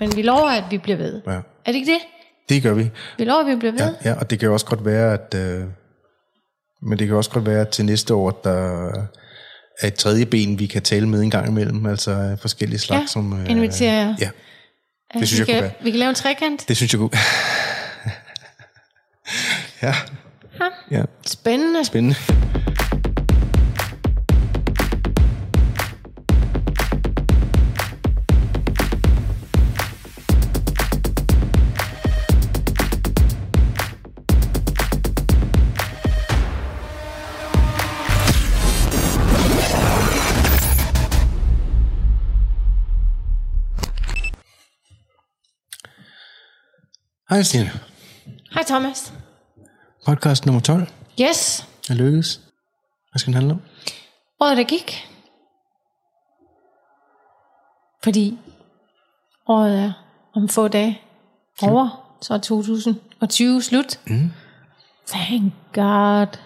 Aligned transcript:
Men 0.00 0.16
vi 0.16 0.22
lover, 0.22 0.50
at 0.50 0.64
vi 0.70 0.78
bliver 0.78 0.96
ved. 0.96 1.22
Ja. 1.26 1.32
Er 1.32 1.40
det 1.66 1.74
ikke 1.74 1.92
det? 1.92 2.00
Det 2.48 2.62
gør 2.62 2.74
vi. 2.74 2.90
Vi 3.18 3.24
lover, 3.24 3.40
at 3.40 3.46
vi 3.46 3.56
bliver 3.56 3.72
ved. 3.72 3.94
Ja, 4.04 4.10
ja, 4.10 4.14
og 4.18 4.30
det 4.30 4.38
kan 4.38 4.46
jo 4.46 4.52
også 4.52 4.66
godt 4.66 4.84
være, 4.84 5.12
at... 5.12 5.34
Øh, 5.34 5.64
men 6.82 6.98
det 6.98 7.06
kan 7.06 7.16
også 7.16 7.30
godt 7.30 7.46
være, 7.46 7.60
at 7.60 7.68
til 7.68 7.84
næste 7.84 8.14
år, 8.14 8.30
der 8.30 8.88
er 9.80 9.86
et 9.86 9.94
tredje 9.94 10.26
ben, 10.26 10.58
vi 10.58 10.66
kan 10.66 10.82
tale 10.82 11.08
med 11.08 11.22
en 11.22 11.30
gang 11.30 11.48
imellem. 11.48 11.86
Altså 11.86 12.10
øh, 12.10 12.38
forskellige 12.38 12.78
slags. 12.78 13.00
Ja, 13.02 13.06
som, 13.06 13.40
øh, 13.40 13.50
inviterer. 13.50 14.14
Ja, 14.20 14.30
Ja, 15.14 15.18
det 15.20 15.28
synes 15.28 15.48
vi 15.48 15.52
jeg 15.52 15.62
kan, 15.62 15.62
kunne 15.62 15.62
være. 15.62 15.84
Vi 15.84 15.90
kan 15.90 15.98
lave 15.98 16.08
en 16.08 16.14
trekant. 16.14 16.68
det 16.68 16.76
synes 16.76 16.92
jeg 16.92 16.98
kunne... 16.98 17.10
ja. 19.82 19.94
Ja, 20.90 21.02
Spændende. 21.26 21.84
spændende. 21.84 22.16
Hej 47.36 47.42
Stine. 47.42 47.70
Hej 48.54 48.62
Thomas. 48.66 49.12
Podcast 50.06 50.46
nummer 50.46 50.60
12 50.62 50.86
Yes, 51.20 51.66
er 51.90 51.94
lykkedes. 51.94 52.40
Hvad 53.12 53.18
skal 53.18 53.26
den 53.26 53.34
handle 53.34 53.52
om? 53.52 53.60
året 54.40 54.56
der 54.56 54.64
gik. 54.64 55.08
Fordi 58.04 58.38
året 59.48 59.78
er 59.78 59.92
om 60.34 60.48
få 60.48 60.68
dage 60.68 61.00
over, 61.62 62.16
så 62.22 62.34
er 62.34 62.38
2020 62.38 63.62
slut. 63.62 64.00
Mm. 64.06 64.30
Thank 65.06 65.52
God. 65.72 66.38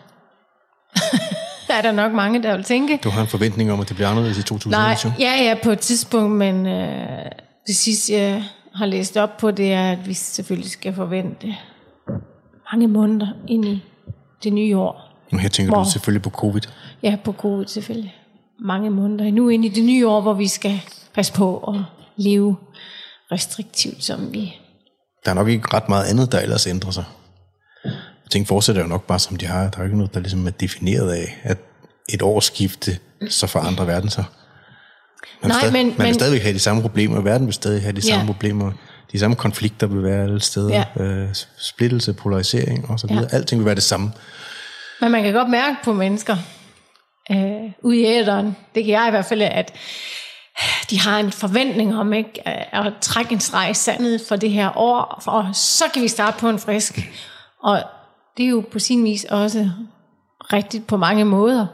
er 1.77 1.83
der 1.83 1.93
nok 1.93 2.13
mange, 2.13 2.43
der 2.43 2.57
vil 2.57 2.65
tænke. 2.65 3.01
Du 3.05 3.11
har 3.11 3.21
en 3.21 3.29
forventning 3.29 3.73
om, 3.73 3.81
at 3.81 3.89
det 3.89 3.97
bliver 3.97 4.09
anderledes 4.09 4.39
i 4.39 4.41
Nej, 4.41 4.95
2020? 4.95 5.13
ja, 5.19 5.43
ja, 5.43 5.55
på 5.63 5.71
et 5.71 5.81
tidspunkt, 5.81 6.37
men 6.37 6.67
øh, 6.67 7.25
det 7.67 7.77
sidste, 7.77 8.13
jeg 8.13 8.45
har 8.75 8.87
læst 8.87 9.17
op 9.17 9.37
på, 9.37 9.51
det 9.51 9.73
er, 9.73 9.93
at 9.93 10.09
vi 10.09 10.15
selvfølgelig 10.15 10.71
skal 10.71 10.95
forvente 10.95 11.57
mange 12.73 12.89
måneder 12.89 13.29
ind 13.49 13.65
i 13.65 13.85
det 14.43 14.53
nye 14.53 14.79
år. 14.79 15.11
Nu 15.33 15.39
her 15.39 15.49
tænker 15.49 15.73
Hvor? 15.73 15.85
du 15.85 15.91
selvfølgelig 15.91 16.23
på 16.23 16.31
covid. 16.31 16.61
Ja, 17.03 17.17
på 17.25 17.33
covid 17.33 17.67
selvfølgelig. 17.67 18.15
Mange 18.61 18.91
måneder 18.91 19.25
endnu 19.25 19.49
ind 19.49 19.65
i 19.65 19.69
det 19.69 19.85
nye 19.85 20.09
år, 20.09 20.21
hvor 20.21 20.35
vi 20.35 20.49
skal 20.49 20.81
passe 21.15 21.33
på 21.33 21.59
at 21.59 21.81
leve 22.17 22.57
restriktivt, 23.33 24.05
som 24.05 24.33
vi... 24.33 24.55
Der 25.25 25.31
er 25.31 25.35
nok 25.35 25.49
ikke 25.49 25.75
ret 25.75 25.89
meget 25.89 26.11
andet, 26.11 26.33
der 26.33 26.41
ellers 26.41 26.67
ændrer 26.67 26.91
sig. 26.91 27.05
Ting 28.31 28.49
fortsætter 28.49 28.83
jo 28.83 28.89
nok 28.89 29.07
bare, 29.07 29.19
som 29.19 29.37
de 29.37 29.47
har. 29.47 29.61
Der 29.71 29.77
er 29.77 29.79
jo 29.79 29.85
ikke 29.85 29.97
noget, 29.97 30.15
der 30.15 30.21
ligesom 30.21 30.47
er 30.47 30.51
defineret 30.51 31.11
af, 31.13 31.41
at 31.43 31.59
et 32.09 32.23
årsskifte, 32.23 32.99
så 33.29 33.47
forandrer 33.47 33.85
verden 33.85 34.11
sig. 34.11 34.25
Man, 35.43 35.51
Nej, 35.51 35.59
stadig, 35.59 35.73
men- 35.73 35.87
man 35.87 35.97
vil 35.99 36.05
men- 36.07 36.15
stadig 36.15 36.43
have 36.43 36.55
de 36.55 36.59
samme 36.59 36.83
problemer. 36.83 37.21
Verden 37.21 37.47
vil 37.47 37.55
stadig 37.55 37.83
have 37.83 37.93
de 37.93 38.01
Ja. 38.07 38.13
samme 38.15 38.27
problemer. 38.27 38.73
De 39.13 39.19
samme 39.19 39.37
konflikter 39.37 39.87
vil 39.87 40.03
være 40.03 40.23
alle 40.25 40.41
steder. 40.41 40.85
Ja. 40.99 41.03
Øh, 41.05 41.29
splittelse, 41.59 42.13
polarisering 42.13 42.91
og 42.91 43.01
så 43.01 43.07
videre. 43.07 43.29
Ja. 43.33 43.37
Alting 43.37 43.59
vil 43.61 43.67
være 43.67 43.75
det 43.75 43.83
samme. 43.83 44.13
Men 45.01 45.11
man 45.13 45.23
kan 45.23 45.33
godt 45.33 45.51
mærke 45.51 45.77
på 45.85 45.93
mennesker 45.93 46.37
øh, 47.31 47.73
ude 47.83 47.97
i 48.01 48.05
æderen, 48.05 48.57
det 48.75 48.85
kan 48.85 48.93
jeg 48.95 49.05
i 49.09 49.11
hvert 49.11 49.25
fald, 49.25 49.43
at 49.43 49.73
de 50.91 51.01
har 51.01 51.19
en 51.19 51.33
forventning 51.33 51.97
om 51.99 52.13
ikke 52.13 52.49
at 52.49 52.87
at 52.87 52.93
trække 53.01 53.33
en 53.33 53.41
streg 53.41 53.71
i 53.71 53.75
sandet 53.75 54.21
for 54.29 54.37
det 54.37 54.51
her 54.51 54.79
år, 54.79 55.23
og 55.27 55.47
så 55.55 55.85
kan 55.95 56.03
vi 56.03 56.09
starte 56.09 56.39
på 56.41 56.49
en 56.49 56.59
frisk. 56.59 57.11
Og 57.63 57.83
det 58.37 58.45
er 58.45 58.49
jo 58.49 58.65
på 58.73 58.79
sin 58.79 59.05
vis 59.05 59.25
også 59.25 59.71
rigtigt 60.53 60.87
på 60.87 60.97
mange 60.97 61.25
måder, 61.25 61.67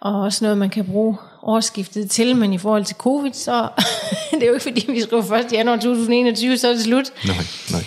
og 0.00 0.20
også 0.20 0.44
noget, 0.44 0.58
man 0.58 0.70
kan 0.70 0.84
bruge 0.84 1.16
årsskiftet 1.46 2.10
til, 2.10 2.36
men 2.36 2.52
i 2.52 2.58
forhold 2.58 2.84
til 2.84 2.96
covid, 2.96 3.32
så 3.32 3.68
det 4.30 4.42
er 4.42 4.46
jo 4.46 4.52
ikke 4.52 4.62
fordi, 4.62 4.86
vi 4.88 5.00
skriver 5.00 5.32
1. 5.32 5.52
januar 5.52 5.76
2021, 5.76 6.58
så 6.58 6.68
er 6.68 6.72
det 6.72 6.82
slut. 6.82 7.12
Nej, 7.26 7.36
nej. 7.70 7.84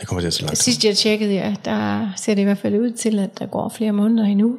Det 0.00 0.08
kommer 0.08 0.20
til 0.20 0.26
at 0.26 0.34
se 0.34 0.42
langt. 0.42 0.58
Sidst 0.58 0.84
jeg 0.84 0.96
tjekkede, 0.96 1.34
ja, 1.34 1.54
der 1.64 2.08
ser 2.16 2.34
det 2.34 2.42
i 2.42 2.44
hvert 2.44 2.58
fald 2.58 2.80
ud 2.80 2.90
til, 2.90 3.18
at 3.18 3.38
der 3.38 3.46
går 3.46 3.68
flere 3.68 3.92
måneder 3.92 4.24
endnu. 4.24 4.58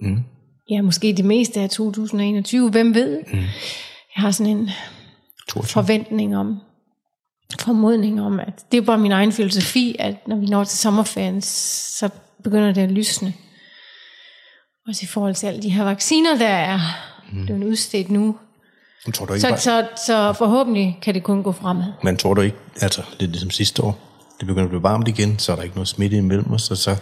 Mm. 0.00 0.24
Ja, 0.70 0.82
måske 0.82 1.14
det 1.16 1.24
meste 1.24 1.60
af 1.60 1.70
2021. 1.70 2.70
Hvem 2.70 2.94
ved? 2.94 3.20
Mm. 3.32 3.38
Jeg 3.38 4.22
har 4.22 4.30
sådan 4.30 4.56
en 4.56 4.70
22. 5.48 5.68
forventning 5.68 6.36
om, 6.36 6.60
formodning 7.60 8.22
om, 8.22 8.40
at 8.40 8.64
det 8.72 8.78
er 8.78 8.82
bare 8.82 8.98
min 8.98 9.12
egen 9.12 9.32
filosofi, 9.32 9.96
at 9.98 10.28
når 10.28 10.36
vi 10.36 10.46
når 10.46 10.64
til 10.64 10.78
sommerferien, 10.78 11.42
så 11.42 12.08
begynder 12.44 12.72
det 12.72 12.82
at 12.82 12.90
lysne. 12.90 13.34
Også 14.88 15.00
i 15.02 15.06
forhold 15.06 15.34
til 15.34 15.46
alle 15.46 15.62
de 15.62 15.68
her 15.68 15.84
vacciner, 15.84 16.38
der 16.38 16.48
er 16.48 16.80
mm. 17.32 17.44
blevet 17.46 17.64
udstedt 17.64 18.10
nu. 18.10 18.36
Men 19.06 19.12
tror 19.12 19.26
du 19.26 19.32
ikke 19.32 19.40
Så, 19.40 19.48
bare, 19.48 19.58
så, 19.58 19.86
så 20.06 20.32
forhåbentlig 20.32 20.98
kan 21.02 21.14
det 21.14 21.22
kun 21.22 21.42
gå 21.42 21.52
fremad. 21.52 21.84
Men 22.02 22.16
tror 22.16 22.34
du 22.34 22.40
ikke, 22.40 22.56
altså 22.80 23.02
lidt 23.20 23.30
ligesom 23.30 23.50
sidste 23.50 23.82
år, 23.82 23.98
det 24.40 24.46
begynder 24.46 24.64
at 24.64 24.70
blive 24.70 24.82
varmt 24.82 25.08
igen, 25.08 25.38
så 25.38 25.52
er 25.52 25.56
der 25.56 25.62
ikke 25.62 25.74
noget 25.74 25.88
smitte 25.88 26.16
imellem 26.16 26.52
os, 26.52 26.70
og 26.70 26.76
så 26.76 26.96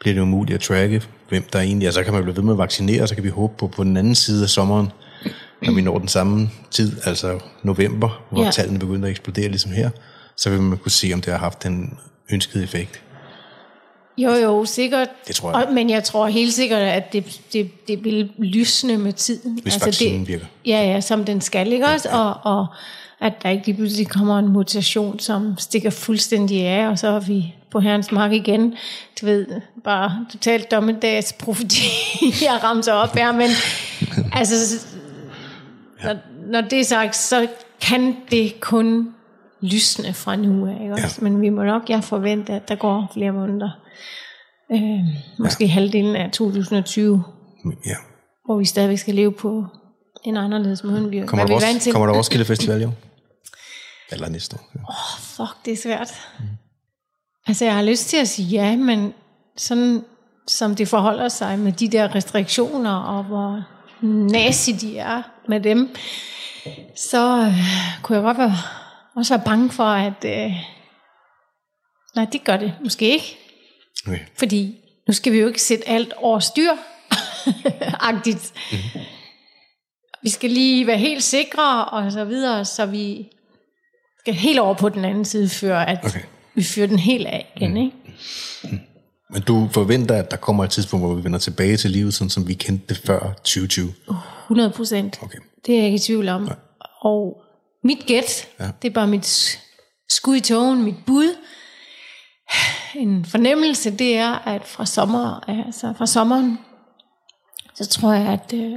bliver 0.00 0.14
det 0.14 0.20
umuligt 0.20 0.54
at 0.54 0.60
tracke, 0.60 1.02
hvem 1.28 1.44
der 1.52 1.60
egentlig 1.60 1.86
er. 1.86 1.90
Så 1.90 2.02
kan 2.04 2.12
man 2.12 2.22
blive 2.22 2.36
ved 2.36 2.42
med 2.42 2.52
at 2.52 2.58
vaccinere, 2.58 3.02
og 3.02 3.08
så 3.08 3.14
kan 3.14 3.24
vi 3.24 3.28
håbe 3.28 3.54
på, 3.58 3.66
på 3.66 3.84
den 3.84 3.96
anden 3.96 4.14
side 4.14 4.42
af 4.42 4.48
sommeren, 4.48 4.88
når 5.62 5.72
vi 5.72 5.80
når 5.80 5.98
den 5.98 6.08
samme 6.08 6.50
tid, 6.70 6.96
altså 7.04 7.40
november, 7.62 8.22
hvor 8.30 8.40
Ja. 8.40 8.44
ja. 8.44 8.50
tallene 8.50 8.78
begynder 8.78 9.04
at 9.06 9.10
eksplodere 9.10 9.48
ligesom 9.48 9.72
her, 9.72 9.90
så 10.36 10.50
vil 10.50 10.60
man 10.62 10.78
kunne 10.78 10.92
se, 10.92 11.10
om 11.14 11.20
det 11.20 11.32
har 11.32 11.40
haft 11.40 11.62
den 11.62 11.98
ønskede 12.32 12.64
effekt. 12.64 13.02
Jo, 14.18 14.30
jo, 14.30 14.64
sikkert. 14.64 15.08
Det 15.28 15.36
tror 15.36 15.58
jeg. 15.58 15.66
Og, 15.66 15.74
men 15.74 15.90
jeg 15.90 16.04
tror 16.04 16.26
helt 16.26 16.54
sikkert, 16.54 16.80
at 16.80 17.12
det, 17.12 17.40
det, 17.52 17.88
det 17.88 18.04
vil 18.04 18.30
lysne 18.38 18.98
med 18.98 19.12
tiden. 19.12 19.58
Hvis 19.62 19.86
vaccinen 19.86 20.20
det, 20.20 20.28
virker. 20.28 20.46
Ja, 20.66 20.84
ja, 20.92 21.00
som 21.00 21.24
den 21.24 21.40
skal, 21.40 21.72
ikke 21.72 21.86
også? 21.86 22.08
Og, 22.12 22.34
og 22.42 22.66
at 23.20 23.42
der 23.42 23.50
ikke 23.50 23.66
lige 23.66 23.76
pludselig 23.76 24.08
kommer 24.08 24.38
en 24.38 24.48
mutation, 24.48 25.18
som 25.18 25.54
stikker 25.58 25.90
fuldstændig 25.90 26.66
af, 26.66 26.88
og 26.88 26.98
så 26.98 27.08
er 27.08 27.20
vi 27.20 27.54
på 27.70 27.80
herrens 27.80 28.12
mark 28.12 28.32
igen. 28.32 28.74
Du 29.20 29.26
ved, 29.26 29.46
bare 29.84 30.26
totalt 30.32 30.70
dommedags 30.70 31.32
profeti, 31.32 31.82
jeg 32.42 32.60
ramser 32.64 32.92
op 32.92 33.14
her, 33.14 33.32
men 33.32 33.48
altså, 34.38 34.86
når, 36.04 36.16
når 36.46 36.60
det 36.60 36.80
er 36.80 36.84
sagt, 36.84 37.16
så 37.16 37.46
kan 37.80 38.16
det 38.30 38.60
kun 38.60 39.14
lysne 39.60 40.14
fra 40.14 40.36
nu 40.36 40.66
af, 40.66 40.78
ikke 40.82 40.94
også? 40.94 41.18
Ja. 41.20 41.24
Men 41.28 41.40
vi 41.40 41.48
må 41.48 41.62
nok, 41.62 41.82
jeg 41.88 42.04
forvente, 42.04 42.52
at 42.52 42.68
der 42.68 42.74
går 42.74 43.10
flere 43.14 43.32
måneder. 43.32 43.70
Øh, 44.72 45.00
måske 45.38 45.64
ja. 45.64 45.70
halvdelen 45.72 46.16
af 46.16 46.30
2020, 46.30 47.24
Ja. 47.86 47.94
hvor 48.44 48.58
vi 48.58 48.64
stadigvæk 48.64 48.98
skal 48.98 49.14
leve 49.14 49.32
på 49.32 49.64
en 50.24 50.36
anderledes 50.36 50.84
måde, 50.84 50.98
end 50.98 51.10
vi, 51.10 51.26
Kommer, 51.26 51.46
der 51.46 51.52
er 51.52 51.56
også, 51.56 51.78
til. 51.80 51.92
kommer 51.92 52.06
der 52.06 52.14
Roskilde 52.14 52.44
Festival 52.54 52.80
i 52.80 52.84
år? 52.84 52.94
Eller 54.12 54.28
næste 54.28 54.56
år? 54.56 54.70
Ja. 54.74 54.80
Fuck, 55.18 55.64
det 55.64 55.72
er 55.72 55.76
svært. 55.76 56.08
Mm. 56.38 56.44
Altså, 57.46 57.64
jeg 57.64 57.74
har 57.74 57.82
lyst 57.82 58.08
til 58.08 58.16
at 58.16 58.28
sige 58.28 58.48
ja, 58.48 58.76
men 58.76 59.14
sådan 59.56 60.04
som 60.46 60.74
det 60.76 60.88
forholder 60.88 61.28
sig 61.28 61.58
med 61.58 61.72
de 61.72 61.88
der 61.88 62.14
restriktioner, 62.14 62.94
og 62.94 63.24
hvor 63.24 63.62
nazi 64.32 64.72
de 64.72 64.98
er 64.98 65.22
med 65.48 65.60
dem, 65.60 65.94
så 66.96 67.36
øh, 67.38 67.54
kunne 68.02 68.16
jeg 68.16 68.22
godt 68.24 68.38
være, 68.38 68.54
også 69.16 69.36
være 69.36 69.44
bange 69.44 69.70
for, 69.70 69.84
at 69.84 70.24
øh, 70.24 70.52
nej, 72.16 72.26
det 72.32 72.44
gør 72.44 72.56
det 72.56 72.74
måske 72.84 73.10
ikke. 73.10 73.38
Okay. 74.06 74.18
Fordi 74.38 74.76
nu 75.08 75.14
skal 75.14 75.32
vi 75.32 75.38
jo 75.38 75.46
ikke 75.46 75.62
sætte 75.62 75.88
alt 75.88 76.12
over 76.16 76.38
styr. 76.38 76.70
Agtigt. 78.10 78.52
Mm-hmm. 78.72 79.00
Vi 80.22 80.28
skal 80.30 80.50
lige 80.50 80.86
være 80.86 80.98
helt 80.98 81.22
sikre 81.22 81.84
og 81.84 82.12
så 82.12 82.24
videre, 82.24 82.64
så 82.64 82.86
vi 82.86 83.28
skal 84.18 84.34
helt 84.34 84.58
over 84.58 84.74
på 84.74 84.88
den 84.88 85.04
anden 85.04 85.24
side, 85.24 85.48
før 85.48 85.78
at 85.78 85.98
Okay. 86.04 86.20
vi 86.54 86.62
fyrer 86.62 86.86
den 86.86 86.98
helt 86.98 87.26
af 87.26 87.52
igen. 87.56 87.76
Ikke? 87.76 87.96
Men 89.30 89.42
du 89.42 89.68
forventer, 89.72 90.14
at 90.16 90.30
der 90.30 90.36
kommer 90.36 90.64
et 90.64 90.70
tidspunkt, 90.70 91.06
hvor 91.06 91.14
vi 91.14 91.24
vender 91.24 91.38
tilbage 91.38 91.76
til 91.76 91.90
livet, 91.90 92.14
sådan 92.14 92.30
som 92.30 92.48
vi 92.48 92.54
kendte 92.54 92.86
det 92.88 93.02
før 93.06 93.32
2020? 93.32 93.94
100 94.44 94.70
procent. 94.70 95.18
Okay. 95.22 95.38
Det 95.66 95.74
er 95.74 95.76
jeg 95.76 95.86
ikke 95.86 95.96
i 95.96 95.98
tvivl 95.98 96.28
om. 96.28 96.48
Og 97.00 97.42
mit 97.84 98.06
gæt, 98.06 98.48
ja. 98.60 98.70
Det 98.82 98.88
er 98.88 98.92
bare 98.92 99.06
mit 99.06 99.58
skud 100.10 100.36
i 100.36 100.40
togen, 100.40 100.82
mit 100.82 100.94
bud. 101.06 101.36
En 102.96 103.24
fornemmelse, 103.24 103.90
det 103.90 104.16
er, 104.16 104.34
at 104.34 104.64
fra, 104.64 104.86
sommer, 104.86 105.44
altså 105.66 105.92
fra 105.98 106.06
sommeren, 106.06 106.58
så 107.74 107.86
tror 107.86 108.12
jeg, 108.12 108.26
at 108.26 108.52
øh, 108.54 108.72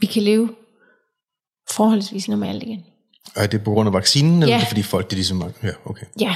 vi 0.00 0.06
kan 0.06 0.22
leve 0.22 0.54
forholdsvis 1.70 2.28
normalt 2.28 2.62
igen. 2.62 2.84
Og 3.36 3.42
er 3.42 3.46
det 3.46 3.64
på 3.64 3.70
grund 3.72 3.86
af 3.88 3.92
vaccinen, 3.92 4.42
eller 4.42 4.48
Ja. 4.48 4.54
er 4.54 4.58
det 4.60 4.68
fordi 4.68 4.82
folk, 4.82 5.10
det 5.10 5.16
ligesom... 5.16 5.42
Ja, 5.62 5.68
okay. 5.84 6.06
Ja. 6.20 6.34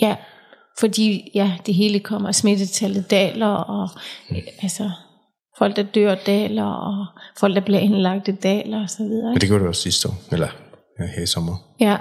Ja, 0.00 0.16
fordi 0.78 1.30
ja, 1.34 1.52
det 1.66 1.74
hele 1.74 2.00
kommer, 2.00 2.32
smittetallet 2.32 3.10
daler, 3.10 3.46
og 3.46 3.88
øh, 4.30 4.38
altså, 4.62 4.90
folk, 5.58 5.76
der 5.76 5.82
dør 5.82 6.14
daler, 6.14 6.64
og 6.64 7.06
folk, 7.38 7.54
der 7.54 7.60
bliver 7.60 7.80
indlagt 7.80 8.42
daler 8.42 8.82
og 8.82 8.90
så 8.90 9.02
videre. 9.02 9.24
Men 9.24 9.32
Ikke? 9.32 9.40
det 9.40 9.48
gjorde 9.48 9.60
det 9.60 9.68
også 9.68 9.82
sidste 9.82 10.08
år, 10.08 10.14
eller 10.32 10.48
ja, 11.00 11.06
her 11.06 11.22
i 11.22 11.26
sommer. 11.26 11.56
Ja. 11.80 11.90
Ja, 11.90 11.98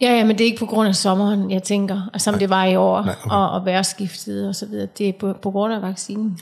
ja, 0.00 0.24
men 0.24 0.38
det 0.38 0.40
er 0.40 0.46
ikke 0.46 0.58
på 0.58 0.66
grund 0.66 0.88
af 0.88 0.96
sommeren, 0.96 1.50
jeg 1.50 1.62
tænker, 1.62 2.10
og 2.14 2.20
som 2.20 2.38
det 2.38 2.50
var 2.50 2.64
i 2.64 2.76
år, 2.76 3.02
Nej, 3.02 3.14
okay. 3.24 3.30
og, 3.30 3.50
og 3.50 3.64
vejrskiftet 3.64 4.48
og 4.48 4.54
så 4.54 4.66
videre. 4.66 4.88
Det 4.98 5.08
er 5.08 5.12
på, 5.20 5.32
på 5.42 5.50
grund 5.50 5.74
af 5.74 5.82
vaccinen. 5.82 6.38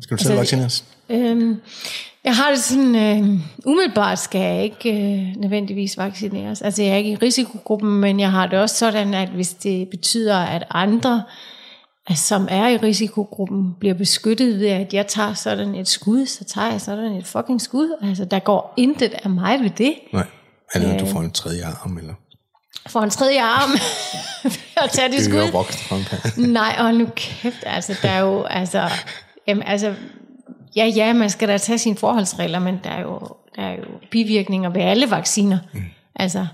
Skal 0.00 0.16
du 0.16 0.22
selv 0.22 0.38
Altså, 0.38 0.40
vaccineres? 0.40 0.84
Øhm, 1.08 1.60
jeg 2.24 2.36
har 2.36 2.50
det 2.50 2.58
sådan, 2.58 2.96
øh, 2.96 3.40
umiddelbart 3.66 4.18
skal 4.18 4.40
jeg 4.40 4.64
ikke 4.64 4.90
øh, 4.92 5.36
nødvendigvis 5.36 5.98
vaccineres. 5.98 6.62
Altså 6.62 6.82
jeg 6.82 6.92
er 6.92 6.96
ikke 6.96 7.10
i 7.10 7.16
risikogruppen, 7.16 8.00
men 8.00 8.20
jeg 8.20 8.30
har 8.30 8.46
det 8.46 8.58
også 8.58 8.76
sådan, 8.76 9.14
at 9.14 9.28
hvis 9.28 9.54
det 9.54 9.88
betyder, 9.88 10.38
at 10.38 10.66
andre, 10.70 11.22
altså, 12.06 12.26
som 12.26 12.48
er 12.50 12.68
i 12.68 12.76
risikogruppen, 12.76 13.74
bliver 13.80 13.94
beskyttet 13.94 14.60
ved, 14.60 14.66
at 14.68 14.94
jeg 14.94 15.06
tager 15.06 15.34
sådan 15.34 15.74
et 15.74 15.88
skud, 15.88 16.26
så 16.26 16.44
tager 16.44 16.70
jeg 16.70 16.80
sådan 16.80 17.12
et 17.12 17.26
fucking 17.26 17.60
skud. 17.60 18.08
Altså 18.08 18.24
der 18.24 18.38
går 18.38 18.74
intet 18.76 19.14
af 19.24 19.30
mig 19.30 19.60
ved 19.60 19.70
det. 19.70 19.94
Nej. 20.12 20.26
Eller 20.74 20.98
du 20.98 21.06
får 21.06 21.20
en 21.20 21.30
tredje 21.30 21.64
arm, 21.64 21.98
eller 21.98 22.14
For 22.88 23.00
en 23.00 23.10
tredje 23.10 23.42
arm 23.42 23.70
at 24.84 24.90
tage 24.90 25.12
det 25.12 25.24
skud. 25.24 26.46
Nej, 26.46 26.76
og 26.78 26.94
nu 26.94 27.08
kæft, 27.16 27.62
altså 27.66 27.94
der 28.02 28.10
er 28.10 28.20
jo, 28.20 28.42
altså, 28.42 28.88
jamen, 29.46 29.62
altså, 29.66 29.94
ja, 30.76 30.86
ja, 30.86 31.12
man 31.12 31.30
skal 31.30 31.48
da 31.48 31.58
tage 31.58 31.78
sine 31.78 31.96
forholdsregler, 31.96 32.58
men 32.58 32.80
der 32.84 32.90
er 32.90 33.00
jo, 33.00 33.20
der 33.56 33.62
er 33.62 33.70
jo 33.70 33.84
bivirkninger 34.10 34.70
ved 34.70 34.80
alle 34.80 35.10
vacciner. 35.10 35.58
Mm. 35.72 35.80
Altså, 36.16 36.46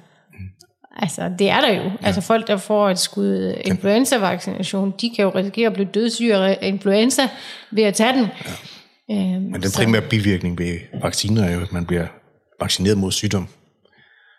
altså, 0.96 1.31
det 1.38 1.50
er 1.50 1.61
der 1.61 1.69
jo. 1.69 1.82
Ja. 1.82 1.90
Altså 2.02 2.20
folk, 2.20 2.46
der 2.46 2.56
får 2.56 2.90
et 2.90 2.99
skud 2.99 3.55
influenza-vaccination, 3.64 4.94
de 5.00 5.11
kan 5.17 5.23
jo 5.23 5.31
risikere 5.34 5.67
at 5.67 5.73
blive 5.73 5.88
dødssyge 5.94 6.34
af 6.37 6.58
influenza 6.62 7.23
ved 7.70 7.82
at 7.82 7.94
tage 7.94 8.12
den. 8.12 8.28
Ja. 9.08 9.14
Øhm, 9.14 9.43
Men 9.43 9.62
den 9.62 9.70
primære 9.76 10.02
bivirkning 10.02 10.58
ved 10.58 10.78
vacciner 11.02 11.44
er 11.44 11.55
jo, 11.55 11.61
at 11.61 11.73
man 11.73 11.87
bliver 11.87 12.06
vaccineret 12.61 12.99
mod 12.99 13.12
sygdom. 13.12 13.49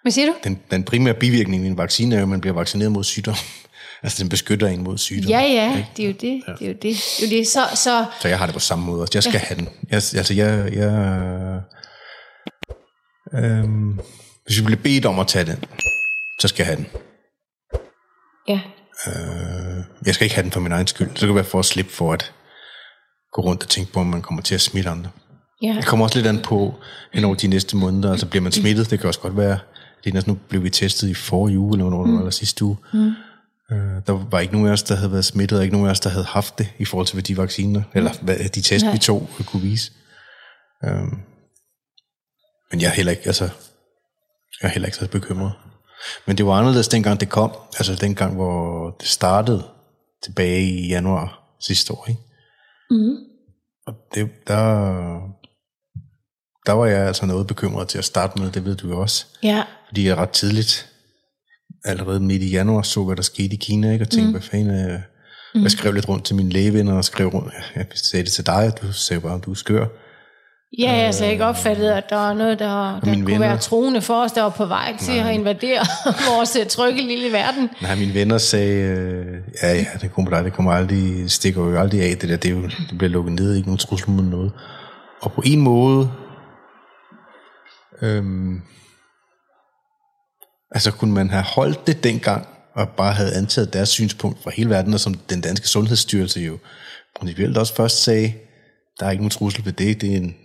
Hvad 0.08 0.12
siger 0.12 0.26
du? 0.26 0.34
Den, 0.44 0.60
den 0.72 0.84
primære 0.84 1.14
bivirkning 1.14 1.62
ved 1.64 1.70
en 1.70 1.78
vaccine 1.78 2.16
er 2.16 2.20
jo, 2.20 2.24
at 2.24 2.30
man 2.30 2.42
bliver 2.42 2.54
vaccineret 2.54 2.92
mod 2.92 3.04
sygdom. 3.04 3.36
altså, 4.04 4.24
den 4.24 4.30
beskytter 4.30 4.68
en 4.68 4.84
mod 4.84 4.98
sygdom. 4.98 5.30
Ja, 5.30 5.40
ja, 5.42 5.86
det 5.98 6.04
er 6.04 6.08
jo 6.08 6.14
det. 6.14 6.44
Det 6.60 6.62
er 6.62 6.68
jo 6.68 6.74
det. 6.74 6.82
det, 6.82 7.24
er 7.24 7.28
jo 7.28 7.38
det. 7.38 7.48
Så, 7.48 7.68
så, 7.76 8.06
Så 8.20 8.28
jeg 8.28 8.38
har 8.38 8.46
det 8.46 8.54
på 8.54 8.60
samme 8.60 8.86
måde. 8.86 9.08
Jeg 9.14 9.24
skal 9.24 9.34
ja. 9.34 9.40
have 9.40 9.60
den. 9.60 9.70
Jeg, 9.90 9.96
altså, 9.96 10.34
jeg... 10.34 10.74
jeg 10.74 10.92
øhm, 13.34 14.00
hvis 14.46 14.60
vi 14.60 14.66
bliver 14.66 14.82
bedt 14.84 15.06
om 15.06 15.20
at 15.20 15.28
tage 15.28 15.46
den, 15.46 15.64
så 16.42 16.48
skal 16.48 16.64
jeg 16.64 16.68
have 16.68 16.78
den. 16.78 16.88
ja, 18.48 18.60
Øh, 19.08 19.84
jeg 20.06 20.14
skal 20.16 20.26
ikke 20.26 20.36
have 20.36 20.44
den 20.44 20.52
for 20.52 20.60
min 20.60 20.72
egen 20.72 20.88
skyld. 20.88 21.10
Så 21.16 21.20
kan 21.20 21.28
det 21.28 21.36
være 21.36 21.44
for 21.44 21.60
at 21.60 21.66
slippe 21.66 21.92
for 21.92 22.14
at 22.14 22.34
gå 23.34 23.42
rundt 23.42 23.64
og 23.64 23.70
tænke 23.70 23.94
på, 23.94 24.00
om 24.00 24.06
man 24.06 24.22
kommer 24.22 24.42
til 24.42 24.56
at 24.56 24.62
smitte 24.62 24.90
andre. 24.90 25.10
ja, 25.62 25.74
Det 25.78 25.86
kommer 25.86 26.06
også 26.06 26.18
lidt 26.18 26.28
an 26.28 26.42
på 26.42 26.74
hen 27.14 27.24
over 27.24 27.36
de 27.36 27.48
næste 27.48 27.78
måneder. 27.78 28.12
Altså 28.12 28.26
bliver 28.26 28.44
man 28.44 28.52
smittet, 28.52 28.90
det 28.90 29.00
kan 29.00 29.08
også 29.08 29.20
godt 29.20 29.38
være. 29.38 29.60
Det 30.12 30.24
er, 30.24 30.28
nu 30.28 30.38
blev 30.50 30.64
vi 30.64 30.70
testet 30.70 31.10
i 31.10 31.14
forrige 31.14 31.60
uge, 31.60 31.74
eller, 31.78 32.04
mm. 32.04 32.18
eller 32.18 32.30
sidste 32.32 32.66
uge. 32.66 32.78
Mm. 32.94 33.12
Øh, 33.72 34.02
der 34.08 34.30
var 34.32 34.40
ikke 34.40 34.54
nogen 34.54 34.68
af 34.68 34.72
os, 34.72 34.84
der 34.84 34.96
havde 34.96 35.12
været 35.12 35.26
smittet, 35.26 35.58
og 35.58 35.64
ikke 35.64 35.74
nogen 35.76 35.88
af 35.88 35.92
os, 35.92 36.00
der 36.00 36.10
havde 36.10 36.26
haft 36.26 36.58
det, 36.58 36.74
i 36.80 36.86
forhold 36.86 37.08
til, 37.08 37.16
hvad 37.16 37.24
de 37.24 37.38
vacciner, 37.38 37.82
eller 37.94 38.12
hvad 38.22 38.38
de 38.38 38.62
test, 38.62 38.86
Nej. 38.86 38.94
vi 38.94 39.00
tog, 39.00 39.30
kunne 39.46 39.62
vise. 39.62 39.92
Øhm, 40.86 41.20
men 42.72 42.82
jeg 42.82 42.88
er 42.88 42.94
heller 42.94 43.12
ikke, 43.12 43.26
altså, 43.26 43.44
jeg 44.62 44.68
er 44.68 44.72
heller 44.72 44.88
ikke 44.88 44.98
så 44.98 45.10
bekymret. 45.10 45.54
Men 46.28 46.38
det 46.38 46.46
var 46.46 46.54
anderledes 46.54 46.88
dengang 46.88 47.20
det 47.20 47.30
kom, 47.30 47.52
altså 47.78 47.96
dengang, 47.96 48.36
hvor 48.36 48.90
det 49.00 49.08
startede 49.08 49.64
tilbage 50.24 50.62
i 50.64 50.88
januar 50.88 51.56
sidste 51.60 51.94
år, 51.94 52.06
ikke? 52.10 52.22
mm, 52.90 53.16
Og 53.88 53.94
det, 54.14 54.30
der, 54.48 54.64
der 56.66 56.72
var 56.72 56.86
jeg 56.86 57.08
altså 57.08 57.26
noget 57.26 57.48
bekymret 57.48 57.88
til 57.88 57.98
at 57.98 58.06
starte 58.06 58.40
med, 58.42 58.52
det 58.52 58.66
ved 58.66 58.76
du 58.76 58.88
jo 58.90 59.02
også. 59.02 59.26
ja, 59.44 59.64
Fordi 59.88 60.08
jeg 60.08 60.18
ret 60.18 60.30
tidligt, 60.30 60.90
allerede 61.86 62.20
midt 62.20 62.44
i 62.44 62.50
januar, 62.50 62.82
så 62.82 63.04
hvad 63.04 63.16
der 63.16 63.22
skete 63.22 63.54
i 63.54 63.58
Kina, 63.62 63.92
ikke? 63.94 64.06
og 64.06 64.10
tænkte, 64.10 64.28
mm. 64.28 64.32
hvad 64.32 64.42
fanden... 64.42 64.90
Øh, 64.90 65.00
mm. 65.56 65.64
Jeg 65.64 65.72
skrev 65.72 65.94
lidt 65.94 66.10
rundt 66.10 66.26
til 66.26 66.36
mine 66.36 66.50
lægevenner, 66.50 66.94
og 66.94 67.06
skrev 67.06 67.28
rundt, 67.28 67.54
jeg 67.76 67.86
sagde 67.94 68.24
det 68.24 68.32
til 68.32 68.46
dig, 68.46 68.72
og 68.74 68.82
du 68.82 68.92
sagde 68.92 69.22
bare, 69.22 69.40
du 69.40 69.52
er 69.52 69.56
skør. 69.56 69.86
Ja, 70.80 70.92
jeg 70.92 71.14
har 71.20 71.26
ikke 71.26 71.46
opfattet, 71.46 71.90
at 71.90 72.10
der 72.10 72.16
var 72.16 72.34
noget, 72.34 72.60
der, 72.60 73.00
der 73.00 73.00
kunne 73.00 73.26
venner- 73.26 73.40
være 73.40 73.58
troende 73.58 74.02
for 74.02 74.24
os, 74.24 74.32
der 74.32 74.42
var 74.42 74.50
på 74.50 74.66
vej 74.66 74.96
til 75.00 75.12
at 75.12 75.34
invadere 75.34 75.80
vores 76.30 76.56
øh, 76.56 76.66
trygge 76.66 77.02
lille 77.02 77.32
verden. 77.32 77.70
Nej, 77.82 77.96
mine 77.96 78.14
venner 78.14 78.38
sagde, 78.38 78.82
øh, 78.82 79.26
ja, 79.64 79.74
ja, 79.74 79.86
det 80.02 80.12
kommer 80.12 80.32
dig, 80.32 80.44
det 80.44 80.54
kommer 80.54 80.72
aldrig, 80.72 81.04
det 81.04 81.32
stikker 81.32 81.62
jo 81.62 81.80
aldrig 81.80 82.02
af, 82.02 82.18
det 82.18 82.30
der, 82.30 82.38
det, 82.38 82.52
jo, 82.52 82.62
det 82.62 82.98
bliver 82.98 83.12
lukket 83.12 83.34
ned, 83.34 83.56
ikke 83.56 83.68
nogen 83.68 83.78
trussel 83.78 84.10
mod 84.10 84.24
noget. 84.24 84.52
Og 85.22 85.32
på 85.32 85.42
en 85.46 85.62
måde, 85.62 86.12
øhm, 88.02 88.62
altså 90.72 90.92
kunne 90.92 91.14
man 91.14 91.30
have 91.30 91.44
holdt 91.44 91.88
det 91.88 92.04
dengang, 92.04 92.48
og 92.74 92.90
bare 92.90 93.14
havde 93.14 93.36
antaget 93.36 93.74
deres 93.74 93.90
synspunkt 93.90 94.44
fra 94.44 94.52
hele 94.52 94.70
verden, 94.70 94.94
og 94.94 95.00
som 95.00 95.14
den 95.14 95.42
danske 95.42 95.68
sundhedsstyrelse 95.68 96.40
jo 96.40 96.58
principielt 97.16 97.58
også 97.58 97.76
først 97.76 98.04
sagde, 98.04 98.34
der 99.00 99.06
er 99.06 99.12
ikke 99.12 99.24
nogen 99.24 99.30
trussel 99.30 99.66
ved 99.66 99.74
det, 99.74 100.02
det 100.02 100.14
er 100.14 100.18
en 100.18 100.36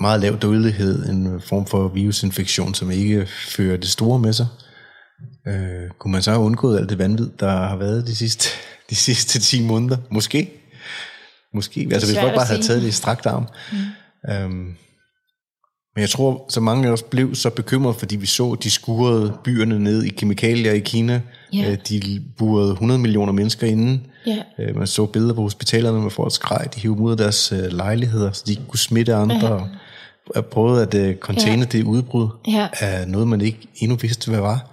meget 0.00 0.20
lav 0.20 0.38
dødelighed, 0.38 1.08
en 1.08 1.40
form 1.40 1.66
for 1.66 1.88
virusinfektion, 1.88 2.74
som 2.74 2.90
ikke 2.90 3.26
fører 3.26 3.76
det 3.76 3.88
store 3.88 4.18
med 4.18 4.32
sig. 4.32 4.46
Øh, 5.46 5.90
kunne 5.98 6.12
man 6.12 6.22
så 6.22 6.30
have 6.30 6.42
undgået 6.42 6.78
alt 6.78 6.90
det 6.90 6.98
vanvid, 6.98 7.30
der 7.40 7.50
har 7.50 7.76
været 7.76 8.06
de 8.06 8.16
sidste, 8.16 8.48
de 8.90 8.94
sidste 8.94 9.40
10 9.40 9.66
måneder? 9.66 9.96
Måske. 10.10 10.50
Måske. 11.54 11.88
Altså 11.92 12.08
hvis 12.08 12.20
folk 12.20 12.34
bare 12.34 12.46
havde 12.46 12.62
taget 12.62 12.82
det 12.82 12.88
i 12.88 12.92
strakt 12.92 13.26
arm. 13.26 13.46
Mm. 13.72 14.32
Øhm, 14.32 14.76
men 16.00 16.02
jeg 16.02 16.10
tror, 16.10 16.44
så 16.48 16.60
mange 16.60 16.88
af 16.88 16.92
os 16.92 17.02
blev 17.02 17.34
så 17.34 17.50
bekymrede, 17.50 17.94
fordi 17.98 18.16
vi 18.16 18.26
så, 18.26 18.56
de 18.62 18.70
skurede 18.70 19.32
byerne 19.44 19.78
ned 19.78 20.02
i 20.02 20.08
kemikalier 20.08 20.72
i 20.72 20.78
Kina. 20.78 21.20
Ja. 21.52 21.70
Øh, 21.70 21.78
de 21.88 22.22
burede 22.38 22.72
100 22.72 23.00
millioner 23.00 23.32
mennesker 23.32 23.66
inde. 23.66 24.00
Ja. 24.26 24.36
Øh, 24.58 24.76
man 24.76 24.86
så 24.86 25.06
billeder 25.06 25.34
på 25.34 25.42
hospitalerne 25.42 26.00
med 26.02 26.10
folk 26.10 26.34
skreg, 26.34 26.66
de 26.74 26.80
hiv 26.80 27.00
ud 27.00 27.10
af 27.10 27.16
deres 27.16 27.52
øh, 27.52 27.72
lejligheder, 27.72 28.32
så 28.32 28.42
de 28.46 28.52
ikke 28.52 28.62
kunne 28.68 28.78
smitte 28.78 29.14
andre. 29.14 29.54
Ja. 29.54 29.60
Og 30.36 30.46
prøvede 30.46 30.82
at 30.82 31.16
containe 31.20 31.58
ja. 31.62 31.64
det 31.78 31.84
udbrud 31.84 32.28
Ja. 32.48 32.68
af 32.80 33.08
noget, 33.08 33.28
man 33.28 33.40
ikke 33.40 33.58
endnu 33.76 33.96
vidste, 33.96 34.30
hvad 34.30 34.40
var. 34.40 34.70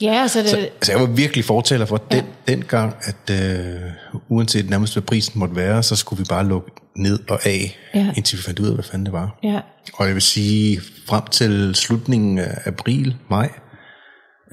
Ja, 0.00 0.12
altså 0.22 0.38
det, 0.38 0.48
Så, 0.50 0.56
altså 0.56 0.92
jeg 0.92 1.00
var 1.00 1.06
virkelig 1.06 1.44
fortaler 1.44 1.86
for 1.86 2.02
ja. 2.10 2.16
den, 2.16 2.24
dengang, 2.48 2.94
at 3.02 3.50
øh, 3.50 3.80
uanset 4.28 4.70
nærmest 4.70 4.94
hvad 4.94 5.02
prisen 5.02 5.38
måtte 5.38 5.56
være, 5.56 5.82
så 5.82 5.96
skulle 5.96 6.18
vi 6.18 6.26
bare 6.28 6.46
lukke 6.46 6.70
ned 6.96 7.18
og 7.30 7.46
af, 7.46 7.78
Ja. 7.94 8.12
indtil 8.16 8.38
vi 8.38 8.42
fandt 8.42 8.58
ud 8.58 8.66
af, 8.68 8.74
hvad 8.74 8.84
fanden 8.84 9.06
det 9.06 9.12
var. 9.12 9.38
ja, 9.42 9.60
Og 9.94 10.06
jeg 10.06 10.14
vil 10.14 10.22
sige, 10.22 10.80
frem 11.08 11.22
til 11.26 11.74
slutningen 11.74 12.38
af 12.38 12.58
april, 12.66 13.16
maj, 13.30 13.50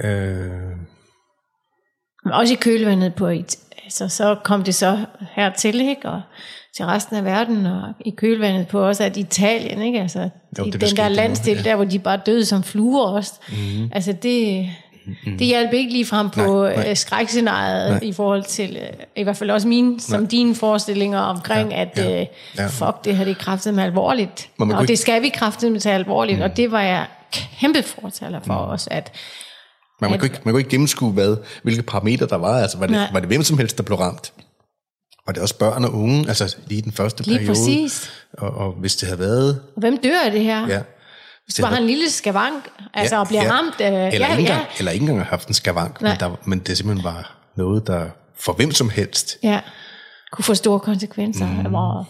øh, 0.03 0.51
Men 2.25 2.33
også 2.33 2.53
i 2.53 2.57
kølvandet 2.62 3.13
på, 3.15 3.27
et- 3.27 3.55
altså 3.83 4.07
så 4.07 4.35
kom 4.43 4.63
det 4.63 4.75
så 4.75 5.05
hertil, 5.31 5.81
ikke? 5.81 6.09
Og 6.09 6.21
til 6.77 6.85
resten 6.85 7.15
af 7.15 7.23
verden, 7.25 7.65
og 7.65 7.93
i 8.05 8.09
kølvandet 8.17 8.67
på 8.67 8.88
også 8.88 9.03
at 9.03 9.17
Italien, 9.17 9.81
ikke? 9.81 10.01
Altså, 10.01 10.29
Jo, 10.59 10.65
det, 10.65 10.73
der 10.81 10.88
den 10.88 10.97
der 10.97 11.09
nu, 11.09 11.15
landsdel, 11.15 11.57
ja. 11.57 11.63
der 11.63 11.75
hvor 11.75 11.85
de 11.85 12.00
bare 12.00 12.19
døde 12.25 12.45
som 12.45 12.63
fluer 12.63 13.07
også. 13.07 13.33
Mm-hmm. 13.50 13.89
Altså 13.91 14.12
det, 14.23 14.69
mm-hmm. 15.05 15.38
det 15.38 15.48
hjalp 15.48 15.74
ikke 15.74 15.91
lige 15.91 16.05
frem 16.05 16.29
på 16.29 16.63
Nej, 16.63 16.75
nej. 16.75 16.83
nej, 16.83 16.93
skrækscenariet 16.93 17.91
Nej. 17.91 18.00
i 18.03 18.13
forhold 18.13 18.43
til, 18.43 18.77
øh, 18.81 18.88
i 19.15 19.24
hvert 19.24 19.38
fald 19.38 19.51
også 19.51 19.67
mine, 19.67 20.00
som 20.00 20.27
dine 20.27 20.55
forestillinger 20.55 21.19
omkring, 21.19 21.72
ja, 21.72 21.81
at 21.81 21.98
ja, 21.98 22.10
ja, 22.10 22.25
ja. 22.57 22.67
fuck, 22.67 23.05
det 23.05 23.15
har 23.15 23.25
det 23.25 23.38
kraftet 23.38 23.74
med 23.74 23.83
alvorligt. 23.83 24.50
Og 24.60 24.88
det 24.88 25.00
skal 25.00 25.22
vi 25.22 25.29
kraftet 25.29 25.72
med 25.72 25.79
tage 25.79 25.95
alvorligt, 25.95 26.38
mm. 26.38 26.43
og 26.43 26.57
det 26.57 26.72
var 26.72 26.81
jeg 26.81 27.05
kæmpe 27.60 27.83
fortaler 27.83 28.39
for 28.45 28.65
mm. 28.65 28.72
os, 28.72 28.88
at 28.91 29.12
man, 30.01 30.10
man, 30.12 30.19
kunne 30.19 30.25
ikke, 30.25 30.39
man 30.43 30.53
kunne 30.53 30.60
ikke 30.60 30.69
gennemskue, 30.69 31.12
hvad, 31.12 31.38
hvilke 31.63 31.83
parametre 31.83 32.25
der 32.25 32.36
var. 32.36 32.62
Altså, 32.62 32.77
var 32.77 32.86
det, 32.88 32.95
Nej. 32.95 33.10
var 33.13 33.19
det 33.19 33.29
hvem 33.29 33.43
som 33.43 33.57
helst, 33.57 33.77
der 33.77 33.83
blev 33.83 33.98
ramt? 33.98 34.33
Var 35.25 35.33
det 35.33 35.41
også 35.41 35.57
børn 35.57 35.86
og 35.86 35.93
unge, 35.93 36.27
altså 36.27 36.57
lige 36.67 36.81
den 36.81 36.91
første 36.91 37.24
lige 37.24 37.38
periode? 37.38 37.50
præcis, 37.50 38.12
Og, 38.33 38.50
og 38.50 38.72
hvis 38.72 38.95
det 38.95 39.07
havde 39.07 39.19
været... 39.19 39.62
og 39.75 39.79
hvem 39.79 39.98
dør 39.98 40.19
af 40.25 40.31
det 40.31 40.41
her? 40.41 40.67
Ja, 40.67 40.81
hvis 41.45 41.55
det 41.55 41.63
Bare 41.63 41.71
havde 41.71 41.81
en 41.81 41.88
lille 41.88 42.09
skavank, 42.09 42.69
altså 42.93 43.15
ja, 43.15 43.23
bliver 43.23 43.43
ja. 43.43 43.51
ramt. 43.51 43.81
Øh, 43.81 43.88
eller, 43.88 44.00
ja, 44.00 44.12
ikke 44.13 44.25
ja. 44.25 44.38
engang, 44.38 44.65
eller 44.77 44.91
ikke 44.91 45.03
engang 45.03 45.19
har 45.19 45.25
haft 45.25 45.47
en 45.47 45.53
skavank, 45.53 46.01
men, 46.01 46.17
der, 46.19 46.39
men 46.45 46.59
det 46.59 46.77
simpelthen 46.77 47.03
var 47.03 47.35
noget, 47.57 47.88
der 47.88 48.09
for 48.39 48.53
hvem 48.53 48.71
som 48.71 48.89
helst. 48.89 49.38
ja, 49.43 49.62
kunne 50.31 50.43
få 50.43 50.53
store 50.53 50.79
konsekvenser. 50.79 51.47
Mm. 51.47 51.69
Hvor 51.69 52.09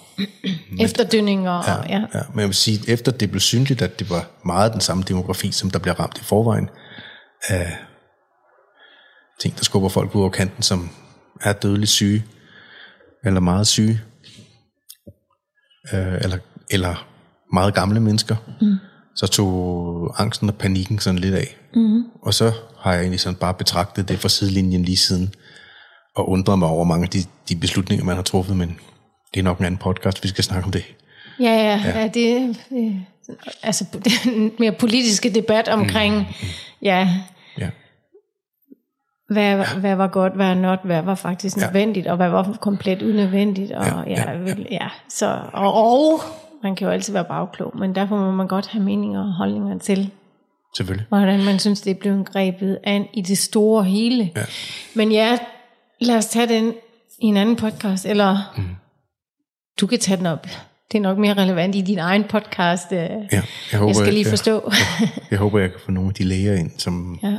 efterdønninger. 0.80 1.52
og, 1.52 1.90
ja. 1.90 2.00
Ja, 2.14 2.22
men 2.30 2.40
jeg 2.40 2.48
vil 2.48 2.56
sige, 2.56 2.90
efter 2.90 3.12
det 3.12 3.32
blev 3.32 3.40
synligt, 3.40 3.82
at 3.82 4.00
det 4.00 4.10
var 4.10 4.26
meget 4.46 4.74
den 4.74 4.82
samme 4.82 5.04
demografi, 5.04 5.52
som 5.52 5.72
der 5.72 5.80
bliver 5.80 6.00
ramt 6.00 6.18
i 6.18 6.24
forvejen 6.24 6.70
af 7.48 7.78
ting, 9.40 9.58
der 9.58 9.64
skubber 9.64 9.90
folk 9.90 10.16
ud 10.16 10.22
over 10.22 10.30
kanten, 10.30 10.64
som 10.64 10.90
er 11.42 11.54
dødeligt 11.54 11.92
syge, 11.92 12.26
eller 13.26 13.40
meget 13.40 13.68
syge, 13.68 14.02
øh, 15.94 16.14
eller, 16.22 16.38
eller 16.72 17.08
meget 17.54 17.74
gamle 17.74 18.00
mennesker, 18.00 18.36
mm. 18.62 18.78
Så 19.16 19.28
tog 19.28 20.16
angsten 20.22 20.50
og 20.50 20.56
panikken 20.56 21.00
sådan 21.00 21.20
lidt 21.20 21.36
af. 21.36 21.58
Mm. 21.76 22.04
Og 22.22 22.34
så 22.34 22.52
har 22.80 22.92
jeg 22.94 23.02
egentlig 23.02 23.20
sådan 23.20 23.36
bare 23.36 23.54
betragtet 23.54 24.10
det 24.10 24.20
fra 24.20 24.30
sidelinjen 24.30 24.84
lige 24.84 24.98
siden, 24.98 25.34
og 26.16 26.30
undret 26.30 26.60
mig 26.60 26.68
over 26.68 26.84
mange 26.84 27.04
af 27.04 27.10
de, 27.10 27.20
de 27.50 27.56
beslutninger, 27.56 28.06
man 28.06 28.16
har 28.16 28.24
truffet, 28.24 28.58
men 28.58 28.80
det 29.34 29.40
er 29.40 29.44
nok 29.44 29.60
en 29.60 29.66
anden 29.66 29.78
podcast, 29.78 30.24
vi 30.24 30.28
skal 30.30 30.44
snakke 30.44 30.66
om 30.66 30.72
det. 30.72 30.84
Ja, 31.40 31.46
ja, 31.56 31.82
ja. 31.86 32.00
ja 32.00 32.08
det, 32.08 32.58
det 32.70 33.06
altså 33.64 33.86
den 34.24 34.52
mere 34.60 34.72
politiske 34.72 35.30
debat 35.30 35.68
omkring, 35.68 36.16
mm. 36.18 36.48
ja, 36.82 37.10
Ja. 37.58 37.70
hvad, 39.30 39.66
hvad 39.80 39.96
var 39.96 40.08
godt, 40.08 40.34
hvad 40.36 40.46
er 40.48 40.54
not, 40.54 40.80
hvad 40.84 41.02
var 41.02 41.16
faktisk 41.16 41.58
Ja. 41.58 41.66
nødvendigt, 41.66 42.08
og 42.08 42.16
hvad 42.18 42.30
var 42.30 42.58
komplet 42.62 43.02
unødvendigt, 43.02 43.72
og 43.72 43.86
Ja, 43.86 44.00
ja, 44.08 44.32
ja, 44.32 44.40
ja, 44.48 44.56
ja 44.72 44.88
så, 45.10 45.40
og, 45.54 45.74
og 45.74 46.22
man 46.64 46.76
kan 46.76 46.88
jo 46.88 46.94
altid 46.94 47.14
være 47.14 47.26
bagklog, 47.26 47.78
men 47.78 47.96
derfor 47.96 48.18
må 48.18 48.32
man 48.32 48.48
godt 48.48 48.68
have 48.68 48.84
meninger 48.84 49.20
og 49.20 49.34
holdninger 49.34 49.80
til, 49.80 50.12
Selvfølgelig. 50.78 51.08
hvordan 51.10 51.46
man 51.46 51.60
synes, 51.60 51.82
det 51.82 51.92
er 51.92 52.00
blevet 52.00 52.26
grebet 52.32 52.80
an 52.84 53.08
i 53.14 53.22
det 53.22 53.38
store 53.38 53.84
hele. 53.84 54.32
Ja. 54.36 54.46
Men 54.96 55.12
ja, 55.12 55.38
lad 56.02 56.18
os 56.18 56.26
tage 56.26 56.48
den 56.48 56.74
i 57.20 57.26
en 57.26 57.38
anden 57.38 57.56
podcast, 57.56 58.06
eller 58.06 58.54
mm. 58.58 58.76
du 59.82 59.88
kan 59.88 60.00
tage 60.00 60.18
den 60.18 60.26
op. 60.26 60.48
Det 60.92 60.98
er 60.98 61.02
nok 61.02 61.18
mere 61.18 61.34
relevant 61.34 61.76
i 61.76 61.82
din 61.82 62.00
egen 62.00 62.24
podcast. 62.24 62.92
øh. 62.92 62.98
Ja, 63.00 63.18
jeg, 63.72 63.80
håber, 63.80 63.90
jeg 63.90 63.96
skal 63.96 64.14
lige 64.14 64.24
jeg, 64.24 64.30
forstå. 64.30 64.72
jeg 65.32 65.40
håber, 65.40 65.60
jeg 65.60 65.72
kan 65.72 65.80
få 65.86 65.92
nogle 65.92 66.10
af 66.10 66.14
de 66.14 66.24
læger 66.24 66.56
ind, 66.56 66.72
som 66.78 67.20
ja. 67.24 67.38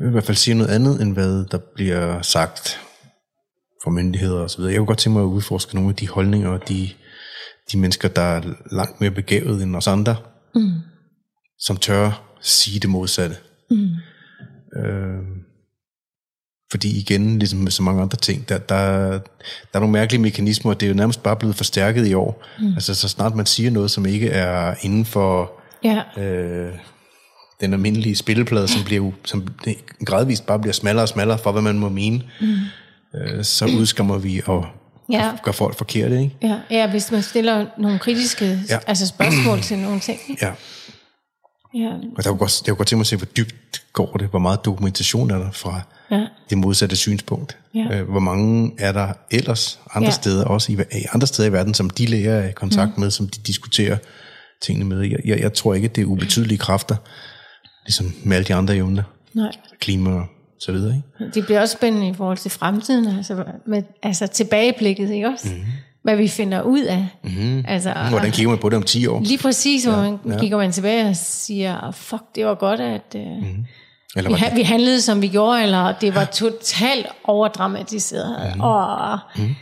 i 0.00 0.10
hvert 0.10 0.24
fald 0.24 0.36
siger 0.36 0.54
noget 0.54 0.70
andet, 0.70 1.02
end 1.02 1.12
hvad 1.12 1.44
der 1.50 1.58
bliver 1.74 2.22
sagt 2.22 2.80
fra 3.84 3.90
myndigheder 3.90 4.54
videre. 4.56 4.72
Jeg 4.72 4.78
kunne 4.78 4.86
godt 4.86 4.98
tænke 4.98 5.18
mig 5.18 5.22
at 5.22 5.26
udforske 5.26 5.74
nogle 5.74 5.90
af 5.90 5.96
de 5.96 6.08
holdninger 6.08 6.48
og 6.48 6.68
de, 6.68 6.90
de 7.72 7.78
mennesker, 7.78 8.08
der 8.08 8.22
er 8.22 8.42
langt 8.72 9.00
mere 9.00 9.10
begavet 9.10 9.62
end 9.62 9.76
os 9.76 9.86
andre, 9.86 10.16
mm. 10.54 10.72
som 11.58 11.76
tør 11.76 12.22
sige 12.40 12.80
det 12.80 12.90
modsatte. 12.90 13.36
Mm. 13.70 13.90
Øh, 14.80 15.22
fordi 16.70 16.98
igen, 16.98 17.38
ligesom 17.38 17.58
med 17.58 17.70
så 17.70 17.82
mange 17.82 18.02
andre 18.02 18.16
ting, 18.16 18.48
der, 18.48 18.58
der, 18.58 19.08
der 19.10 19.74
er 19.74 19.78
nogle 19.78 19.92
mærkelige 19.92 20.22
mekanismer, 20.22 20.72
og 20.72 20.80
det 20.80 20.86
er 20.86 20.90
jo 20.90 20.96
nærmest 20.96 21.22
bare 21.22 21.36
blevet 21.36 21.56
forstærket 21.56 22.06
i 22.06 22.14
år. 22.14 22.44
Mm. 22.60 22.72
Altså 22.74 22.94
så 22.94 23.08
snart 23.08 23.34
man 23.34 23.46
siger 23.46 23.70
noget, 23.70 23.90
som 23.90 24.06
ikke 24.06 24.28
er 24.28 24.74
inden 24.82 25.04
for 25.04 25.52
Ja. 25.84 26.22
øh, 26.22 26.72
den 27.60 27.72
almindelige 27.72 28.16
spilleplade, 28.16 28.68
som, 28.68 28.84
bliver, 28.84 29.10
som 29.24 29.48
gradvist 30.06 30.46
bare 30.46 30.58
bliver 30.58 30.72
smallere 30.72 31.04
og 31.04 31.08
smallere 31.08 31.38
for, 31.38 31.52
hvad 31.52 31.62
man 31.62 31.78
må 31.78 31.88
mene, 31.88 32.22
mm. 32.40 32.56
øh, 33.14 33.44
så 33.44 33.66
udskammer 33.66 34.18
vi 34.18 34.40
og 34.46 34.66
Ja. 35.12 35.30
gør 35.42 35.52
folk 35.52 35.78
forkerte, 35.78 36.20
ikke? 36.22 36.36
Ja, 36.42 36.58
ja, 36.70 36.90
hvis 36.90 37.10
man 37.12 37.22
stiller 37.22 37.66
nogle 37.78 37.98
kritiske 37.98 38.60
Ja. 38.68 38.78
altså 38.86 39.06
spørgsmål 39.06 39.60
til 39.60 39.78
nogle 39.78 40.00
ting. 40.00 40.18
ikke? 40.28 40.46
Ja. 40.46 40.52
Ja, 41.74 41.90
Og 42.16 42.24
der 42.24 42.30
kunne 42.30 42.38
godt, 42.38 42.62
jeg 42.66 42.70
kunne 42.72 42.76
godt 42.76 42.88
tænke 42.88 42.96
mig 42.98 43.02
at 43.02 43.06
se, 43.06 43.16
hvor 43.16 43.26
dybt 43.26 43.82
går 43.92 44.12
det, 44.12 44.28
hvor 44.28 44.38
meget 44.38 44.64
dokumentation 44.64 45.30
er 45.30 45.38
der 45.38 45.50
fra 45.50 45.80
ja, 46.10 46.26
det 46.50 46.58
modsatte 46.58 46.96
synspunkt. 46.96 47.56
Ja. 47.74 47.86
Øh, 48.00 48.10
hvor 48.10 48.20
mange 48.20 48.72
er 48.78 48.92
der 48.92 49.12
ellers 49.30 49.80
andre 49.94 50.06
Ja. 50.06 50.10
steder, 50.12 50.44
også 50.44 50.72
i, 50.72 50.74
i 50.74 51.04
andre 51.12 51.26
steder 51.26 51.48
i 51.48 51.52
verden, 51.52 51.74
som 51.74 51.90
de 51.90 52.06
læger 52.06 52.32
er 52.34 52.48
i 52.48 52.52
kontakt 52.52 52.96
mm. 52.96 53.00
med, 53.02 53.10
som 53.10 53.28
de 53.28 53.40
diskuterer 53.46 53.96
tingene 54.62 54.84
med. 54.84 55.00
Jeg, 55.00 55.18
jeg, 55.24 55.40
jeg 55.40 55.52
tror 55.52 55.74
ikke, 55.74 55.88
det 55.88 56.02
er 56.02 56.06
ubetydelige 56.06 56.58
kræfter, 56.58 56.96
ligesom 57.86 58.14
med 58.24 58.36
alle 58.36 58.46
de 58.48 58.54
andre 58.54 58.76
emner, 58.76 59.02
nej. 59.34 59.52
klima 59.80 60.10
og 60.10 60.26
så 60.60 60.72
videre. 60.72 60.96
Ikke? 61.20 61.30
Det 61.34 61.44
bliver 61.44 61.60
også 61.60 61.72
spændende 61.72 62.08
i 62.08 62.14
forhold 62.14 62.38
til 62.38 62.50
fremtiden, 62.50 63.16
altså, 63.16 63.44
med, 63.66 63.82
altså 64.02 64.26
tilbageblikket, 64.26 65.10
ikke 65.10 65.28
også? 65.28 65.48
Mm. 65.48 65.62
Hvad 66.02 66.16
vi 66.16 66.28
finder 66.28 66.62
ud 66.62 66.82
af. 66.82 67.08
Mm. 67.24 67.64
Altså, 67.68 67.94
Hvordan 68.10 68.30
kigger 68.32 68.50
man 68.50 68.58
på 68.58 68.68
det 68.68 68.76
om 68.76 68.82
10 68.82 69.06
år? 69.06 69.20
Lige 69.20 69.38
præcis, 69.38 69.84
hvor 69.84 69.96
man 69.96 70.18
ja. 70.26 70.38
kigger 70.40 70.56
man 70.58 70.72
tilbage 70.72 71.08
og 71.08 71.16
siger, 71.16 71.90
fuck, 71.90 72.22
det 72.34 72.46
var 72.46 72.54
godt, 72.54 72.80
at 72.80 73.14
uh, 73.14 73.20
mm. 73.42 73.64
Eller 74.16 74.30
vi, 74.30 74.34
ha- 74.36 74.54
vi 74.54 74.62
handlede, 74.62 75.02
som 75.02 75.22
vi 75.22 75.28
gjorde, 75.28 75.62
eller 75.62 75.92
det 76.00 76.14
var 76.14 76.24
totalt 76.24 77.06
overdramatiseret, 77.24 78.54
mm. 78.54 78.60
og 78.60 79.18
Mhm. 79.36 79.54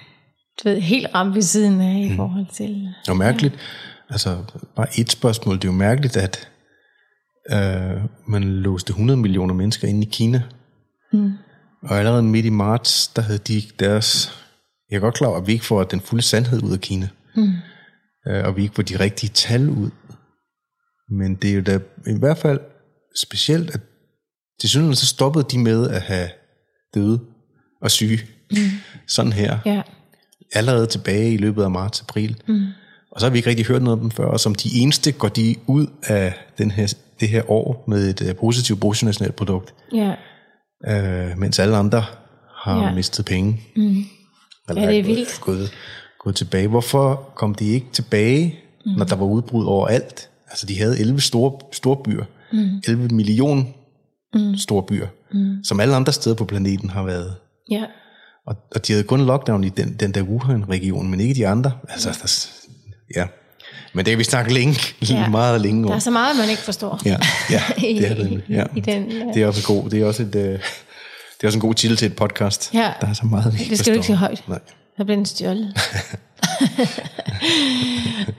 du 0.64 0.68
ved, 0.68 0.80
helt 0.80 1.06
ramt 1.14 1.34
ved 1.34 1.42
siden 1.42 1.80
af 1.80 2.08
i 2.12 2.16
forhold 2.16 2.46
til... 2.52 2.68
Det 2.68 3.08
jo 3.08 3.14
mærkeligt. 3.14 3.54
Altså, 4.10 4.36
bare 4.76 4.86
et 4.98 5.12
spørgsmål. 5.12 5.54
Det 5.56 5.64
er 5.64 5.68
jo 5.68 5.72
mærkeligt, 5.78 6.16
at 6.16 6.48
øh, 7.52 8.00
man 8.28 8.44
låste 8.44 8.90
100 8.90 9.16
millioner 9.20 9.54
mennesker 9.54 9.88
inde 9.88 10.06
i 10.06 10.08
Kina. 10.12 10.42
Mm. 11.12 11.32
Og 11.82 11.98
allerede 11.98 12.22
midt 12.22 12.46
i 12.46 12.50
marts, 12.50 13.08
der 13.08 13.22
havde 13.22 13.38
de 13.38 13.62
deres... 13.78 14.32
Jeg 14.90 14.96
er 14.96 15.00
godt 15.00 15.14
klar 15.14 15.28
over, 15.28 15.40
at 15.40 15.46
vi 15.46 15.52
ikke 15.52 15.64
får 15.64 15.84
den 15.84 16.00
fulde 16.00 16.22
sandhed 16.22 16.62
ud 16.62 16.72
af 16.72 16.80
Kina. 16.80 17.08
Mm. 17.36 17.52
Øh, 18.28 18.44
og 18.44 18.56
vi 18.56 18.62
ikke 18.62 18.75
får 18.75 18.82
de 18.82 19.00
rigtige 19.00 19.30
tal 19.30 19.68
ud. 19.68 19.90
Men 21.10 21.34
det 21.34 21.50
er 21.50 21.54
jo 21.54 21.60
da 21.60 21.78
i 22.06 22.18
hvert 22.18 22.38
fald 22.38 22.60
specielt, 23.16 23.70
at 23.70 23.80
til 24.60 24.68
synligheden 24.68 24.96
så 24.96 25.06
stoppede 25.06 25.46
de 25.50 25.58
med 25.58 25.90
at 25.90 26.02
have 26.02 26.28
døde 26.94 27.20
og 27.82 27.90
syge. 27.90 28.20
Mm. 28.50 28.56
Sådan 29.06 29.32
her 29.32 29.58
Ja, 29.66 29.82
allerede 30.52 30.86
tilbage 30.86 31.32
i 31.32 31.36
løbet 31.36 31.62
af 31.62 31.70
marts-april. 31.70 32.42
Mm. 32.48 32.66
Og 33.10 33.20
så 33.20 33.26
har 33.26 33.30
vi 33.30 33.38
ikke 33.38 33.50
rigtig 33.50 33.66
hørt 33.66 33.82
noget 33.82 33.98
om 33.98 34.00
dem 34.00 34.10
før, 34.10 34.25
og 34.25 34.40
som 34.40 34.54
de 34.54 34.68
eneste 34.75 35.12
går 35.12 35.28
de 35.28 35.56
ud 35.66 35.86
af 36.02 36.34
den 36.58 36.70
her, 36.70 36.94
det 37.20 37.28
her 37.28 37.50
år 37.50 37.84
med 37.88 38.10
et 38.10 38.30
uh, 38.30 38.36
positivt 38.36 38.80
bruttonationalprodukt, 38.80 39.75
ja. 39.92 40.14
Uh, 40.88 41.38
mens 41.38 41.59
alle 41.59 41.76
andre 41.76 42.04
har 42.64 42.78
ja. 42.80 42.85
Ja. 42.88 42.95
mistet 42.95 43.25
penge. 43.25 43.61
Mm. 43.76 44.04
Eller 44.68 44.83
Ja, 44.83 44.88
det 44.88 44.99
er 44.99 45.02
gået- 45.02 45.06
vildt. 45.16 45.40
Gået, 45.40 45.71
gået 46.21 46.37
tilbage. 46.37 46.68
Hvorfor 46.68 47.33
kom 47.35 47.54
de 47.54 47.64
ikke 47.64 47.87
tilbage, 47.92 48.54
mm. 48.87 48.92
når 48.92 49.04
der 49.04 49.16
var 49.16 49.25
udbrud 49.26 49.64
overalt? 49.66 50.30
Altså, 50.50 50.66
de 50.66 50.78
havde 50.78 51.00
11 51.00 51.21
store, 51.21 51.59
store 51.73 51.97
byer. 52.04 52.25
Mm. 52.52 52.83
11 52.88 53.09
millioner 53.09 53.64
mm. 54.35 54.56
store 54.56 54.83
byer, 54.83 55.06
mm. 55.33 55.64
som 55.64 55.80
alle 55.80 55.97
andre 55.97 56.12
steder 56.12 56.37
på 56.37 56.45
planeten 56.45 56.90
har 56.90 57.02
været. 57.02 57.35
ja. 57.71 57.85
Og, 58.47 58.56
og 58.75 58.87
de 58.87 58.92
havde 58.92 59.04
kun 59.04 59.26
lockdown 59.26 59.64
i 59.64 59.68
den, 59.68 59.97
den 60.00 60.14
der 60.14 60.23
Wuhan-region, 60.23 61.11
men 61.11 61.21
ikke 61.21 61.35
de 61.35 61.47
andre. 61.49 61.73
Altså, 61.88 62.09
der, 62.23 63.21
ja. 63.21 63.26
Men 63.96 64.04
det 64.04 64.12
kan 64.12 64.18
vi 64.18 64.24
snakke 64.24 64.54
længe, 64.54 64.80
ja. 65.10 65.14
Ja. 65.14 65.28
meget 65.28 65.60
længe 65.60 65.82
Der 65.82 65.88
om. 65.90 65.94
er 65.94 65.98
så 65.98 66.10
meget, 66.10 66.36
man 66.36 66.48
ikke 66.50 66.62
forstår. 66.62 67.00
Ja, 67.04 67.16
ja, 67.50 67.62
det 67.80 68.10
er 68.10 68.14
det. 68.14 68.42
Ja. 68.48 68.64
i 68.76 68.80
den, 68.80 69.12
øh. 69.12 69.34
Det 69.34 69.42
er 69.42 69.46
også 69.46 69.66
god. 69.66 69.90
Det 69.90 70.00
er 70.02 70.06
også 70.06 70.22
et, 70.22 70.34
øh, 70.34 70.42
det 70.42 70.58
er 71.42 71.46
også 71.46 71.56
en 71.56 71.60
god 71.60 71.74
titel 71.74 71.96
til 71.96 72.06
et 72.06 72.16
podcast. 72.16 72.70
Ja. 72.74 72.92
Der 73.00 73.06
er 73.06 73.12
så 73.12 73.26
meget, 73.26 73.54
vi 73.54 73.58
ikke 73.58 73.70
Det 73.70 73.78
skal 73.78 73.92
du 73.92 73.98
ikke 73.98 74.06
forstår. 74.06 74.14
sige 74.14 74.16
højt. 74.16 74.44
Nej. 74.48 74.58
Så 74.96 75.04
bliver 75.04 75.16
den 75.16 75.26
stjålet. 75.26 75.74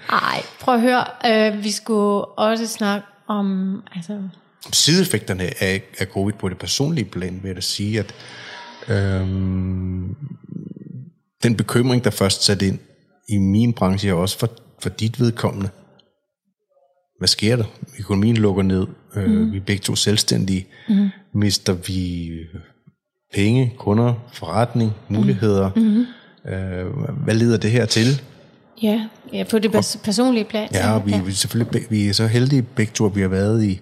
Ej, 0.09 0.41
prøv 0.59 0.75
at 0.75 0.81
høre. 0.81 1.05
Øh, 1.25 1.63
vi 1.63 1.71
skulle 1.71 2.25
også 2.25 2.67
snakke 2.67 3.07
om... 3.27 3.77
Altså, 3.95 4.19
Sideeffekterne 4.73 5.43
af, 5.63 5.81
af 5.99 6.05
covid 6.05 6.33
på 6.39 6.49
det 6.49 6.57
personlige 6.57 7.05
plan, 7.05 7.39
vil 7.41 7.49
jeg 7.49 7.55
da 7.55 7.61
sige, 7.61 7.99
at 7.99 8.13
øhm, 8.89 10.15
den 11.43 11.55
bekymring, 11.57 12.03
der 12.03 12.09
først 12.09 12.43
satte 12.43 12.67
ind 12.67 12.79
i 13.29 13.37
min 13.37 13.73
branche, 13.73 14.13
og 14.13 14.19
også 14.21 14.39
for, 14.39 14.49
for 14.79 14.89
dit 14.89 15.19
vedkommende, 15.19 15.69
hvad 17.19 17.27
sker 17.27 17.55
der? 17.55 17.63
Økonomien 17.99 18.37
lukker 18.37 18.63
ned, 18.63 18.87
øh, 19.15 19.29
mm. 19.29 19.51
vi 19.51 19.57
er 19.57 19.61
begge 19.61 19.81
to 19.81 19.95
selvstændige, 19.95 20.67
mm. 20.89 21.09
mister 21.33 21.73
vi 21.73 22.29
penge, 23.33 23.73
kunder, 23.77 24.13
forretning, 24.33 24.91
muligheder, 25.09 25.71
mm. 25.75 26.05
øh, 26.51 26.85
hvad 27.23 27.35
leder 27.35 27.57
det 27.57 27.71
her 27.71 27.85
til? 27.85 28.21
ja, 28.83 29.07
ja, 29.33 29.43
på 29.43 29.59
det 29.59 29.75
pers- 29.75 29.99
personlige 30.03 30.45
plan. 30.45 30.69
Ja, 30.73 30.93
og 30.95 31.05
vi, 31.05 31.11
vi, 31.25 31.31
er 31.31 31.35
selvfølgelig, 31.35 31.85
vi 31.89 32.07
er 32.07 32.13
så 32.13 32.27
heldige 32.27 32.61
begge 32.61 32.91
to, 32.95 33.05
at 33.05 33.15
vi 33.15 33.21
har 33.21 33.27
været 33.27 33.63
i 33.63 33.81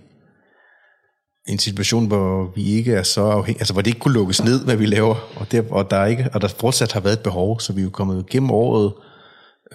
en 1.47 1.59
situation, 1.59 2.07
hvor 2.07 2.51
vi 2.55 2.63
ikke 2.63 2.93
er 2.93 3.03
så 3.03 3.21
afhængige, 3.21 3.61
altså 3.61 3.73
hvor 3.73 3.81
det 3.81 3.87
ikke 3.87 3.99
kunne 3.99 4.13
lukkes 4.13 4.43
ned, 4.43 4.65
hvad 4.65 4.75
vi 4.75 4.85
laver, 4.85 5.15
og 5.35 5.51
der, 5.51 5.63
og 5.71 5.91
der, 5.91 5.97
er 5.97 6.05
ikke, 6.05 6.29
og 6.33 6.41
der 6.41 6.47
fortsat 6.47 6.91
har 6.91 6.99
været 6.99 7.13
et 7.13 7.23
behov, 7.23 7.59
så 7.59 7.73
vi 7.73 7.81
er 7.81 7.83
jo 7.83 7.89
kommet 7.89 8.29
gennem 8.29 8.51
året 8.51 8.93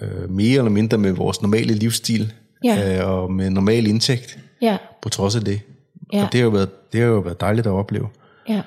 øh, 0.01 0.29
mere 0.29 0.57
eller 0.57 0.71
mindre 0.71 0.97
med 0.97 1.11
vores 1.11 1.41
normale 1.41 1.73
livsstil, 1.73 2.33
Ja. 2.63 2.99
øh, 2.99 3.09
og 3.09 3.31
med 3.31 3.49
normal 3.49 3.87
indtægt, 3.87 4.39
Ja, 4.61 4.77
på 5.01 5.09
trods 5.09 5.35
af 5.35 5.41
det. 5.41 5.61
Ja. 6.13 6.25
Og 6.25 6.31
det 6.31 6.39
har, 6.39 6.45
jo 6.45 6.49
været, 6.49 6.91
det 6.93 7.01
har 7.01 7.07
jo 7.07 7.19
været 7.19 7.41
dejligt 7.41 7.67
at 7.67 7.71
opleve. 7.73 8.09
ja, 8.49 8.61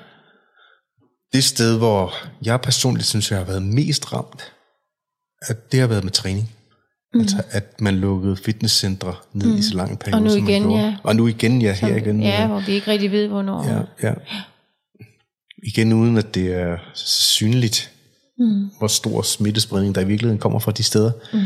Det 1.32 1.44
sted, 1.44 1.78
hvor 1.78 2.12
jeg 2.44 2.60
personligt 2.60 3.06
synes, 3.06 3.30
jeg 3.30 3.38
har 3.38 3.46
været 3.46 3.62
mest 3.62 4.12
ramt, 4.12 4.52
at 5.42 5.72
det 5.72 5.80
har 5.80 5.86
været 5.86 6.04
med 6.04 6.12
træning. 6.12 6.50
Mm. 7.14 7.20
Altså, 7.20 7.42
at 7.50 7.80
man 7.80 7.94
lukkede 7.96 8.36
fitnesscentre 8.36 9.14
ned 9.32 9.52
mm. 9.52 9.58
i 9.58 9.62
så 9.62 9.74
lang 9.76 9.90
en 9.90 9.96
periode, 9.96 10.16
Og 10.18 10.22
nu 10.22 10.30
som 10.30 10.42
man 10.42 10.50
igen, 10.50 10.62
gjorde. 10.62 10.82
ja. 10.82 10.96
Og 11.02 11.16
nu 11.16 11.26
igen, 11.26 11.62
ja, 11.62 11.72
her 11.72 11.96
igen. 11.96 12.22
ja, 12.22 12.46
hvor 12.46 12.60
vi 12.60 12.72
ikke 12.72 12.90
rigtig 12.90 13.10
ved, 13.10 13.28
hvornår. 13.28 13.64
ja, 13.64 14.08
ja. 14.08 14.14
Igen 15.66 15.92
uden, 15.92 16.16
at 16.18 16.34
det 16.34 16.52
er 16.54 16.78
synligt, 16.94 17.90
mm. 18.38 18.70
hvor 18.78 18.86
stor 18.86 19.22
smittespredning, 19.22 19.94
der 19.94 20.00
i 20.00 20.04
virkeligheden 20.06 20.40
kommer 20.40 20.58
fra 20.58 20.72
de 20.72 20.82
steder. 20.82 21.10
Mm. 21.32 21.38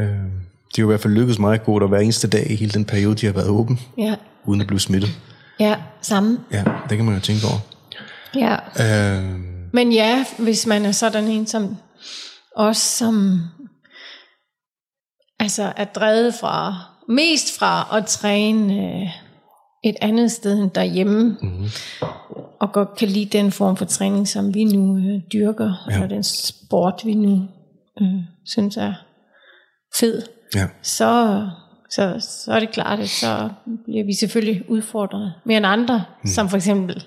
Øh, 0.00 0.08
det 0.68 0.78
er 0.78 0.82
jo 0.82 0.86
i 0.88 0.92
hvert 0.92 1.00
fald 1.00 1.14
lykkedes 1.14 1.38
meget 1.38 1.64
godt 1.64 1.82
at 1.82 1.88
hver 1.88 1.98
eneste 1.98 2.28
dag 2.28 2.50
i 2.50 2.54
hele 2.54 2.72
den 2.72 2.84
periode, 2.84 3.14
de 3.14 3.26
har 3.26 3.32
været 3.32 3.48
åben, 3.48 3.80
ja, 3.98 4.14
uden 4.44 4.60
at 4.60 4.66
blive 4.66 4.80
smittet. 4.80 5.10
ja 5.60 5.76
samme. 6.02 6.38
Ja, 6.52 6.64
det 6.88 6.96
kan 6.96 7.04
man 7.04 7.14
jo 7.14 7.20
tænke 7.20 7.46
over. 7.46 7.58
Ja. 8.34 8.56
Øh, 9.16 9.40
Men 9.72 9.92
ja, 9.92 10.24
hvis 10.38 10.66
man 10.66 10.84
er 10.86 10.92
sådan 10.92 11.24
en 11.28 11.46
som 11.46 11.76
os, 12.56 12.76
som 12.76 13.40
altså 15.40 15.72
er 15.76 15.84
drevet 15.84 16.34
fra, 16.34 16.74
mest 17.08 17.58
fra 17.58 17.96
at 17.98 18.06
træne 18.06 18.74
øh, 18.74 19.08
et 19.88 19.96
andet 20.00 20.30
sted 20.32 20.58
end 20.62 20.70
derhjemme, 20.70 21.36
mm-hmm. 21.42 21.66
og 22.60 22.72
godt 22.72 22.94
kan 22.96 23.08
lide 23.08 23.38
den 23.38 23.52
form 23.52 23.76
for 23.76 23.84
træning, 23.84 24.28
som 24.28 24.54
vi 24.54 24.64
nu 24.64 24.96
øh, 24.98 25.20
dyrker, 25.32 25.72
Ja. 25.88 25.94
eller 25.94 26.06
den 26.08 26.22
sport, 26.22 27.02
vi 27.04 27.14
nu 27.14 27.42
øh, 28.00 28.08
synes 28.46 28.76
er 28.76 28.92
fed, 30.00 30.22
Ja. 30.54 30.66
så, 30.82 31.42
så, 31.90 32.16
så 32.20 32.52
er 32.52 32.60
det 32.60 32.70
klart, 32.70 33.00
at 33.00 33.08
så 33.08 33.48
bliver 33.84 34.04
vi 34.04 34.12
selvfølgelig 34.14 34.70
udfordret 34.70 35.32
mere 35.44 35.56
end 35.56 35.66
andre, 35.66 36.04
mm. 36.22 36.28
som 36.28 36.48
for 36.48 36.56
eksempel 36.56 37.04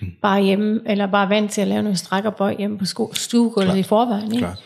mm. 0.00 0.06
bare 0.22 0.42
hjemme, 0.42 0.80
eller 0.86 1.06
bare 1.06 1.28
vant 1.28 1.50
til 1.50 1.60
at 1.60 1.68
lave 1.68 1.82
noget 1.82 1.98
stræk 1.98 2.24
og 2.24 2.34
bøj 2.34 2.54
hjemme 2.58 2.78
på 2.78 2.84
sko- 2.84 3.14
stuegulvet 3.14 3.76
i 3.76 3.82
forvejen. 3.82 4.24
Ikke? 4.32 4.38
Klart. 4.38 4.62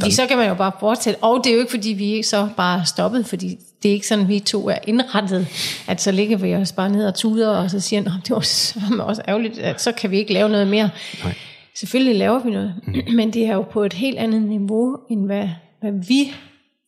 Fordi 0.00 0.12
så 0.12 0.26
kan 0.26 0.36
man 0.38 0.48
jo 0.48 0.54
bare 0.54 0.72
fortsætte. 0.80 1.18
Og 1.22 1.40
det 1.44 1.50
er 1.50 1.54
jo 1.54 1.60
ikke, 1.60 1.70
fordi 1.70 1.88
vi 1.88 2.22
så 2.22 2.48
bare 2.56 2.86
stoppet, 2.86 3.26
fordi 3.26 3.58
det 3.82 3.88
er 3.88 3.92
ikke 3.92 4.06
sådan, 4.06 4.28
vi 4.28 4.40
to 4.40 4.68
er 4.68 4.78
indrettet, 4.86 5.46
at 5.86 6.02
så 6.02 6.12
ligger 6.12 6.36
vi 6.36 6.54
os 6.54 6.72
bare 6.72 6.90
ned 6.90 7.06
og 7.06 7.14
tuder, 7.14 7.48
og 7.48 7.70
så 7.70 7.80
siger, 7.80 8.00
at 8.00 8.10
det 8.24 8.30
var 8.30 8.40
sørme 8.40 9.04
også 9.04 9.22
ærgerligt, 9.28 9.58
at 9.58 9.80
så 9.82 9.92
kan 9.92 10.10
vi 10.10 10.18
ikke 10.18 10.32
lave 10.32 10.48
noget 10.48 10.66
mere. 10.66 10.90
Nej. 11.24 11.34
Selvfølgelig 11.76 12.16
laver 12.16 12.38
vi 12.44 12.50
noget, 12.50 12.74
mm. 12.86 12.94
men 13.16 13.32
det 13.32 13.46
er 13.46 13.54
jo 13.54 13.62
på 13.62 13.84
et 13.84 13.92
helt 13.92 14.18
andet 14.18 14.42
niveau, 14.42 14.96
end 15.10 15.26
hvad, 15.26 15.48
hvad 15.80 15.92
vi, 16.08 16.34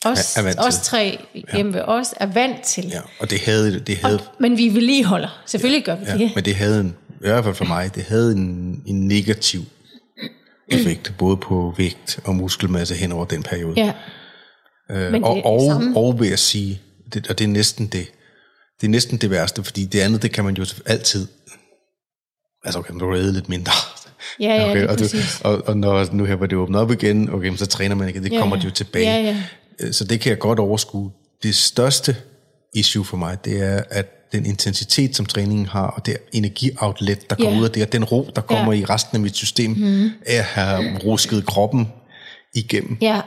os, 0.05 0.37
Er- 0.37 0.43
er 0.43 0.67
os 0.67 0.81
tre 0.81 1.19
hjemme 1.55 1.75
ved 1.75 1.81
os, 1.81 2.15
er 2.21 2.27
vant 2.27 2.63
til. 2.63 2.85
Ja, 2.89 3.01
og 3.21 3.31
det 3.31 3.41
havde, 3.41 3.81
det 3.81 3.97
havde, 3.99 4.19
Men 4.41 4.59
vi 4.59 4.75
vedligeholder. 4.75 5.43
Selvfølgelig 5.47 5.85
gør 5.85 5.97
vi 5.97 6.05
ja, 6.07 6.17
det. 6.19 6.31
men 6.35 6.45
det 6.45 6.55
havde 6.55 6.81
en, 6.81 6.95
i 7.09 7.29
hvert 7.29 7.45
fald 7.45 7.55
for 7.55 7.65
mig, 7.65 7.95
det 7.95 8.03
havde 8.09 8.33
en, 8.33 8.83
en 8.87 9.09
negativ 9.09 9.61
effekt, 10.69 11.15
både 11.19 11.37
på 11.37 11.75
vægt 11.77 12.19
og 12.25 12.35
muskelmasse 12.35 12.95
hen 12.95 13.13
over 13.13 13.25
den 13.25 13.43
periode. 13.43 13.75
Ja. 13.77 13.93
Øh, 14.91 15.13
Men 15.13 15.25
og, 15.25 15.45
og, 15.45 15.61
samme. 15.73 15.97
og 15.97 16.21
vil 16.21 16.29
jeg 16.29 16.39
sige, 16.39 16.81
det, 17.15 17.27
og 17.31 17.39
det 17.39 17.45
er 17.45 17.49
næsten 17.49 17.87
det, 17.87 18.07
det 18.81 18.87
er 18.87 18.91
næsten 18.91 19.19
det 19.19 19.31
værste, 19.31 19.65
fordi 19.65 19.85
det 19.85 20.01
andet, 20.01 20.23
det 20.23 20.33
kan 20.33 20.45
man 20.45 20.55
jo 20.57 20.67
altid, 20.87 21.27
altså 22.65 22.79
okay, 22.79 22.93
kan 22.93 23.03
redde 23.03 23.33
lidt 23.33 23.49
mindre. 23.49 23.73
Ja, 24.41 24.47
ja, 24.55 24.75
lige 24.75 24.91
og, 24.91 24.99
du, 24.99 25.05
og, 25.45 25.63
og 25.69 25.77
når 25.77 26.15
nu 26.15 26.25
her 26.25 26.35
var 26.35 26.47
det 26.47 26.59
åbnet 26.59 26.81
op 26.81 26.93
igen, 26.93 27.31
okay, 27.31 27.57
så 27.57 27.67
træner 27.67 27.95
man 27.95 28.09
ikke, 28.09 28.23
det 28.23 28.33
Ja, 28.33 28.39
kommer 28.39 28.57
ja. 28.57 28.61
det 28.61 28.69
jo 28.69 28.75
tilbage. 28.75 29.07
Ja, 29.11 29.21
ja. 29.23 29.43
Øh, 29.81 29.93
Så 29.93 30.05
det 30.05 30.21
kan 30.21 30.31
jeg 30.31 30.39
godt 30.39 30.59
overskue. 30.59 31.11
Det 31.43 31.55
største 31.55 32.17
issue 32.79 33.05
for 33.05 33.17
mig, 33.17 33.45
det 33.45 33.63
er, 33.63 33.83
at 33.91 34.33
den 34.33 34.47
intensitet, 34.47 35.17
som 35.17 35.27
træningen 35.27 35.67
har, 35.67 35.87
og 35.87 36.07
det 36.07 36.17
energioutlet, 36.33 37.31
der 37.31 37.37
kommer 37.37 37.53
Ja. 37.53 37.59
ud 37.59 37.65
af 37.65 37.71
det, 37.71 37.83
og 37.83 37.93
den 37.93 38.05
ro, 38.05 38.31
der 38.37 38.41
kommer 38.43 38.73
Ja. 38.73 38.81
i 38.81 38.85
resten 38.85 39.17
af 39.17 39.21
mit 39.21 39.37
system, 39.37 39.71
mm. 39.71 40.11
at 40.27 40.43
have 40.45 40.99
rusket 41.05 41.47
kroppen 41.47 41.89
igennem, 42.55 42.97
Ja, 43.01 43.21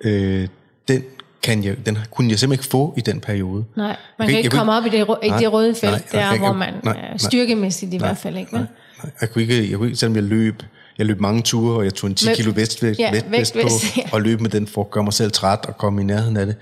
øh, 0.00 0.48
den, 0.88 1.02
kan 1.42 1.64
jeg, 1.64 1.86
den 1.86 1.98
kunne 2.10 2.30
jeg 2.30 2.38
simpelthen 2.38 2.60
ikke 2.62 2.70
få 2.70 2.94
i 2.96 3.00
den 3.00 3.20
periode. 3.20 3.64
nej. 3.76 3.86
Man 3.86 3.96
Jeg 4.18 4.28
kan, 4.28 4.36
ikke 4.38 4.50
kunne 4.50 4.58
komme 4.58 4.72
op 4.72 4.86
i 4.86 4.88
det, 4.88 5.06
i 5.22 5.28
Nej, 5.28 5.38
det 5.38 5.52
røde 5.52 5.74
felt, 5.74 5.92
nej, 5.92 6.22
der 6.22 6.30
kan- 6.30 6.38
hvor 6.38 6.52
man 6.52 6.74
nej, 6.84 6.92
er 6.92 7.00
nej. 7.08 7.16
styrkemæssigt 7.18 7.94
i 7.94 7.96
hvert 7.96 8.18
fald. 8.18 8.36
ikke. 8.36 8.52
vel? 8.52 8.60
Nej, 9.02 9.10
Jeg 9.20 9.30
kunne 9.30 9.42
ikke, 9.42 9.70
jeg 9.70 9.78
kunne 9.78 9.86
ikke, 9.88 9.98
selvom 9.98 10.14
jeg 10.16 10.24
løb, 10.24 10.62
jeg 10.98 11.06
løb 11.06 11.20
mange 11.20 11.42
ture, 11.42 11.76
og 11.76 11.84
jeg 11.84 11.94
tog 11.94 12.10
en 12.10 12.14
10 12.16 12.26
Med- 12.26 12.36
kilo 12.36 12.52
vestvægt, 12.54 12.98
ja, 12.98 13.10
ja, 13.14 13.20
vest 13.30 13.52
på, 13.52 13.58
vægtvest, 13.58 13.96
ja. 13.96 14.02
og 14.12 14.22
løb 14.22 14.40
med 14.40 14.50
den 14.50 14.66
for 14.66 14.80
at 14.80 14.90
gøre 14.90 15.04
mig 15.04 15.12
selv 15.12 15.30
træt 15.32 15.58
og 15.66 15.76
komme 15.78 16.00
i 16.00 16.04
nærheden 16.04 16.36
af 16.36 16.46
det. 16.46 16.56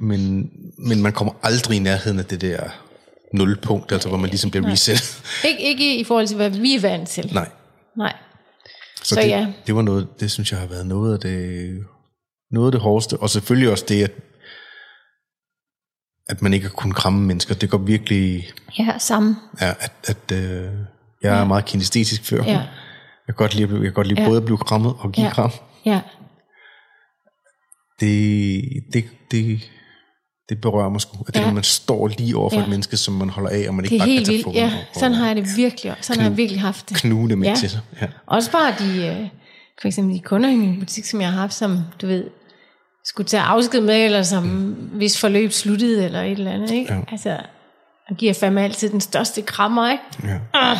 Men, 0.00 0.50
men 0.78 1.02
man 1.02 1.12
kommer 1.12 1.32
aldrig 1.42 1.76
i 1.76 1.80
nærheden 1.80 2.18
af 2.18 2.24
det 2.24 2.40
der 2.40 2.70
nulpunkt, 3.34 3.92
altså 3.92 4.08
hvor 4.08 4.18
man 4.18 4.30
ligesom 4.30 4.50
bliver 4.50 4.66
reset. 4.66 5.22
Ikke, 5.48 5.62
ikke 5.62 5.98
i 6.00 6.04
forhold 6.04 6.26
til, 6.26 6.36
hvad 6.36 6.50
vi 6.50 6.74
er 6.74 6.80
vant 6.80 7.08
til. 7.08 7.30
Nej. 7.34 7.48
Nej. 7.96 8.16
Så, 8.96 9.14
Så 9.14 9.20
det, 9.20 9.28
ja. 9.28 9.52
det 9.66 9.74
var 9.74 9.82
noget, 9.82 10.08
det 10.20 10.30
synes 10.30 10.52
jeg 10.52 10.60
har 10.60 10.66
været 10.66 10.86
noget 10.86 11.14
af 11.14 11.20
det, 11.20 11.70
noget 12.50 12.68
af 12.68 12.72
det 12.72 12.80
hårdeste. 12.80 13.16
Og 13.16 13.30
selvfølgelig 13.30 13.70
også 13.70 13.84
det, 13.88 14.04
at, 14.04 14.12
at 16.28 16.42
man 16.42 16.54
ikke 16.54 16.66
har 16.66 16.72
kunnet 16.74 16.96
kramme 16.96 17.20
mennesker. 17.26 17.54
Det 17.54 17.70
går 17.70 17.78
virkelig, 17.78 18.48
Ja, 18.78 18.98
samme. 18.98 19.36
ja, 19.60 19.70
at, 19.80 19.92
at 20.08 20.32
øh, 20.36 20.70
jeg 21.22 21.40
er 21.40 21.44
meget 21.44 21.64
kinestetisk 21.64 22.24
før. 22.24 22.44
Ja. 22.44 22.50
Jeg 22.52 22.66
kan 23.26 23.34
godt 23.34 23.54
lide, 23.54 23.72
jeg 23.74 23.82
kan 23.82 23.92
godt 23.92 24.06
lide 24.06 24.20
Ja. 24.22 24.26
både 24.28 24.36
at 24.38 24.44
blive 24.44 24.58
krammet 24.58 24.94
og 24.98 25.12
give 25.12 25.26
Ja. 25.26 25.32
kram. 25.32 25.50
Ja. 25.86 26.00
det, 28.00 28.62
det, 28.92 29.04
det, 29.30 29.70
det 30.48 30.60
berører 30.60 30.88
mig 30.88 31.00
sgu. 31.00 31.16
At 31.20 31.26
det, 31.26 31.34
Ja. 31.36 31.40
ja. 31.40 31.46
når 31.46 31.54
man 31.54 31.62
står 31.64 32.08
lige 32.08 32.36
over 32.36 32.50
for 32.50 32.56
Ja. 32.56 32.60
ja. 32.60 32.64
et 32.66 32.70
menneske, 32.70 32.96
som 32.96 33.14
man 33.14 33.30
holder 33.30 33.50
af, 33.50 33.64
og 33.68 33.74
man 33.74 33.84
ikke 33.84 33.94
Det 33.94 34.00
er 34.02 34.06
bare 34.06 34.16
kan 34.16 34.24
tage 34.24 34.36
vildt. 34.44 34.54
Ja, 34.56 34.64
og, 34.94 35.00
sådan 35.00 35.14
har 35.14 35.26
jeg 35.26 35.36
det 35.36 35.46
virkelig. 35.56 35.94
Sådan 36.00 36.22
har 36.22 36.28
jeg 36.28 36.36
virkelig 36.36 36.60
haft 36.60 36.88
det. 36.88 36.96
knuge 36.96 37.28
det 37.28 37.38
med 37.38 37.48
Ja. 37.48 37.54
til 37.54 37.70
sig. 37.70 37.80
Ja. 38.00 38.06
Også 38.26 38.50
bare 38.52 38.74
de, 38.78 39.06
øh, 39.06 39.28
for 39.80 39.88
eksempel 39.88 40.14
de 40.16 40.20
kunder 40.20 40.50
i 40.50 40.54
min 40.56 40.78
butik, 40.78 41.04
som 41.04 41.20
jeg 41.20 41.32
har 41.32 41.40
haft, 41.40 41.54
som 41.54 41.78
du 42.02 42.06
ved, 42.06 42.24
skulle 43.04 43.26
tage 43.28 43.42
afsked 43.42 43.80
med, 43.80 44.04
eller 44.04 44.22
som 44.22 44.46
hvis 44.92 45.20
forløb 45.20 45.52
sluttede, 45.52 46.04
eller 46.04 46.22
et 46.22 46.30
eller 46.32 46.50
andet. 46.52 46.70
Ikke? 46.70 46.92
Ja. 46.94 47.00
Altså, 47.12 47.28
jeg 48.10 48.16
giver 48.18 48.34
fandme 48.34 48.62
altid 48.62 48.90
den 48.90 49.00
største 49.00 49.42
krammer, 49.42 49.90
ikke? 49.90 50.02
Ja. 50.24 50.38
Ah, 50.54 50.76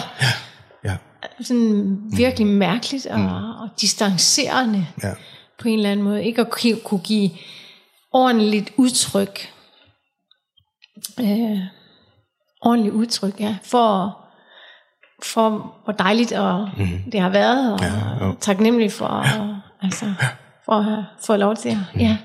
Ja. 0.84 0.96
sådan 1.42 1.98
virkelig 2.16 2.46
mærkeligt 2.46 3.06
og, 3.06 3.20
og 3.60 3.68
distancerende 3.80 4.86
Ja. 5.02 5.12
på 5.62 5.68
en 5.68 5.74
eller 5.74 5.90
anden 5.90 6.04
måde. 6.04 6.24
Ikke 6.24 6.40
at 6.40 6.50
kunne 6.84 7.00
give 7.00 7.30
ordentligt 8.12 8.72
udtryk. 8.76 9.48
Øh, 11.20 11.58
ordentligt 12.62 12.94
udtryk, 12.94 13.40
ja. 13.40 13.56
For, 13.62 14.18
for 15.22 15.74
hvor 15.84 15.92
dejligt 15.92 16.32
og 16.32 16.70
mm. 16.76 17.10
det 17.12 17.20
har 17.20 17.28
været, 17.28 17.72
og 17.72 17.80
Ja, 17.80 18.26
jo. 18.26 18.36
taknemmelig 18.40 18.92
for, 18.92 19.06
og, 19.06 19.60
altså, 19.82 20.14
for 20.64 20.72
at 20.72 20.84
have 20.84 21.04
fået 21.26 21.38
lov 21.38 21.56
til 21.56 21.68
at 21.68 22.00
ja, 22.00 22.18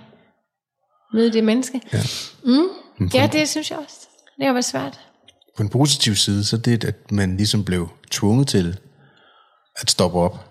møde 1.13 1.33
det 1.33 1.43
menneske. 1.43 1.81
Ja. 1.93 1.99
Mm. 2.43 3.07
Ja, 3.13 3.29
det 3.31 3.49
synes 3.49 3.71
jeg 3.71 3.79
også. 3.79 4.07
Det 4.37 4.45
har 4.45 4.53
været 4.53 4.65
svært. 4.65 4.99
På 5.57 5.63
en 5.63 5.69
positiv 5.69 6.15
side, 6.15 6.43
så 6.43 6.57
det, 6.57 6.83
at 6.83 7.11
man 7.11 7.37
ligesom 7.37 7.65
blev 7.65 7.89
tvunget 8.11 8.47
til 8.47 8.79
at 9.75 9.89
stoppe 9.89 10.19
op. 10.19 10.49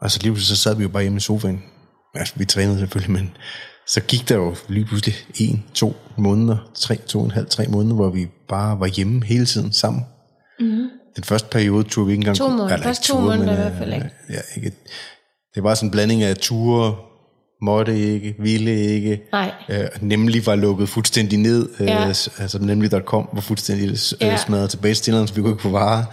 Altså 0.00 0.18
lige 0.22 0.40
så 0.40 0.56
sad 0.56 0.76
vi 0.76 0.82
jo 0.82 0.88
bare 0.88 1.02
hjemme 1.02 1.16
i 1.16 1.20
sofaen. 1.20 1.64
Altså, 2.14 2.34
vi 2.36 2.44
trænede 2.44 2.78
selvfølgelig, 2.78 3.10
men 3.12 3.36
så 3.88 4.00
gik 4.00 4.28
der 4.28 4.34
jo 4.34 4.54
lige 4.68 4.84
pludselig 4.84 5.14
en, 5.34 5.64
to 5.74 5.96
måneder, 6.16 6.56
tre, 6.74 6.96
to 6.96 7.18
og 7.18 7.24
en 7.24 7.30
halv, 7.30 7.46
tre 7.46 7.66
måneder, 7.66 7.94
hvor 7.94 8.10
vi 8.10 8.26
bare 8.48 8.80
var 8.80 8.86
hjemme 8.86 9.24
hele 9.24 9.46
tiden 9.46 9.72
sammen. 9.72 10.02
Mm. 10.60 10.88
Den 11.16 11.24
første 11.24 11.48
periode 11.50 11.84
turde 11.84 12.06
vi 12.06 12.12
ikke 12.12 12.20
engang... 12.20 12.36
To 12.36 12.48
måneder. 12.48 12.82
Først 12.82 13.02
to 13.02 13.20
måneder 13.20 13.38
men, 13.38 13.48
i 13.48 13.54
hvert 13.54 13.72
øh, 13.72 13.78
fald, 13.78 13.94
ikke? 13.94 14.10
Ja, 14.30 14.38
ikke. 14.56 14.72
Det 15.54 15.62
var 15.62 15.74
sådan 15.74 15.86
en 15.86 15.90
blanding 15.90 16.22
af 16.22 16.36
ture, 16.36 16.96
måtte 17.62 17.98
ikke, 17.98 18.34
ville 18.38 18.80
ikke, 18.84 19.20
Nej. 19.32 19.52
øh, 19.68 19.86
nemlig 20.00 20.46
var 20.46 20.54
lukket 20.54 20.88
fuldstændig 20.88 21.38
ned, 21.38 21.68
øh, 21.80 21.86
Ja. 21.86 22.06
altså 22.38 22.58
nemlig.com 22.60 23.28
var 23.32 23.40
fuldstændig 23.40 23.88
øh, 23.90 23.96
Ja. 24.20 24.36
smadret 24.36 24.70
tilbage 24.70 24.94
til 24.94 25.28
så 25.28 25.34
vi 25.34 25.40
kunne 25.40 25.52
ikke 25.52 25.62
få 25.62 25.70
varer. 25.70 26.04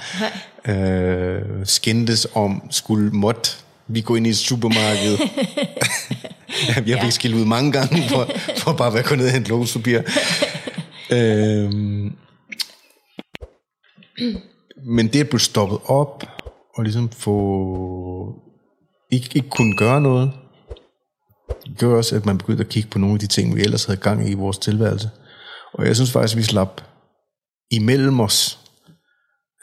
Nej. 0.66 0.76
Øh, 0.76 1.42
skændtes 1.64 2.28
om, 2.34 2.68
skulle 2.72 3.12
måtte 3.12 3.52
vi 3.88 4.02
gå 4.02 4.16
ind 4.16 4.28
i 4.28 4.30
et 4.30 4.38
supermarked. 4.38 5.18
ja, 6.68 6.84
jeg 6.88 7.02
fik 7.04 7.12
skilt 7.12 7.36
ud 7.36 7.46
mange 7.46 7.72
gange, 7.72 8.10
for, 8.10 8.30
for 8.62 8.74
bare 8.74 8.88
at 8.88 8.94
være 8.94 9.04
gået 9.04 9.18
ned 9.18 9.26
og 9.26 9.32
hente 9.32 9.50
lågspapir. 9.50 10.02
øhm, 11.12 12.16
men 14.86 15.08
det 15.08 15.20
at 15.20 15.30
blive 15.30 15.40
stoppet 15.40 15.80
op, 15.86 16.24
og 16.78 16.84
ligesom 16.84 17.10
få 17.10 17.36
ikke, 19.12 19.30
ikke 19.36 19.50
kunne 19.50 19.78
gøre 19.78 20.02
noget, 20.02 20.32
gjorde 21.78 21.98
også, 21.98 22.16
at 22.16 22.26
man 22.26 22.38
begyndte 22.38 22.64
at 22.64 22.70
kigge 22.70 22.90
på 22.90 23.00
nogle 23.00 23.14
af 23.14 23.20
de 23.20 23.28
ting, 23.28 23.56
vi 23.56 23.62
ellers 23.62 23.86
havde 23.86 24.00
gang 24.00 24.28
i 24.28 24.32
i 24.32 24.34
vores 24.34 24.58
tilværelse. 24.58 25.10
Og 25.74 25.86
jeg 25.86 25.96
synes 25.96 26.12
faktisk, 26.12 26.34
at 26.34 26.38
vi 26.38 26.44
slap 26.44 26.82
imellem 27.72 28.20
os 28.20 28.60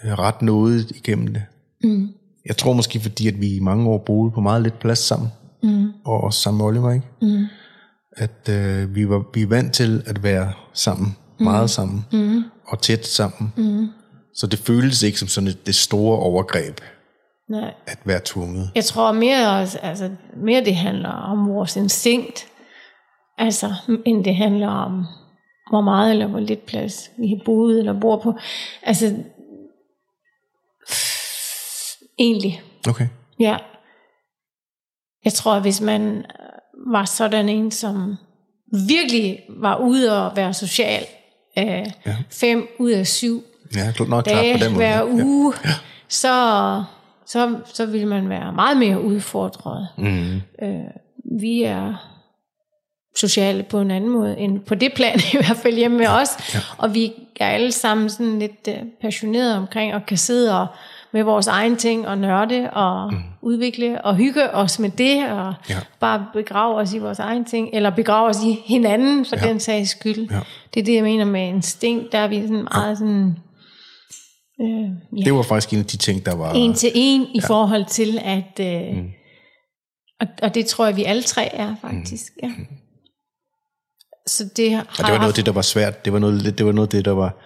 øh, 0.05 0.12
ret 0.18 0.42
noget 0.42 0.90
igennem 0.90 1.26
det. 1.26 1.42
Mm. 1.85 2.09
Jeg 2.46 2.57
tror 2.57 2.72
måske, 2.72 3.00
fordi 3.00 3.28
at 3.28 3.40
vi 3.40 3.57
i 3.57 3.61
mange 3.61 3.88
år 3.88 4.02
boede 4.07 4.33
på 4.35 4.40
meget 4.40 4.62
lidt 4.62 4.78
plads 4.78 4.98
sammen, 4.98 5.28
Mm. 5.62 5.92
og 6.05 6.20
også 6.25 6.40
sammen 6.40 6.59
med 6.59 6.66
Oliver, 6.66 6.92
ikke? 6.92 7.07
Mm. 7.22 7.46
at 8.16 8.48
øh, 8.51 8.94
vi, 8.94 9.09
var, 9.09 9.25
vi 9.35 9.42
er 9.42 9.46
vant 9.46 9.75
til 9.75 10.03
at 10.07 10.22
være 10.22 10.53
sammen, 10.72 11.16
meget 11.40 11.70
sammen, 11.70 12.07
Mm. 12.12 12.42
og 12.66 12.81
tæt 12.83 13.07
sammen. 13.07 13.53
Mm. 13.57 13.88
Så 14.35 14.46
det 14.46 14.59
føles 14.59 15.03
ikke 15.03 15.18
som 15.18 15.29
sådan 15.29 15.48
et, 15.48 15.66
det 15.66 15.75
store 15.75 16.18
overgreb, 16.18 16.81
Nej. 17.51 17.75
at 17.87 17.98
være 18.05 18.20
tvunget. 18.25 18.70
Jeg 18.75 18.85
tror 18.85 19.12
mere, 19.12 19.51
også, 19.61 19.79
altså, 19.79 20.11
mere 20.37 20.64
det 20.64 20.77
handler 20.77 21.09
om 21.09 21.48
vores 21.48 21.77
instinkt, 21.77 22.46
altså, 23.38 23.75
end 24.07 24.25
det 24.25 24.37
handler 24.37 24.68
om, 24.68 25.05
hvor 25.70 25.81
meget 25.81 26.11
eller 26.11 26.27
hvor 26.27 26.40
lidt 26.40 26.66
plads 26.66 27.11
vi 27.18 27.29
har 27.29 27.42
boet 27.44 27.79
eller 27.79 28.01
bor 28.01 28.20
på. 28.22 28.35
Altså, 28.83 29.14
egentlig, 32.18 32.62
Okay. 32.88 33.09
ja. 33.40 33.57
Jeg 35.24 35.32
tror, 35.32 35.52
at 35.54 35.62
hvis 35.62 35.80
man 35.80 36.16
øh, 36.16 36.92
var 36.92 37.04
sådan 37.04 37.48
en, 37.48 37.70
som 37.70 38.16
virkelig 38.88 39.38
var 39.48 39.76
ude 39.76 40.26
og 40.26 40.37
være 40.37 40.54
social, 40.54 41.02
øh, 41.58 41.64
Ja. 42.06 42.16
fem 42.30 42.68
ud 42.78 42.90
af 42.90 43.06
syv 43.06 43.44
Ja, 43.76 43.92
klart 43.96 44.08
nok 44.08 44.24
klart 44.24 44.37
dage 44.37 44.58
på 44.58 44.64
den 44.64 44.72
måde. 44.72 44.85
hver 44.85 44.96
ja. 44.98 45.04
uge, 45.06 45.54
så, 46.08 46.85
så, 47.26 47.56
så 47.74 47.87
vil 47.87 48.06
man 48.06 48.28
være 48.28 48.52
meget 48.52 48.76
mere 48.76 49.02
udfordret. 49.02 49.88
Mm. 49.98 50.35
Øh, 50.62 50.80
vi 51.40 51.62
er 51.62 52.08
sociale 53.16 53.62
på 53.62 53.80
en 53.80 53.90
anden 53.90 54.11
måde 54.11 54.38
end 54.38 54.61
på 54.61 54.74
det 54.74 54.92
plan, 54.94 55.18
i 55.35 55.37
hvert 55.37 55.56
fald 55.56 55.74
hjemme 55.76 55.98
med 55.98 56.06
os. 56.06 56.54
Ja. 56.54 56.58
Og 56.78 56.94
vi 56.94 57.12
er 57.40 57.46
alle 57.48 57.72
sammen 57.72 58.11
sådan 58.11 58.38
lidt 58.38 58.68
uh, 58.68 58.74
passionerede 59.00 59.56
omkring, 59.56 59.94
og 59.94 60.06
kan 60.06 60.16
sidde 60.18 60.61
og 60.61 60.66
med 61.12 61.22
vores 61.22 61.46
egen 61.46 61.77
ting 61.77 62.09
og 62.09 62.18
nørde 62.18 62.70
og 62.72 63.12
mm. 63.12 63.18
udvikle 63.42 64.05
og 64.05 64.16
hygge 64.16 64.51
os 64.55 64.79
med 64.79 64.90
det 64.90 65.31
og 65.31 65.55
Ja. 65.70 65.79
bare 66.01 66.27
begrave 66.33 66.75
os 66.77 66.92
i 66.94 66.98
vores 66.98 67.18
egen 67.18 67.44
ting, 67.44 67.68
eller 67.72 67.90
begrave 67.90 68.29
os 68.29 68.37
i 68.44 68.59
hinanden 68.66 69.25
for 69.25 69.37
Ja. 69.37 69.48
den 69.48 69.61
sags 69.61 69.90
skyld. 69.90 70.31
Ja. 70.31 70.40
Det 70.75 70.81
er 70.81 70.85
det, 70.85 70.94
jeg 70.94 71.03
mener 71.03 71.25
med 71.25 71.48
instinkt. 71.48 72.12
Der 72.12 72.18
er 72.18 72.29
vi 72.29 72.42
sådan 72.42 72.66
meget 72.75 72.98
sådan... 72.98 73.37
Øh, 74.61 75.18
ja, 75.18 75.25
Det 75.25 75.35
var 75.35 75.42
faktisk 75.42 75.72
en 75.72 75.79
af 75.79 75.85
de 75.87 75.96
ting, 75.96 76.27
der 76.27 76.35
var... 76.37 76.53
en 76.53 76.75
til 76.75 76.90
en 76.94 77.27
i 77.35 77.40
forhold 77.40 77.85
til, 77.85 78.18
at... 78.25 78.61
Øh, 78.61 78.96
mm. 78.96 79.09
og, 80.20 80.27
og 80.42 80.55
det 80.55 80.66
tror 80.66 80.87
jeg, 80.87 80.96
vi 80.96 81.05
alle 81.05 81.22
tre 81.22 81.55
er 81.55 81.75
faktisk. 81.81 82.33
Ja. 82.42 82.51
Så 84.27 84.44
det 84.57 84.72
har 84.72 84.81
Og 84.81 84.96
det 84.96 85.12
var 85.12 85.18
noget 85.18 85.29
af 85.29 85.35
det, 85.35 85.46
der 85.46 85.53
var 85.53 85.62
svært. 85.62 86.05
Det 86.05 86.12
var 86.12 86.18
noget, 86.18 86.59
det 86.59 86.66
var 86.66 86.72
noget 86.72 86.87
af 86.87 86.90
det, 86.90 87.05
der 87.05 87.11
var 87.11 87.37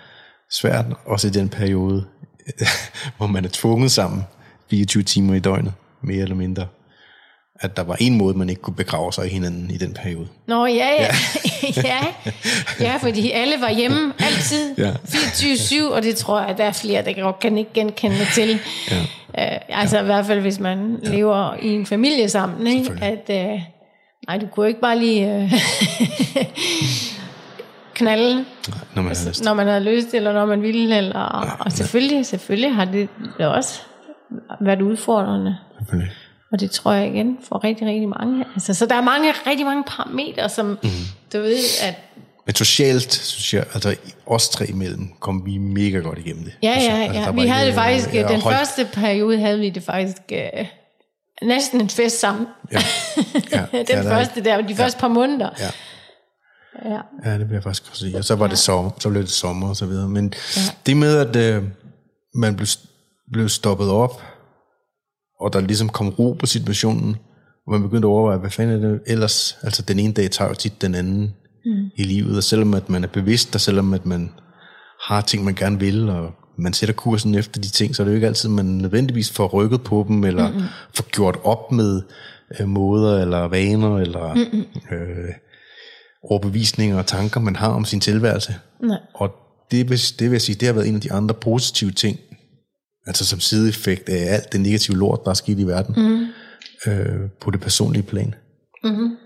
svært, 0.52 0.85
også 1.07 1.29
i 1.29 1.31
den 1.31 1.48
periode, 1.48 2.07
hvor 3.16 3.26
man 3.26 3.44
er 3.44 3.48
tvunget 3.52 3.92
sammen 3.92 4.22
24 4.70 5.02
timer 5.02 5.35
i 5.35 5.38
døgnet, 5.38 5.72
mere 6.02 6.22
eller 6.22 6.35
mindre. 6.35 6.66
At 7.61 7.76
der 7.76 7.82
var 7.82 7.96
en 8.00 8.18
måde, 8.18 8.38
man 8.38 8.48
ikke 8.48 8.62
kunne 8.62 8.76
begrave 8.76 9.12
sig 9.12 9.26
i 9.26 9.28
hinanden 9.28 9.70
i 9.70 9.76
den 9.76 9.94
periode. 9.94 10.28
Nå, 10.46 10.66
ja, 10.66 10.88
ja. 11.02 11.09
ja. 11.76 12.06
ja, 12.87 12.96
fordi 12.96 13.30
alle 13.30 13.54
var 13.61 13.70
hjemme 13.70 14.12
altid, 14.18 14.74
Ja. 14.78 14.90
24-7, 14.90 15.92
og 15.92 16.02
det 16.02 16.16
tror 16.16 16.40
jeg, 16.40 16.59
der 16.59 16.64
er 16.64 16.72
flere, 16.72 17.04
der 17.04 17.22
godt 17.22 17.38
kan 17.40 17.59
ikke 17.59 17.70
genkende 17.74 18.26
til. 18.35 18.59
Ja. 18.90 19.00
Uh, 19.28 19.80
altså 19.80 20.00
i 20.00 20.04
hvert 20.04 20.26
fald, 20.26 20.40
hvis 20.40 20.61
man 20.61 20.98
ja. 21.04 21.11
lever 21.11 21.54
i 21.62 21.68
en 21.68 21.87
familie 21.87 22.28
sammen, 22.28 22.66
ikke? 22.66 22.92
at 23.02 23.24
uh, 23.28 23.61
nej, 24.28 24.38
du 24.38 24.46
kunne 24.46 24.68
ikke 24.68 24.80
bare 24.80 24.98
lige 24.98 25.42
uh, 25.44 25.52
knalde, 27.96 28.44
Når 28.94 29.02
man 29.02 29.16
lyst. 29.28 29.44
når 29.44 29.54
man 29.54 29.66
havde 29.66 29.80
lyst, 29.85 30.14
eller 30.14 30.32
når 30.32 30.46
man 30.46 30.62
ville, 30.62 30.96
eller, 30.98 31.20
og 31.61 31.72
selvfølgelig, 31.72 32.26
selvfølgelig 32.26 32.74
har 32.74 32.85
det 32.85 33.09
også 33.38 33.80
været 34.61 34.82
udfordrende. 34.82 35.56
Selvfølgelig. 35.78 36.12
Og 36.52 36.61
det 36.61 36.70
tror 36.70 36.92
jeg 36.92 37.06
igen 37.09 37.38
for 37.48 37.64
rigtig, 37.64 37.87
rigtig 37.87 38.09
mange. 38.09 38.44
Altså, 38.54 38.74
så 38.74 38.87
der 38.87 38.94
er 38.94 39.00
mange, 39.02 39.32
rigtig 39.46 39.66
mange 39.66 39.85
parametre, 39.87 40.48
som 40.48 40.66
mm. 40.66 40.88
du 41.32 41.38
ved, 41.38 41.56
at 41.82 41.94
Men 42.46 42.54
socialt, 42.54 43.12
synes 43.12 43.54
jeg, 43.54 43.64
altså 43.74 43.96
os 44.26 44.48
tre 44.48 44.66
imellem, 44.66 45.09
kom 45.20 45.42
vi 45.46 45.59
mega 45.59 45.98
godt 45.98 46.18
igennem 46.18 46.44
det. 46.44 46.52
ja, 46.62 46.70
altså, 46.72 46.90
ja, 46.90 46.96
altså, 46.96 47.20
ja. 47.20 47.26
der 47.26 47.32
Vi 47.32 47.46
havde 47.46 47.66
det 47.66 47.74
faktisk, 47.74 48.09
øh, 48.09 48.14
den 48.28 48.40
holdt- 48.40 48.56
første 48.56 48.88
periode 48.92 49.38
havde 49.38 49.59
vi 49.59 49.70
det 49.70 49.82
faktisk 49.82 50.16
øh, 50.32 50.66
næsten 51.42 51.80
en 51.80 51.88
fest 51.90 52.20
sammen. 52.20 52.46
Ja, 52.72 52.78
ja, 53.52 53.59
den 53.72 53.87
ja, 53.88 54.02
der- 54.02 54.09
første 54.09 54.44
der, 54.44 54.61
de 54.61 54.74
første 54.76 55.00
par 55.00 55.09
måneder. 55.09 55.48
Ja. 55.59 55.68
Ja. 56.84 57.00
Ja, 57.24 57.38
det 57.38 57.50
jeg 57.50 57.62
faktisk 57.62 57.90
også 57.90 58.00
sige. 58.00 58.16
Og 58.18 58.24
så 58.24 58.34
var 58.34 58.46
det 58.46 58.58
sommer, 58.58 58.90
så 58.98 59.10
blev 59.10 59.22
det 59.22 59.30
sommer 59.30 59.68
og 59.68 59.76
så 59.76 59.86
videre. 59.86 60.08
Men 60.08 60.32
ja. 60.56 60.60
det 60.86 60.96
med, 60.96 61.16
at 61.16 61.36
øh, 61.36 61.62
man 62.34 62.56
blev, 62.56 62.66
blev 63.32 63.48
stoppet 63.48 63.90
op, 63.90 64.22
og 65.40 65.52
der 65.52 65.60
ligesom 65.60 65.88
kom 65.88 66.08
ro 66.08 66.32
på 66.32 66.46
situationen, 66.46 67.16
og 67.66 67.72
man 67.72 67.82
begyndte 67.82 68.06
at 68.06 68.10
overveje, 68.10 68.38
hvad 68.38 68.50
fanden 68.50 68.84
er 68.84 68.88
det 68.88 69.00
ellers? 69.06 69.58
Altså, 69.62 69.82
den 69.82 69.98
ene 69.98 70.12
dag 70.12 70.30
tager 70.30 70.48
jo 70.48 70.54
tit 70.54 70.82
den 70.82 70.94
anden 70.94 71.34
mm. 71.64 71.90
i 71.96 72.02
livet, 72.02 72.36
og 72.36 72.42
selvom 72.42 72.74
at 72.74 72.88
man 72.88 73.04
er 73.04 73.08
bevidst, 73.08 73.54
og 73.54 73.60
selvom 73.60 73.94
at 73.94 74.06
man 74.06 74.30
har 75.08 75.20
ting, 75.20 75.44
man 75.44 75.54
gerne 75.54 75.78
vil, 75.78 76.08
og 76.08 76.32
man 76.58 76.72
sætter 76.72 76.94
kursen 76.94 77.34
efter 77.34 77.60
de 77.60 77.68
ting, 77.68 77.96
så 77.96 78.02
er 78.02 78.04
det 78.04 78.12
jo 78.12 78.14
ikke 78.14 78.26
altid, 78.26 78.48
man 78.48 78.64
nødvendigvis 78.66 79.32
får 79.32 79.46
rykket 79.46 79.82
på 79.82 80.04
dem, 80.08 80.24
eller 80.24 80.48
mm-hmm. 80.48 80.66
får 80.94 81.10
gjort 81.10 81.38
op 81.44 81.72
med 81.72 82.02
øh, 82.60 82.68
måder, 82.68 83.22
eller 83.22 83.48
vaner, 83.48 83.98
eller 83.98 84.34
mm-hmm. 84.34 84.64
øh, 84.96 85.34
overbevisninger 86.30 86.98
og 86.98 87.06
tanker, 87.06 87.40
man 87.40 87.56
har 87.56 87.68
om 87.68 87.84
sin 87.84 88.00
tilværelse. 88.00 88.54
Nej. 88.82 88.98
Og 89.14 89.30
det 89.70 89.90
vil, 89.90 89.98
det 90.18 90.20
vil 90.20 90.32
jeg 90.32 90.42
sige, 90.42 90.56
det 90.56 90.66
har 90.66 90.72
været 90.72 90.88
en 90.88 90.94
af 90.94 91.00
de 91.00 91.12
andre 91.12 91.34
positive 91.34 91.90
ting, 91.90 92.18
altså 93.06 93.26
som 93.26 93.40
sideeffekt 93.40 94.08
af 94.08 94.34
alt 94.34 94.52
det 94.52 94.60
negative 94.60 94.96
lort, 94.96 95.20
der 95.24 95.30
er 95.30 95.34
sket 95.34 95.58
i 95.58 95.66
verden, 95.66 95.94
mm. 95.96 96.26
øh, 96.92 97.30
på 97.40 97.50
det 97.50 97.60
personlige 97.60 98.02
plan. 98.02 98.34
Mm-hmm. 98.84 99.16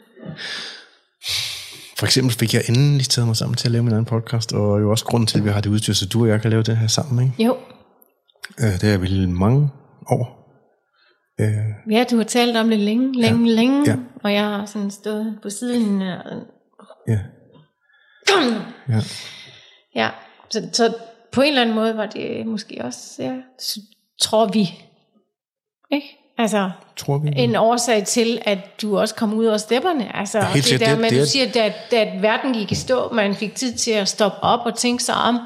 For 1.99 2.07
eksempel 2.07 2.35
fik 2.35 2.55
jeg 2.55 2.63
endelig 2.69 3.07
taget 3.07 3.27
mig 3.27 3.37
sammen 3.37 3.57
til 3.57 3.69
at 3.69 3.73
lave 3.73 3.85
min 3.85 3.93
egen 3.93 4.05
podcast, 4.05 4.53
og 4.53 4.81
jo 4.81 4.91
også 4.91 5.05
grunden 5.05 5.27
til, 5.27 5.39
at 5.39 5.45
vi 5.45 5.51
har 5.51 5.61
det 5.61 5.71
udstyr, 5.71 5.93
så 5.93 6.07
du 6.07 6.23
og 6.23 6.29
jeg 6.29 6.41
kan 6.41 6.51
lave 6.51 6.63
det 6.63 6.77
her 6.77 6.87
sammen. 6.87 7.25
Ikke? 7.25 7.45
Jo. 7.45 7.57
Øh, 8.61 8.81
det 8.81 8.83
har 8.83 8.99
vi 8.99 9.09
i 9.09 9.27
mange 9.27 9.71
år. 10.11 10.41
Øh, 11.41 11.93
Ja, 11.93 12.05
du 12.11 12.17
har 12.17 12.25
talt 12.25 12.57
om 12.57 12.69
det 12.71 12.79
længe, 12.79 13.21
længe, 13.21 13.49
ja. 13.49 13.55
længe. 13.55 13.91
Ja. 13.91 13.97
Og 14.25 14.33
jeg 14.33 14.45
har 14.45 14.67
sådan 14.67 14.91
stået 14.91 15.39
på 15.43 15.51
siden. 15.51 16.03
Ja. 17.11 17.19
ja. 18.89 19.01
ja, 19.95 20.11
så, 20.51 20.69
så 20.73 20.95
på 21.33 21.41
en 21.41 21.49
eller 21.49 21.61
anden 21.63 21.75
måde 21.75 21.97
var 21.97 22.07
det 22.07 22.47
måske 22.47 22.81
også, 22.85 23.23
ja, 23.23 23.35
tror 24.21 24.47
vi, 24.47 24.61
ikke? 25.93 26.17
Altså, 26.39 26.71
Tror 26.97 27.19
vi. 27.19 27.31
en 27.37 27.57
årsag 27.57 28.05
til, 28.07 28.43
at 28.45 28.83
du 28.83 28.99
også 28.99 29.15
kom 29.15 29.35
ud 29.35 29.45
af 29.45 29.61
stepperne. 29.61 30.17
Altså, 30.17 30.41
helt 30.41 30.71
det 30.71 30.81
der 30.81 30.97
med, 30.97 31.05
det 31.11 31.17
du 31.17 31.23
er- 31.23 31.27
siger, 31.27 31.53
da, 31.53 31.73
da 31.91 32.19
verden 32.21 32.53
gik 32.55 32.73
i 32.73 32.75
stå, 32.75 33.13
man 33.13 33.35
fik 33.35 33.55
tid 33.55 33.75
til 33.75 33.91
at 33.91 34.09
stoppe 34.09 34.39
op 34.43 34.67
og 34.67 34.77
tænke 34.79 35.03
sig 35.05 35.15
om. 35.15 35.39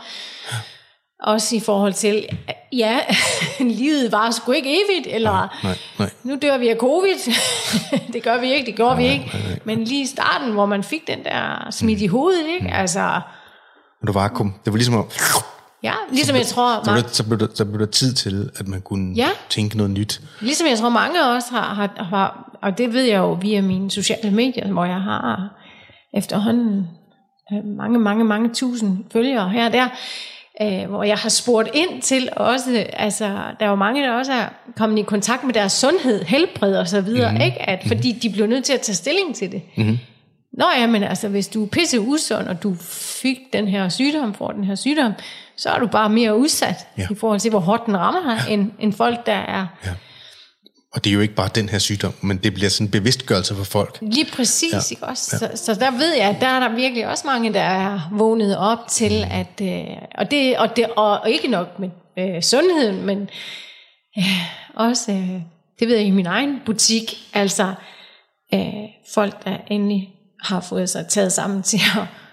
Også 1.24 1.56
i 1.56 1.60
forhold 1.60 1.92
til, 1.92 2.26
ja, 2.72 2.98
livet 3.60 4.12
var 4.12 4.30
sgu 4.30 4.52
ikke 4.52 4.68
evigt, 4.70 5.06
eller 5.16 5.48
Nej, 5.64 5.76
nej. 5.98 6.10
nu 6.22 6.38
dør 6.42 6.58
vi 6.58 6.68
af 6.68 6.76
covid. 6.76 7.32
det 8.12 8.22
gør 8.22 8.40
vi 8.40 8.52
ikke, 8.54 8.66
det 8.66 8.74
gjorde 8.76 8.96
vi 8.96 9.04
ikke. 9.06 9.30
nej, 9.32 9.42
nej. 9.48 9.58
Men 9.64 9.84
lige 9.84 10.02
i 10.02 10.06
starten, 10.06 10.52
hvor 10.52 10.66
man 10.66 10.82
fik 10.82 11.06
den 11.06 11.24
der 11.24 11.68
smidt 11.70 12.00
i 12.00 12.06
hovedet, 12.06 12.46
ikke? 12.48 12.68
Altså, 12.74 13.20
Men 14.00 14.06
det 14.06 14.14
var 14.14 14.20
vakuum. 14.22 14.54
Det 14.64 14.72
var 14.72 14.76
ligesom 14.76 14.98
at... 14.98 15.04
ja, 15.82 15.92
ligesom 16.10 16.36
jeg 16.36 16.46
tror, 16.46 16.84
Så 16.84 16.90
blev, 16.92 17.02
der, 17.02 17.08
så, 17.08 17.24
blev 17.24 17.38
der, 17.38 17.46
så 17.54 17.64
blev 17.64 17.78
der 17.80 17.86
tid 17.92 18.12
til, 18.14 18.50
at 18.58 18.68
man 18.68 18.80
kunne 18.80 19.14
Ja. 19.16 19.28
tænke 19.50 19.76
noget 19.76 19.90
nyt. 19.90 20.20
ligesom 20.40 20.66
jeg 20.66 20.78
tror 20.78 20.88
mange 20.88 21.24
af 21.24 21.36
os 21.36 21.44
har, 21.50 21.74
har, 21.74 22.04
har, 22.10 22.50
og 22.62 22.78
det 22.78 22.92
ved 22.92 23.02
jeg 23.02 23.18
jo 23.18 23.32
via 23.32 23.60
mine 23.62 23.90
sociale 23.90 24.30
medier, 24.30 24.72
hvor 24.72 24.84
jeg 24.84 25.00
har 25.00 25.50
efterhånden 26.16 26.86
øh, 27.52 27.64
mange, 27.78 27.98
mange, 27.98 28.24
mange 28.24 28.48
tusind 28.54 29.04
følgere 29.12 29.48
her 29.48 29.66
og 29.66 29.72
der, 29.72 29.88
øh, 30.62 30.84
hvor 30.90 31.02
jeg 31.02 31.16
har 31.16 31.28
spurgt 31.28 31.68
ind 31.74 32.02
til 32.02 32.28
også, 32.36 32.86
altså 32.92 33.24
der 33.60 33.66
er 33.66 33.70
jo 33.70 33.74
mange, 33.74 34.02
der 34.02 34.12
også 34.12 34.32
er 34.32 34.46
kommet 34.76 34.98
i 34.98 35.02
kontakt 35.02 35.44
med 35.44 35.54
deres 35.54 35.72
sundhed, 35.72 36.24
helbred 36.24 36.76
og 36.76 36.88
så 36.88 37.00
videre, 37.00 37.30
mm-hmm. 37.30 37.44
ikke? 37.44 37.62
At, 37.62 37.84
fordi 37.86 38.12
de 38.12 38.30
blev 38.30 38.46
nødt 38.46 38.64
til 38.64 38.72
at 38.72 38.80
tage 38.80 38.96
stilling 38.96 39.34
til 39.34 39.52
det. 39.52 39.62
Mm-hmm. 39.76 39.98
Nå 40.52 40.64
ja, 40.78 40.86
men 40.86 41.02
altså, 41.02 41.28
hvis 41.28 41.48
du 41.48 41.64
er 41.64 41.68
pisse 41.68 42.00
usund, 42.00 42.48
og 42.48 42.62
du 42.62 42.74
fik 43.22 43.38
den 43.52 43.68
her 43.68 43.88
sygdom, 43.88 44.34
får 44.34 44.52
den 44.52 44.64
her 44.64 44.74
sygdom, 44.74 45.12
så 45.56 45.70
er 45.70 45.78
du 45.78 45.86
bare 45.86 46.08
mere 46.08 46.38
udsat 46.38 46.86
Ja. 46.98 47.02
ja. 47.02 47.06
i 47.10 47.14
forhold 47.14 47.40
til, 47.40 47.50
hvor 47.50 47.60
hårdt 47.60 47.86
den 47.86 47.96
rammer 47.96 48.34
her, 48.34 48.52
end, 48.52 48.70
end 48.78 48.92
folk, 48.92 49.26
der 49.26 49.32
er 49.32 49.66
Og 50.94 51.04
det 51.04 51.10
er 51.10 51.14
jo 51.14 51.20
ikke 51.20 51.34
bare 51.34 51.48
den 51.54 51.68
her 51.68 51.78
sygdom, 51.78 52.14
men 52.20 52.36
det 52.36 52.54
bliver 52.54 52.70
sådan 52.70 52.86
en 52.86 52.90
bevidstgørelse 52.90 53.54
for 53.54 53.64
folk. 53.64 53.98
Lige 54.02 54.26
præcis, 54.32 54.72
ja. 54.72 54.78
ikke 54.90 55.04
også? 55.04 55.38
Ja. 55.42 55.56
Så, 55.56 55.64
så 55.64 55.80
der 55.80 55.90
ved 55.90 56.14
jeg, 56.14 56.28
at 56.28 56.36
der 56.40 56.46
er 56.46 56.60
der 56.60 56.74
virkelig 56.74 57.08
også 57.08 57.26
mange, 57.26 57.52
der 57.52 57.60
er 57.60 58.08
vågnet 58.12 58.56
op 58.58 58.78
til, 58.90 59.26
at, 59.30 59.60
øh, 59.62 59.96
og, 60.18 60.30
det, 60.30 60.58
og, 60.58 60.76
det, 60.76 60.86
og 60.96 61.30
ikke 61.30 61.48
nok 61.48 61.78
med 61.78 61.90
øh, 62.18 62.42
sundheden, 62.42 63.06
men 63.06 63.28
øh, 64.18 64.24
også, 64.74 65.12
øh, 65.12 65.40
det 65.78 65.88
ved 65.88 65.96
jeg 65.96 66.06
i 66.06 66.10
min 66.10 66.26
egen 66.26 66.60
butik, 66.66 67.14
altså 67.32 67.74
øh, 68.54 68.72
folk, 69.14 69.44
der 69.44 69.56
endelig 69.70 70.08
har 70.40 70.60
fået 70.60 70.90
sig 70.90 71.06
taget 71.08 71.32
sammen 71.32 71.62
til 71.62 71.80
at 71.96 72.23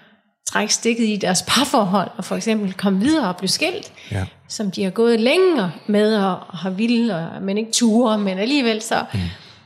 trække 0.52 0.74
stikket 0.74 1.04
i 1.04 1.16
deres 1.16 1.42
parforhold, 1.48 2.10
og 2.16 2.24
for 2.24 2.36
eksempel 2.36 2.72
komme 2.72 3.00
videre 3.00 3.28
og 3.28 3.36
blive 3.36 3.48
skilt, 3.48 3.92
Ja. 4.10 4.26
som 4.48 4.70
de 4.70 4.84
har 4.84 4.90
gået 4.90 5.20
længere 5.20 5.72
med 5.86 6.16
og 6.16 6.36
har 6.58 6.70
ville, 6.70 7.16
og, 7.16 7.42
men 7.42 7.58
ikke 7.58 7.72
ture, 7.72 8.18
men 8.18 8.38
alligevel 8.38 8.82
så 8.82 9.04
mm. 9.14 9.20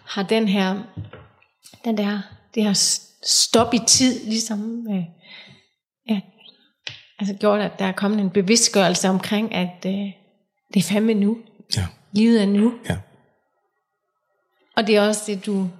har 0.04 0.22
den 0.22 0.48
her, 0.48 0.76
den 1.84 1.98
der, 1.98 2.20
det 2.54 2.64
her 2.64 3.00
stop 3.26 3.74
i 3.74 3.80
tid, 3.86 4.24
ligesom, 4.24 4.86
øh, 4.90 5.02
ja, 6.08 6.20
altså 7.18 7.34
gjort, 7.34 7.60
at 7.60 7.78
der 7.78 7.84
er 7.84 7.92
kommet 7.92 8.20
en 8.20 8.30
bevidstgørelse 8.30 9.08
omkring, 9.08 9.54
at 9.54 9.84
øh, 9.86 9.92
det 10.74 10.80
er 10.80 10.82
fandme 10.82 11.14
nu. 11.14 11.36
Ja. 11.76 11.86
Livet 12.12 12.42
er 12.42 12.46
nu. 12.46 12.72
Ja. 12.88 12.96
Og 14.76 14.86
det 14.86 14.96
er 14.96 15.08
også 15.08 15.22
det, 15.26 15.46
du... 15.46 15.70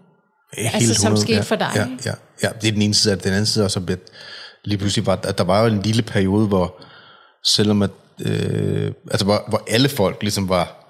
Helt 0.57 0.75
Altså, 0.75 0.95
som 0.95 1.13
100, 1.13 1.23
skete 1.23 1.37
ja, 1.37 1.43
for 1.43 1.57
dig. 1.57 1.71
Ja, 1.75 1.87
ja, 2.11 2.15
ja, 2.43 2.49
det 2.61 2.69
er 2.69 2.73
den 2.73 2.83
ene 2.83 2.95
side, 2.95 3.15
at 3.15 3.25
den 3.25 3.33
anden 3.33 3.47
side 3.47 3.65
også, 3.65 3.81
at 3.81 3.87
lige 4.67 4.79
pludselig 4.79 5.07
var, 5.07 5.19
at 5.25 5.39
der 5.39 5.45
var 5.45 5.61
jo 5.61 5.67
en 5.67 5.83
lille 5.83 6.03
periode, 6.03 6.47
hvor 6.47 6.83
selvom 7.45 7.83
at, 7.83 7.91
øh, 8.27 8.93
altså 9.11 9.25
hvor, 9.25 9.45
hvor 9.49 9.63
alle 9.69 9.89
folk 9.89 10.23
ligesom 10.23 10.49
var, 10.49 10.83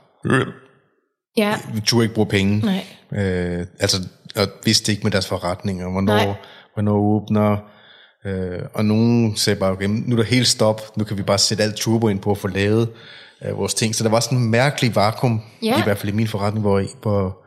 Ja, 1.37 1.55
vi 1.75 1.81
turde 1.81 2.05
ikke 2.05 2.15
bruge 2.15 2.27
penge, 2.29 2.59
Nej. 2.59 2.85
øh, 3.25 3.67
altså, 3.81 3.97
og 4.37 4.49
vidste 4.65 4.93
ikke 4.93 5.03
med 5.05 5.11
deres 5.12 5.27
forretninger, 5.29 5.91
hvornår, 5.91 6.15
Nej. 6.15 6.35
hvornår 6.75 6.97
åbner, 6.99 7.57
øh, 8.27 8.59
og 8.75 8.85
nogen 8.85 9.37
sagde 9.37 9.59
bare, 9.61 9.71
okay, 9.73 9.87
nu 9.87 10.12
er 10.17 10.17
der 10.17 10.29
helt 10.29 10.47
stop, 10.47 10.97
nu 10.97 11.05
kan 11.05 11.17
vi 11.19 11.23
bare 11.23 11.39
sætte 11.39 11.62
alt 11.65 11.77
turbo 11.77 12.09
ind 12.09 12.21
på 12.21 12.31
at 12.31 12.39
få 12.39 12.49
lavet 12.49 12.89
øh, 13.45 13.59
vores 13.59 13.75
ting, 13.75 13.95
så 13.95 14.05
der 14.05 14.11
var 14.11 14.21
sådan 14.21 14.39
en 14.39 14.51
mærkelig 14.51 14.95
vakuum, 14.97 15.43
Ja. 15.62 15.79
i 15.81 15.83
hvert 15.83 15.99
fald 15.99 16.12
i 16.12 16.17
min 16.17 16.29
forretning, 16.29 16.62
hvor, 16.62 16.83
hvor 17.03 17.39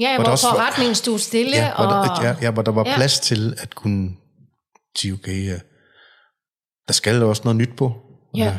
ja 0.00 0.08
der 0.08 0.22
hvor 0.22 0.30
også 0.30 0.46
forretningen 0.48 0.94
stod 0.94 1.18
stille, 1.18 1.56
Ja, 1.56 1.74
hvor 1.74 1.84
og... 1.84 2.06
der, 2.06 2.28
ja, 2.28 2.36
ja, 2.42 2.50
hvor 2.50 2.62
der 2.62 2.72
var 2.72 2.84
Ja. 2.84 2.90
ja. 2.90 2.96
plads 2.96 3.20
til 3.20 3.54
at 3.58 3.74
kunne 3.74 4.10
sige, 4.98 5.12
okay, 5.12 5.46
ja, 5.46 5.58
der 6.86 6.92
skal 6.92 7.20
der 7.20 7.26
også 7.26 7.42
noget 7.44 7.56
nyt 7.56 7.76
på. 7.76 7.92
Ja. 8.36 8.58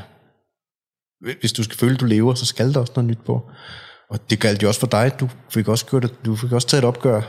hvis 1.40 1.54
du 1.54 1.64
skal 1.64 1.78
føle, 1.78 1.94
at 1.94 2.00
du 2.00 2.06
lever, 2.06 2.34
så 2.34 2.46
skal 2.46 2.74
der 2.74 2.80
også 2.80 2.94
noget 2.96 3.10
nyt 3.10 3.20
på. 3.26 3.42
Og 4.10 4.30
det 4.30 4.40
galt 4.40 4.64
jo 4.64 4.68
også 4.68 4.80
for 4.80 4.88
dig. 4.88 5.12
Du 5.20 5.30
fik 5.54 5.68
også, 5.68 5.86
gjort 5.86 6.26
du 6.26 6.36
fik 6.36 6.52
også 6.52 6.68
taget 6.68 6.82
et 6.84 6.88
opgør 6.88 7.22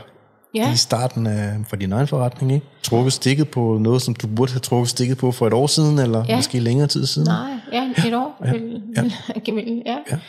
ja. 0.55 0.73
i 0.73 0.75
starten 0.75 1.27
af, 1.27 1.55
for 1.69 1.75
din 1.75 1.91
egen 1.91 2.07
forretning, 2.07 2.53
ikke? 2.53 2.67
Trukket 2.83 3.13
stikket 3.13 3.49
på 3.49 3.77
noget, 3.81 4.01
som 4.01 4.15
du 4.15 4.27
burde 4.27 4.51
have 4.51 4.59
trukket 4.59 4.89
stikket 4.89 5.17
på 5.17 5.31
for 5.31 5.47
et 5.47 5.53
år 5.53 5.67
siden, 5.67 5.99
eller 5.99 6.25
ja. 6.27 6.35
måske 6.35 6.59
længere 6.59 6.87
tid 6.87 7.05
siden. 7.05 7.27
Nej, 7.27 7.59
ja, 7.71 8.07
et 8.07 8.13
år. 8.13 8.45
Ja. 8.45 8.53
Ja. 8.95 9.03
ja. 9.35 9.71
ja. 9.85 9.97
ja, 10.11 10.19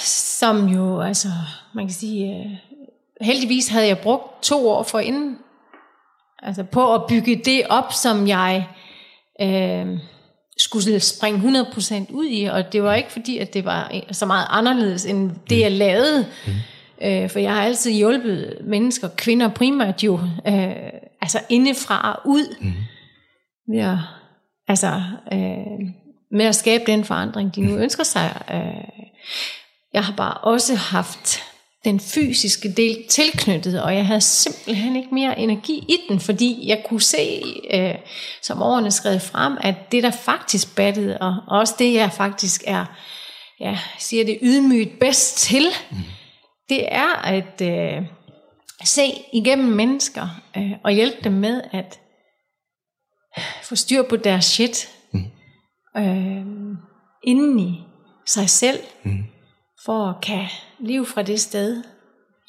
som 0.00 0.66
jo, 0.66 1.00
altså, 1.00 1.28
man 1.74 1.86
kan 1.86 1.94
sige, 1.94 2.38
uh, 2.38 2.52
heldigvis 3.20 3.68
havde 3.68 3.86
jeg 3.86 3.98
brugt 3.98 4.42
to 4.42 4.68
år 4.68 4.82
for 4.82 4.98
inden, 4.98 5.38
altså 6.42 6.62
på 6.62 6.94
at 6.94 7.02
bygge 7.08 7.36
det 7.44 7.62
op, 7.68 7.92
som 7.92 8.28
jeg 8.28 8.68
uh, 9.42 9.98
skulle 10.58 11.00
springe 11.00 11.60
100% 11.60 12.12
ud 12.12 12.26
i, 12.26 12.44
og 12.44 12.72
det 12.72 12.82
var 12.82 12.94
ikke 12.94 13.12
fordi, 13.12 13.38
at 13.38 13.54
det 13.54 13.64
var 13.64 13.92
så 14.12 14.26
meget 14.26 14.46
anderledes 14.50 15.06
end 15.06 15.30
det, 15.50 15.60
jeg 15.60 15.72
lavede. 15.72 16.26
Mm. 16.46 16.52
Øh, 17.02 17.30
for 17.30 17.38
jeg 17.38 17.54
har 17.54 17.62
altid 17.62 17.92
hjulpet 17.92 18.58
mennesker, 18.64 19.08
kvinder 19.08 19.48
primært 19.48 20.04
jo, 20.04 20.20
øh, 20.46 20.76
altså 21.20 21.40
indefra 21.48 22.12
og 22.12 22.30
ud. 22.30 22.56
Mm. 22.60 23.74
Ja, 23.74 23.98
altså, 24.68 25.02
øh, 25.32 25.90
med 26.30 26.44
at 26.44 26.54
skabe 26.54 26.84
den 26.86 27.04
forandring, 27.04 27.54
de 27.54 27.60
nu 27.60 27.72
mm. 27.72 27.82
ønsker 27.82 28.04
sig. 28.04 28.42
Øh, 28.50 29.08
jeg 29.92 30.04
har 30.04 30.14
bare 30.16 30.34
også 30.34 30.74
haft 30.74 31.42
den 31.84 32.00
fysiske 32.00 32.72
del 32.72 33.06
tilknyttet, 33.08 33.82
og 33.82 33.94
jeg 33.94 34.06
havde 34.06 34.20
simpelthen 34.20 34.96
ikke 34.96 35.14
mere 35.14 35.38
energi 35.38 35.78
i 35.88 35.96
den, 36.08 36.20
fordi 36.20 36.68
jeg 36.68 36.82
kunne 36.88 37.02
se, 37.02 37.42
øh, 37.70 37.94
som 38.42 38.62
årene 38.62 38.90
skred 38.90 39.20
frem, 39.20 39.56
at 39.60 39.92
det 39.92 40.02
der 40.02 40.10
faktisk 40.10 40.76
battede, 40.76 41.18
og 41.18 41.36
også 41.48 41.74
det 41.78 41.94
jeg 41.94 42.12
faktisk 42.12 42.62
er, 42.66 42.84
ja, 43.60 43.78
siger 43.98 44.24
det 44.24 44.38
ydmygt 44.42 44.98
bedst 45.00 45.36
til, 45.36 45.66
mm. 45.90 45.96
det 46.68 46.94
er 46.94 47.22
at 47.24 47.60
øh, 47.62 48.02
se 48.84 49.12
igennem 49.32 49.68
mennesker 49.68 50.28
øh, 50.56 50.72
og 50.84 50.92
hjælpe 50.92 51.18
dem 51.24 51.32
med 51.32 51.62
at 51.72 52.00
få 53.62 53.76
styr 53.76 54.02
på 54.02 54.16
deres 54.16 54.44
shit. 54.44 54.88
Øh, 55.98 56.46
inden 57.24 57.58
i 57.58 57.80
sig 58.26 58.50
selv. 58.50 58.78
Mm 59.02 59.24
for 59.84 60.06
at 60.06 60.20
kan 60.20 60.44
leve 60.80 61.06
fra 61.06 61.22
det 61.22 61.40
sted, 61.40 61.82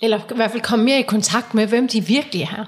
eller 0.02 0.18
i 0.18 0.36
hvert 0.36 0.52
fald 0.52 0.62
komme 0.62 0.86
mere 0.86 1.00
i 1.00 1.04
kontakt 1.04 1.54
med, 1.54 1.68
hvem 1.68 1.88
de 1.88 2.06
virkelig 2.06 2.42
er. 2.42 2.66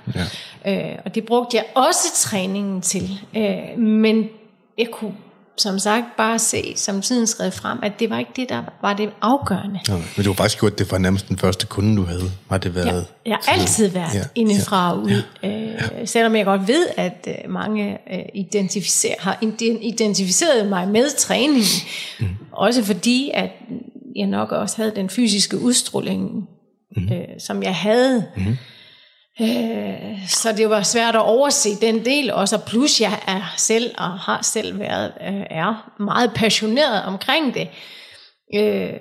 Ja. 0.66 0.92
Øh, 0.94 1.00
og 1.06 1.16
det 1.16 1.26
brugte 1.26 1.58
jeg 1.58 1.66
også 1.76 2.14
træningen 2.16 2.82
til. 2.82 3.20
Øh, 3.38 3.80
men 3.80 4.30
jeg 4.78 4.88
kunne 4.92 5.16
som 5.58 5.80
sagt 5.80 6.06
bare 6.18 6.40
se, 6.40 6.74
som 6.76 7.02
tiden 7.02 7.28
skred 7.28 7.52
frem, 7.52 7.80
at 7.84 8.00
det 8.00 8.10
var 8.10 8.20
ikke 8.20 8.32
det, 8.36 8.50
der 8.50 8.64
var 8.82 8.94
det 8.94 9.10
afgørende. 9.22 9.80
Ja, 9.88 9.94
men 9.94 10.24
du 10.24 10.30
har 10.30 10.34
faktisk 10.34 10.60
gjort 10.60 10.80
det 10.80 10.88
for 10.88 10.98
nærmest 10.98 11.30
den 11.30 11.38
første 11.38 11.68
kunde, 11.68 11.98
du 11.98 12.04
havde. 12.04 12.32
Har 12.50 12.58
det 12.58 12.76
været? 12.76 13.06
Ja, 13.26 13.30
jeg 13.30 13.38
har 13.46 13.54
altid 13.54 13.88
været 13.88 14.16
ja, 14.16 14.24
indefra 14.36 14.92
og 14.94 15.00
ud. 15.00 15.24
Ja, 15.44 15.50
ja. 15.50 16.02
Øh, 16.02 16.08
selvom 16.08 16.36
jeg 16.36 16.46
godt 16.46 16.68
ved, 16.68 16.88
at 16.98 17.28
øh, 17.28 17.52
mange 17.52 17.98
øh, 18.14 18.20
identificer, 18.34 19.10
har 19.20 19.38
identificeret 19.82 20.70
mig 20.70 20.88
med 20.88 21.18
træningen. 21.18 21.64
Mm. 22.20 22.28
Også 22.52 22.84
fordi, 22.84 23.32
at 23.34 23.50
jeg 24.16 24.28
nok 24.28 24.52
også 24.52 24.78
havde 24.78 24.92
den 24.96 25.10
fysiske 25.10 25.60
udstråling, 25.60 26.48
mm. 26.96 27.04
øh, 27.04 27.24
som 27.40 27.64
jeg 27.64 27.76
havde. 27.76 28.26
Mm. 28.38 28.58
Øh, 29.42 30.28
så 30.28 30.52
det 30.58 30.70
var 30.70 30.82
svært 30.82 31.16
at 31.16 31.22
overse 31.22 31.82
den 31.82 32.06
del 32.06 32.34
også, 32.34 32.56
og 32.56 32.64
plus 32.64 33.02
jeg 33.02 33.20
er 33.28 33.54
selv, 33.58 33.92
og 33.98 34.20
har 34.20 34.42
selv 34.42 34.80
været, 34.80 35.12
øh, 35.28 35.44
er 35.50 35.92
meget 36.00 36.32
passioneret 36.36 37.04
omkring 37.04 37.54
det. 37.54 37.68
Øh, 38.56 39.00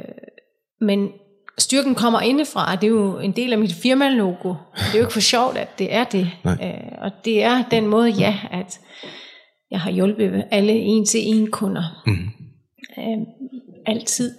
men 0.80 1.08
styrken 1.58 1.94
kommer 1.94 2.20
indefra, 2.20 2.76
det 2.76 2.84
er 2.84 2.90
jo 2.90 3.18
en 3.18 3.32
del 3.32 3.52
af 3.52 3.58
mit 3.58 3.72
firma-logo. 3.72 4.54
Det 4.74 4.94
er 4.94 4.98
jo 4.98 5.04
ikke 5.04 5.12
for 5.12 5.20
sjovt, 5.20 5.56
at 5.56 5.78
det 5.78 5.94
er 5.94 6.04
det. 6.04 6.30
Øh, 6.46 6.92
og 6.98 7.10
det 7.24 7.42
er 7.42 7.64
den 7.70 7.86
måde, 7.86 8.10
ja, 8.10 8.38
at 8.50 8.80
jeg 9.70 9.80
har 9.80 9.90
hjulpet 9.90 10.44
alle 10.50 10.72
en-til-en 10.72 11.50
kunder. 11.50 12.02
Mm. 12.06 12.30
Øh, 12.98 13.18
altid 13.86 14.34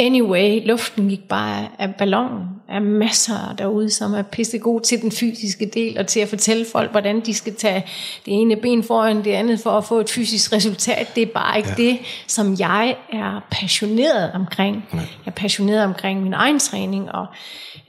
Anyway, 0.00 0.66
luften 0.66 1.08
gik 1.08 1.28
bare 1.28 1.68
af 1.78 1.94
ballonen. 1.94 2.48
Er 2.70 2.80
masser 2.80 3.54
derude, 3.58 3.90
som 3.90 4.14
er 4.14 4.22
pisse 4.22 4.58
gode 4.58 4.84
til 4.84 5.02
den 5.02 5.12
fysiske 5.12 5.66
del, 5.66 5.98
og 5.98 6.06
til 6.06 6.20
at 6.20 6.28
fortælle 6.28 6.66
folk, 6.72 6.90
hvordan 6.90 7.20
de 7.20 7.34
skal 7.34 7.54
tage 7.54 7.86
det 8.26 8.32
ene 8.34 8.56
ben 8.56 8.82
foran 8.82 9.24
det 9.24 9.32
andet, 9.32 9.60
for 9.60 9.70
at 9.70 9.84
få 9.84 10.00
et 10.00 10.10
fysisk 10.10 10.52
resultat. 10.52 11.08
Det 11.14 11.22
er 11.22 11.26
bare 11.34 11.56
ikke 11.56 11.68
ja. 11.68 11.74
det, 11.74 11.98
som 12.26 12.56
jeg 12.58 12.96
er 13.12 13.46
passioneret 13.50 14.32
omkring. 14.32 14.84
Ja. 14.92 14.98
Jeg 14.98 15.06
er 15.26 15.30
passioneret 15.30 15.84
omkring 15.84 16.22
min 16.22 16.34
egen 16.34 16.58
træning, 16.58 17.12
og 17.12 17.26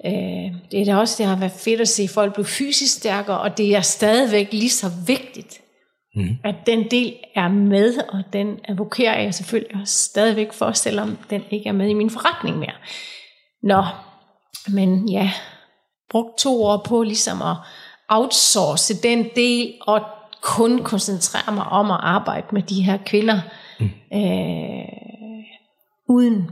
øh, 0.06 0.12
det 0.72 0.82
er 0.82 0.86
da 0.86 0.96
også, 0.96 1.15
det 1.17 1.26
har 1.26 1.36
været 1.36 1.52
fedt 1.52 1.82
at 1.82 1.88
se 1.88 2.08
folk 2.08 2.34
blive 2.34 2.46
fysisk 2.46 2.98
stærkere, 2.98 3.39
og 3.39 3.58
det 3.58 3.76
er 3.76 3.82
stadigvæk 3.82 4.48
lige 4.52 4.70
så 4.70 4.91
vigtigt 5.08 5.62
Mm. 6.15 6.38
At 6.44 6.56
den 6.65 6.91
del 6.91 7.15
er 7.36 7.48
med, 7.48 7.98
og 8.10 8.24
den 8.34 8.60
advokerer 8.67 9.22
jeg 9.22 9.34
selvfølgelig 9.34 9.82
også 9.82 9.98
stadigvæk 10.04 10.54
for, 10.54 10.72
selvom 10.72 11.17
den 11.30 11.41
ikke 11.52 11.70
er 11.70 11.74
med 11.74 11.89
i 11.89 11.94
min 11.94 12.10
forretning 12.10 12.58
mere. 12.58 12.74
Nå, 13.63 13.84
men 14.67 15.10
ja, 15.10 15.32
brugt 16.10 16.38
to 16.38 16.63
år 16.63 16.78
på 16.88 17.04
ligesom 17.04 17.41
at 17.41 17.56
outsource 18.10 18.93
den 18.93 19.28
del, 19.36 19.74
og 19.82 20.02
kun 20.41 20.84
koncentrere 20.84 21.54
mig 21.54 21.65
om 21.65 21.91
at 21.91 22.00
arbejde 22.02 22.47
med 22.52 22.62
de 22.62 22.84
her 22.84 22.97
kvinder, 23.06 23.41
mm. 23.80 23.89
øh, 24.13 25.43
uden. 26.10 26.50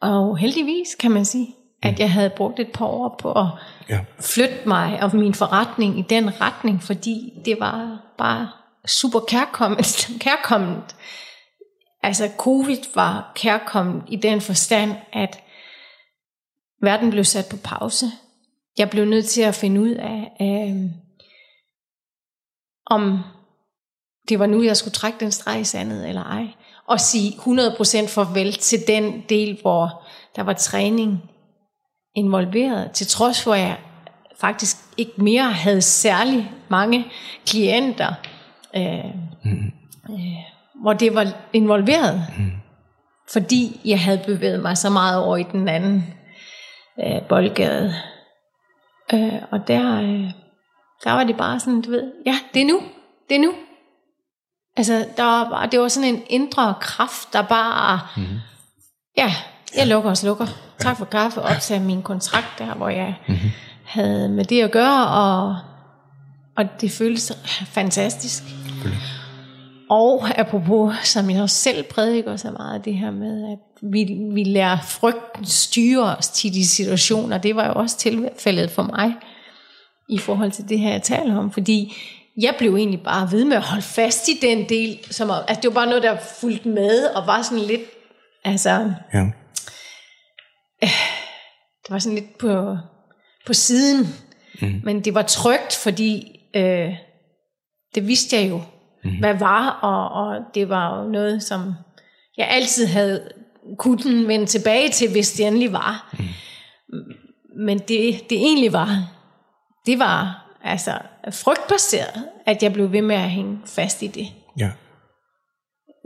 Og 0.00 0.38
heldigvis 0.38 0.94
kan 1.00 1.10
man 1.10 1.24
sige, 1.24 1.54
at 1.82 1.92
mm. 1.92 1.98
jeg 1.98 2.12
havde 2.12 2.30
brugt 2.30 2.60
et 2.60 2.72
par 2.72 2.86
år 2.86 3.16
på 3.18 3.32
at 3.32 3.46
ja. 3.88 4.00
flytte 4.20 4.58
mig 4.66 5.02
og 5.02 5.16
min 5.16 5.34
forretning 5.34 5.98
i 5.98 6.02
den 6.02 6.40
retning, 6.40 6.82
fordi 6.82 7.32
det 7.44 7.60
var 7.60 8.00
bare 8.18 8.48
super 8.86 9.20
kærkommet. 9.20 10.08
kærkommet. 10.20 10.96
Altså 12.02 12.30
covid 12.38 12.94
var 12.94 13.32
kærkommet 13.34 14.02
i 14.08 14.16
den 14.16 14.40
forstand, 14.40 14.94
at 15.12 15.43
verden 16.84 17.10
blev 17.10 17.24
sat 17.24 17.46
på 17.50 17.56
pause. 17.64 18.06
Jeg 18.78 18.90
blev 18.90 19.04
nødt 19.04 19.26
til 19.26 19.42
at 19.42 19.54
finde 19.54 19.80
ud 19.80 19.90
af, 19.90 20.32
øh, 20.40 20.90
om 22.86 23.18
det 24.28 24.38
var 24.38 24.46
nu, 24.46 24.62
jeg 24.62 24.76
skulle 24.76 24.92
trække 24.92 25.20
den 25.20 25.32
streg 25.32 25.60
i 25.60 25.64
sandet 25.64 26.08
eller 26.08 26.22
ej. 26.22 26.46
Og 26.86 27.00
sige 27.00 27.30
100% 27.30 28.08
farvel 28.08 28.52
til 28.52 28.78
den 28.86 29.24
del, 29.28 29.58
hvor 29.62 30.02
der 30.36 30.42
var 30.42 30.52
træning 30.52 31.22
involveret, 32.14 32.90
til 32.90 33.06
trods 33.06 33.42
for, 33.42 33.54
at 33.54 33.60
jeg 33.60 33.78
faktisk 34.36 34.76
ikke 34.96 35.22
mere 35.22 35.52
havde 35.52 35.82
særlig 35.82 36.52
mange 36.68 37.06
klienter, 37.46 38.14
øh, 38.76 39.14
mm. 39.44 39.72
øh, 40.10 40.36
hvor 40.82 40.92
det 40.92 41.14
var 41.14 41.32
involveret. 41.52 42.26
Mm. 42.38 42.52
Fordi 43.32 43.80
jeg 43.84 44.00
havde 44.00 44.22
bevæget 44.26 44.62
mig 44.62 44.78
så 44.78 44.90
meget 44.90 45.24
over 45.24 45.36
i 45.36 45.42
den 45.42 45.68
anden 45.68 46.14
øh, 47.00 47.22
boldgade. 47.28 47.94
Øh, 49.14 49.42
og 49.50 49.68
der, 49.68 50.00
øh, 50.00 50.30
der 51.04 51.12
var 51.12 51.24
det 51.24 51.36
bare 51.36 51.60
sådan, 51.60 51.82
du 51.82 51.90
ved, 51.90 52.12
ja, 52.26 52.38
det 52.54 52.62
er 52.62 52.66
nu, 52.66 52.80
det 53.28 53.36
er 53.36 53.40
nu. 53.40 53.54
Altså, 54.76 55.06
der 55.16 55.22
var 55.22 55.50
bare, 55.50 55.66
det 55.66 55.80
var 55.80 55.88
sådan 55.88 56.14
en 56.14 56.22
indre 56.26 56.74
kraft, 56.80 57.32
der 57.32 57.42
bare, 57.42 58.00
mm. 58.16 58.40
ja, 59.16 59.34
jeg 59.76 59.86
lukker 59.86 60.10
og 60.10 60.16
slukker. 60.16 60.46
Tak 60.78 60.96
for 60.96 61.04
kaffe, 61.04 61.42
opsagde 61.42 61.84
min 61.84 62.02
kontrakt 62.02 62.58
der, 62.58 62.74
hvor 62.74 62.88
jeg 62.88 63.14
mm-hmm. 63.28 63.50
havde 63.84 64.28
med 64.28 64.44
det 64.44 64.62
at 64.62 64.72
gøre, 64.72 65.08
og, 65.08 65.56
og 66.56 66.80
det 66.80 66.90
føltes 66.92 67.32
fantastisk. 67.66 68.42
Og 69.90 70.38
apropos, 70.38 70.94
som 71.04 71.30
jeg 71.30 71.42
også 71.42 71.56
selv 71.56 71.82
prædiker 71.82 72.36
så 72.36 72.50
meget, 72.50 72.84
det 72.84 72.94
her 72.94 73.10
med, 73.10 73.52
at 73.52 73.90
vi, 73.92 74.18
vi 74.32 74.44
lærer 74.44 74.78
frygten 74.80 75.46
styre 75.46 76.16
os 76.16 76.28
til 76.28 76.54
de 76.54 76.66
situationer, 76.66 77.38
det 77.38 77.56
var 77.56 77.66
jo 77.66 77.72
også 77.74 77.98
tilfældet 77.98 78.70
for 78.70 78.82
mig, 78.82 79.14
i 80.08 80.18
forhold 80.18 80.50
til 80.50 80.68
det 80.68 80.78
her, 80.78 80.90
jeg 80.90 81.02
taler 81.02 81.38
om, 81.38 81.52
fordi 81.52 81.96
jeg 82.40 82.54
blev 82.58 82.76
egentlig 82.76 83.02
bare 83.02 83.32
ved 83.32 83.44
med 83.44 83.56
at 83.56 83.62
holde 83.62 83.82
fast 83.82 84.28
i 84.28 84.38
den 84.42 84.68
del, 84.68 84.98
som 85.10 85.30
at, 85.30 85.44
at 85.48 85.62
det 85.62 85.68
var 85.68 85.74
bare 85.74 85.86
noget, 85.86 86.02
der 86.02 86.16
fulgte 86.40 86.68
med, 86.68 87.06
og 87.06 87.26
var 87.26 87.42
sådan 87.42 87.64
lidt, 87.64 87.82
altså, 88.44 88.92
ja. 89.14 89.30
det 91.82 91.90
var 91.90 91.98
sådan 91.98 92.18
lidt 92.18 92.38
på, 92.38 92.76
på 93.46 93.52
siden, 93.52 94.06
mm. 94.62 94.80
men 94.84 95.04
det 95.04 95.14
var 95.14 95.22
trygt, 95.22 95.76
fordi 95.82 96.40
øh, 96.56 96.94
det 97.94 98.06
vidste 98.06 98.36
jeg 98.36 98.50
jo, 98.50 98.62
mm. 99.04 99.18
hvad 99.18 99.34
var, 99.34 99.68
og, 99.70 100.24
og 100.24 100.42
det 100.54 100.68
var 100.68 100.98
jo 100.98 101.10
noget, 101.10 101.42
som 101.42 101.74
jeg 102.36 102.48
altid 102.50 102.86
havde 102.86 103.28
kunnet 103.78 104.28
vende 104.28 104.46
tilbage 104.46 104.90
til, 104.90 105.10
hvis 105.10 105.32
det 105.32 105.46
endelig 105.46 105.72
var. 105.72 106.14
Mm. 106.18 106.24
Men 107.56 107.78
det, 107.78 108.30
det 108.30 108.38
egentlig 108.38 108.72
var, 108.72 109.10
det 109.86 109.98
var 109.98 110.46
altså 110.64 110.98
frygtbaseret, 111.32 112.24
at 112.46 112.62
jeg 112.62 112.72
blev 112.72 112.92
ved 112.92 113.02
med 113.02 113.16
at 113.16 113.30
hænge 113.30 113.58
fast 113.66 114.02
i 114.02 114.06
det. 114.06 114.26
Ja. 114.58 114.70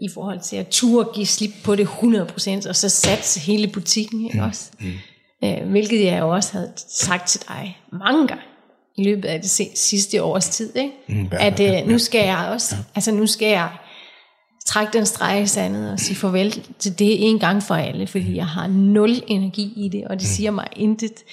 i 0.02 0.08
forhold 0.14 0.40
til 0.40 0.56
at 0.56 0.68
turde 0.68 1.10
give 1.14 1.26
slip 1.26 1.50
på 1.64 1.76
det 1.76 1.86
100%, 1.86 2.68
og 2.68 2.76
så 2.76 2.88
satse 2.88 3.40
hele 3.40 3.68
butikken, 3.68 4.24
ikke 4.24 4.38
mm. 4.38 4.48
også? 4.48 4.70
Mm. 4.80 5.70
Hvilket 5.70 6.04
jeg 6.04 6.20
jo 6.20 6.28
også 6.28 6.52
havde 6.52 6.72
sagt 6.76 7.28
til 7.28 7.48
dig 7.48 7.80
mange 7.92 8.28
gange 8.28 8.42
i 8.98 9.04
løbet 9.04 9.28
af 9.28 9.40
det 9.40 9.50
sidste 9.74 10.22
års 10.22 10.48
tid, 10.48 10.76
ikke? 10.76 10.92
Mm, 11.08 11.28
at 11.32 11.60
øh, 11.60 11.88
nu 11.88 11.98
skal 11.98 12.24
jeg 12.24 12.48
også, 12.52 12.76
ja. 12.76 12.82
altså 12.94 13.12
nu 13.12 13.26
skal 13.26 13.48
jeg 13.48 13.70
trække 14.66 14.92
den 14.92 15.06
streg 15.06 15.42
i 15.42 15.46
sandet 15.46 15.92
og 15.92 15.98
sige 15.98 16.16
farvel 16.16 16.64
til 16.78 16.98
det 16.98 17.28
en 17.28 17.38
gang 17.38 17.62
for 17.62 17.74
alle, 17.74 18.06
fordi 18.06 18.36
jeg 18.36 18.46
har 18.46 18.66
nul 18.66 19.10
energi 19.26 19.72
i 19.76 19.88
det, 19.88 20.04
og 20.04 20.10
det 20.10 20.22
mm. 20.22 20.34
siger 20.34 20.50
mig 20.50 20.66
intet. 20.76 21.24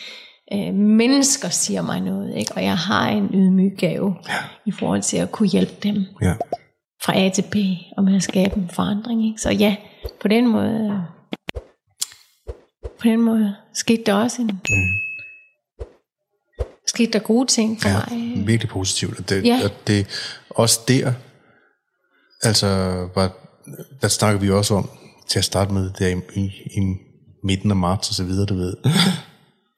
Øh, 0.53 0.73
mennesker 0.73 1.49
siger 1.49 1.81
mig 1.81 2.01
noget, 2.01 2.37
ikke? 2.37 2.51
og 2.55 2.63
jeg 2.63 2.77
har 2.77 3.09
en 3.09 3.29
ydmyg 3.33 3.75
gave 3.77 4.15
ja. 4.29 4.33
i 4.65 4.71
forhold 4.71 5.01
til 5.01 5.17
at 5.17 5.31
kunne 5.31 5.49
hjælpe 5.49 5.73
dem 5.83 6.05
ja. 6.21 6.33
fra 7.03 7.19
A 7.19 7.29
til 7.29 7.41
B, 7.51 7.55
og 7.97 8.03
med 8.03 8.15
at 8.15 8.23
skabe 8.23 8.57
en 8.57 8.69
forandring. 8.73 9.27
Ikke? 9.27 9.41
Så 9.41 9.51
ja, 9.51 9.75
på 10.21 10.27
den 10.27 10.47
måde, 10.47 11.03
på 12.83 13.03
den 13.03 13.21
måde 13.21 13.55
skete 13.73 14.03
der 14.05 14.13
også 14.13 14.41
en, 14.41 14.47
mm. 14.47 15.04
Skete 16.95 17.11
der 17.11 17.19
gode 17.19 17.47
ting 17.47 17.81
for 17.81 17.89
ja, 17.89 18.01
mig. 18.09 18.47
virkelig 18.47 18.69
positivt. 18.69 19.29
Det, 19.29 19.45
ja. 19.45 19.59
og 19.63 19.69
det, 19.87 20.07
også 20.49 20.79
der, 20.87 21.13
altså, 22.41 22.67
var, 23.15 23.31
der 24.01 24.07
snakker 24.07 24.39
vi 24.39 24.49
også 24.49 24.73
om, 24.73 24.89
til 25.29 25.39
at 25.39 25.45
starte 25.45 25.73
med, 25.73 25.89
der 25.99 26.07
i, 26.07 26.15
i, 26.35 26.45
i 26.77 26.95
midten 27.43 27.71
af 27.71 27.77
marts 27.77 28.09
og 28.09 28.15
så 28.15 28.23
videre, 28.23 28.45
du 28.45 28.55
ved. 28.55 28.75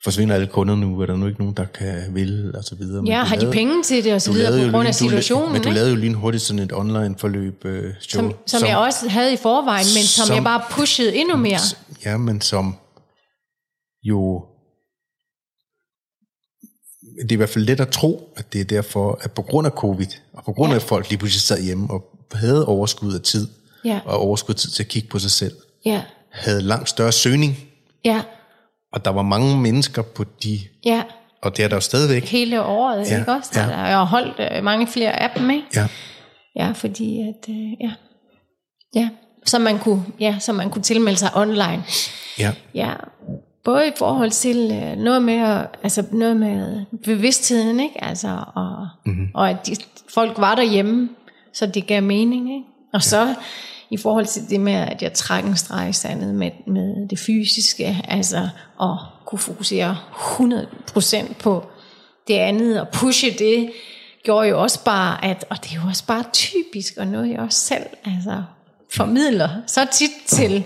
forsvinder 0.03 0.35
alle 0.35 0.47
kunder 0.47 0.75
nu, 0.75 1.01
er 1.01 1.05
der 1.05 1.15
nu 1.15 1.27
ikke 1.27 1.39
nogen, 1.39 1.53
der 1.57 1.65
kan 1.65 2.03
vil, 2.13 2.55
og 2.55 2.63
så 2.63 2.75
videre. 2.75 3.01
Men 3.01 3.07
ja, 3.07 3.23
har 3.23 3.35
lavede, 3.35 3.47
de 3.47 3.53
penge 3.53 3.83
til 3.83 4.03
det, 4.03 4.13
og 4.13 4.21
så 4.21 4.31
videre, 4.31 4.65
på 4.65 4.71
grund 4.71 4.87
af 4.87 4.95
situationen, 4.95 5.53
Men 5.53 5.61
du 5.61 5.69
lavede 5.69 5.89
jo 5.89 5.95
lige 5.95 6.13
hurtigt 6.13 6.43
sådan 6.43 6.63
et 6.63 6.73
online 6.73 7.15
forløb 7.17 7.65
show. 7.99 8.21
Som, 8.21 8.31
som, 8.45 8.59
som, 8.59 8.69
jeg 8.69 8.77
også 8.77 9.09
havde 9.09 9.33
i 9.33 9.37
forvejen, 9.37 9.85
men 9.95 10.03
som, 10.03 10.25
som 10.25 10.35
jeg 10.35 10.43
bare 10.43 10.61
pushede 10.69 11.15
endnu 11.15 11.37
mere. 11.37 11.59
Ja, 12.05 12.17
men 12.17 12.41
som 12.41 12.75
jo... 14.03 14.43
Det 17.21 17.31
er 17.31 17.35
i 17.35 17.35
hvert 17.35 17.49
fald 17.49 17.65
let 17.65 17.79
at 17.79 17.89
tro, 17.89 18.33
at 18.37 18.53
det 18.53 18.61
er 18.61 18.65
derfor, 18.65 19.19
at 19.21 19.31
på 19.31 19.41
grund 19.41 19.67
af 19.67 19.71
covid, 19.73 20.07
og 20.33 20.43
på 20.43 20.53
grund 20.53 20.69
ja. 20.69 20.75
af, 20.75 20.79
at 20.79 20.83
folk 20.83 21.09
lige 21.09 21.19
pludselig 21.19 21.41
sad 21.41 21.63
hjemme 21.63 21.89
og 21.89 22.03
havde 22.33 22.65
overskud 22.65 23.13
af 23.13 23.21
tid, 23.21 23.47
ja. 23.85 23.99
og 24.05 24.17
overskud 24.17 24.53
af 24.53 24.59
tid 24.59 24.69
til 24.69 24.83
at 24.83 24.89
kigge 24.89 25.09
på 25.09 25.19
sig 25.19 25.31
selv, 25.31 25.55
ja. 25.85 26.01
havde 26.31 26.61
langt 26.61 26.89
større 26.89 27.11
søgning. 27.11 27.57
Ja 28.05 28.21
og 28.97 29.05
der 29.05 29.11
var 29.11 29.21
mange 29.21 29.57
mennesker 29.57 30.01
på 30.01 30.23
de... 30.43 30.59
Ja. 30.85 31.03
Og 31.41 31.57
det 31.57 31.65
er 31.65 31.69
der 31.69 31.75
jo 31.75 31.81
stadigvæk. 31.81 32.23
Hele 32.23 32.63
året, 32.63 33.11
ja, 33.11 33.19
ikke 33.19 33.31
også? 33.31 33.49
Der, 33.53 33.61
ja. 33.61 33.67
der, 33.67 33.75
har 33.75 34.05
holdt 34.05 34.39
øh, 34.51 34.63
mange 34.63 34.87
flere 34.87 35.19
af 35.19 35.29
dem, 35.37 35.49
ikke? 35.49 35.67
Ja. 35.75 35.87
Ja, 36.55 36.71
fordi 36.71 37.19
at... 37.21 37.49
Øh, 37.49 37.71
ja. 37.81 37.91
Ja. 38.95 39.09
Så 39.45 39.59
man 39.59 39.79
kunne, 39.79 40.03
ja, 40.19 40.35
så 40.39 40.53
man 40.53 40.69
kunne 40.69 40.81
tilmelde 40.81 41.19
sig 41.19 41.35
online. 41.35 41.83
Ja. 42.39 42.53
Ja. 42.73 42.93
Både 43.67 43.87
i 43.87 43.91
forhold 43.97 44.31
til 44.31 44.71
øh, 44.83 44.97
noget 44.97 45.21
med, 45.21 45.65
altså 45.83 46.03
noget 46.11 46.37
med 46.37 46.85
bevidstheden, 47.03 47.79
ikke? 47.79 48.03
Altså, 48.03 48.43
og, 48.55 48.87
mm-hmm. 49.05 49.29
og 49.33 49.49
at 49.49 49.67
de, 49.67 49.75
folk 50.13 50.37
var 50.37 50.55
derhjemme, 50.55 51.09
så 51.53 51.65
det 51.65 51.87
gav 51.87 52.03
mening, 52.03 52.53
ikke? 52.53 52.65
Og 52.93 52.99
ja. 52.99 52.99
så 52.99 53.35
i 53.89 53.97
forhold 53.97 54.25
til 54.25 54.49
det 54.49 54.59
med, 54.59 54.73
at 54.73 55.01
jeg 55.01 55.13
trækker 55.13 55.49
en 55.49 55.57
streg 55.57 55.89
i 55.89 55.93
sandet 55.93 56.35
med, 56.35 56.51
med 56.67 57.07
det 57.09 57.19
fysiske, 57.19 58.01
altså 58.07 58.49
at 58.81 58.97
kunne 59.25 59.39
fokusere 59.39 59.97
100% 60.11 61.33
på 61.33 61.65
det 62.27 62.33
andet, 62.33 62.81
og 62.81 62.89
pushe 62.89 63.31
det, 63.31 63.71
gjorde 64.23 64.47
jo 64.47 64.61
også 64.61 64.83
bare, 64.83 65.25
at, 65.25 65.45
og 65.49 65.63
det 65.63 65.71
er 65.71 65.75
jo 65.75 65.87
også 65.87 66.05
bare 66.05 66.23
typisk, 66.33 66.93
og 66.97 67.07
noget 67.07 67.29
jeg 67.29 67.39
også 67.39 67.59
selv 67.59 67.85
altså, 68.05 68.43
formidler 68.93 69.49
så 69.67 69.87
tit 69.91 70.11
til, 70.27 70.63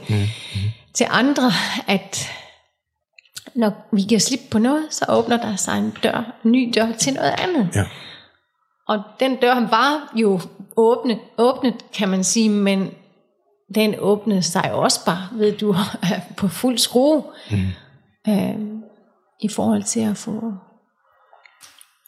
til 0.94 1.08
andre, 1.10 1.52
at 1.88 2.32
når 3.56 3.88
vi 3.92 4.02
giver 4.02 4.20
slip 4.20 4.40
på 4.52 4.60
noget, 4.60 4.94
så 4.94 5.06
åbner 5.10 5.38
der 5.38 5.56
sig 5.56 5.78
en 5.78 5.98
dør, 6.04 6.40
en 6.46 6.52
ny 6.52 6.72
dør 6.76 6.92
til 6.92 7.14
noget 7.14 7.36
andet. 7.38 7.70
Ja. 7.76 7.84
Og 8.88 9.04
den 9.20 9.36
dør 9.36 9.54
var 9.54 10.14
jo 10.16 10.40
åbnet, 10.78 11.20
åbnet, 11.38 11.86
kan 11.94 12.10
man 12.10 12.24
sige, 12.24 12.50
men 12.50 12.92
den 13.76 13.96
åbnede 14.00 14.44
sig 14.44 14.74
også 14.74 15.06
bare, 15.06 15.30
ved 15.32 15.58
du, 15.58 15.76
på 16.38 16.48
fuld 16.48 16.78
skrue, 16.78 17.24
mm. 17.52 17.58
øh, 18.34 18.82
i 19.40 19.48
forhold 19.48 19.84
til 19.84 20.00
at 20.00 20.18
få 20.18 20.54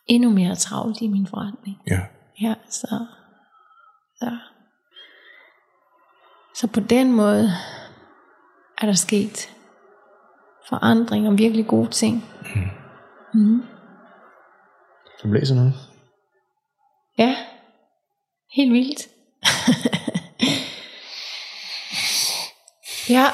endnu 0.08 0.30
mere 0.30 0.56
travlt 0.56 1.02
i 1.02 1.08
min 1.08 1.28
forretning. 1.28 1.78
Ja. 1.88 2.00
Ja, 2.42 2.54
så, 2.70 3.06
så, 4.20 4.38
så 6.56 6.68
på 6.68 6.80
den 6.80 7.12
måde 7.12 7.50
er 8.82 8.86
der 8.86 8.94
sket 8.94 9.50
forandring 10.70 11.28
og 11.28 11.38
virkelig 11.38 11.68
gode 11.68 11.90
ting. 11.90 12.26
Mm. 13.34 13.42
Mm. 13.42 13.64
Du 15.24 15.28
læser 15.28 15.56
noget? 15.56 15.74
Ja, 17.18 17.36
helt 18.56 18.74
vildt. 18.74 19.08
Ja, 23.10 23.26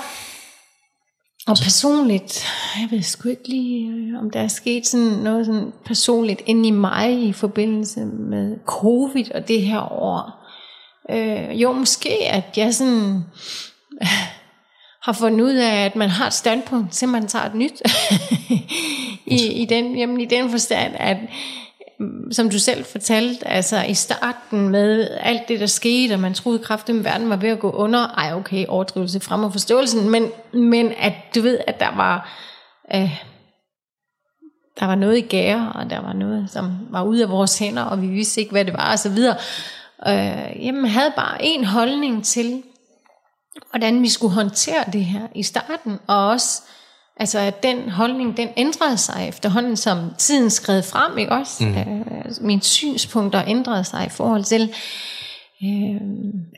og 1.48 1.58
personligt, 1.64 2.46
jeg 2.82 2.88
ved 2.92 3.02
sgu 3.02 3.30
ikke 3.30 3.48
lige, 3.48 3.92
øh, 3.92 4.20
om 4.20 4.30
der 4.30 4.40
er 4.40 4.48
sket 4.48 4.88
sådan 4.88 5.08
noget 5.08 5.46
sådan 5.46 5.74
personligt 5.86 6.42
inde 6.46 6.68
i 6.68 6.72
mig 6.72 7.24
i 7.24 7.34
forbindelse 7.34 8.06
med 8.06 8.58
covid 8.66 9.32
og 9.32 9.48
det 9.48 9.62
her 9.62 9.92
år. 9.92 10.46
Øh, 11.10 11.62
jo, 11.62 11.72
måske 11.72 12.10
at 12.30 12.58
jeg 12.58 12.74
sådan 12.74 13.24
har 15.10 15.20
fundet 15.20 15.42
ud 15.42 15.54
af, 15.54 15.86
at 15.86 15.96
man 15.96 16.10
har 16.10 16.28
et 16.28 16.34
standpunkt, 16.34 16.92
til 16.92 17.08
man 17.08 17.28
tager 17.28 17.46
et 17.46 17.56
nyt. 17.56 17.82
I, 19.40 19.62
i, 19.62 19.66
den, 19.66 19.98
jamen, 19.98 20.22
I 20.22 20.26
den 20.26 20.50
forstand, 20.50 20.94
at 20.98 21.18
som 22.32 22.50
du 22.50 22.60
selv 22.60 22.86
fortalte, 22.86 23.48
altså 23.48 23.82
i 23.82 23.94
starten 23.94 24.70
med 24.70 25.08
alt 25.20 25.48
det, 25.48 25.60
der 25.60 25.66
skete, 25.66 26.14
og 26.14 26.20
man 26.20 26.34
troede 26.34 26.60
kraftigt, 26.60 26.98
at 26.98 27.04
verden 27.04 27.30
var 27.30 27.36
ved 27.36 27.50
at 27.50 27.60
gå 27.60 27.72
under. 27.72 28.08
Ej, 28.08 28.34
okay, 28.34 28.66
overdrivelse 28.68 29.20
frem 29.20 29.44
og 29.44 29.52
forståelsen, 29.52 30.10
men, 30.10 30.32
men 30.54 30.94
at 31.00 31.14
du 31.36 31.42
ved, 31.42 31.60
at 31.68 31.80
der 31.80 31.96
var, 31.96 32.30
øh, 32.96 33.22
der 34.80 34.86
var 34.86 34.96
noget 34.96 35.18
i 35.18 35.22
gære, 35.22 35.72
og 35.76 35.90
der 35.90 36.00
var 36.00 36.14
noget, 36.14 36.50
som 36.50 36.78
var 36.90 37.04
ude 37.04 37.24
af 37.24 37.30
vores 37.30 37.60
hænder, 37.60 37.84
og 37.84 38.02
vi 38.02 38.08
vidste 38.08 38.42
ikke, 38.42 38.52
hvad 38.52 38.66
det 38.66 38.74
var, 38.74 38.92
og 38.92 39.00
så 39.00 39.10
videre. 39.10 39.36
Øh, 40.08 40.66
jamen, 40.66 40.86
havde 40.86 41.14
bare 41.16 41.38
en 41.46 41.66
holdning 41.66 42.26
til, 42.26 42.64
hvordan 43.70 44.02
vi 44.02 44.10
skulle 44.10 44.34
håndtere 44.34 44.84
det 44.94 45.06
her 45.06 45.28
i 45.36 45.44
starten, 45.44 46.00
og 46.08 46.28
også 46.28 46.62
Altså 47.20 47.40
at 47.40 47.64
den 47.64 47.90
holdning, 47.90 48.38
den 48.38 48.50
ændrede 48.58 48.98
sig 48.98 49.26
efterhånden, 49.30 49.78
som 49.78 50.14
tiden 50.18 50.50
skred 50.50 50.84
frem, 50.84 51.18
ikke 51.18 51.32
også? 51.32 51.66
Mm. 51.66 51.78
Øh, 51.78 52.26
mine 52.42 52.62
synspunkter 52.62 53.44
ændrede 53.48 53.84
sig 53.84 54.06
i 54.06 54.10
forhold 54.10 54.44
til, 54.44 54.74
øh, 55.64 56.02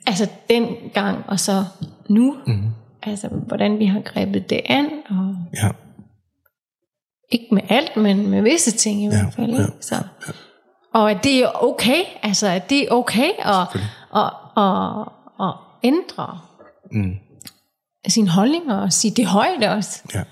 altså 0.07 0.27
den 0.49 0.67
gang 0.93 1.25
og 1.27 1.39
så 1.39 1.65
nu. 2.09 2.35
Mm. 2.47 2.69
Altså 3.03 3.27
hvordan 3.27 3.79
vi 3.79 3.85
har 3.85 4.01
grebet 4.01 4.49
det 4.49 4.61
an. 4.65 4.85
Og 5.09 5.35
ja. 5.53 5.69
Ikke 7.31 7.47
med 7.51 7.61
alt, 7.69 7.97
men 7.97 8.29
med 8.29 8.41
visse 8.41 8.71
ting 8.71 9.01
i 9.01 9.05
ja, 9.05 9.09
hvert 9.09 9.33
fald. 9.33 9.51
Ja, 9.51 9.65
så. 9.81 9.95
Ja. 9.95 10.31
Og 10.93 11.11
at 11.11 11.23
det 11.23 11.43
er 11.43 11.63
okay, 11.63 12.01
altså 12.23 12.47
at 12.47 12.69
det 12.69 12.83
er 12.83 12.91
okay 12.91 13.29
at, 13.39 13.67
at, 14.15 14.33
at, 14.57 15.07
at 15.47 15.53
ændre 15.83 16.39
mm. 16.91 17.15
sin 18.07 18.27
holdning 18.27 18.71
og 18.71 18.93
sige 18.93 19.15
det 19.15 19.25
højt 19.25 19.63
også. 19.63 20.03
Ja. 20.13 20.23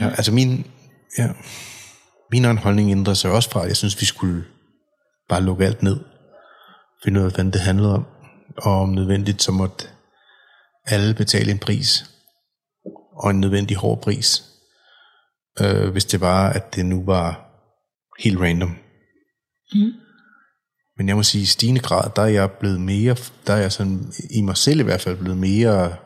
Ja, 0.00 0.08
altså 0.08 0.32
min, 0.32 0.66
ja, 1.18 1.28
min 2.32 2.44
egen 2.44 2.58
holdning 2.58 2.90
ændrede 2.90 3.16
sig 3.16 3.30
også 3.30 3.50
fra, 3.50 3.62
at 3.62 3.68
jeg 3.68 3.76
synes, 3.76 4.00
vi 4.00 4.06
skulle 4.06 4.44
bare 5.28 5.42
lukke 5.42 5.64
alt 5.64 5.82
ned. 5.82 6.00
Finde 7.04 7.20
ud 7.20 7.26
af, 7.26 7.32
hvad 7.32 7.44
det 7.44 7.60
handlede 7.60 7.94
om. 7.94 8.04
Og 8.58 8.80
om 8.80 8.88
nødvendigt, 8.88 9.42
så 9.42 9.52
måtte 9.52 9.88
alle 10.86 11.14
betale 11.14 11.50
en 11.50 11.58
pris. 11.58 12.04
Og 13.16 13.30
en 13.30 13.40
nødvendig 13.40 13.76
hård 13.76 14.02
pris. 14.02 14.44
Øh, 15.60 15.90
hvis 15.90 16.04
det 16.04 16.20
var, 16.20 16.48
at 16.50 16.74
det 16.74 16.86
nu 16.86 17.04
var 17.04 17.50
helt 18.18 18.40
random. 18.40 18.76
Mm. 19.74 19.92
Men 20.98 21.08
jeg 21.08 21.16
må 21.16 21.22
sige, 21.22 21.42
i 21.42 21.46
stigende 21.46 21.80
grad, 21.80 22.10
der 22.16 22.22
er 22.22 22.26
jeg 22.26 22.50
blevet 22.50 22.80
mere, 22.80 23.16
der 23.46 23.52
er 23.52 23.60
jeg 23.60 23.72
sådan, 23.72 24.12
i 24.30 24.40
mig 24.40 24.56
selv 24.56 24.80
i 24.80 24.82
hvert 24.82 25.00
fald 25.00 25.16
blevet 25.16 25.38
mere 25.38 25.96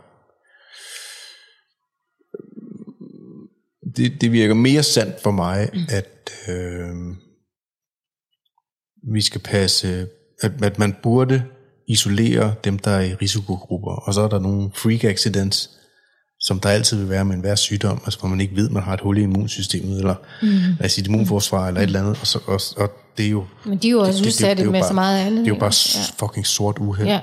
det, 3.97 4.21
det 4.21 4.33
virker 4.33 4.55
mere 4.55 4.83
sandt 4.83 5.23
for 5.23 5.31
mig, 5.31 5.71
mm. 5.75 5.81
at 5.89 6.31
øh, 6.49 6.95
vi 9.15 9.21
skal 9.21 9.41
passe, 9.41 10.07
at, 10.43 10.53
at 10.63 10.79
man 10.79 10.97
burde 11.03 11.43
isolere 11.89 12.55
dem, 12.65 12.79
der 12.79 12.91
er 12.91 13.01
i 13.01 13.15
risikogrupper. 13.15 13.93
Og 13.93 14.15
så 14.15 14.21
er 14.21 14.29
der 14.29 14.39
nogle 14.39 14.71
freak 14.75 15.05
accidents, 15.05 15.71
som 16.41 16.61
der 16.61 16.69
altid 16.69 16.97
vil 16.97 17.09
være 17.09 17.25
med 17.25 17.35
enhver 17.35 17.55
sygdom, 17.55 18.01
altså 18.05 18.21
hvor 18.21 18.29
man 18.29 18.41
ikke 18.41 18.57
ved, 18.57 18.69
man 18.69 18.83
har 18.83 18.95
et 18.95 19.01
hul 19.01 19.19
i 19.19 19.23
immunsystemet, 19.23 19.99
eller 19.99 20.15
mm. 20.43 20.49
lad 20.49 20.85
os 20.85 20.93
sige, 20.93 21.03
et 21.03 21.09
immunforsvar, 21.09 21.69
eller 21.69 21.81
et 21.81 21.87
eller 21.87 22.01
andet. 22.01 22.19
Og, 22.21 22.27
så, 22.27 22.39
og, 22.47 22.61
og 22.77 22.91
det 23.21 23.27
er 23.27 23.31
jo... 23.31 23.45
Men 23.65 23.79
de 23.79 23.87
er 23.89 23.91
jo 23.91 24.01
også 24.01 24.25
udsatte 24.25 24.65
med 24.65 24.73
bare, 24.73 24.89
så 24.89 24.95
meget 24.95 25.27
andet. 25.27 25.39
Det 25.39 25.51
er 25.51 25.55
jo 25.55 25.61
bare 25.61 25.99
ja. 25.99 26.27
fucking 26.27 26.47
sort 26.47 26.79
uheld. 26.79 27.09
Ja. 27.09 27.21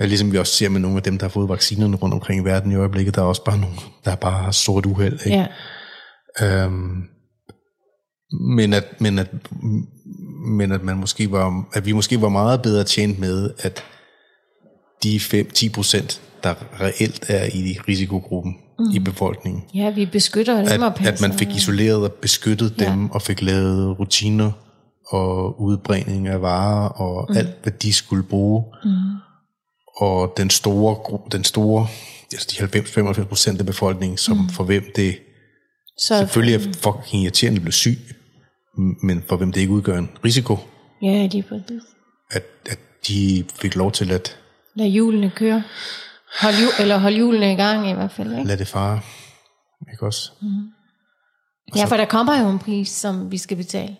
Ja, 0.00 0.04
ligesom 0.04 0.32
vi 0.32 0.38
også 0.38 0.52
ser 0.52 0.68
med 0.68 0.80
nogle 0.80 0.96
af 0.96 1.02
dem, 1.02 1.18
der 1.18 1.24
har 1.24 1.30
fået 1.30 1.48
vaccinerne 1.48 1.96
rundt 1.96 2.14
omkring 2.14 2.42
i 2.42 2.44
verden 2.44 2.72
i 2.72 2.74
øjeblikket, 2.74 3.14
der 3.14 3.22
er 3.22 3.26
også 3.26 3.44
bare 3.44 3.58
nogle, 3.58 3.76
der 4.04 4.14
bare 4.14 4.42
har 4.44 4.50
stort 4.50 4.86
uheld. 4.86 5.18
Ikke? 5.26 5.46
Ja. 6.40 6.64
Øhm, 6.64 7.02
men 8.56 8.72
at, 8.72 9.00
men 9.00 9.18
at, 9.18 9.30
men 10.46 10.72
at 10.72 10.82
man 10.82 10.96
måske 10.96 11.32
var, 11.32 11.68
at 11.72 11.86
vi 11.86 11.92
måske 11.92 12.20
var 12.20 12.28
meget 12.28 12.62
bedre 12.62 12.84
tjent 12.84 13.18
med, 13.18 13.50
at 13.58 13.84
de 15.02 15.16
5-10 15.16 15.72
procent, 15.72 16.20
der 16.42 16.54
reelt 16.80 17.24
er 17.28 17.44
i 17.44 17.78
risikogruppen 17.88 18.56
mm. 18.78 18.84
i 18.94 18.98
befolkningen, 18.98 19.64
ja, 19.74 19.90
vi 19.90 20.06
beskytter 20.06 20.64
dem 20.72 20.82
og 20.82 20.86
at, 20.86 20.94
passer. 20.94 21.12
at 21.12 21.20
man 21.30 21.38
fik 21.38 21.48
isoleret 21.48 22.04
og 22.04 22.12
beskyttet 22.12 22.74
ja. 22.78 22.90
dem, 22.90 23.10
og 23.10 23.22
fik 23.22 23.42
lavet 23.42 23.98
rutiner 23.98 24.52
og 25.10 25.60
udbringning 25.60 26.28
af 26.28 26.42
varer, 26.42 26.88
og 26.88 27.26
mm. 27.28 27.36
alt, 27.36 27.62
hvad 27.62 27.72
de 27.72 27.92
skulle 27.92 28.22
bruge. 28.22 28.64
Mm. 28.84 28.90
Og 29.96 30.32
den 30.36 30.50
store, 30.50 31.20
den 31.32 31.44
store 31.44 31.86
altså 32.32 32.68
de 32.72 32.78
90-95 32.80 33.24
procent 33.24 33.60
af 33.60 33.66
befolkningen, 33.66 34.18
som 34.18 34.36
mm. 34.36 34.48
for 34.48 34.64
hvem 34.64 34.84
det 34.96 35.18
så, 35.98 36.18
selvfølgelig 36.18 36.54
er 36.54 36.72
fucking 36.72 37.22
irriterende 37.22 37.56
at 37.56 37.62
blive 37.62 37.72
syg, 37.72 37.98
men 39.02 39.24
for 39.28 39.36
hvem 39.36 39.52
det 39.52 39.60
ikke 39.60 39.72
udgør 39.72 39.98
en 39.98 40.10
risiko, 40.24 40.58
Ja, 41.02 41.26
lige 41.26 41.42
præcis. 41.42 41.82
at, 42.30 42.44
at 42.70 42.78
de 43.08 43.44
fik 43.54 43.76
lov 43.76 43.92
til 43.92 44.12
at 44.12 44.36
Lad 44.74 44.86
hjulene 44.86 45.30
køre. 45.30 45.62
Hold 46.40 46.54
jul, 46.54 46.70
eller 46.80 46.98
hold 46.98 47.14
hjulene 47.14 47.52
i 47.52 47.56
gang 47.56 47.90
i 47.90 47.92
hvert 47.92 48.12
fald. 48.12 48.32
Ikke? 48.32 48.44
lade 48.44 48.58
det 48.58 48.68
fare. 48.68 49.00
Ikke 49.92 50.06
også? 50.06 50.30
Ja, 51.76 51.84
for 51.84 51.96
der 51.96 52.04
kommer 52.04 52.40
jo 52.40 52.48
en 52.48 52.58
pris, 52.58 52.88
som 52.88 53.30
vi 53.32 53.38
skal 53.38 53.56
betale. 53.56 53.96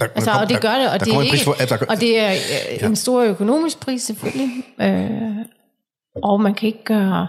Der, 0.00 0.06
Altså, 0.14 0.30
og 0.30 0.48
det 0.48 0.60
gør 0.60 0.74
det, 0.78 0.86
og 0.92 0.98
der 1.00 1.04
det 1.04 1.14
er 1.14 1.20
ikke, 1.22 1.44
for, 1.44 1.56
at 1.62 1.68
der, 1.70 1.76
og 1.88 2.00
det 2.00 2.20
er 2.20 2.30
øh, 2.82 2.88
en 2.88 2.96
stor 2.96 3.22
økonomisk 3.22 3.80
pris 3.80 4.02
selvfølgelig. 4.02 4.50
Øh, 4.80 5.10
og 6.22 6.40
man 6.40 6.54
kan 6.54 6.66
ikke 6.66 6.84
gøre 6.84 7.26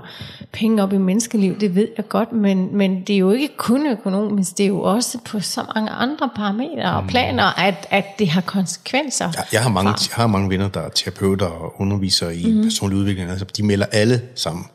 penge 0.51 0.83
op 0.83 0.93
i 0.93 0.97
menneskeliv, 0.97 1.59
det 1.59 1.75
ved 1.75 1.87
jeg 1.97 2.07
godt, 2.07 2.31
men, 2.31 2.77
men 2.77 3.01
det 3.07 3.13
er 3.13 3.17
jo 3.17 3.31
ikke 3.31 3.57
kun 3.57 3.87
økonomisk, 3.87 4.57
det 4.57 4.63
er 4.63 4.67
jo 4.67 4.81
også 4.81 5.17
på 5.25 5.39
så 5.39 5.63
mange 5.75 5.91
andre 5.91 6.29
parametre 6.35 6.95
og 6.95 7.03
planer, 7.07 7.59
at, 7.59 7.87
at 7.89 8.05
det 8.19 8.29
har 8.29 8.41
konsekvenser. 8.41 9.25
Ja, 9.37 9.41
jeg 9.51 9.61
har 9.63 9.69
mange, 9.69 9.89
jeg 9.89 9.97
har 10.15 10.27
mange 10.27 10.49
venner, 10.49 10.69
der 10.69 10.79
er 10.81 10.89
terapeuter 10.89 11.45
og 11.45 11.81
undervisere 11.81 12.35
i 12.35 12.45
Mhm. 12.47 12.55
mm. 12.57 12.63
personlig 12.63 12.97
udvikling. 12.99 13.29
Altså, 13.29 13.45
de 13.57 13.63
melder 13.65 13.85
alle 13.91 14.21
sammen 14.35 14.65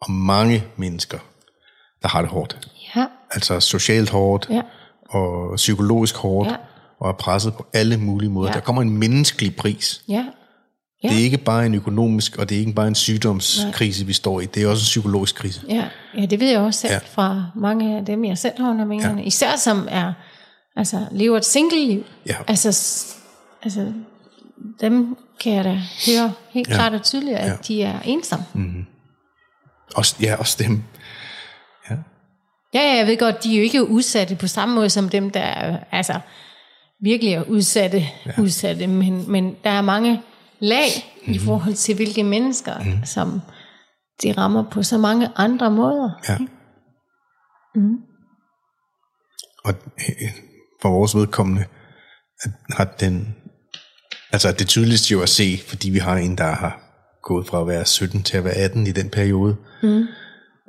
om 0.00 0.10
mange 0.10 0.64
mennesker, 0.76 1.18
der 2.02 2.08
har 2.08 2.20
det 2.20 2.30
hårdt. 2.30 2.68
Ja, 2.96 3.04
Altså 3.30 3.60
socialt 3.60 4.10
hårdt, 4.10 4.46
Ja. 4.50 4.60
og 5.10 5.52
psykologisk 5.56 6.16
hårdt, 6.16 6.50
Ja. 6.50 6.56
Og 7.00 7.08
er 7.08 7.12
presset 7.12 7.54
på 7.54 7.66
alle 7.72 7.96
mulige 7.96 8.30
måder. 8.30 8.48
Ja. 8.50 8.54
Der 8.54 8.60
kommer 8.60 8.82
en 8.82 8.90
menneskelig 8.98 9.56
pris. 9.56 10.02
ja, 10.08 10.24
Ja. 11.04 11.08
Det 11.08 11.18
er 11.18 11.22
ikke 11.24 11.38
bare 11.38 11.66
en 11.66 11.74
økonomisk, 11.74 12.36
og 12.36 12.48
det 12.48 12.54
er 12.54 12.58
ikke 12.60 12.72
bare 12.72 12.88
en 12.88 12.94
sygdomskrise, 12.94 14.06
vi 14.06 14.12
står 14.12 14.40
i. 14.40 14.46
Det 14.46 14.62
er 14.62 14.68
også 14.68 14.82
en 14.82 14.84
psykologisk 14.84 15.34
krise. 15.34 15.60
ja, 15.68 15.88
ja, 16.16 16.26
det 16.26 16.40
ved 16.40 16.50
jeg 16.50 16.60
også 16.60 16.80
selv 16.80 16.92
ja. 16.92 16.98
Ja. 16.98 17.08
fra 17.12 17.44
mange 17.56 17.96
af 17.98 18.04
dem, 18.04 18.24
jeg 18.24 18.38
selv 18.38 18.52
har 18.58 18.70
under 18.70 18.84
vingerne. 18.84 19.20
Ja. 19.20 19.26
Især 19.26 19.56
som 19.56 19.88
er, 19.90 20.12
altså, 20.76 21.06
lever 21.12 21.36
et 21.36 21.44
single-liv. 21.44 22.04
Ja. 22.26 22.36
Altså, 22.48 22.68
altså, 23.62 23.92
dem 24.80 25.16
kan 25.40 25.52
jeg 25.52 25.64
da 25.64 25.70
høre 26.06 26.32
helt 26.50 26.68
ja. 26.68 26.72
Ja. 26.72 26.78
klart 26.78 26.92
og 26.94 27.02
tydeligt, 27.02 27.36
at 27.36 27.46
Ja. 27.46 27.50
ja. 27.50 27.56
de 27.68 27.82
er 27.82 28.00
ensomme. 28.04 28.44
Mm. 28.54 28.86
Også, 29.96 30.16
ja, 30.20 30.36
også 30.36 30.56
dem. 30.64 30.82
Ja, 32.74 32.80
ja, 32.80 32.96
jeg 32.96 33.06
ved 33.06 33.18
godt, 33.18 33.44
de 33.44 33.52
er 33.52 33.56
jo 33.56 33.62
ikke 33.62 33.88
udsatte 33.88 34.36
på 34.36 34.46
samme 34.46 34.74
måde 34.74 34.90
som 34.90 35.08
dem, 35.08 35.30
der 35.30 35.40
er, 35.40 35.78
altså, 35.92 36.14
virkelig 37.04 37.34
er 37.34 37.42
udsatte, 37.42 37.98
ja. 38.26 38.32
udsatte 38.42 38.86
men, 38.86 39.30
men 39.30 39.56
der 39.64 39.70
er 39.70 39.82
mange 39.82 40.22
lag 40.60 40.88
mm-hmm. 40.88 41.34
i 41.34 41.38
forhold 41.38 41.74
til, 41.74 41.94
hvilke 41.94 42.24
mennesker, 42.24 42.78
mm. 42.78 43.04
som 43.04 43.40
de 44.22 44.32
rammer 44.32 44.70
på 44.70 44.82
så 44.82 44.98
mange 44.98 45.28
andre 45.36 45.70
måder. 45.70 46.10
Ja. 46.28 46.38
Mm. 47.74 47.96
Og 49.64 49.74
øh, 49.98 50.30
for 50.82 50.88
vores 50.88 51.16
vedkommende, 51.16 51.64
at 52.42 52.50
har 52.70 52.84
den, 52.84 53.34
altså 54.32 54.52
det 54.52 54.68
tydeligste 54.68 55.12
jo 55.12 55.22
at 55.22 55.28
se, 55.28 55.58
fordi 55.66 55.90
vi 55.90 55.98
har 55.98 56.16
en, 56.16 56.38
der 56.38 56.52
har 56.52 56.80
gået 57.22 57.46
fra 57.46 57.60
at 57.60 57.66
være 57.66 57.84
17 57.84 58.22
til 58.22 58.36
at 58.36 58.44
være 58.44 58.54
18 58.54 58.86
i 58.86 58.92
den 58.92 59.10
periode, 59.10 59.56
mm. 59.82 60.06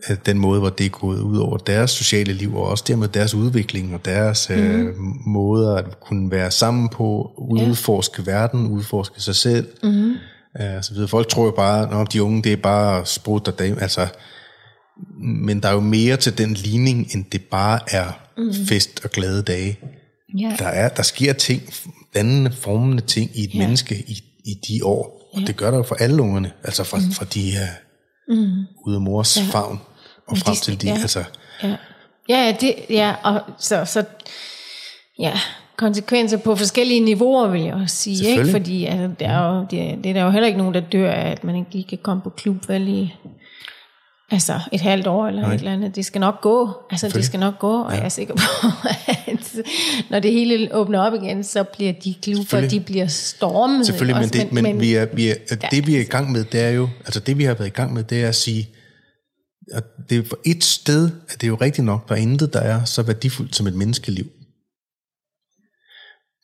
At 0.04 0.26
den 0.26 0.40
måde, 0.40 0.60
hvor 0.60 0.70
det 0.70 0.86
er 0.86 0.90
gået 0.90 1.20
ud 1.20 1.38
over 1.38 1.58
deres 1.58 1.92
sociale 1.92 2.34
liv, 2.34 2.56
og 2.56 2.68
også 2.68 2.84
dermed 2.88 3.08
deres 3.08 3.34
udvikling, 3.34 3.94
og 3.94 4.06
deres 4.06 4.50
mm. 4.50 4.56
øh, 4.56 4.96
måder 5.26 5.76
at 5.76 6.00
kunne 6.00 6.32
være 6.32 6.52
sammen 6.52 6.90
på, 6.90 7.32
udforske 7.38 8.24
ja. 8.28 8.32
verden, 8.32 8.68
udforske 8.68 9.22
sig 9.22 9.36
selv, 9.36 9.68
mm. 9.84 10.12
øh, 10.62 10.82
så 10.84 10.94
videre. 10.94 11.08
Folk 11.08 11.28
tror 11.28 11.46
jo 11.46 11.52
bare, 11.52 12.02
at 12.02 12.14
de 12.14 12.24
unge, 12.24 12.44
det 12.44 12.54
er 12.54 12.58
bare 12.58 13.06
sprut 13.06 13.48
og 13.48 13.60
dame, 13.60 13.82
altså 13.82 14.08
men 15.22 15.60
der 15.60 15.70
er 15.70 15.74
jo 15.74 15.80
mere 15.80 16.18
til 16.18 16.38
den 16.38 16.54
ligning, 16.54 17.08
end 17.14 17.26
det 17.32 17.42
bare 17.44 17.80
er 17.88 18.20
mm. 18.38 18.54
fest 18.68 19.02
og 19.04 19.10
glade 19.10 19.42
dage. 19.42 19.80
Ja. 20.40 20.56
Der, 20.60 20.66
er, 20.66 20.90
der 20.90 21.04
sker 21.04 21.34
ting, 21.34 21.62
dannende, 22.16 22.52
formende 22.52 23.02
ting 23.02 23.32
i 23.34 23.44
et 23.44 23.54
ja. 23.54 23.60
menneske 23.60 23.96
i, 24.08 24.24
i 24.46 24.54
de 24.68 24.86
år. 24.86 25.32
Og 25.34 25.42
det 25.48 25.58
gør 25.58 25.72
der 25.72 25.78
jo 25.78 25.84
for 25.84 25.96
alle 25.96 26.22
ungerne. 26.22 26.52
Altså 26.64 26.84
fra, 26.84 26.98
mm. 26.98 27.12
fra 27.12 27.26
de 27.26 27.56
er 27.56 27.68
mm. 28.28 28.66
ude 28.86 28.96
af 28.96 29.02
mors 29.02 29.38
ja. 29.38 29.44
favn 29.52 29.82
og 30.28 30.38
frem 30.38 30.56
til 30.56 30.82
de, 30.82 30.88
ja. 30.88 30.94
altså, 30.94 31.24
Ja, 32.30 32.46
ja, 32.46 32.56
det, 32.62 32.76
ja 32.90 33.16
og 33.24 33.42
så, 33.58 33.86
så 33.86 34.04
ja, 35.20 35.34
konsekvenser 35.78 36.38
på 36.38 36.56
forskellige 36.56 37.00
niveauer, 37.00 37.48
vil 37.48 37.62
jeg 37.62 37.74
også 37.74 37.96
sige. 37.96 38.30
Ikke? 38.30 38.52
Fordi 38.52 38.86
altså, 38.86 39.08
det, 39.20 39.28
er 39.28 39.48
jo, 39.48 39.62
det, 39.62 40.04
det 40.04 40.10
er 40.10 40.14
der 40.14 40.24
jo 40.24 40.30
heller 40.30 40.48
ikke 40.48 40.58
nogen, 40.58 40.74
der 40.74 40.80
dør 40.80 41.12
af, 41.12 41.32
at 41.32 41.44
man 41.44 41.56
ikke 41.56 41.72
lige 41.72 41.84
kan 41.84 41.98
komme 41.98 42.22
på 42.24 42.30
klub 42.30 42.70
vel 42.70 42.88
i 42.88 43.14
altså 44.32 44.60
et 44.72 44.82
halvt 44.82 45.08
år 45.08 45.28
eller 45.28 45.42
Nej. 45.42 45.54
et 45.54 45.60
eller 45.60 45.74
andet. 45.74 45.96
Det 45.96 46.06
skal 46.06 46.22
nok 46.22 46.42
gå. 46.42 46.70
Altså 46.92 47.10
det 47.10 47.26
skal 47.26 47.40
nok 47.40 47.60
gå, 47.60 47.82
og 47.82 47.92
ja. 47.92 47.98
jeg 47.98 48.06
er 48.06 48.10
sikker 48.10 48.34
på, 48.34 48.68
at 49.32 49.56
når 50.10 50.20
det 50.20 50.32
hele 50.32 50.76
åbner 50.76 51.00
op 51.00 51.14
igen, 51.14 51.44
så 51.44 51.64
bliver 51.64 51.94
de 51.94 52.16
klubber, 52.22 52.68
de 52.68 52.80
bliver 52.80 53.08
stormet. 53.08 53.86
Selvfølgelig, 53.86 54.16
men, 54.16 54.24
også, 54.24 54.34
det, 54.34 54.52
men, 54.52 54.64
men 54.64 54.80
vi 54.80 54.94
er, 54.94 55.06
vi 55.06 55.30
er, 55.30 55.36
ja. 55.52 55.68
det 55.72 55.88
vi 55.88 55.96
er 55.96 56.00
i 56.00 56.04
gang 56.04 56.32
med, 56.32 56.44
det 56.44 56.62
er 56.62 56.70
jo, 56.70 56.90
altså 57.00 57.20
det 57.20 57.38
vi 57.38 57.44
har 57.44 57.54
været 57.54 57.68
i 57.68 57.74
gang 57.74 57.94
med, 57.94 58.04
det 58.04 58.24
er 58.24 58.28
at 58.28 58.36
sige, 58.36 58.70
at 59.72 59.84
det 60.10 60.18
er 60.18 60.24
for 60.24 60.40
et 60.46 60.64
sted, 60.64 61.12
at 61.30 61.42
det 61.42 61.44
er 61.44 61.48
jo 61.48 61.56
rigtigt 61.56 61.86
nok, 61.86 62.10
der 62.10 62.16
er 62.16 62.20
intet, 62.20 62.54
der 62.54 62.60
er 62.60 62.86
så 62.86 63.02
værdifuldt 63.04 63.56
som 63.56 63.68
et 63.68 63.74
menneskeliv. 63.74 64.26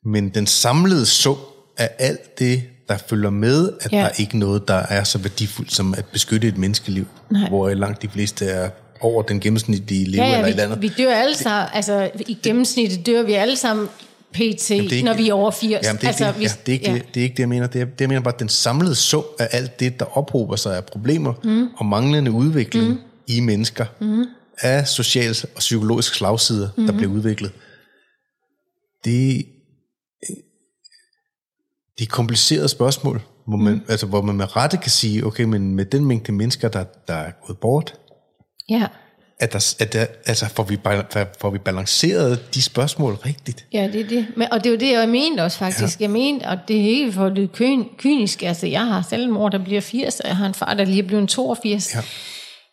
Men 0.06 0.30
den 0.30 0.48
samlede 0.48 1.06
sum 1.06 1.38
af 1.78 1.90
alt 2.00 2.40
det, 2.40 2.64
der 2.92 2.98
følger 3.08 3.30
med, 3.30 3.70
at 3.82 3.92
Ja. 3.92 3.98
ja. 3.98 4.04
der 4.04 4.10
er 4.10 4.14
ikke 4.20 4.38
noget, 4.40 4.68
der 4.68 4.74
er 4.90 5.04
så 5.04 5.18
værdifuldt 5.18 5.74
som 5.74 5.94
at 5.98 6.06
beskytte 6.06 6.48
et 6.48 6.58
menneskeliv, 6.58 7.06
Nej. 7.32 7.50
hvor 7.50 7.70
langt 7.70 8.02
de 8.02 8.10
fleste 8.10 8.46
er 8.46 8.70
over 9.02 9.22
den 9.24 9.40
gennemsnitlige 9.40 10.06
lever 10.06 10.26
Ja, 10.26 10.32
eller 10.34 10.46
et 10.46 10.50
eller 10.50 10.64
ja, 10.64 10.70
andet. 10.70 10.82
vi, 10.82 10.88
vi 10.98 11.04
dør 11.04 11.14
alle 11.16 11.38
sammen, 11.38 11.70
altså 11.74 12.10
i 12.28 12.38
gennemsnittet 12.44 13.06
dør 13.06 13.24
vi 13.24 13.34
alle 13.34 13.56
sammen 13.56 13.88
pt, 14.34 14.72
er 14.72 14.76
ikke- 14.76 15.02
når 15.02 15.14
vi 15.14 15.30
er 15.30 15.34
over 15.34 15.52
80. 15.52 15.86
Jamen, 15.86 15.98
det, 15.98 16.04
er 16.04 16.08
altså, 16.08 16.26
det, 16.38 16.42
ja, 16.42 16.48
det, 16.66 16.70
er 16.70 16.74
ikke, 16.74 16.90
ja. 16.90 16.94
det, 16.94 17.06
det 17.14 17.20
er 17.20 17.24
ikke 17.24 17.34
det, 17.34 17.40
jeg 17.40 17.50
mener. 17.50 17.68
Det 17.68 17.82
er, 17.82 17.86
det 17.86 18.02
jeg 18.02 18.08
mener 18.08 18.22
bare, 18.22 18.34
at 18.34 18.40
den 18.40 18.50
samlede 18.50 18.96
sum 18.96 19.24
af 19.40 19.48
alt 19.52 19.80
det, 19.80 20.00
der 20.00 20.18
ophober 20.18 20.56
sig 20.56 20.78
af 20.78 20.84
problemer 20.86 21.34
mm. 21.44 21.68
og 21.78 21.86
manglende 21.86 22.32
udvikling 22.32 22.88
mm. 22.88 22.98
i 23.28 23.40
mennesker, 23.40 23.86
mm. 24.02 24.26
af 24.62 24.88
social 24.88 25.36
og 25.56 25.60
psykologisk 25.60 26.16
slagsider, 26.16 26.70
mm. 26.78 26.86
der 26.86 26.94
bliver 26.94 27.12
udviklet, 27.12 27.52
det, 29.06 29.46
det 32.02 32.08
er 32.08 32.12
komplicerede 32.12 32.70
spørgsmål, 32.70 33.22
hvor 33.48 33.58
man, 33.58 33.74
mm. 33.74 33.82
altså, 33.90 34.06
hvor 34.06 34.22
man 34.22 34.36
med 34.36 34.56
rette 34.56 34.78
kan 34.78 34.92
sige, 34.92 35.26
okay, 35.26 35.44
men 35.44 35.76
med 35.76 35.86
den 35.86 36.06
mængde 36.06 36.32
mennesker, 36.32 36.70
der, 36.70 36.84
der 37.08 37.14
er 37.14 37.32
gået 37.48 37.58
bort, 37.58 37.94
ja. 38.70 38.88
at 39.40 39.54
der, 39.54 39.76
at 39.80 39.94
der, 39.94 40.06
altså, 40.26 40.46
får, 40.50 40.64
vi, 40.64 40.78
får 41.42 41.50
vi 41.50 41.58
balanceret 41.58 42.56
de 42.56 42.62
spørgsmål 42.62 43.14
rigtigt? 43.14 43.66
Ja, 43.74 43.90
det 43.94 44.02
er 44.02 44.08
det. 44.08 44.28
Men, 44.38 44.48
og 44.52 44.64
det 44.64 44.66
er 44.66 44.72
jo 44.74 44.80
det, 44.80 44.92
jeg 44.92 45.10
mente 45.10 45.42
også 45.42 45.58
faktisk. 45.58 46.00
Ja. 46.00 46.04
Jeg 46.04 46.12
mente, 46.12 46.44
og 46.44 46.58
det 46.68 46.82
er 46.82 46.90
ikke 46.90 47.12
for 47.12 47.30
det 47.30 47.52
kyn, 47.52 47.84
kyniske. 47.98 48.48
Altså, 48.48 48.68
jeg 48.68 48.88
har 48.88 49.06
selv 49.10 49.24
en 49.24 49.32
mor, 49.32 49.50
der 49.50 49.64
bliver 49.64 49.82
80, 49.82 50.20
og 50.20 50.28
jeg 50.28 50.38
har 50.38 50.46
en 50.46 50.54
far, 50.54 50.74
der 50.74 50.86
lige 50.86 51.04
er 51.04 51.08
blevet 51.08 51.30
82. 51.30 51.96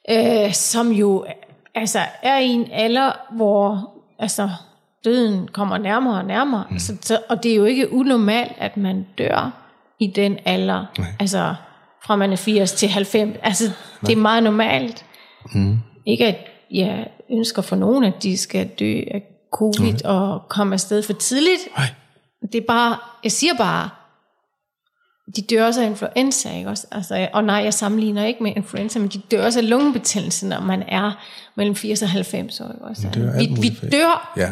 Ja. 0.08 0.46
Øh, 0.46 0.54
som 0.54 0.92
jo 0.92 1.26
altså, 1.74 2.00
er 2.22 2.38
i 2.38 2.48
en 2.48 2.68
alder, 2.72 3.12
hvor 3.36 3.90
altså, 4.18 4.50
døden 5.04 5.48
kommer 5.48 5.78
nærmere 5.78 6.18
og 6.18 6.24
nærmere. 6.24 6.64
Mm. 6.70 6.78
Så, 6.78 6.96
så, 7.00 7.18
og 7.28 7.42
det 7.42 7.52
er 7.52 7.56
jo 7.56 7.64
ikke 7.64 7.92
unormalt, 7.92 8.52
at 8.58 8.76
man 8.76 9.06
dør 9.18 9.50
i 10.00 10.06
den 10.06 10.38
alder. 10.44 10.86
Nej. 10.98 11.08
Altså, 11.20 11.54
fra 12.04 12.16
man 12.16 12.32
er 12.32 12.36
80 12.36 12.72
til 12.72 12.88
90. 12.88 13.36
Altså, 13.42 13.64
det 14.06 14.12
er 14.12 14.16
meget 14.16 14.42
normalt. 14.42 15.04
Mm. 15.54 15.78
Ikke 16.06 16.26
at 16.26 16.36
jeg 16.70 17.08
ønsker 17.30 17.62
for 17.62 17.76
nogen, 17.76 18.04
at 18.04 18.22
de 18.22 18.36
skal 18.38 18.68
dø 18.68 19.00
af 19.10 19.22
covid 19.52 19.92
mm. 19.92 19.98
og 20.04 20.42
komme 20.48 20.74
afsted 20.74 21.02
for 21.02 21.12
tidligt. 21.12 21.60
Nej. 21.76 21.86
Det 22.52 22.54
er 22.54 22.66
bare, 22.68 22.96
jeg 23.24 23.32
siger 23.32 23.54
bare, 23.54 23.90
de 25.36 25.42
dør 25.42 25.66
også 25.66 25.82
af 25.82 25.86
influenza, 25.86 26.56
ikke 26.56 26.70
også? 26.70 26.86
Altså, 26.92 27.28
og 27.32 27.44
nej, 27.44 27.56
jeg 27.56 27.74
sammenligner 27.74 28.24
ikke 28.24 28.42
med 28.42 28.52
influenza, 28.56 28.98
men 28.98 29.08
de 29.08 29.18
dør 29.18 29.44
også 29.44 29.58
af 29.58 29.70
lungebetændelse, 29.70 30.46
når 30.46 30.60
man 30.60 30.82
er 30.88 31.12
mellem 31.54 31.74
80 31.74 32.02
og 32.02 32.08
90 32.08 32.60
år, 32.60 32.72
ikke 32.72 32.84
også? 32.84 33.08
vi, 33.38 33.60
vi 33.60 33.88
dør, 33.90 34.32
Ja. 34.36 34.50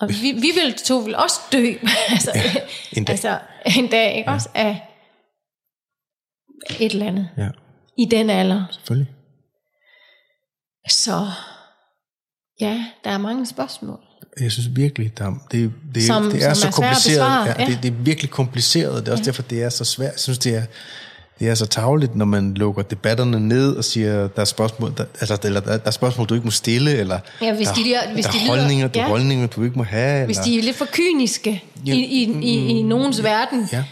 Og 0.00 0.08
vi, 0.08 0.32
vi 0.32 0.50
vil 0.54 0.74
to 0.86 0.98
vil 0.98 1.16
også 1.16 1.40
dø, 1.52 1.66
altså, 2.10 2.32
en 2.92 3.04
dag. 3.04 3.12
altså 3.12 3.38
en 3.76 3.90
dag, 3.90 4.16
ikke 4.16 4.30
ja. 4.30 4.34
også, 4.34 4.48
af 4.54 4.86
et 6.80 6.92
eller 6.92 7.06
andet. 7.06 7.28
Ja. 7.36 7.48
i 7.98 8.04
den 8.10 8.30
alder. 8.30 8.64
Selvfølgelig. 8.72 9.10
Så 10.88 11.26
ja, 12.60 12.84
der 13.04 13.10
er 13.10 13.18
mange 13.18 13.46
spørgsmål. 13.46 14.00
Jeg 14.40 14.52
synes 14.52 14.76
virkelig, 14.76 15.18
der, 15.18 15.32
det, 15.50 15.72
det, 15.94 16.02
Som- 16.02 16.30
det 16.30 16.44
er 16.44 16.54
som 16.54 16.72
så 16.72 16.82
er 16.82 16.86
kompliceret. 16.86 17.46
Ja, 17.46 17.62
ja. 17.62 17.66
det, 17.66 17.82
det 17.82 17.88
er 17.90 18.02
virkelig 18.02 18.30
kompliceret. 18.30 19.00
Det 19.02 19.08
er 19.08 19.12
også 19.12 19.24
derfor, 19.24 19.42
det 19.42 19.62
er 19.62 19.68
så 19.68 19.84
svært. 19.84 20.12
Jeg 20.12 20.20
synes, 20.20 20.38
det 20.38 20.54
er, 20.56 20.62
det 21.40 21.48
er 21.48 21.54
så 21.54 21.66
tavligt, 21.66 22.16
når 22.16 22.24
man 22.24 22.54
lukker 22.54 22.82
debatterne 22.82 23.40
ned 23.48 23.76
og 23.76 23.84
siger, 23.84 24.28
der 24.28 24.40
er 24.40 24.44
spørgsmål, 24.44 24.92
der, 24.96 25.04
altså, 25.20 25.38
eller 25.44 25.60
der, 25.60 25.76
der 25.76 25.86
er 25.86 25.90
spørgsmål, 25.90 26.26
du 26.26 26.34
ikke 26.34 26.44
må 26.46 26.50
stille, 26.50 26.92
eller 26.96 27.18
Ja, 27.42 27.54
hvis 27.54 27.68
der, 27.68 27.74
de 27.74 27.84
der- 27.84 28.12
hvis 28.12 28.24
der 28.24 28.32
de 28.32 28.38
er 28.38 28.42
lyder- 28.42 28.56
holdninger, 28.56 28.88
du, 28.88 28.98
ja. 28.98 29.08
holdninger, 29.08 29.46
du 29.46 29.62
ikke 29.62 29.76
må 29.78 29.84
have. 29.84 30.26
Hvis 30.26 30.36
eller, 30.38 30.44
de 30.52 30.58
er 30.58 30.62
lidt 30.62 30.76
for 30.76 30.86
kyniske 30.92 31.64
Ja, 31.86 31.92
i, 31.92 31.98
i, 31.98 32.22
i, 32.42 32.66
i 32.66 32.82
nogens 32.82 33.22
verden. 33.22 33.68
Ja, 33.72 33.84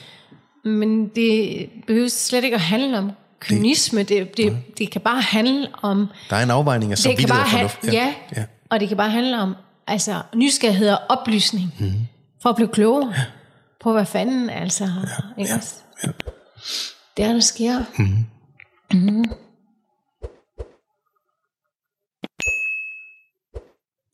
Men 0.64 1.08
det 1.08 1.66
behøver 1.86 2.08
slet 2.08 2.44
ikke 2.44 2.54
at 2.54 2.60
handle 2.60 2.98
om 2.98 3.10
kynisme. 3.40 4.02
Det, 4.02 4.36
det, 4.36 4.56
det 4.78 4.90
kan 4.90 5.00
bare 5.00 5.20
handle 5.20 5.68
om... 5.82 6.06
der 6.30 6.36
er 6.36 6.42
en 6.42 6.50
afvejning 6.50 6.92
af 6.92 6.96
Det 6.98 7.04
kan 7.04 7.10
samvittighed 7.28 7.34
bare 7.34 7.44
og 7.44 7.50
have, 7.50 7.68
fornuft. 7.68 7.94
ja, 7.94 8.14
ja. 8.36 8.44
og 8.70 8.80
det 8.80 8.88
kan 8.88 8.96
bare 8.96 9.10
handle 9.10 9.40
om 9.40 9.54
altså, 9.86 10.20
nysgerrighed 10.34 10.88
og 10.90 10.98
oplysning. 11.08 11.74
Mm. 11.78 11.92
For 12.42 12.48
at 12.50 12.56
blive 12.56 12.68
klogere 12.68 13.14
på, 13.80 13.92
hvad 13.92 14.06
fanden 14.06 14.50
altså... 14.50 14.84
Ja, 14.84 15.42
ikke 15.42 15.54
også? 15.54 15.74
ja. 16.04 16.10
Det 17.18 17.24
er, 17.26 17.32
der 17.32 17.40
sker. 17.40 17.78
Mhm. 17.98 18.26
Mm. 18.94 19.24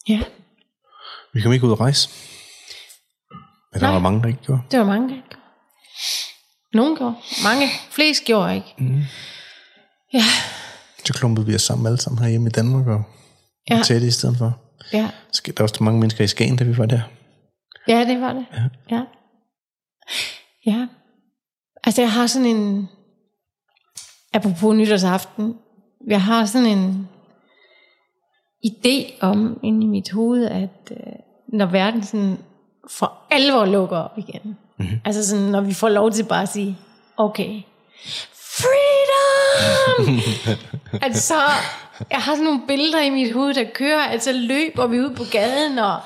Ja, 0.08 0.20
Vi 1.34 1.40
kom 1.40 1.52
ikke 1.52 1.66
ud 1.66 1.72
at 1.72 1.80
rejse. 1.80 2.08
Men 3.72 3.80
der 3.80 3.86
Nej. 3.86 3.92
var 3.92 3.98
mange, 3.98 4.20
der 4.22 4.28
ikke 4.28 4.40
gjorde. 4.42 4.62
det 4.70 4.78
var 4.78 4.84
mange, 4.86 5.08
der 5.08 5.14
gjorde. 5.14 5.36
Nogle 6.72 6.96
gjorde. 6.96 7.14
Mange. 7.44 7.66
Flest 7.90 8.24
gjorde 8.24 8.54
ikke. 8.54 8.74
Mhm. 8.78 9.02
Ja, 10.12 10.22
Så 11.04 11.12
klumpede 11.14 11.46
vi 11.46 11.54
os 11.54 11.62
sammen 11.62 11.86
alle 11.86 11.98
sammen 12.00 12.22
herhjemme 12.22 12.46
i 12.48 12.50
Danmark 12.50 12.86
og 12.86 13.02
Ja. 13.70 13.76
ja. 13.76 13.82
tætte 13.82 14.06
i 14.06 14.10
stedet 14.10 14.38
for. 14.38 14.58
ja. 14.92 15.10
Så 15.32 15.42
Der 15.46 15.52
var 15.58 15.62
også 15.68 15.84
mange 15.84 16.00
mennesker 16.00 16.24
i 16.24 16.28
Skagen, 16.28 16.56
da 16.56 16.64
vi 16.64 16.78
var 16.78 16.86
der. 16.86 17.00
Ja, 17.88 18.00
det 18.04 18.20
var 18.20 18.32
det. 18.32 18.46
Ja. 18.52 18.68
Ja. 18.96 19.04
ja. 20.66 20.86
Altså, 21.84 22.02
jeg 22.02 22.12
har 22.12 22.26
sådan 22.26 22.46
en... 22.46 22.88
Apropos 24.32 24.76
nytårsaften. 24.76 25.54
Jeg 26.08 26.22
har 26.22 26.46
sådan 26.46 26.66
en 26.66 27.08
idé 28.66 29.18
om 29.20 29.60
inde 29.62 29.84
i 29.84 29.88
mit 29.88 30.10
hoved, 30.10 30.46
at 30.46 30.90
øh, 30.90 31.12
når 31.48 31.66
verden 31.66 32.02
sådan 32.02 32.38
for 32.90 33.12
alvor 33.30 33.64
lukker 33.64 33.96
op 33.96 34.18
igen. 34.18 34.56
Mm-hmm. 34.78 35.00
Altså 35.04 35.28
sådan, 35.28 35.44
når 35.44 35.60
vi 35.60 35.74
får 35.74 35.88
lov 35.88 36.10
til 36.10 36.24
bare 36.24 36.42
at 36.42 36.48
sige, 36.48 36.78
okay, 37.16 37.62
freedom! 38.56 40.18
altså, 41.06 41.34
jeg 42.10 42.18
har 42.18 42.32
sådan 42.32 42.44
nogle 42.44 42.62
billeder 42.68 43.02
i 43.02 43.10
mit 43.10 43.32
hoved, 43.32 43.54
der 43.54 43.64
kører, 43.74 44.00
altså 44.00 44.32
løber 44.32 44.86
vi 44.86 45.00
ud 45.00 45.10
på 45.16 45.24
gaden 45.32 45.78
og 45.78 46.00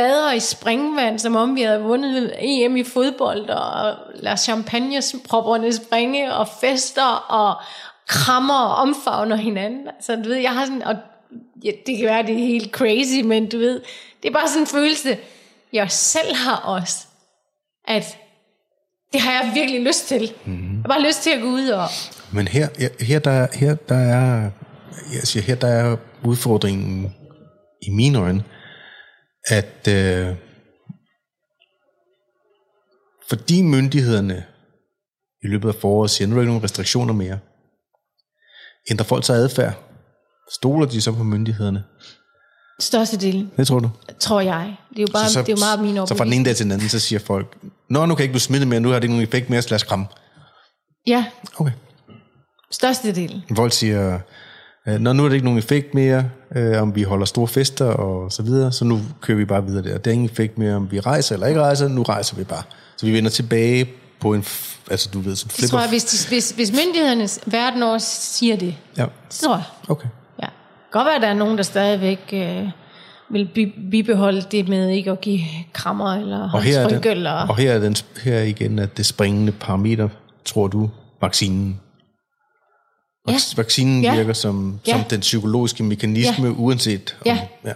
bader 0.00 0.32
i 0.32 0.40
springvand, 0.40 1.18
som 1.18 1.36
om 1.36 1.56
vi 1.56 1.62
havde 1.62 1.82
vundet 1.82 2.32
EM 2.38 2.76
i 2.76 2.84
fodbold, 2.84 3.50
og 3.50 3.96
lader 4.14 4.36
champagnepropperne 4.36 5.72
springe, 5.72 6.34
og 6.34 6.48
fester, 6.60 7.12
og 7.28 7.62
krammer 8.08 8.58
og 8.58 8.74
omfavner 8.74 9.36
hinanden. 9.36 9.88
Altså, 9.88 10.16
du 10.16 10.28
ved, 10.28 10.36
jeg 10.36 10.50
har 10.50 10.64
sådan, 10.64 10.82
og 10.82 10.96
ja, 11.64 11.70
det 11.86 11.96
kan 11.98 12.06
være, 12.06 12.22
det 12.22 12.34
er 12.34 12.46
helt 12.46 12.72
crazy, 12.72 13.20
men 13.24 13.48
du 13.48 13.58
ved, 13.58 13.80
det 14.22 14.28
er 14.28 14.32
bare 14.32 14.48
sådan 14.48 14.62
en 14.62 14.66
følelse, 14.66 15.18
jeg 15.72 15.90
selv 15.90 16.36
har 16.36 16.56
også, 16.56 17.06
at 17.88 18.18
det 19.12 19.20
har 19.20 19.32
jeg 19.32 19.50
virkelig 19.54 19.80
lyst 19.80 20.08
til. 20.08 20.32
Mm-hmm. 20.44 20.74
Jeg 20.74 20.82
har 20.82 20.88
bare 20.88 21.06
lyst 21.06 21.22
til 21.22 21.30
at 21.30 21.40
gå 21.40 21.46
ud 21.46 21.68
og... 21.68 21.88
Men 22.32 22.48
her, 22.48 22.68
her, 23.00 23.18
der, 23.18 23.46
her 23.52 23.74
der 23.74 23.94
er, 23.94 24.50
jeg 25.12 25.22
siger, 25.22 25.42
her 25.42 25.54
der 25.54 25.68
er 25.68 25.96
udfordringen 26.24 27.14
i 27.82 27.90
mine 27.90 28.18
øjne, 28.18 28.44
at 29.46 29.88
øh, 29.88 30.36
fordi 33.28 33.62
myndighederne 33.62 34.44
i 35.42 35.46
løbet 35.46 35.68
af 35.68 35.74
foråret 35.74 36.10
siger, 36.10 36.28
nu 36.28 36.34
er 36.34 36.36
der 36.36 36.42
ikke 36.42 36.50
nogen 36.50 36.64
restriktioner 36.64 37.12
mere, 37.14 37.38
ændrer 38.90 39.04
folk 39.04 39.24
sig 39.24 39.36
adfærd, 39.36 39.74
stoler 40.52 40.86
de 40.86 41.00
så 41.00 41.12
på 41.12 41.22
myndighederne? 41.22 41.84
Størstedelen, 42.80 43.50
Det 43.56 43.66
tror 43.66 43.78
du? 43.78 43.90
tror 44.20 44.40
jeg. 44.40 44.76
Det 44.90 44.98
er 44.98 45.02
jo, 45.02 45.08
bare, 45.12 45.28
det 45.28 45.36
er 45.48 45.52
jo 45.52 45.56
meget 45.60 45.80
min 45.80 46.06
Så 46.06 46.14
fra 46.14 46.24
den 46.24 46.32
ene 46.32 46.44
dag 46.44 46.56
til 46.56 46.64
den 46.64 46.72
anden, 46.72 46.88
så 46.88 47.00
siger 47.00 47.18
folk, 47.18 47.56
Nå, 47.90 48.06
nu 48.06 48.14
kan 48.14 48.18
jeg 48.20 48.24
ikke 48.24 48.32
blive 48.32 48.40
smittet 48.40 48.68
mere, 48.68 48.80
nu 48.80 48.88
har 48.88 48.94
det 48.96 49.04
ikke 49.04 49.14
nogen 49.14 49.28
effekt 49.28 49.50
mere, 49.50 49.62
så 49.62 49.68
lad 49.70 49.74
os 49.76 49.82
kramme. 49.82 50.06
Ja, 51.06 51.24
Okay. 51.58 51.72
størstedelen. 52.70 53.42
Folk 53.56 53.72
siger, 53.72 54.20
øh, 54.88 54.98
Nå, 55.00 55.12
nu 55.12 55.24
er 55.24 55.28
det 55.28 55.34
ikke 55.34 55.44
nogen 55.44 55.58
effekt 55.58 55.94
mere, 55.94 56.24
øh, 56.56 56.82
om 56.82 56.94
vi 56.96 57.02
holder 57.02 57.26
store 57.26 57.48
fester 57.48 57.84
og 57.84 58.32
så 58.32 58.42
videre, 58.42 58.72
så 58.72 58.84
nu 58.84 59.00
kører 59.20 59.38
vi 59.38 59.44
bare 59.44 59.66
videre 59.66 59.82
der. 59.84 59.98
Det 59.98 60.06
er 60.06 60.10
ingen 60.14 60.30
effekt 60.30 60.58
mere, 60.58 60.74
om 60.74 60.92
vi 60.92 61.00
rejser 61.00 61.34
eller 61.34 61.46
ikke 61.46 61.60
rejser, 61.60 61.88
nu 61.88 62.02
rejser 62.02 62.36
vi 62.36 62.44
bare. 62.44 62.62
Så 62.96 63.06
vi 63.06 63.12
vender 63.12 63.30
tilbage 63.30 63.88
på 64.20 64.34
en, 64.34 64.44
altså 64.90 65.10
du 65.12 65.20
ved, 65.20 65.30
Det 65.36 65.52
flipper. 65.52 65.68
tror 65.70 65.80
jeg, 65.80 65.88
hvis, 65.88 66.04
de, 66.04 66.28
hvis, 66.28 66.50
hvis 66.50 66.72
myndighedernes 66.72 67.40
verden 67.46 67.82
over 67.82 67.98
siger 67.98 68.56
det, 68.56 68.74
Ja, 68.98 69.06
så 69.30 69.42
tror 69.44 69.54
jeg. 69.56 69.64
okay. 69.88 70.08
Ja. 70.42 70.46
Det 70.46 70.92
godt 70.92 71.06
være, 71.06 71.14
at 71.16 71.22
der 71.22 71.28
er 71.28 71.34
nogen, 71.34 71.56
der 71.56 71.62
stadigvæk 71.62 72.20
øh, 72.32 72.68
vil 73.30 73.48
bi- 73.54 73.74
bibeholde 73.90 74.42
det 74.50 74.68
med 74.68 74.88
ikke 74.88 75.10
at 75.10 75.20
give 75.20 75.40
krammer 75.72 76.14
eller 76.14 76.50
Og 76.52 76.62
her, 76.62 76.80
er 76.80 76.88
den, 76.88 77.00
eller... 77.10 77.32
og 77.32 77.56
her 77.56 77.72
er, 77.72 77.78
den, 77.78 77.96
her 78.22 78.34
er 78.34 78.42
igen, 78.42 78.78
at 78.78 78.96
det 78.96 79.06
springende 79.06 79.52
parameter, 79.52 80.08
tror 80.44 80.66
du, 80.66 80.90
vaccinen. 81.22 81.80
Ja. 83.28 83.32
Vac- 83.32 83.56
Vaccinen 83.56 84.02
Ja. 84.02 84.14
virker 84.16 84.32
som, 84.32 84.80
Ja. 84.86 84.92
som 84.92 85.04
den 85.04 85.20
psykologiske 85.20 85.82
mekanisme, 85.82 86.46
Ja. 86.46 86.54
uanset 86.58 87.16
om... 87.20 87.26
Ja. 87.26 87.38
ja. 87.64 87.72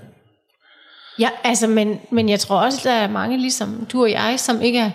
Ja, 1.19 1.29
altså, 1.45 1.67
men, 1.67 1.99
men 2.13 2.29
jeg 2.29 2.41
tror 2.41 2.57
også, 2.61 2.81
der 2.85 2.93
er 2.93 3.09
mange, 3.11 3.39
ligesom 3.39 3.87
du 3.93 4.03
og 4.03 4.11
jeg, 4.11 4.35
som 4.39 4.61
ikke 4.61 4.79
er, 4.79 4.91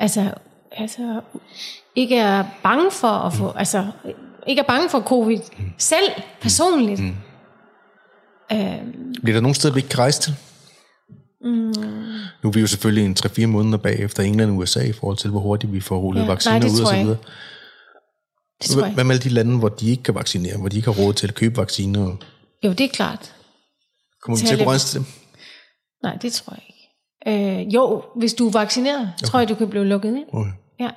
altså, 0.00 0.30
altså, 0.72 1.20
ikke 1.96 2.16
er 2.16 2.44
bange 2.62 2.90
for 2.90 3.08
at 3.08 3.32
få, 3.32 3.44
mm. 3.50 3.58
altså, 3.58 3.86
ikke 4.46 4.60
er 4.60 4.66
bange 4.66 4.90
for 4.90 5.00
covid 5.00 5.38
mm. 5.58 5.64
selv, 5.78 6.04
personligt. 6.40 7.00
Mm. 7.00 7.14
Bliver 9.22 9.36
der 9.36 9.40
nogen 9.40 9.54
steder, 9.54 9.74
vi 9.74 9.78
ikke 9.78 9.88
kan 9.88 9.98
rejse 9.98 10.20
til? 10.20 10.34
Mm. 11.44 11.50
Nu 12.42 12.48
er 12.48 12.50
vi 12.52 12.60
jo 12.60 12.66
selvfølgelig 12.66 13.04
en 13.04 13.16
3-4 13.26 13.46
måneder 13.46 13.78
bagefter 13.78 14.22
England 14.22 14.50
og 14.50 14.56
USA 14.56 14.80
i 14.80 14.92
forhold 14.92 15.16
til, 15.16 15.30
hvor 15.30 15.40
hurtigt 15.40 15.72
vi 15.72 15.80
får 15.80 15.98
rullet 15.98 16.20
Ja, 16.20 16.22
ja, 16.22 16.26
nej, 16.26 16.34
vacciner 16.34 16.60
det 16.60 16.70
ud 16.70 16.80
og 16.80 16.86
så 16.86 16.96
videre. 16.96 17.16
Det 18.62 18.70
tror 18.70 18.84
jeg. 18.84 18.94
Hvad 18.94 19.04
med 19.04 19.14
alle 19.14 19.22
de 19.24 19.28
lande, 19.28 19.58
hvor 19.58 19.68
de 19.68 19.90
ikke 19.90 20.02
kan 20.02 20.14
vaccinere, 20.14 20.56
hvor 20.58 20.68
de 20.68 20.76
ikke 20.76 20.92
har 20.92 21.02
råd 21.02 21.12
til 21.12 21.28
at 21.28 21.34
købe 21.34 21.56
vacciner? 21.56 22.16
Jo, 22.64 22.70
det 22.72 22.80
er 22.80 22.88
klart. 22.88 23.32
Kommer 24.22 24.36
vi 24.40 24.46
Til 24.46 24.46
at 24.46 24.52
at 24.52 24.58
kunne 24.58 24.70
rejse 24.70 24.86
til 24.86 24.98
dem? 25.00 25.06
Nej, 26.02 26.16
det 26.22 26.32
tror 26.32 26.52
jeg 26.52 26.62
ikke. 26.68 27.60
Øh, 27.62 27.74
jo, 27.74 28.02
hvis 28.16 28.34
du 28.34 28.46
er 28.46 28.52
vaccineret, 28.52 29.00
okay. 29.00 29.26
tror 29.26 29.38
jeg, 29.38 29.48
du 29.48 29.54
kan 29.54 29.68
blive 29.68 29.84
lukket 29.84 30.16
ind. 30.16 30.24
Okay. 30.32 30.50
Ja. 30.80 30.90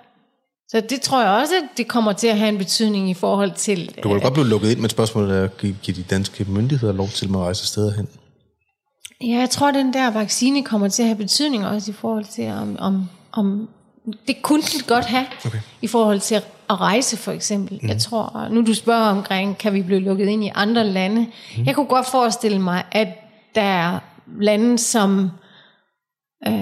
Så 0.69 0.81
det 0.89 1.01
tror 1.01 1.21
jeg 1.21 1.31
også, 1.31 1.53
at 1.55 1.77
det 1.77 1.87
kommer 1.87 2.13
til 2.13 2.27
at 2.27 2.37
have 2.37 2.49
en 2.49 2.57
betydning 2.57 3.09
i 3.09 3.13
forhold 3.13 3.51
til... 3.55 3.95
Du 4.03 4.09
kan 4.09 4.19
godt 4.19 4.33
blive 4.33 4.47
lukket 4.47 4.71
ind, 4.71 4.79
men 4.79 4.89
spørgsmålet 4.89 5.37
er, 5.37 5.43
at 5.43 5.57
give 5.57 5.75
give 5.83 5.97
de 5.97 6.03
danske 6.03 6.45
myndigheder 6.45 6.93
lov 6.93 7.07
til 7.07 7.25
at 7.27 7.35
rejse 7.35 7.67
steder 7.67 7.93
hen? 7.93 8.07
Ja, 9.21 9.37
jeg 9.39 9.49
tror, 9.49 9.71
den 9.71 9.93
der 9.93 10.11
vaccine 10.11 10.63
kommer 10.63 10.87
til 10.87 11.01
at 11.03 11.07
have 11.07 11.17
betydning 11.17 11.65
også 11.67 11.91
i 11.91 11.93
forhold 11.93 12.25
til, 12.25 12.47
om, 12.51 12.75
om, 12.79 13.09
om 13.31 13.69
det 14.27 14.41
kunne 14.41 14.61
den 14.61 14.81
godt 14.87 15.05
have, 15.05 15.25
Okay. 15.45 15.59
i 15.81 15.87
forhold 15.87 16.19
til 16.19 16.35
at 16.69 16.81
rejse 16.81 17.17
for 17.17 17.31
eksempel. 17.31 17.79
Mm. 17.81 17.89
Jeg 17.89 17.97
tror, 17.97 18.47
nu 18.51 18.61
du 18.65 18.73
spørger 18.73 19.09
omkring, 19.09 19.57
kan 19.57 19.73
vi 19.73 19.81
blive 19.81 19.99
lukket 19.99 20.27
ind 20.27 20.43
i 20.43 20.51
andre 20.55 20.83
lande? 20.83 21.21
Mm. 21.57 21.65
Jeg 21.65 21.75
kunne 21.75 21.85
godt 21.85 22.09
forestille 22.09 22.59
mig, 22.59 22.83
at 22.91 23.07
der 23.55 23.61
er 23.61 23.99
lande, 24.41 24.77
som 24.77 25.29
øh, 26.47 26.53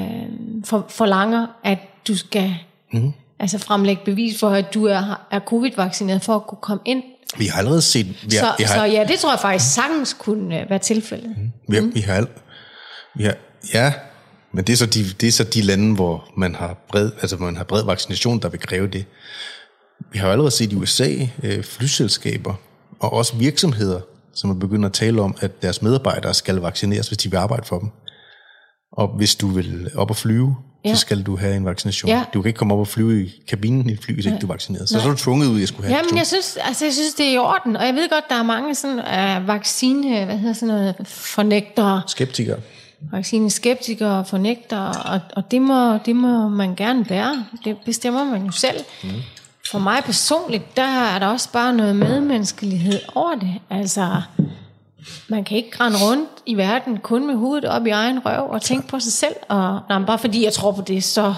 for, 0.66 0.86
forlanger, 0.89 1.47
at 1.64 1.80
du 2.08 2.18
skal 2.18 2.56
mm. 2.93 3.14
altså 3.39 3.58
fremlægge 3.58 4.01
bevis 4.06 4.39
for, 4.39 4.49
at 4.49 4.74
du 4.74 4.86
er, 4.86 5.26
er 5.32 5.39
covid-vaccineret 5.39 6.24
for 6.24 6.36
at 6.36 6.47
kunne 6.47 6.62
komme 6.62 6.82
ind. 6.86 7.03
Vi 7.38 7.45
har 7.45 7.58
allerede 7.58 7.82
set... 7.82 8.08
Vi 8.08 8.14
har, 8.14 8.30
Så, 8.30 8.53
vi 8.58 8.64
har, 8.64 8.76
så 8.76 8.84
ja, 8.84 9.06
det 9.08 9.20
tror 9.20 9.32
jeg 9.32 9.39
faktisk 9.39 9.74
sagtens 9.74 10.14
kunne 10.14 10.62
øh, 10.62 10.70
være 10.70 10.80
tilfældet. 10.80 11.36
Mm. 11.38 11.51
Vi 11.68 11.80
vi 11.93 11.99
har, 11.99 12.14
al- 12.14 12.28
vi 13.16 13.24
har, 13.24 13.36
ja, 13.74 13.93
men 14.51 14.66
det 14.66 14.74
er, 14.74 14.78
så 14.78 14.86
de, 14.86 15.03
det 15.22 15.28
er 15.28 15.32
så 15.32 15.43
de 15.43 15.62
lande, 15.62 15.95
hvor 15.95 16.30
man 16.38 16.56
har 16.56 16.78
bred, 16.89 17.12
altså 17.22 17.36
hvor 17.36 17.45
man 17.45 17.58
har 17.58 17.64
bred 17.64 17.84
vaccination, 17.84 18.39
der 18.39 18.49
vil 18.49 18.60
kræve 18.60 18.88
det. 18.88 19.06
Vi 20.12 20.18
har 20.20 20.26
jo 20.26 20.32
allerede 20.32 20.52
set 20.52 20.72
i 20.72 20.76
USA 20.76 21.10
øh, 21.43 21.64
flyselskaber 21.64 22.54
og 23.00 23.14
også 23.14 23.36
virksomheder, 23.36 24.00
som 24.34 24.50
er 24.50 24.54
begyndt 24.54 24.86
at 24.86 24.93
tale 24.93 25.22
om, 25.22 25.36
at 25.39 25.62
deres 25.62 25.82
medarbejdere 25.82 26.34
skal 26.34 26.56
vaccineres, 26.56 27.08
hvis 27.08 27.18
de 27.18 27.32
vil 27.32 27.38
arbejde 27.38 27.66
for 27.66 27.80
dem. 27.80 27.89
Og 28.91 29.08
hvis 29.08 29.36
du 29.36 29.48
vil 29.48 29.89
op 29.96 30.10
og 30.10 30.16
flyve, 30.18 30.56
ja. 30.86 30.93
Så 30.96 31.02
skal 31.02 31.24
du 31.24 31.38
have 31.38 31.56
en 31.56 31.66
vaccination. 31.66 32.10
Ja. 32.10 32.24
Du 32.34 32.41
kan 32.41 32.50
ikke 32.50 32.58
komme 32.58 32.74
op 32.74 32.80
og 32.80 32.88
flyve 32.88 33.24
i 33.26 33.32
kabinen 33.48 33.89
i 33.89 33.93
et 33.93 34.00
fly, 34.04 34.14
hvis 34.14 34.26
ikke 34.26 34.38
du 34.38 34.46
er 34.48 34.52
vaccineret. 34.52 34.89
Så, 34.89 35.00
så 35.02 35.08
er 35.08 35.12
du 35.12 35.18
tvunget 35.18 35.48
ud, 35.48 35.54
at 35.56 35.60
jeg 35.60 35.68
skulle 35.68 35.88
have 35.88 35.96
Ja, 35.96 36.02
en 36.02 36.08
men 36.12 36.18
jeg 36.18 36.28
synes, 36.28 36.58
altså, 36.62 36.86
jeg 36.86 36.93
synes, 36.93 37.14
det 37.14 37.26
er 37.26 37.34
i 37.34 37.38
orden. 37.38 37.76
Og 37.76 37.86
jeg 37.86 37.93
ved 37.93 38.10
godt, 38.10 38.24
der 38.30 38.36
er 38.36 38.43
mange 38.43 38.76
sådan, 38.76 39.39
uh, 39.41 39.48
vaccine, 39.48 40.26
hvad 40.26 40.38
hedder 40.38 40.54
sådan 40.54 40.68
noget, 40.68 40.96
fornægtere, 41.08 42.02
skeptiker. 42.08 42.56
vaccineskeptikere 43.12 44.20
og 44.20 44.28
fornægtere, 44.28 44.89
og, 44.89 45.20
og 45.36 45.52
det, 45.52 45.62
må, 45.62 45.98
det 45.98 46.16
må 46.16 46.50
man 46.50 46.76
gerne 46.76 47.06
bære. 47.06 47.46
Det 47.66 47.78
bestemmer 47.86 48.24
man 48.24 48.46
jo 48.46 48.52
selv. 48.52 48.80
Mm. 49.04 49.10
For 49.72 49.80
mig 49.80 50.03
personligt, 50.03 50.78
der 50.78 50.84
er 50.84 51.20
der 51.20 51.28
også 51.28 51.51
bare 51.51 51.74
noget 51.74 51.95
medmenneskelighed 51.95 52.99
over 53.16 53.36
det. 53.36 53.53
Altså, 53.70 54.22
man 55.28 55.43
kan 55.43 55.57
ikke 55.57 55.78
rende 55.80 55.97
rundt 55.97 56.30
i 56.45 56.57
verden 56.57 56.97
kun 56.97 57.28
med 57.28 57.36
hovedet 57.36 57.66
op 57.66 57.86
i 57.86 57.89
egen 57.89 58.20
røv 58.26 58.49
og 58.49 58.61
tænke 58.61 58.88
på 58.88 58.99
sig 58.99 59.13
selv. 59.13 59.36
Og 59.49 59.80
nej, 59.89 60.05
bare 60.05 60.20
fordi 60.20 60.43
jeg 60.43 60.53
tror 60.53 60.72
på 60.72 60.82
det, 60.82 61.03
så... 61.03 61.34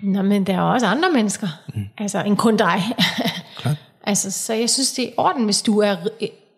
Nå, 0.00 0.22
men 0.22 0.46
der 0.46 0.54
er 0.56 0.60
også 0.60 0.86
andre 0.86 1.10
mennesker, 1.10 1.48
mm. 1.74 1.84
altså 1.98 2.22
end 2.22 2.36
kun 2.36 2.56
dig. 2.56 2.82
altså, 4.10 4.30
så 4.30 4.54
jeg 4.54 4.70
synes, 4.70 4.92
det 4.92 5.04
er 5.04 5.12
orden, 5.16 5.44
hvis 5.44 5.62
du 5.62 5.78
er 5.78 5.96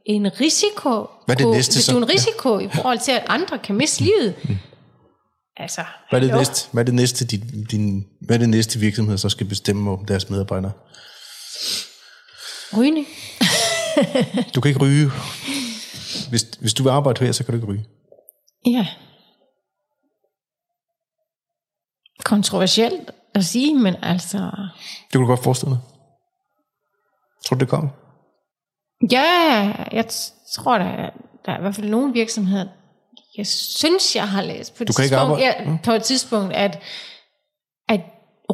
en 0.05 0.41
risiko, 0.41 0.91
Hvad 1.26 1.37
er 1.37 1.45
det 1.45 1.49
næste 1.51 1.76
hvis 1.76 1.85
så? 1.85 1.93
du 1.93 1.99
er 1.99 2.03
en 2.03 2.11
risiko 2.11 2.59
ja. 2.59 2.66
i 2.66 2.68
forhold 2.74 2.99
til, 2.99 3.12
at 3.12 3.24
andre 3.29 3.59
kan 3.59 3.76
miste 3.76 4.03
livet. 4.03 4.35
Mm. 4.45 4.57
Altså, 5.59 5.85
Hvad 6.11 6.23
er 6.23 6.27
det 6.27 6.37
næste, 6.37 6.69
hvad 6.73 6.83
er 6.83 6.85
det 6.85 6.95
næste, 6.95 7.25
din, 7.25 7.65
din, 7.65 8.07
hvad 8.21 8.37
er 8.37 8.39
det 8.39 8.49
næste 8.49 8.79
virksomhed, 8.79 9.19
så 9.19 9.29
skal 9.29 9.47
bestemme 9.47 9.91
om 9.91 10.05
deres 10.05 10.31
medarbejdere? 10.31 10.73
Rygning. 12.77 13.07
Du 14.55 14.61
kan 14.61 14.69
ikke 14.69 14.81
ryge. 14.81 15.11
Hvis, 16.29 16.43
hvis 16.61 16.75
du 16.75 16.83
vil 16.83 16.91
arbejde 16.91 17.25
her, 17.25 17.33
så 17.33 17.45
kan 17.45 17.53
du 17.53 17.57
ikke 17.57 17.73
ryge. 17.73 17.87
Ja. 18.67 18.87
Kontroversielt 22.25 23.11
at 23.35 23.45
sige, 23.45 23.75
men 23.75 23.97
altså... 24.03 24.39
Det 24.39 25.13
kunne 25.13 25.23
du 25.23 25.27
godt 25.27 25.43
forestille 25.43 25.75
dig. 25.75 25.81
Tror 27.47 27.55
du, 27.57 27.61
det 27.61 27.69
kommer? 27.69 27.91
Ja, 29.11 29.73
jeg 29.93 30.05
tror, 30.55 30.79
der, 30.79 31.11
der 31.47 31.53
er 31.53 31.59
i 31.59 31.61
hvert 31.61 31.75
fald 31.75 31.89
nogle 31.89 32.13
virksomheder, 32.13 32.69
jeg 33.39 33.47
synes, 33.47 34.16
jeg 34.16 34.28
har 34.28 34.43
læst 34.43 34.76
på 34.76 34.84
et 34.84 34.89
Du 34.89 34.93
kan 34.93 35.05
ikke 35.05 35.16
tidspunkt, 35.16 35.41
ja, 35.41 35.78
på 35.84 35.93
et 35.93 36.03
tidspunkt, 36.03 36.53
at, 36.53 36.82
at 37.89 38.01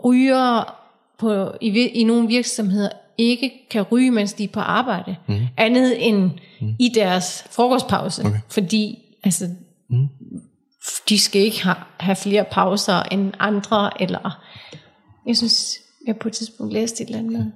ryger 0.04 0.74
på, 1.18 1.52
i, 1.60 1.86
i 1.88 2.04
nogle 2.04 2.28
virksomheder 2.28 2.88
ikke 3.18 3.52
kan 3.70 3.82
ryge, 3.82 4.10
mens 4.10 4.32
de 4.32 4.44
er 4.44 4.48
på 4.48 4.60
arbejde. 4.60 5.16
Mm. 5.28 5.40
Andet 5.56 6.08
end 6.08 6.30
mm. 6.60 6.74
i 6.80 6.92
deres 6.94 7.44
frokostpause. 7.50 8.24
Okay. 8.24 8.38
Fordi 8.48 8.98
altså, 9.24 9.48
mm. 9.90 10.08
de 11.08 11.18
skal 11.18 11.42
ikke 11.42 11.62
have, 11.62 11.76
have 12.00 12.16
flere 12.16 12.44
pauser 12.44 13.02
end 13.02 13.32
andre. 13.38 14.02
Eller, 14.02 14.44
jeg 15.26 15.36
synes, 15.36 15.78
jeg 16.06 16.16
på 16.16 16.28
et 16.28 16.34
tidspunkt 16.34 16.72
læste 16.72 17.02
et 17.02 17.06
eller 17.06 17.18
andet. 17.18 17.52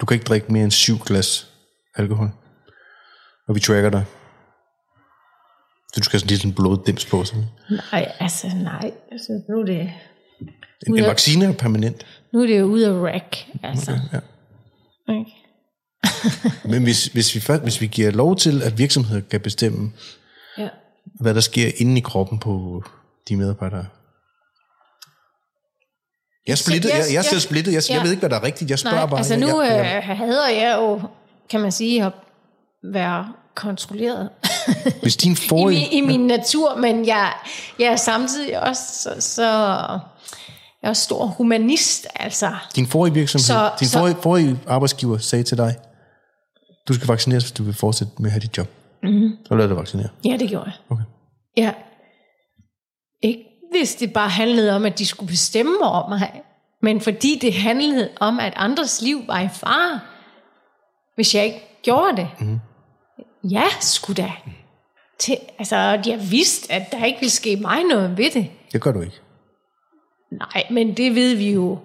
Du 0.00 0.06
kan 0.06 0.14
ikke 0.14 0.24
drikke 0.24 0.52
mere 0.52 0.64
end 0.64 0.70
syv 0.70 0.98
glas 1.06 1.50
alkohol. 1.96 2.30
Og 3.48 3.54
vi 3.54 3.60
tracker 3.60 3.90
dig. 3.90 4.04
Så 5.94 6.00
du 6.00 6.04
skal 6.04 6.20
sådan 6.20 6.28
lige 6.28 6.38
sådan 6.38 6.50
en 6.50 6.54
bloddims 6.54 7.04
på. 7.06 7.24
Sådan. 7.24 7.44
Nej, 7.92 8.12
altså 8.20 8.46
nej. 8.62 8.90
Altså, 9.12 9.42
nu, 9.48 9.60
er 9.60 9.64
det, 9.64 9.80
En, 9.80 9.90
en 10.86 10.92
Ud 10.92 11.00
vaccine 11.00 11.44
er 11.44 11.52
permanent. 11.52 12.06
nu 12.32 12.42
er 12.42 12.46
det 12.46 12.58
jo 12.58 12.64
ude 12.64 12.86
af 12.88 12.92
rack. 13.12 13.36
Altså. 13.62 13.90
Ja. 14.12 14.18
Okay. 15.08 15.30
Men 16.70 16.82
hvis, 16.82 17.06
hvis, 17.06 17.34
vi, 17.34 17.40
først- 17.40 17.62
hvis 17.62 17.80
vi 17.80 17.86
giver 17.86 18.10
lov 18.10 18.36
til, 18.36 18.62
at 18.62 18.78
virksomheder 18.78 19.20
kan 19.30 19.40
bestemme, 19.40 19.92
Ja. 20.58 20.68
hvad 21.20 21.34
der 21.34 21.40
sker 21.40 21.70
inde 21.76 21.96
i 21.98 22.00
kroppen 22.00 22.38
på 22.38 22.82
de 23.28 23.36
medarbejdere. 23.36 23.86
Jeg 26.46 26.52
er 26.52 26.56
splittet. 26.56 26.90
jeg- 26.90 26.98
Jeg, 26.98 27.12
jeg 27.12 27.18
er 27.18 27.22
selv 27.22 27.34
jeg- 27.36 27.42
splittet. 27.42 27.72
Jeg, 27.72 27.82
jeg 27.88 27.96
ja. 27.96 28.02
ved 28.02 28.10
ikke, 28.10 28.20
hvad 28.20 28.30
der 28.30 28.36
er 28.36 28.42
rigtigt. 28.42 28.70
Jeg 28.70 28.78
spørger 28.78 28.96
Nej, 28.96 29.06
bare. 29.06 29.18
altså 29.18 29.34
jeg, 29.34 29.40
nu 29.48 29.62
jeg, 29.62 29.70
jeg, 29.70 29.96
øh, 30.10 30.16
hader 30.18 30.48
jeg 30.48 30.76
jo, 30.78 31.00
kan 31.50 31.60
man 31.60 31.72
sige, 31.72 32.04
at 32.04 32.12
være 32.92 33.32
kontrolleret 33.54 34.30
hvis 35.02 35.16
din 35.16 35.32
i, 35.32 35.36
forrige... 35.36 35.88
min, 35.92 36.04
i 36.04 36.06
min 36.06 36.26
natur, 36.26 36.76
men 36.76 37.06
jeg, 37.06 37.32
jeg 37.78 37.86
er 37.86 37.96
samtidig 37.96 38.60
også 38.68 38.82
så, 39.02 39.20
så 39.20 39.42
jeg 40.82 40.88
er 40.90 40.92
stor 40.92 41.26
humanist, 41.26 42.06
altså. 42.16 42.52
Din 42.76 42.86
forrige 42.86 43.14
virksomhed, 43.14 43.44
Så- 43.44 43.70
din 43.80 43.88
så- 43.88 43.98
forrige, 43.98 44.16
forrige 44.22 44.58
arbejdsgiver 44.66 45.18
sagde 45.18 45.44
til 45.44 45.56
dig, 45.58 45.76
du 46.88 46.94
skal 46.94 47.08
vaccineres, 47.08 47.44
hvis 47.44 47.52
du 47.52 47.62
vil 47.62 47.74
fortsætte 47.74 48.12
med 48.18 48.26
at 48.26 48.32
have 48.32 48.40
dit 48.40 48.58
job. 48.58 48.68
Mm-hmm. 49.02 49.30
Så 49.48 49.54
lad 49.54 49.68
dig 49.68 49.76
vaccinere. 49.76 50.08
Ja, 50.24 50.36
det 50.36 50.48
gjorde 50.48 50.64
jeg. 50.64 50.74
Okay. 50.90 51.04
Ja. 51.56 51.72
Ikke 53.22 53.44
hvis 53.72 53.94
det 53.94 54.12
bare 54.12 54.28
handlede 54.28 54.76
om, 54.76 54.84
at 54.84 54.98
de 54.98 55.06
skulle 55.06 55.28
bestemme 55.30 55.76
over 55.82 56.08
mig, 56.08 56.30
men 56.82 57.00
fordi 57.00 57.38
det 57.42 57.54
handlede 57.54 58.08
om, 58.20 58.40
at 58.40 58.52
andres 58.56 59.02
liv 59.02 59.22
var 59.26 59.40
i 59.40 59.48
fare, 59.52 60.00
hvis 61.14 61.34
jeg 61.34 61.44
ikke 61.44 61.80
gjorde 61.82 62.16
det. 62.16 62.28
Mm. 62.40 62.60
Ja, 63.50 63.64
skulle 63.80 64.22
da. 64.22 64.32
Til, 65.18 65.36
altså, 65.58 66.00
de 66.04 66.10
har 66.10 66.30
vidst, 66.30 66.70
at 66.70 66.82
der 66.92 67.04
ikke 67.04 67.20
ville 67.20 67.30
ske 67.30 67.56
mig 67.56 67.84
noget 67.84 68.18
ved 68.18 68.30
det. 68.30 68.50
Det 68.72 68.80
gør 68.82 68.92
du 68.92 69.00
ikke. 69.00 69.20
Nej, 70.32 70.66
men 70.70 70.96
det 70.96 71.14
ved 71.14 71.34
vi 71.34 71.52
jo. 71.52 71.78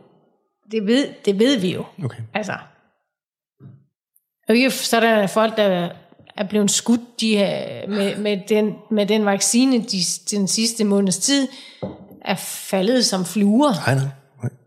Det 0.71 0.85
ved, 0.87 1.07
det 1.25 1.39
ved 1.39 1.59
vi 1.59 1.73
jo. 1.73 1.85
Okay. 2.03 2.17
Altså. 2.33 2.53
Og 4.47 4.55
ikke 4.55 4.71
sådan, 4.71 5.19
at 5.19 5.29
folk, 5.29 5.57
der 5.57 5.89
er 6.37 6.47
blevet 6.49 6.71
skudt 6.71 7.21
de 7.21 7.37
er, 7.37 7.87
med, 7.87 8.17
med, 8.17 8.39
den, 8.49 8.75
med 8.91 9.05
den 9.05 9.25
vaccine 9.25 9.83
de, 9.83 9.97
den 10.31 10.47
sidste 10.47 10.83
måneds 10.83 11.17
tid, 11.17 11.47
er 12.25 12.35
faldet 12.35 13.05
som 13.05 13.25
fluer. 13.25 13.73
Nej, 13.85 13.95
nej. 13.95 14.07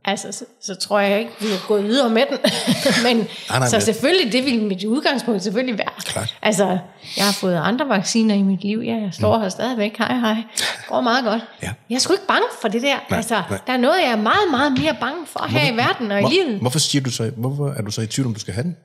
Nej. 0.07 0.12
Altså, 0.12 0.32
så, 0.32 0.44
så 0.62 0.74
tror 0.74 1.00
jeg 1.00 1.18
ikke, 1.18 1.30
vi 1.40 1.46
er 1.46 1.66
gået 1.68 1.84
videre 1.84 2.11
med 2.11 2.22
den. 2.30 2.38
men, 3.07 3.16
nej, 3.50 3.68
så 3.68 3.76
men- 3.76 3.80
selvfølgelig, 3.80 4.32
det 4.32 4.44
vil 4.44 4.62
mit 4.62 4.84
udgangspunkt 4.84 5.42
selvfølgelig 5.42 5.78
være. 5.78 5.92
Klart. 6.05 6.36
Altså, 6.42 6.78
jeg 7.16 7.24
har 7.24 7.32
fået 7.32 7.55
andre 7.57 7.88
vacciner 7.88 8.34
i 8.34 8.42
mit 8.42 8.62
liv. 8.62 8.78
Ja, 8.84 8.94
jeg 8.94 9.11
står 9.12 9.38
her 9.38 9.48
stadigvæk. 9.48 9.96
Hej, 9.98 10.18
hej. 10.18 10.34
Det 10.57 10.64
går 10.88 11.00
meget 11.00 11.24
godt. 11.24 11.42
Ja. 11.62 11.70
Jeg 11.90 11.94
er 11.94 12.00
sgu 12.00 12.12
ikke 12.12 12.26
bange 12.26 12.46
for 12.62 12.68
det 12.68 12.82
der. 12.82 12.96
Nej, 13.11 13.16
altså, 13.16 13.42
nej. 13.50 13.59
der 13.66 13.72
er 13.72 13.76
noget, 13.76 13.96
jeg 14.03 14.11
er 14.11 14.16
meget, 14.16 14.50
meget 14.50 14.72
mere 14.78 14.96
bange 15.00 15.26
for 15.26 15.46
her 15.48 15.72
i 15.72 15.76
verden 15.76 16.11
og 16.12 16.20
i 16.20 16.24
livet. 16.34 16.50
Hvor, 16.50 16.61
hvorfor 16.61 16.78
siger 16.78 17.03
du 17.03 17.11
så, 17.11 17.30
hvorfor 17.36 17.68
er 17.68 17.82
du 17.82 17.90
så 17.90 18.00
i 18.03 18.07
tvivl, 18.07 18.26
om 18.28 18.34
du 18.34 18.40
skal 18.40 18.55
have 18.55 18.64
den? 18.64 18.76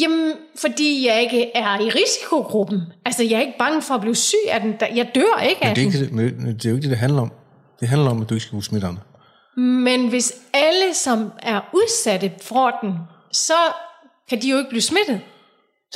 Jamen, 0.00 0.32
fordi 0.60 1.06
jeg 1.08 1.22
ikke 1.22 1.50
er 1.56 1.80
i 1.80 1.90
risikogruppen. 1.90 2.80
Altså, 3.04 3.22
jeg 3.22 3.32
er 3.32 3.40
ikke 3.40 3.58
bange 3.58 3.82
for 3.82 3.94
at 3.94 4.00
blive 4.00 4.16
syg 4.16 4.36
af 4.50 4.60
den. 4.60 4.74
Jeg 4.94 5.10
dør 5.14 5.42
ikke 5.48 5.64
af 5.64 5.74
Det 5.74 5.82
er, 5.86 5.90
den. 5.90 5.94
ikke, 5.94 6.04
det, 6.04 6.12
men 6.42 6.54
det 6.54 6.66
er 6.66 6.70
jo 6.70 6.76
ikke 6.76 6.82
det, 6.82 6.90
det 6.90 6.98
handler 6.98 7.22
om. 7.22 7.32
Det 7.80 7.88
handler 7.88 8.10
om, 8.10 8.22
at 8.22 8.28
du 8.30 8.34
ikke 8.34 8.42
skal 8.42 8.50
kunne 8.50 8.62
smitte 8.64 8.86
andre. 8.86 9.02
Men 9.56 10.08
hvis 10.08 10.34
alle, 10.52 10.94
som 10.94 11.32
er 11.42 11.60
udsatte, 11.72 12.32
får 12.42 12.78
den, 12.82 12.94
så 13.32 13.54
kan 14.28 14.42
de 14.42 14.50
jo 14.50 14.58
ikke 14.58 14.70
blive 14.70 14.82
smittet. 14.82 15.20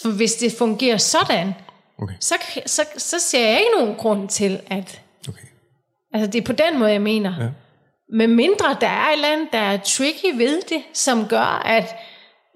For 0.02 0.08
hvis 0.10 0.34
det 0.34 0.52
fungerer 0.52 0.96
sådan, 0.96 1.54
Okay. 2.02 2.14
så, 2.20 2.34
så, 2.66 2.84
så 2.96 3.18
ser 3.18 3.48
jeg 3.48 3.58
ikke 3.58 3.70
nogen 3.78 3.94
grund 3.94 4.28
til, 4.28 4.60
at... 4.66 5.00
okay. 5.28 5.46
Altså, 6.14 6.30
det 6.30 6.40
er 6.40 6.44
på 6.44 6.52
den 6.52 6.78
måde, 6.78 6.90
jeg 6.90 7.02
mener. 7.02 7.34
Ja. 7.42 7.48
Med 8.12 8.26
mindre 8.26 8.76
der 8.80 8.86
er 8.88 9.08
et 9.08 9.12
eller 9.12 9.28
andet, 9.28 9.48
der 9.52 9.58
er 9.58 9.76
tricky 9.76 10.36
ved 10.36 10.62
det, 10.68 10.82
som 10.92 11.26
gør, 11.28 11.62
at 11.64 11.96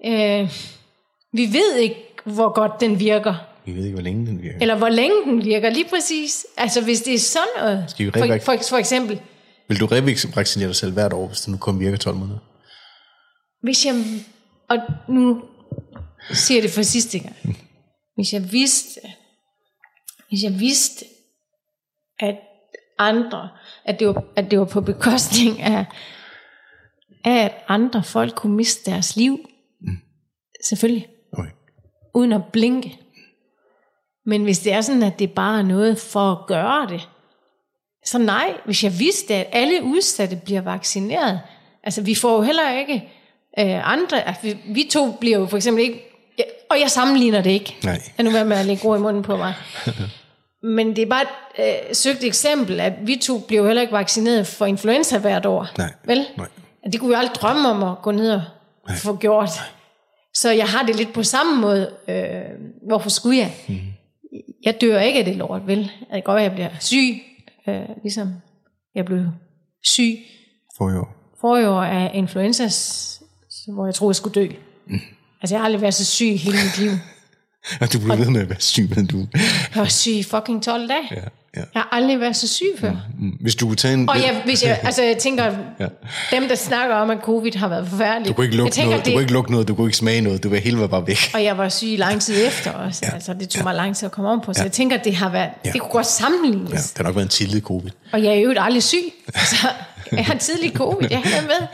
øh, 0.05 0.49
vi 1.33 1.53
ved 1.53 1.75
ikke, 1.75 2.05
hvor 2.23 2.53
godt 2.53 2.81
den 2.81 2.99
virker. 2.99 3.35
Vi 3.65 3.75
ved 3.75 3.83
ikke, 3.83 3.95
hvor 3.95 4.03
længe 4.03 4.25
den 4.27 4.41
virker. 4.41 4.57
Eller 4.61 4.75
hvor 4.75 4.89
længe 4.89 5.15
den 5.25 5.45
virker, 5.45 5.69
lige 5.69 5.89
præcis. 5.89 6.45
Altså, 6.57 6.83
hvis 6.83 7.01
det 7.01 7.13
er 7.13 7.19
sådan 7.19 7.47
noget. 7.57 7.85
Skal 7.87 8.05
vi 8.05 8.11
For, 8.11 8.37
for, 8.45 8.63
for 8.69 8.77
eksempel, 8.77 9.21
Vil 9.69 9.79
du 9.79 9.85
revaccinere 9.85 10.67
dig 10.67 10.75
selv 10.75 10.93
hvert 10.93 11.13
år, 11.13 11.27
hvis 11.27 11.41
det 11.41 11.51
nu 11.51 11.57
kun 11.57 11.79
virker 11.79 11.97
12 11.97 12.15
måneder? 12.15 12.39
hvis 13.61 13.85
jeg... 13.85 13.93
Og 14.69 14.77
nu 15.07 15.43
siger 16.31 16.57
jeg 16.57 16.63
det 16.63 16.71
for 16.71 16.81
sidste 16.81 17.19
gang. 17.19 17.35
Hvis 18.15 18.33
jeg 18.33 18.51
vidste, 18.51 18.99
hvis 20.29 20.43
jeg 20.43 20.59
vidste, 20.59 21.05
at 22.19 22.35
andre, 22.97 23.49
at 23.85 23.99
det 23.99 24.07
var, 24.07 24.23
at 24.35 24.51
det 24.51 24.59
var 24.59 24.65
på 24.65 24.81
bekostning 24.81 25.61
af, 25.61 25.85
af, 27.25 27.45
at 27.45 27.51
andre 27.67 28.03
folk 28.03 28.35
kunne 28.35 28.55
miste 28.55 28.91
deres 28.91 29.15
liv. 29.15 29.49
Selvfølgelig. 30.63 31.07
Okay. 31.33 31.51
uden 32.15 32.33
at 32.33 32.41
blinke. 32.53 32.99
Men 34.25 34.43
hvis 34.43 34.59
det 34.59 34.73
er 34.73 34.81
sådan, 34.81 35.03
at 35.03 35.19
det 35.19 35.31
bare 35.31 35.59
er 35.59 35.63
noget 35.63 35.99
for 35.99 36.31
at 36.31 36.47
gøre 36.47 36.87
det, 36.87 37.09
så 38.05 38.17
nej, 38.17 38.53
hvis 38.65 38.83
jeg 38.83 38.99
vidste, 38.99 39.35
at 39.35 39.47
alle 39.51 39.83
udsatte 39.83 40.35
bliver 40.35 40.61
vaccineret, 40.61 41.41
altså 41.83 42.01
vi 42.01 42.15
får 42.15 42.35
jo 42.35 42.41
heller 42.41 42.77
ikke 42.79 42.93
øh, 43.59 43.91
andre, 43.93 44.27
altså, 44.27 44.41
vi, 44.43 44.57
vi 44.65 44.87
to 44.91 45.11
bliver 45.11 45.39
jo 45.39 45.45
for 45.45 45.57
eksempel 45.57 45.83
ikke, 45.83 46.03
ja, 46.39 46.43
og 46.69 46.79
jeg 46.79 46.91
sammenligner 46.91 47.41
det 47.41 47.49
ikke, 47.49 47.75
Nej. 47.83 48.01
jeg 48.17 48.23
nu 48.23 48.31
være 48.31 48.45
med 48.45 48.57
at 48.57 48.65
lægge 48.65 48.87
ord 48.87 48.99
i 48.99 49.01
munden 49.01 49.23
på 49.23 49.37
mig, 49.37 49.53
men 50.77 50.95
det 50.95 51.01
er 51.01 51.05
bare 51.05 51.21
et 51.21 51.87
øh, 51.89 51.95
søgt 51.95 52.23
eksempel, 52.23 52.79
at 52.79 52.93
vi 53.01 53.15
to 53.15 53.39
bliver 53.39 53.61
jo 53.61 53.67
heller 53.67 53.81
ikke 53.81 53.93
vaccineret 53.93 54.47
for 54.47 54.65
influenza 54.65 55.17
hvert 55.17 55.45
år, 55.45 55.67
Nej. 55.77 55.93
vel? 56.05 56.25
Nej. 56.37 56.47
Det 56.91 56.99
kunne 56.99 57.09
vi 57.09 57.15
aldrig 57.15 57.35
drømme 57.35 57.69
om 57.69 57.83
at 57.83 58.01
gå 58.01 58.11
ned 58.11 58.31
og 58.31 58.41
få 58.95 59.15
gjort. 59.15 59.49
Så 60.33 60.51
jeg 60.51 60.65
har 60.65 60.83
det 60.83 60.95
lidt 60.95 61.13
på 61.13 61.23
samme 61.23 61.61
måde. 61.61 61.91
Øh, 62.07 62.25
hvorfor 62.87 63.09
skulle 63.09 63.37
jeg? 63.37 63.53
Mm. 63.67 63.79
Jeg 64.63 64.81
dør 64.81 64.99
ikke 64.99 65.19
af 65.19 65.25
det 65.25 65.35
lort, 65.35 65.67
vel? 65.67 65.79
Det 65.79 66.07
kan 66.11 66.21
godt 66.21 66.35
være, 66.35 66.45
at 66.45 66.51
jeg 66.51 66.55
bliver 66.55 66.69
syg, 66.79 67.21
øh, 67.69 67.89
ligesom 68.03 68.33
jeg 68.95 69.05
blev 69.05 69.25
syg 69.83 70.17
For 70.77 70.89
i 70.89 70.95
år. 70.95 71.15
forrige 71.41 71.69
år 71.69 71.83
af 71.83 72.11
influenza, 72.13 72.63
hvor 73.73 73.85
jeg 73.85 73.95
troede, 73.95 74.09
jeg 74.09 74.15
skulle 74.15 74.35
dø. 74.35 74.47
Mm. 74.87 74.99
Altså, 75.41 75.55
jeg 75.55 75.59
har 75.61 75.65
aldrig 75.65 75.81
været 75.81 75.93
så 75.93 76.05
syg 76.05 76.39
hele 76.39 76.57
mit 76.65 76.77
liv. 76.77 76.91
Og 77.81 77.93
du 77.93 77.99
blev 77.99 78.17
ved 78.17 78.29
med 78.29 78.41
at 78.41 78.49
være 78.49 78.59
syg, 78.59 78.89
men 78.95 79.07
du... 79.07 79.17
Jeg 79.33 79.41
var 79.75 79.85
syg 79.85 80.11
i 80.11 80.23
fucking 80.23 80.63
12 80.63 80.89
dage. 80.89 81.07
Ja. 81.11 81.21
Ja. 81.57 81.61
Jeg 81.73 81.81
har 81.81 81.89
aldrig 81.91 82.19
været 82.19 82.35
så 82.35 82.47
syg 82.47 82.65
før. 82.77 82.91
Mm. 83.19 83.29
Hvis 83.29 83.55
du 83.55 83.67
kunne 83.67 83.75
tage 83.75 83.93
en... 83.93 84.09
Og 84.09 84.17
jeg, 84.17 84.41
hvis 84.45 84.63
jeg, 84.63 84.79
altså 84.83 85.03
jeg 85.03 85.17
tænker, 85.17 85.43
ja. 85.79 85.87
dem 86.31 86.47
der 86.47 86.55
snakker 86.55 86.95
om, 86.95 87.09
at 87.09 87.17
covid 87.21 87.51
har 87.55 87.67
været 87.67 87.87
forfærdeligt. 87.87 88.27
Du 88.27 88.33
kunne 88.33 88.45
ikke 88.45 88.57
lugte 88.57 88.75
tænker, 88.75 88.89
noget, 88.89 89.05
du 89.05 89.11
kunne 89.11 89.21
ikke 89.21 89.33
lugte 89.33 89.51
noget, 89.51 89.67
du 89.67 89.75
kunne 89.75 89.87
ikke 89.87 89.97
smage 89.97 90.21
noget, 90.21 90.43
du 90.43 90.49
var 90.49 90.57
hele 90.57 90.79
var 90.79 90.87
bare 90.87 91.07
væk. 91.07 91.17
Og 91.33 91.43
jeg 91.43 91.57
var 91.57 91.69
syg 91.69 91.95
lang 91.97 92.21
tid 92.21 92.47
efter 92.47 92.71
også. 92.85 93.01
Ja. 93.03 93.13
Altså 93.13 93.33
det 93.33 93.49
tog 93.49 93.59
ja. 93.59 93.63
mig 93.63 93.75
lang 93.75 93.95
tid 93.95 94.05
at 94.05 94.11
komme 94.11 94.29
om 94.29 94.41
på. 94.41 94.53
Så 94.53 94.59
ja. 94.59 94.63
jeg 94.63 94.71
tænker, 94.71 94.97
det 94.97 95.15
har 95.15 95.29
været, 95.29 95.49
ja. 95.65 95.71
det 95.71 95.81
kunne 95.81 95.91
godt 95.91 96.07
sammenlignes. 96.07 96.71
Ja, 96.71 96.77
det 96.77 96.97
har 96.97 97.03
nok 97.03 97.15
været 97.15 97.25
en 97.25 97.29
tidlig 97.29 97.61
covid. 97.61 97.91
Og 98.11 98.23
jeg 98.23 98.31
er 98.31 98.39
jo 98.39 98.53
aldrig 98.57 98.83
syg. 98.83 98.97
Altså, 99.35 99.67
jeg 100.11 100.25
har 100.25 100.35
tidlig 100.35 100.71
covid, 100.75 101.07
jeg 101.11 101.19
er 101.19 101.41
med. 101.41 101.67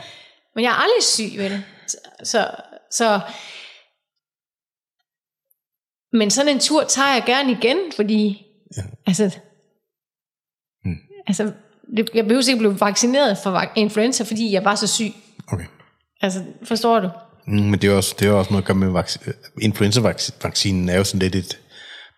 Men 0.54 0.64
jeg 0.64 0.70
er 0.70 0.74
aldrig 0.74 1.02
syg, 1.02 1.38
vel? 1.38 1.62
Så, 2.24 2.48
så 2.90 3.20
men 6.12 6.30
sådan 6.30 6.48
en 6.48 6.60
tur 6.60 6.84
tager 6.84 7.12
jeg 7.12 7.22
gerne 7.26 7.52
igen, 7.52 7.76
fordi 7.96 8.46
ja. 8.76 8.82
altså. 9.06 9.38
Altså 11.28 11.52
det, 11.96 12.08
jeg 12.14 12.24
behøver 12.24 12.48
ikke 12.48 12.58
blive 12.58 12.80
vaccineret 12.80 13.38
for 13.42 13.64
influenza, 13.74 14.24
fordi 14.24 14.52
jeg 14.52 14.64
var 14.64 14.74
så 14.74 14.86
syg. 14.86 15.12
Okay. 15.52 15.64
Altså, 16.22 16.42
forstår 16.64 17.00
du? 17.00 17.10
Mm, 17.46 17.54
men 17.54 17.80
det 17.80 17.90
er, 17.90 17.94
også, 17.96 18.14
det 18.18 18.28
er 18.28 18.32
også 18.32 18.50
noget 18.50 18.62
at 18.62 18.66
gøre 18.66 18.76
med 18.76 19.02
vac- 19.02 19.32
influenza-vaccinen 19.62 20.88
er 20.88 20.96
jo 20.96 21.04
sådan 21.04 21.18
lidt 21.20 21.34
et 21.34 21.58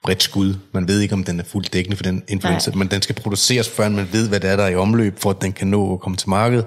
bredt 0.02 0.22
skud. 0.22 0.54
Man 0.72 0.88
ved 0.88 1.00
ikke, 1.00 1.14
om 1.14 1.24
den 1.24 1.40
er 1.40 1.44
fuldt 1.44 1.72
dækkende 1.72 1.96
for 1.96 2.02
den 2.02 2.24
influenza, 2.28 2.70
Nej. 2.70 2.78
men 2.78 2.88
den 2.88 3.02
skal 3.02 3.14
produceres, 3.14 3.68
før 3.68 3.88
man 3.88 4.08
ved, 4.12 4.28
hvad 4.28 4.40
det 4.40 4.50
er, 4.50 4.56
der 4.56 4.64
er 4.64 4.68
i 4.68 4.76
omløb, 4.76 5.18
for 5.18 5.30
at 5.30 5.42
den 5.42 5.52
kan 5.52 5.68
nå 5.68 5.92
at 5.94 6.00
komme 6.00 6.16
til 6.16 6.28
markedet. 6.28 6.66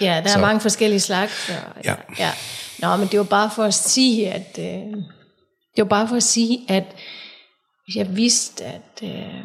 Ja, 0.00 0.20
der 0.24 0.28
så. 0.28 0.38
er 0.38 0.40
mange 0.40 0.60
forskellige 0.60 1.00
slags. 1.00 1.46
Så, 1.46 1.52
ja. 1.84 1.94
ja. 2.18 2.30
Nå, 2.78 2.96
men 2.96 3.08
det 3.08 3.18
var 3.18 3.24
bare 3.24 3.50
for 3.54 3.64
at 3.64 3.74
sige, 3.74 4.30
at... 4.30 4.58
Øh, 4.58 4.94
det 5.76 5.82
var 5.84 5.88
bare 5.88 6.08
for 6.08 6.16
at 6.16 6.22
sige, 6.22 6.60
at 6.68 6.84
hvis 7.84 7.96
jeg 7.96 8.16
vidste, 8.16 8.64
at, 8.64 9.02
øh, 9.02 9.44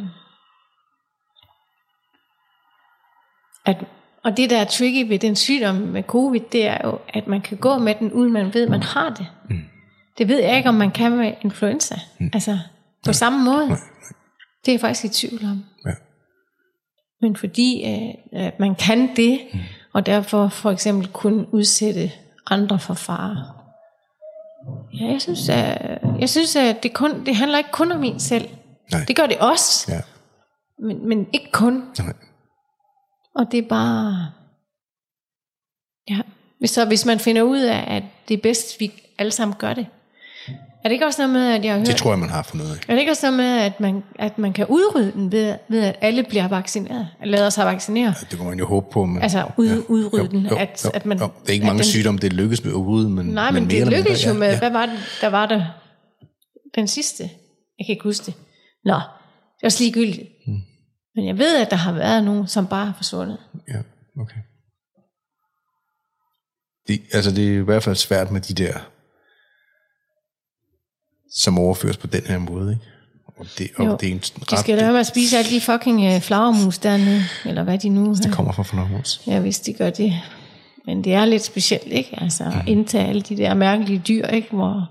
at 3.65 3.77
og 4.25 4.37
det, 4.37 4.49
der 4.49 4.57
er 4.57 4.65
tricky 4.65 5.09
ved 5.09 5.19
den 5.19 5.35
sygdom 5.35 5.75
med 5.75 6.03
covid, 6.03 6.41
det 6.51 6.67
er 6.67 6.77
jo, 6.83 6.99
at 7.13 7.27
man 7.27 7.41
kan 7.41 7.57
gå 7.57 7.77
med 7.77 7.95
den, 7.99 8.11
uden 8.11 8.33
man 8.33 8.53
ved, 8.53 8.63
at 8.63 8.69
man 8.69 8.83
har 8.83 9.09
det. 9.09 9.27
Mm. 9.49 9.61
Det 10.17 10.27
ved 10.27 10.39
jeg 10.39 10.57
ikke, 10.57 10.69
om 10.69 10.75
man 10.75 10.91
kan 10.91 11.17
med 11.17 11.33
influenza. 11.41 11.95
Mm. 12.19 12.29
Altså, 12.33 12.51
på 13.03 13.09
ja. 13.09 13.11
samme 13.11 13.43
måde. 13.43 13.67
Nej. 13.67 13.77
Det 14.65 14.71
er 14.71 14.73
jeg 14.73 14.79
faktisk 14.79 15.23
i 15.23 15.27
tvivl 15.27 15.45
om. 15.45 15.65
Ja. 15.85 15.91
Men 17.21 17.35
fordi 17.35 17.85
øh, 17.85 18.45
at 18.45 18.59
man 18.59 18.75
kan 18.75 19.15
det, 19.15 19.39
mm. 19.53 19.59
og 19.93 20.05
derfor 20.05 20.47
for 20.47 20.71
eksempel 20.71 21.07
kunne 21.07 21.53
udsætte 21.53 22.11
andre 22.47 22.79
for 22.79 22.93
fare. 22.93 23.45
Ja, 24.93 25.11
jeg 25.11 25.21
synes, 25.21 25.49
at, 25.49 25.99
jeg 26.19 26.29
synes, 26.29 26.55
at 26.55 26.83
det, 26.83 26.93
kun, 26.93 27.25
det 27.25 27.35
handler 27.35 27.57
ikke 27.57 27.71
kun 27.71 27.91
om 27.91 28.03
en 28.03 28.19
selv. 28.19 28.49
Nej. 28.91 29.01
Det 29.07 29.15
gør 29.15 29.25
det 29.25 29.37
også. 29.37 29.91
Ja. 29.91 30.01
Men, 30.79 31.07
men 31.07 31.27
ikke 31.33 31.51
kun. 31.51 31.83
Nej. 31.99 32.13
Og 33.35 33.51
det 33.51 33.57
er 33.57 33.67
bare... 33.69 34.31
Ja, 36.09 36.21
hvis, 36.59 36.71
så, 36.71 36.85
hvis 36.85 37.05
man 37.05 37.19
finder 37.19 37.41
ud 37.41 37.59
af, 37.59 37.83
at 37.87 38.03
det 38.27 38.33
er 38.33 38.41
bedst, 38.41 38.79
vi 38.79 38.91
alle 39.17 39.31
sammen 39.31 39.55
gør 39.57 39.73
det. 39.73 39.87
Er 40.83 40.89
det 40.89 40.91
ikke 40.91 41.05
også 41.05 41.21
noget 41.27 41.33
med, 41.33 41.53
at 41.53 41.65
jeg 41.65 41.73
har 41.73 41.79
hørt... 41.79 41.87
Det 41.87 41.95
tror 41.95 42.11
jeg, 42.11 42.19
man 42.19 42.29
har 42.29 42.43
fundet 42.43 42.65
ud 42.65 42.71
af. 42.71 42.75
Er 42.87 42.93
det 42.93 42.99
ikke 42.99 43.11
også 43.11 43.31
noget 43.31 43.37
med, 43.37 43.61
at 43.61 43.79
man, 43.79 44.03
at 44.19 44.37
man 44.37 44.53
kan 44.53 44.65
udrydde 44.67 45.11
den 45.11 45.31
ved, 45.31 45.55
ved 45.69 45.79
at 45.83 45.95
alle 46.01 46.23
bliver 46.23 46.47
vaccineret? 46.47 47.07
Lader 47.23 47.49
sig 47.49 47.65
vaccinere? 47.65 48.07
Ja, 48.07 48.27
det 48.31 48.37
kunne 48.37 48.49
man 48.49 48.59
jo 48.59 48.65
håbe 48.65 48.87
på. 48.91 49.05
Men, 49.05 49.21
altså 49.21 49.47
ud, 49.57 49.67
ja, 49.67 49.75
udrydde 49.87 50.23
jo, 50.23 50.27
den. 50.27 50.45
Jo, 50.45 50.55
at, 50.55 50.81
jo, 50.85 50.89
at 50.93 51.05
man, 51.05 51.17
jo. 51.19 51.29
Det 51.41 51.49
er 51.49 51.53
ikke 51.53 51.65
mange 51.65 51.77
den, 51.77 51.85
sygdomme, 51.85 52.19
det 52.19 52.33
lykkes 52.33 52.63
med 52.63 52.71
at 52.71 52.75
udrydde. 52.75 53.09
Men, 53.09 53.25
nej, 53.25 53.51
men, 53.51 53.63
men 53.63 53.69
det 53.69 53.87
lykkedes 53.87 54.25
jo 54.25 54.33
med... 54.33 54.51
Ja. 54.51 54.59
Hvad 54.59 54.69
var 54.69 54.85
det, 54.85 54.99
der 55.21 55.27
var 55.27 55.45
der? 55.45 55.65
Den 56.75 56.87
sidste? 56.87 57.23
Jeg 57.79 57.85
kan 57.85 57.93
ikke 57.93 58.03
huske 58.03 58.25
det. 58.25 58.33
Nå, 58.85 58.93
det 58.93 59.63
er 59.63 59.65
også 59.65 59.83
ligegyldigt. 59.83 60.29
Men 61.15 61.27
jeg 61.27 61.37
ved, 61.37 61.61
at 61.61 61.71
der 61.71 61.77
har 61.77 61.91
været 61.91 62.23
nogen, 62.23 62.47
som 62.47 62.67
bare 62.67 62.85
har 62.85 62.93
forsvundet. 62.97 63.37
Ja, 63.67 63.81
okay. 64.21 64.39
Det, 66.87 67.01
altså 67.13 67.31
det 67.31 67.47
er 67.47 67.53
i 67.53 67.63
hvert 67.63 67.83
fald 67.83 67.95
svært 67.95 68.31
med 68.31 68.41
de 68.41 68.53
der 68.53 68.77
som 71.31 71.59
overføres 71.59 71.97
på 71.97 72.07
den 72.07 72.23
her 72.25 72.37
måde, 72.37 72.71
ikke? 72.73 72.85
Og 73.37 73.45
det, 73.57 73.71
og 73.77 73.85
jo, 73.85 73.97
det 74.01 74.09
er 74.09 74.11
en 74.11 74.17
ret, 74.17 74.49
de 74.49 74.57
skal 74.57 74.79
da 74.79 74.91
med 74.91 74.99
at 74.99 75.07
spise 75.07 75.37
alle 75.37 75.49
de 75.49 75.61
fucking 75.61 76.15
uh, 76.15 76.21
flagermus 76.21 76.77
dernede, 76.77 77.23
eller 77.45 77.63
hvad 77.63 77.79
de 77.79 77.89
nu... 77.89 78.13
Det 78.13 78.33
kommer 78.33 78.51
fra 78.51 78.63
flagermus. 78.63 79.21
Ja, 79.27 79.39
hvis 79.39 79.59
de 79.59 79.73
gør 79.73 79.89
det. 79.89 80.13
Men 80.85 81.03
det 81.03 81.13
er 81.13 81.25
lidt 81.25 81.43
specielt, 81.43 81.87
ikke? 81.87 82.19
Altså, 82.21 82.43
mm. 82.43 82.67
indtage 82.67 83.07
alle 83.07 83.21
de 83.21 83.37
der 83.37 83.53
mærkelige 83.53 84.01
dyr, 84.07 84.27
ikke? 84.27 84.49
Hvor 84.51 84.89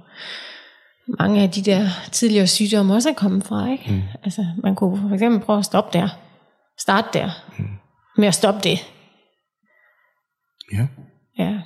mange 1.07 1.43
af 1.43 1.51
de 1.51 1.63
der 1.63 1.89
tidligere 2.13 2.47
sygdomme 2.47 2.95
også 2.95 3.09
er 3.09 3.15
kommet 3.15 3.45
fra, 3.45 3.71
ikke? 3.71 3.93
Mm. 3.93 4.03
Altså, 4.23 4.47
man 4.63 4.75
kunne 4.75 5.09
for 5.09 5.15
eksempel 5.15 5.41
prøve 5.41 5.59
at 5.59 5.65
stoppe 5.65 5.99
der. 5.99 6.09
Start 6.79 7.05
der. 7.13 7.31
Mm. 7.59 7.65
Med 8.17 8.29
at 8.29 8.35
stoppe 8.35 8.61
det. 8.61 8.79
Ja. 10.73 10.87
Ja. 11.39 11.63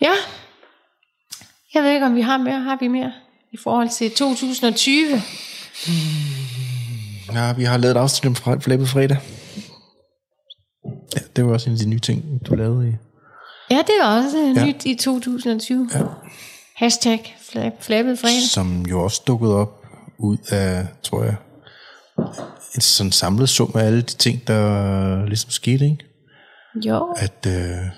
Ja, 0.00 0.12
jeg 1.74 1.82
ved 1.82 1.90
ikke, 1.90 2.06
om 2.06 2.14
vi 2.14 2.20
har 2.20 2.38
mere. 2.38 2.60
Har 2.60 2.78
vi 2.80 2.88
mere 2.88 3.12
i 3.52 3.56
forhold 3.56 3.88
til 3.88 4.10
2020? 4.10 5.06
Hmm, 5.86 7.34
ja, 7.34 7.52
vi 7.52 7.64
har 7.64 7.76
lavet 7.76 7.96
et 7.96 8.00
afsnit 8.00 8.46
om 8.46 8.60
Flæbet 8.60 8.88
Fredag. 8.88 9.18
Ja, 11.14 11.20
det 11.36 11.46
var 11.46 11.52
også 11.52 11.70
en 11.70 11.76
af 11.76 11.78
de 11.78 11.88
nye 11.88 11.98
ting, 11.98 12.46
du 12.46 12.54
lavede 12.54 12.88
i. 12.88 12.92
Ja, 13.70 13.78
det 13.78 13.94
er 14.02 14.06
også 14.06 14.52
ja. 14.56 14.66
nyt 14.66 14.84
i 14.84 14.94
2020. 14.94 15.88
Ja. 15.94 16.00
Hashtag 16.76 17.36
Flæbet 17.80 18.18
Fredag. 18.18 18.48
Som 18.50 18.82
jo 18.82 19.02
også 19.02 19.22
dukkede 19.26 19.56
op 19.56 19.86
ud 20.18 20.38
af, 20.50 20.86
tror 21.02 21.24
jeg, 21.24 21.36
en 22.74 22.80
sådan 22.80 23.12
samlet 23.12 23.48
sum 23.48 23.72
af 23.74 23.84
alle 23.84 24.02
de 24.02 24.14
ting, 24.14 24.46
der 24.46 25.26
ligesom 25.26 25.50
skete, 25.50 25.84
ikke? 25.84 26.04
Jo. 26.86 27.14
At 27.16 27.46
øh, 27.46 27.90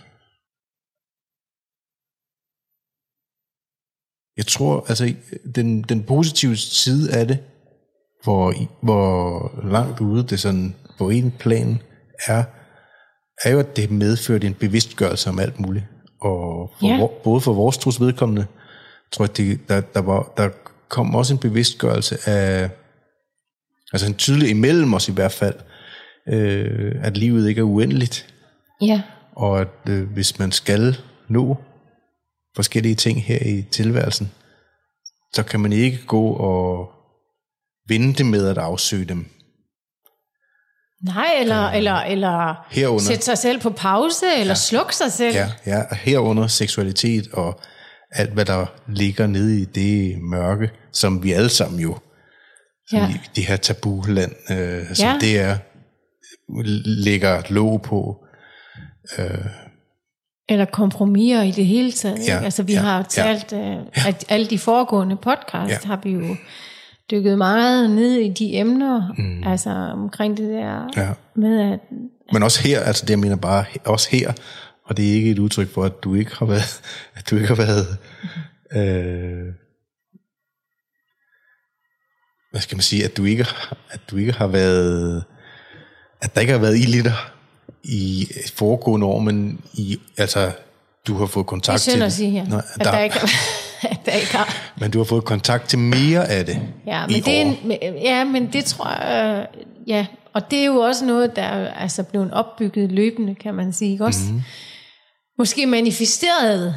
Jeg 4.37 4.47
tror, 4.47 4.85
altså 4.89 5.15
den, 5.55 5.83
den 5.83 6.03
positive 6.03 6.57
side 6.57 7.13
af 7.13 7.29
det, 7.29 7.39
hvor, 8.23 8.55
hvor 8.83 9.51
langt 9.71 10.01
ude 10.01 10.23
det 10.23 10.41
sådan 10.41 10.75
på 10.99 11.11
en 11.11 11.31
plan 11.39 11.79
er, 12.27 12.45
er 13.45 13.51
jo, 13.51 13.59
at 13.59 13.77
det 13.77 13.91
medført 13.91 14.45
en 14.45 14.55
bevidstgørelse 14.55 15.29
om 15.31 15.39
alt 15.39 15.61
muligt. 15.61 15.85
Og 16.21 16.73
for 16.81 16.87
ja. 16.87 17.07
både 17.25 17.41
for 17.41 17.53
vores 17.53 17.79
tros 17.79 18.01
vedkommende, 18.01 18.47
tror 19.13 19.25
jeg, 19.25 19.37
det, 19.37 19.69
der, 19.69 19.81
der, 19.81 20.01
var, 20.01 20.33
der 20.37 20.49
kom 20.89 21.15
også 21.15 21.35
en 21.35 21.39
bevidstgørelse 21.39 22.19
af, 22.27 22.71
altså 23.93 24.07
en 24.07 24.15
tydelig 24.15 24.51
imellem 24.51 24.95
os 24.95 25.09
i 25.09 25.13
hvert 25.13 25.33
fald, 25.33 25.55
øh, 26.29 26.95
at 27.03 27.17
livet 27.17 27.49
ikke 27.49 27.59
er 27.59 27.65
uendeligt. 27.65 28.35
Ja. 28.81 29.03
Og 29.37 29.61
at 29.61 29.89
øh, 29.89 30.13
hvis 30.13 30.39
man 30.39 30.53
skal 30.53 30.97
nå 31.29 31.57
forskellige 32.57 32.95
ting 32.95 33.23
her 33.23 33.47
i 33.47 33.63
tilværelsen, 33.63 34.33
så 35.35 35.43
kan 35.43 35.61
man 35.61 35.73
ikke 35.73 36.07
gå 36.07 36.23
og 36.23 36.89
vente 37.89 38.25
med 38.25 38.49
at 38.49 38.59
afsøge 38.59 39.05
dem. 39.05 39.27
Nej, 41.03 41.35
eller, 41.41 41.67
øh, 41.67 41.77
eller, 41.77 41.95
eller 41.95 42.67
herunder, 42.71 43.05
sætte 43.05 43.25
sig 43.25 43.39
selv 43.39 43.61
på 43.61 43.71
pause, 43.71 44.27
eller 44.39 44.51
ja, 44.51 44.55
slukke 44.55 44.97
sig 44.97 45.13
selv. 45.13 45.35
Ja, 45.35 45.49
ja, 45.67 45.83
herunder 45.93 46.47
seksualitet 46.47 47.29
og 47.33 47.61
alt, 48.11 48.31
hvad 48.31 48.45
der 48.45 48.67
ligger 48.89 49.27
nede 49.27 49.61
i 49.61 49.65
det 49.65 50.19
mørke, 50.23 50.71
som 50.93 51.23
vi 51.23 51.33
alle 51.33 51.49
sammen 51.49 51.81
jo, 51.81 51.99
ja. 52.93 53.09
i 53.09 53.13
det 53.37 53.45
her 53.45 53.57
tabuland, 53.57 54.33
øh, 54.51 54.95
som 54.95 55.09
ja. 55.09 55.19
det 55.21 55.41
er, 55.41 55.59
lægger 57.05 57.43
låg 57.49 57.83
på. 57.83 58.17
Øh, 59.19 59.47
eller 60.49 60.65
kompromiser 60.65 61.43
i 61.43 61.51
det 61.51 61.67
hele 61.67 61.93
taget. 61.93 62.29
Ja, 62.29 62.41
Altså 62.45 62.63
vi 62.63 62.73
ja, 62.73 62.81
har 62.81 63.03
talt, 63.03 63.53
ja, 63.53 63.59
øh, 63.59 64.09
at 64.09 64.25
alle 64.29 64.47
de 64.47 64.59
foregående 64.59 65.17
podcast 65.17 65.71
ja. 65.71 65.79
har 65.85 66.01
vi 66.03 66.11
jo 66.11 66.37
dykket 67.11 67.39
meget 67.39 67.91
ned 67.91 68.13
i 68.13 68.29
de 68.29 68.57
emner, 68.57 69.15
mm. 69.19 69.49
altså 69.49 69.71
omkring 69.71 70.37
det 70.37 70.49
der 70.49 70.89
ja. 70.97 71.13
med 71.35 71.73
at... 71.73 71.81
Men 72.33 72.43
også 72.43 72.63
her, 72.63 72.81
altså 72.81 73.07
det 73.07 73.11
jeg 73.11 73.19
mener 73.19 73.37
bare, 73.37 73.65
også 73.85 74.09
her, 74.11 74.33
og 74.85 74.97
det 74.97 75.09
er 75.09 75.13
ikke 75.13 75.31
et 75.31 75.39
udtryk 75.39 75.69
for, 75.69 75.85
at 75.85 76.05
du 76.05 76.15
ikke 76.15 76.37
har 76.37 76.47
været, 76.47 76.81
at 77.17 77.31
du 77.31 77.37
ikke 77.37 77.49
har 77.49 77.55
været, 77.55 77.99
mm. 78.73 78.79
øh, 78.79 79.55
hvad 82.51 82.61
skal 82.61 82.77
man 82.77 82.83
sige, 82.83 83.05
at 83.05 83.17
du 83.17 83.25
ikke, 83.25 83.47
at 83.91 84.01
du 84.11 84.17
ikke 84.17 84.33
har 84.33 84.47
været, 84.47 85.25
at 86.23 86.35
der 86.35 86.41
ikke 86.41 86.53
har 86.53 86.61
været 86.61 86.77
i 86.79 86.83
liter 86.83 87.33
i 87.83 88.29
foregående 88.55 89.07
år, 89.07 89.19
men 89.19 89.61
i, 89.73 90.01
altså, 90.17 90.53
du 91.07 91.15
har 91.15 91.27
fået 91.27 91.47
kontakt 91.47 91.81
til... 91.81 91.93
Det 91.93 91.97
er 91.97 91.97
synd 91.99 92.05
at 92.05 92.13
sige 92.13 92.31
her, 92.31 92.49
Nå, 92.49 92.57
at 92.57 92.85
der, 92.85 92.91
der 92.91 92.99
ikke, 92.99 93.17
at 93.83 94.01
der 94.07 94.13
ikke 94.13 94.37
har. 94.37 94.55
Men 94.81 94.91
du 94.91 94.99
har 94.99 95.05
fået 95.05 95.25
kontakt 95.25 95.69
til 95.69 95.79
mere 95.79 96.29
af 96.29 96.47
det 96.47 96.59
Ja, 96.87 97.07
men, 97.07 97.17
det 97.17 97.29
er 97.29 97.43
en, 97.43 97.73
ja, 98.03 98.25
men 98.25 98.53
det 98.53 98.65
tror 98.65 98.89
jeg... 98.89 99.47
Ja, 99.87 100.07
og 100.33 100.51
det 100.51 100.61
er 100.61 100.65
jo 100.65 100.77
også 100.77 101.05
noget, 101.05 101.37
der 101.37 101.43
er 101.43 101.75
altså 101.75 102.03
blevet 102.03 102.33
opbygget 102.33 102.93
løbende, 102.93 103.35
kan 103.35 103.55
man 103.55 103.73
sige. 103.73 104.05
Også 104.05 104.21
mm-hmm. 104.25 104.43
Måske 105.39 105.67
manifesteret 105.67 106.75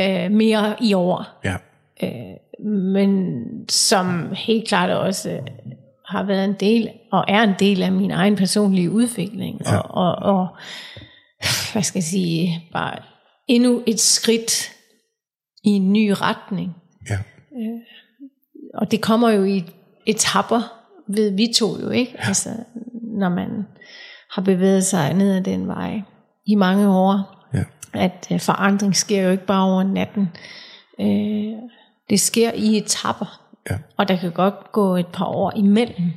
øh, 0.00 0.30
mere 0.30 0.76
i 0.80 0.94
år. 0.94 1.24
Ja. 1.44 1.56
Øh, 2.02 2.64
men 2.84 3.32
som 3.68 4.32
helt 4.32 4.68
klart 4.68 4.90
også 4.90 5.40
har 6.08 6.22
været 6.22 6.44
en 6.44 6.56
del, 6.60 6.88
og 7.12 7.24
er 7.28 7.42
en 7.42 7.54
del 7.58 7.82
af 7.82 7.92
min 7.92 8.10
egen 8.10 8.36
personlige 8.36 8.90
udvikling. 8.90 9.60
Ja. 9.66 9.78
Og, 9.78 10.14
og, 10.14 10.36
og, 10.38 10.48
hvad 11.72 11.82
skal 11.82 11.98
jeg 11.98 12.04
sige, 12.04 12.68
bare 12.72 12.98
endnu 13.48 13.82
et 13.86 14.00
skridt 14.00 14.72
i 15.64 15.68
en 15.68 15.92
ny 15.92 16.12
retning. 16.16 16.76
Ja. 17.10 17.18
Og 18.74 18.90
det 18.90 19.00
kommer 19.00 19.30
jo 19.30 19.44
i 19.44 19.64
etapper, 20.06 20.60
ved 21.06 21.30
vi 21.30 21.52
to 21.56 21.80
jo, 21.80 21.90
ikke? 21.90 22.12
Ja. 22.18 22.28
Altså, 22.28 22.50
når 23.02 23.28
man 23.28 23.66
har 24.30 24.42
bevæget 24.42 24.84
sig 24.84 25.14
ned 25.14 25.36
ad 25.36 25.40
den 25.40 25.68
vej 25.68 26.00
i 26.46 26.54
mange 26.54 26.88
år. 26.88 27.46
Ja. 27.54 27.62
At 27.92 28.28
øh, 28.32 28.40
forandring 28.40 28.96
sker 28.96 29.22
jo 29.22 29.30
ikke 29.30 29.46
bare 29.46 29.64
over 29.64 29.82
natten. 29.82 30.28
Øh, 31.00 31.58
det 32.10 32.20
sker 32.20 32.52
i 32.52 32.76
etapper. 32.76 33.40
Ja. 33.70 33.78
Og 33.96 34.08
der 34.08 34.16
kan 34.16 34.32
godt 34.32 34.72
gå 34.72 34.96
et 34.96 35.06
par 35.06 35.24
år 35.24 35.52
imellem. 35.56 36.12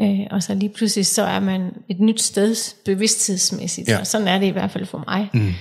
Øh, 0.00 0.26
og 0.30 0.42
så 0.42 0.54
lige 0.54 0.72
pludselig 0.76 1.06
så 1.06 1.22
er 1.22 1.40
man 1.40 1.72
et 1.88 2.00
nyt 2.00 2.22
sted 2.22 2.54
bevidsthedsmæssigt. 2.84 3.88
Ja. 3.88 3.98
Og 3.98 4.06
sådan 4.06 4.28
er 4.28 4.38
det 4.38 4.46
i 4.46 4.50
hvert 4.50 4.70
fald 4.70 4.86
for 4.86 5.04
mig. 5.06 5.30
Mm. 5.34 5.52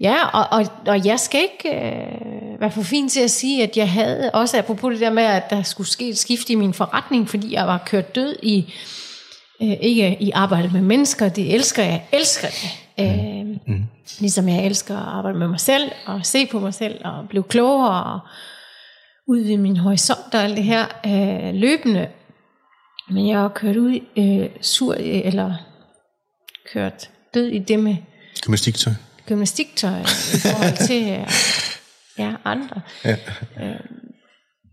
Ja, 0.00 0.26
og, 0.26 0.46
og, 0.50 0.66
og 0.86 1.06
jeg 1.06 1.20
skal 1.20 1.40
ikke 1.40 1.76
øh, 1.76 2.60
være 2.60 2.70
for 2.70 2.82
fin 2.82 3.08
til 3.08 3.20
at 3.20 3.30
sige, 3.30 3.62
at 3.62 3.76
jeg 3.76 3.90
havde, 3.90 4.30
også 4.30 4.58
apropos 4.58 4.92
det 4.92 5.00
der 5.00 5.10
med, 5.10 5.22
at 5.22 5.50
der 5.50 5.62
skulle 5.62 5.88
ske 5.88 6.08
et 6.08 6.18
skift 6.18 6.50
i 6.50 6.54
min 6.54 6.74
forretning, 6.74 7.28
fordi 7.28 7.54
jeg 7.54 7.66
var 7.66 7.82
kørt 7.86 8.14
død 8.14 8.36
i, 8.42 8.74
øh, 9.62 9.76
ikke 9.80 10.16
i 10.22 10.30
arbejde 10.30 10.70
med 10.72 10.80
mennesker, 10.80 11.28
det 11.28 11.54
elsker 11.54 11.82
jeg, 11.82 12.06
elsker 12.12 12.48
det. 12.48 12.70
Øh, 13.00 13.46
mm. 13.66 13.84
Ligesom 14.18 14.48
jeg 14.48 14.66
elsker 14.66 14.96
at 14.96 15.08
arbejde 15.08 15.38
med 15.38 15.48
mig 15.48 15.60
selv, 15.60 15.92
og 16.06 16.26
se 16.26 16.46
på 16.46 16.60
mig 16.60 16.74
selv, 16.74 17.00
og 17.04 17.28
blive 17.28 17.42
klogere, 17.42 18.14
og 18.14 18.20
udvide 19.28 19.58
min 19.58 19.76
horisont 19.76 20.34
og 20.34 20.42
alt 20.42 20.56
det 20.56 20.64
her 20.64 20.86
øh, 21.06 21.54
løbende. 21.54 22.08
Men 23.10 23.28
jeg 23.28 23.38
har 23.38 23.48
kørt 23.48 23.76
ud, 23.76 24.00
øh, 24.16 24.48
sur, 24.60 24.94
eller 24.98 25.54
kørt 26.72 27.10
død 27.34 27.46
i 27.46 27.58
det 27.58 27.78
med 27.78 27.96
Gymnastiktøj. 28.40 28.92
Gymnastiktøj 29.26 30.00
i 30.00 30.38
forhold 30.42 30.76
til 30.88 31.02
øh, 31.12 31.30
ja, 32.18 32.34
andre. 32.44 32.80
Ja. 33.04 33.16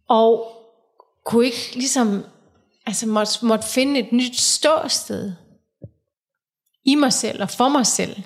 Og 0.09 0.47
kunne 1.25 1.45
ikke 1.45 1.71
ligesom, 1.73 2.25
altså 2.85 3.07
måtte, 3.07 3.45
måtte 3.45 3.67
finde 3.67 3.99
et 3.99 4.11
nyt 4.11 4.39
ståsted 4.39 5.33
i 6.85 6.95
mig 6.95 7.13
selv 7.13 7.41
og 7.41 7.49
for 7.49 7.69
mig 7.69 7.85
selv. 7.85 8.23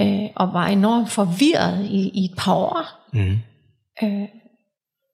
Øh, 0.00 0.30
og 0.36 0.52
var 0.52 0.66
enormt 0.66 1.10
forvirret 1.10 1.84
i, 1.84 2.10
i 2.14 2.24
et 2.24 2.34
par 2.38 2.54
år. 2.54 2.84
Mm. 3.12 3.38
Øh, 4.02 4.28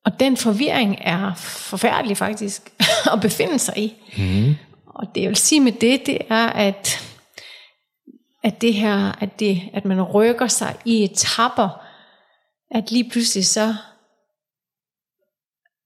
og 0.04 0.20
den 0.20 0.36
forvirring 0.36 0.98
er 1.00 1.34
forfærdelig 1.34 2.16
faktisk 2.16 2.72
at 3.12 3.20
befinde 3.20 3.58
sig 3.58 3.78
i. 3.78 3.94
Mm. 4.16 4.54
Og 4.86 5.14
det 5.14 5.20
jeg 5.20 5.28
vil 5.28 5.36
sige 5.36 5.60
med 5.60 5.72
det, 5.72 6.06
det 6.06 6.18
er, 6.30 6.46
at, 6.46 7.11
at 8.42 8.60
det 8.60 8.74
her, 8.74 9.22
at, 9.22 9.40
det, 9.40 9.62
at 9.72 9.84
man 9.84 10.02
rykker 10.02 10.46
sig 10.46 10.76
i 10.84 11.04
etapper, 11.04 11.86
at 12.70 12.90
lige 12.90 13.10
pludselig 13.10 13.46
så 13.46 13.74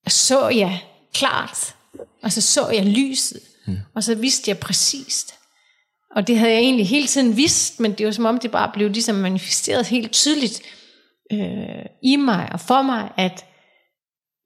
så 0.09 0.49
jeg 0.49 0.85
klart, 1.15 1.75
og 2.23 2.33
så 2.33 2.41
så 2.41 2.69
jeg 2.69 2.87
lyset, 2.87 3.41
mm. 3.67 3.79
og 3.95 4.03
så 4.03 4.15
vidste 4.15 4.49
jeg 4.49 4.59
præcist. 4.59 5.35
Og 6.17 6.27
det 6.27 6.39
havde 6.39 6.53
jeg 6.53 6.61
egentlig 6.61 6.89
hele 6.89 7.07
tiden 7.07 7.37
vidst, 7.37 7.81
men 7.81 7.93
det 7.93 8.07
var 8.07 8.13
som 8.13 8.25
om 8.25 8.39
det 8.39 8.51
bare 8.51 8.71
blev 8.73 8.91
ligesom 8.91 9.15
manifesteret 9.15 9.87
helt 9.87 10.13
tydeligt 10.13 10.63
øh, 11.33 11.87
i 12.03 12.17
mig 12.17 12.53
og 12.53 12.61
for 12.61 12.83
mig, 12.83 13.13
at 13.17 13.45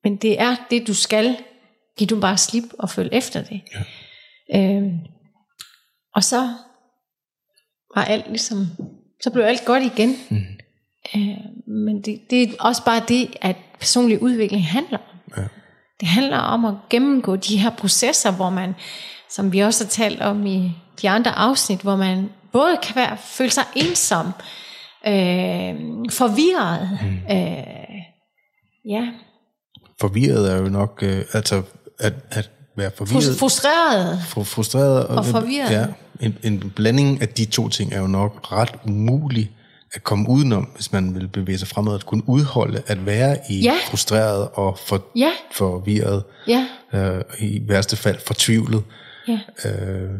men 0.04 0.16
det 0.16 0.40
er 0.40 0.56
det, 0.70 0.86
du 0.86 0.94
skal. 0.94 1.36
Giv 1.98 2.08
du 2.08 2.20
bare 2.20 2.38
slip 2.38 2.64
og 2.78 2.90
følg 2.90 3.08
efter 3.12 3.42
det. 3.42 3.61
Ja. 4.48 4.76
Øhm, 4.76 4.98
og 6.14 6.24
så 6.24 6.54
var 7.95 8.05
alt 8.05 8.28
ligesom, 8.28 8.66
så 9.22 9.30
blev 9.30 9.45
alt 9.45 9.64
godt 9.64 9.82
igen. 9.82 10.16
Mm. 10.30 10.36
Øh, 11.16 11.36
men 11.66 12.03
det, 12.03 12.20
det 12.30 12.43
er 12.43 12.47
også 12.61 12.84
bare 12.84 13.03
det, 13.09 13.36
at 13.41 13.57
personlig 13.78 14.22
udvikling 14.22 14.66
handler 14.66 14.99
om. 14.99 15.20
Ja. 15.36 15.43
Det 16.01 16.09
handler 16.09 16.36
om 16.38 16.64
at 16.64 16.74
gennemgå 16.91 17.36
de 17.36 17.57
her 17.57 17.70
processer, 17.70 18.30
hvor 18.32 18.51
man, 18.51 18.74
som 19.30 19.53
vi 19.53 19.61
også 19.61 19.84
har 19.84 19.88
talt 19.88 20.20
om 20.20 20.47
i 20.47 20.72
de 21.03 21.11
andre 21.11 21.30
afsnit, 21.30 21.80
hvor 21.80 21.97
man 21.97 22.28
både 22.53 22.76
kan 22.82 22.97
være, 22.97 23.16
føle 23.24 23.51
sig 23.51 23.64
ensom, 23.76 24.26
øh, 25.07 25.74
forvirret, 26.11 26.99
mm. 27.03 27.36
øh, 27.36 27.64
ja, 28.88 29.09
Forvirret 30.01 30.53
er 30.53 30.57
jo 30.57 30.68
nok, 30.68 30.99
øh, 31.03 31.24
altså 31.32 31.62
at, 31.99 32.14
at 32.30 32.51
være 32.76 32.91
forvirret. 32.97 33.22
frus- 33.24 33.38
frustreret. 33.38 34.18
Fru- 34.18 34.43
frustreret 34.43 35.07
Og 35.07 35.26
forvirret. 35.26 35.70
Ja, 35.70 35.86
en, 36.20 36.36
en 36.42 36.72
blanding 36.76 37.22
af 37.22 37.28
de 37.28 37.44
to 37.44 37.68
ting 37.68 37.92
er 37.92 38.00
jo 38.00 38.06
nok 38.06 38.52
ret 38.52 38.70
umulig 38.84 39.50
at 39.94 40.04
komme 40.04 40.28
udenom, 40.28 40.64
hvis 40.74 40.92
man 40.92 41.14
vil 41.14 41.28
bevæge 41.28 41.58
sig 41.58 41.68
fremad, 41.68 41.94
at 41.94 42.06
kunne 42.06 42.22
udholde 42.28 42.82
at 42.86 43.06
være 43.06 43.36
i 43.50 43.60
Ja. 43.60 43.74
frustreret 43.90 44.48
og 44.54 44.78
for, 44.86 45.04
Ja. 45.16 45.30
forvirret, 45.52 46.22
Ja, 46.48 46.66
øh, 46.94 47.22
i 47.38 47.62
værste 47.68 47.96
fald 47.96 48.18
fortvivlet, 48.26 48.82
ja, 49.28 49.38
øh, 49.64 50.10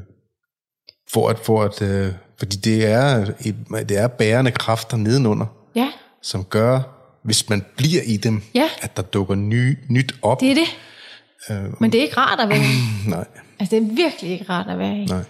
for 1.13 1.29
at, 1.29 1.39
for 1.39 1.63
at 1.63 1.83
øh, 1.83 2.13
fordi 2.39 2.57
det 2.57 2.87
er, 2.87 3.27
et, 3.41 3.57
det 3.89 3.99
er 3.99 4.07
bærende 4.09 4.51
kræfter 4.51 4.97
nedenunder, 4.97 5.47
ja, 5.75 5.89
som 6.23 6.45
gør, 6.45 6.81
hvis 7.25 7.49
man 7.49 7.65
bliver 7.77 8.03
i 8.07 8.17
dem, 8.17 8.43
Ja. 8.55 8.69
at 8.83 8.97
der 8.97 9.03
dukker 9.03 9.35
ny, 9.35 9.79
nyt 9.89 10.15
op. 10.23 10.41
det 10.41 10.51
er 10.51 10.55
det. 10.55 10.77
Men 11.81 11.93
det 11.93 11.99
er 11.99 12.03
ikke 12.03 12.17
rart 12.17 12.41
at 12.41 12.49
være 12.49 12.59
i. 12.59 13.09
Nej, 13.11 13.25
Altså, 13.61 13.77
det 13.77 13.83
er 13.91 13.95
virkelig 13.95 14.31
ikke 14.33 14.45
rart 14.49 14.67
at 14.71 14.79
være 14.79 14.97
i. 14.99 15.05
nej. 15.05 15.25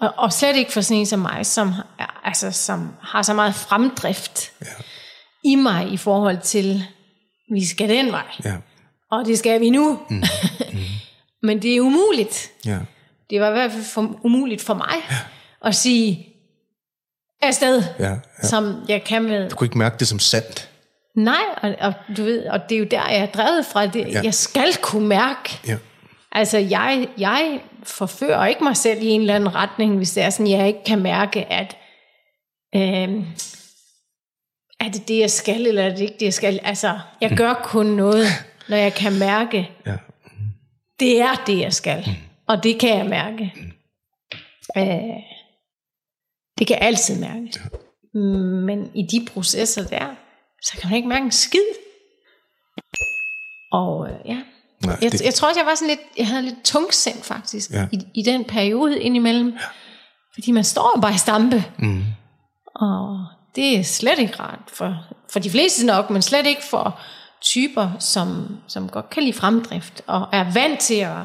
Og, 0.00 0.12
og 0.16 0.32
slet 0.32 0.56
ikke 0.56 0.72
for 0.72 0.80
sådan 0.80 1.00
en 1.00 1.06
som 1.06 1.18
mig, 1.20 1.46
som, 1.46 1.72
altså, 2.24 2.50
som 2.52 2.94
har 3.02 3.22
så 3.22 3.34
meget 3.34 3.54
fremdrift 3.54 4.52
Ja. 4.62 4.66
i 5.44 5.54
mig 5.54 5.92
i 5.92 5.96
forhold 5.96 6.38
til, 6.40 6.84
vi 7.52 7.66
skal 7.66 7.88
den 7.88 8.12
vej. 8.12 8.26
Ja, 8.44 8.56
Og 9.10 9.26
det 9.26 9.38
skal 9.38 9.60
vi 9.60 9.70
nu. 9.70 10.00
Mm. 10.10 10.22
Men 11.42 11.62
det 11.62 11.76
er 11.76 11.80
umuligt. 11.80 12.50
ja, 12.64 12.78
Det 13.30 13.40
var 13.40 13.48
i 13.48 13.52
hvert 13.52 13.72
fald 13.72 13.84
for, 13.84 14.16
umuligt 14.24 14.62
for 14.62 14.74
mig 14.74 14.94
at 15.64 15.74
sige 15.74 16.24
afsted, 17.42 17.82
ja, 17.98 18.08
ja. 18.10 18.16
som 18.42 18.74
jeg 18.88 19.04
kan 19.04 19.22
med 19.22 19.50
Du 19.50 19.56
kunne 19.56 19.66
ikke 19.66 19.78
mærke 19.78 19.96
det 19.98 20.08
som 20.08 20.18
sandt. 20.18 20.68
Nej, 21.16 21.42
og, 21.62 21.74
og 21.80 21.92
du 22.16 22.24
ved, 22.24 22.46
og 22.46 22.60
det 22.68 22.74
er 22.74 22.78
jo 22.78 22.84
der, 22.90 23.08
jeg 23.08 23.18
er 23.18 23.26
drevet 23.26 23.66
fra. 23.66 23.86
Det, 23.86 24.00
Ja. 24.00 24.08
ja. 24.08 24.20
Jeg 24.24 24.34
skal 24.34 24.76
kunne 24.82 25.06
mærke. 25.08 25.58
Ja, 25.66 25.76
Altså, 26.32 26.58
jeg, 26.58 27.08
jeg 27.18 27.60
forfører 27.88 28.46
ikke 28.46 28.64
mig 28.64 28.76
selv 28.76 29.02
i 29.02 29.06
en 29.06 29.20
eller 29.20 29.34
anden 29.34 29.54
retning, 29.54 29.96
hvis 29.96 30.12
det 30.12 30.22
er 30.22 30.30
sådan, 30.30 30.50
jeg 30.50 30.66
ikke 30.66 30.84
kan 30.86 31.02
mærke, 31.02 31.52
at 31.52 31.76
øh, 32.74 33.24
er 34.80 34.88
det 34.92 35.08
det, 35.08 35.18
jeg 35.18 35.30
skal, 35.30 35.66
eller 35.66 35.82
er 35.82 35.90
det 35.90 36.00
ikke 36.00 36.16
det, 36.20 36.22
jeg 36.22 36.34
skal. 36.34 36.60
Altså, 36.62 36.98
jeg 37.20 37.36
gør 37.36 37.54
kun 37.64 37.86
noget, 37.86 38.26
når 38.68 38.76
jeg 38.76 38.94
kan 38.94 39.18
mærke, 39.18 39.70
ja, 39.86 39.96
det 41.00 41.20
er 41.20 41.44
det, 41.46 41.58
jeg 41.60 41.72
skal. 41.72 42.06
Og 42.48 42.62
det 42.62 42.80
kan 42.80 42.98
jeg 42.98 43.06
mærke. 43.06 43.52
Øh, 44.76 45.22
det 46.58 46.66
kan 46.66 46.76
jeg 46.76 46.86
altid 46.86 47.20
mærke. 47.20 47.60
Men 48.66 48.96
i 48.96 49.02
de 49.02 49.26
processer 49.32 49.88
der, 49.88 50.14
så 50.62 50.78
kan 50.80 50.90
man 50.90 50.96
ikke 50.96 51.08
mærke 51.08 51.24
en 51.24 51.32
skid. 51.32 51.68
Og 53.72 54.10
øh, 54.10 54.18
ja, 54.24 54.42
nej, 54.86 54.96
jeg, 55.02 55.12
det, 55.12 55.20
jeg 55.24 55.34
tror 55.34 55.48
også, 55.48 55.60
jeg 55.60 55.66
var 55.66 55.74
sådan 55.74 55.88
lidt, 55.88 56.00
jeg 56.18 56.26
havde 56.26 56.42
lidt 56.42 56.62
tungsind 56.64 57.22
faktisk, 57.22 57.70
Ja. 57.70 57.86
i, 57.92 57.98
i 58.14 58.22
den 58.22 58.44
periode 58.44 59.00
indimellem. 59.00 59.48
Ja. 59.48 59.64
Fordi 60.34 60.50
man 60.50 60.64
står 60.64 60.98
bare 61.02 61.14
i 61.14 61.18
stampe. 61.18 61.64
mm, 61.78 62.04
Og 62.74 63.26
det 63.56 63.78
er 63.78 63.82
slet 63.82 64.18
ikke 64.18 64.40
rart 64.40 64.58
for, 64.72 65.04
for 65.32 65.38
de 65.38 65.50
fleste 65.50 65.86
nok, 65.86 66.10
men 66.10 66.22
slet 66.22 66.46
ikke 66.46 66.64
for 66.70 67.00
typer, 67.40 67.90
som, 67.98 68.56
som 68.68 68.88
godt 68.88 69.10
kan 69.10 69.22
lide 69.22 69.32
fremdrift, 69.36 70.02
og 70.06 70.28
er 70.32 70.52
vant 70.52 70.80
til 70.80 70.94
at 70.94 71.16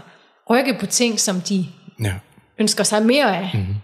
rykke 0.50 0.78
på 0.80 0.86
ting, 0.86 1.20
som 1.20 1.42
de 1.42 1.66
ja, 2.04 2.14
ønsker 2.60 2.84
sig 2.84 3.06
mere 3.06 3.38
af, 3.38 3.52
mm-hmm. 3.54 3.76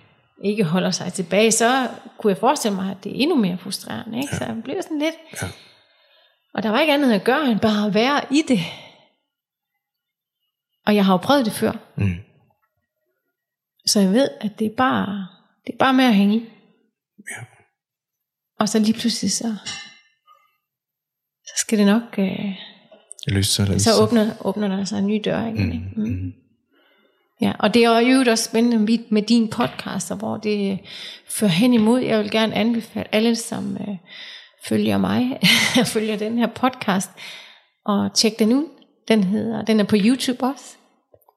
ikke 0.43 0.63
holder 0.63 0.91
sig 0.91 1.13
tilbage, 1.13 1.51
så 1.51 1.87
kunne 2.17 2.31
jeg 2.31 2.37
forestille 2.39 2.75
mig, 2.75 2.91
at 2.91 3.03
det 3.03 3.11
er 3.11 3.15
endnu 3.15 3.35
mere 3.35 3.57
frustrerende. 3.57 4.17
Ikke? 4.17 4.29
Ja. 4.31 4.37
Så 4.37 4.45
jeg 4.45 4.55
blev 4.63 4.75
sådan 4.81 4.99
lidt... 4.99 5.15
Ja. 5.41 5.47
Og 6.53 6.63
der 6.63 6.69
var 6.69 6.79
ikke 6.79 6.93
andet 6.93 7.13
at 7.13 7.23
gøre, 7.23 7.47
end 7.51 7.59
bare 7.59 7.87
at 7.87 7.93
være 7.93 8.21
i 8.31 8.43
det. 8.47 8.59
Og 10.89 10.95
jeg 10.95 11.05
har 11.05 11.13
jo 11.13 11.17
prøvet 11.17 11.45
det 11.45 11.53
før. 11.53 11.71
Mm. 11.97 12.15
Så 13.85 13.99
jeg 13.99 14.11
ved, 14.13 14.29
at 14.41 14.59
det 14.59 14.67
er 14.67 14.75
bare, 14.77 15.27
det 15.65 15.73
er 15.73 15.77
bare 15.77 15.93
med 15.93 16.05
at 16.05 16.15
hænge 16.15 16.35
i. 16.35 16.39
Ja. 17.17 17.45
Og 18.59 18.69
så 18.69 18.79
lige 18.79 18.93
pludselig 18.93 19.31
så, 19.31 19.55
så 21.45 21.53
skal 21.57 21.77
det 21.77 21.85
nok, 21.85 22.03
øh, 22.17 22.25
sig, 22.25 22.53
eller 23.27 23.41
så 23.41 23.65
vise 23.65 23.79
sig. 23.79 24.03
åbner, 24.03 24.31
åbner 24.41 24.67
der 24.67 24.83
sig 24.83 24.99
en 24.99 25.07
ny 25.07 25.21
dør 25.25 25.45
igen. 25.45 25.73
Ikke? 25.73 25.85
Mm. 25.95 26.33
Ja, 27.41 27.53
og 27.59 27.73
det 27.73 27.85
er 27.85 27.99
jo 27.99 28.31
også 28.31 28.43
spændende 28.43 29.03
med, 29.09 29.21
din 29.21 29.49
podcast, 29.49 30.13
hvor 30.13 30.37
det 30.37 30.79
fører 31.29 31.51
hen 31.51 31.73
imod. 31.73 31.99
Jeg 31.99 32.19
vil 32.19 32.31
gerne 32.31 32.55
anbefale 32.55 33.15
alle, 33.15 33.35
som 33.35 33.77
øh, 33.77 33.97
følger 34.65 34.97
mig, 34.97 35.39
følger 35.93 36.17
den 36.17 36.37
her 36.37 36.47
podcast, 36.47 37.09
og 37.85 38.13
tjek 38.15 38.39
den 38.39 38.53
ud. 38.53 38.65
Den 39.07 39.23
hedder, 39.23 39.65
den 39.65 39.79
er 39.79 39.83
på 39.83 39.95
YouTube 39.99 40.45
også. 40.45 40.78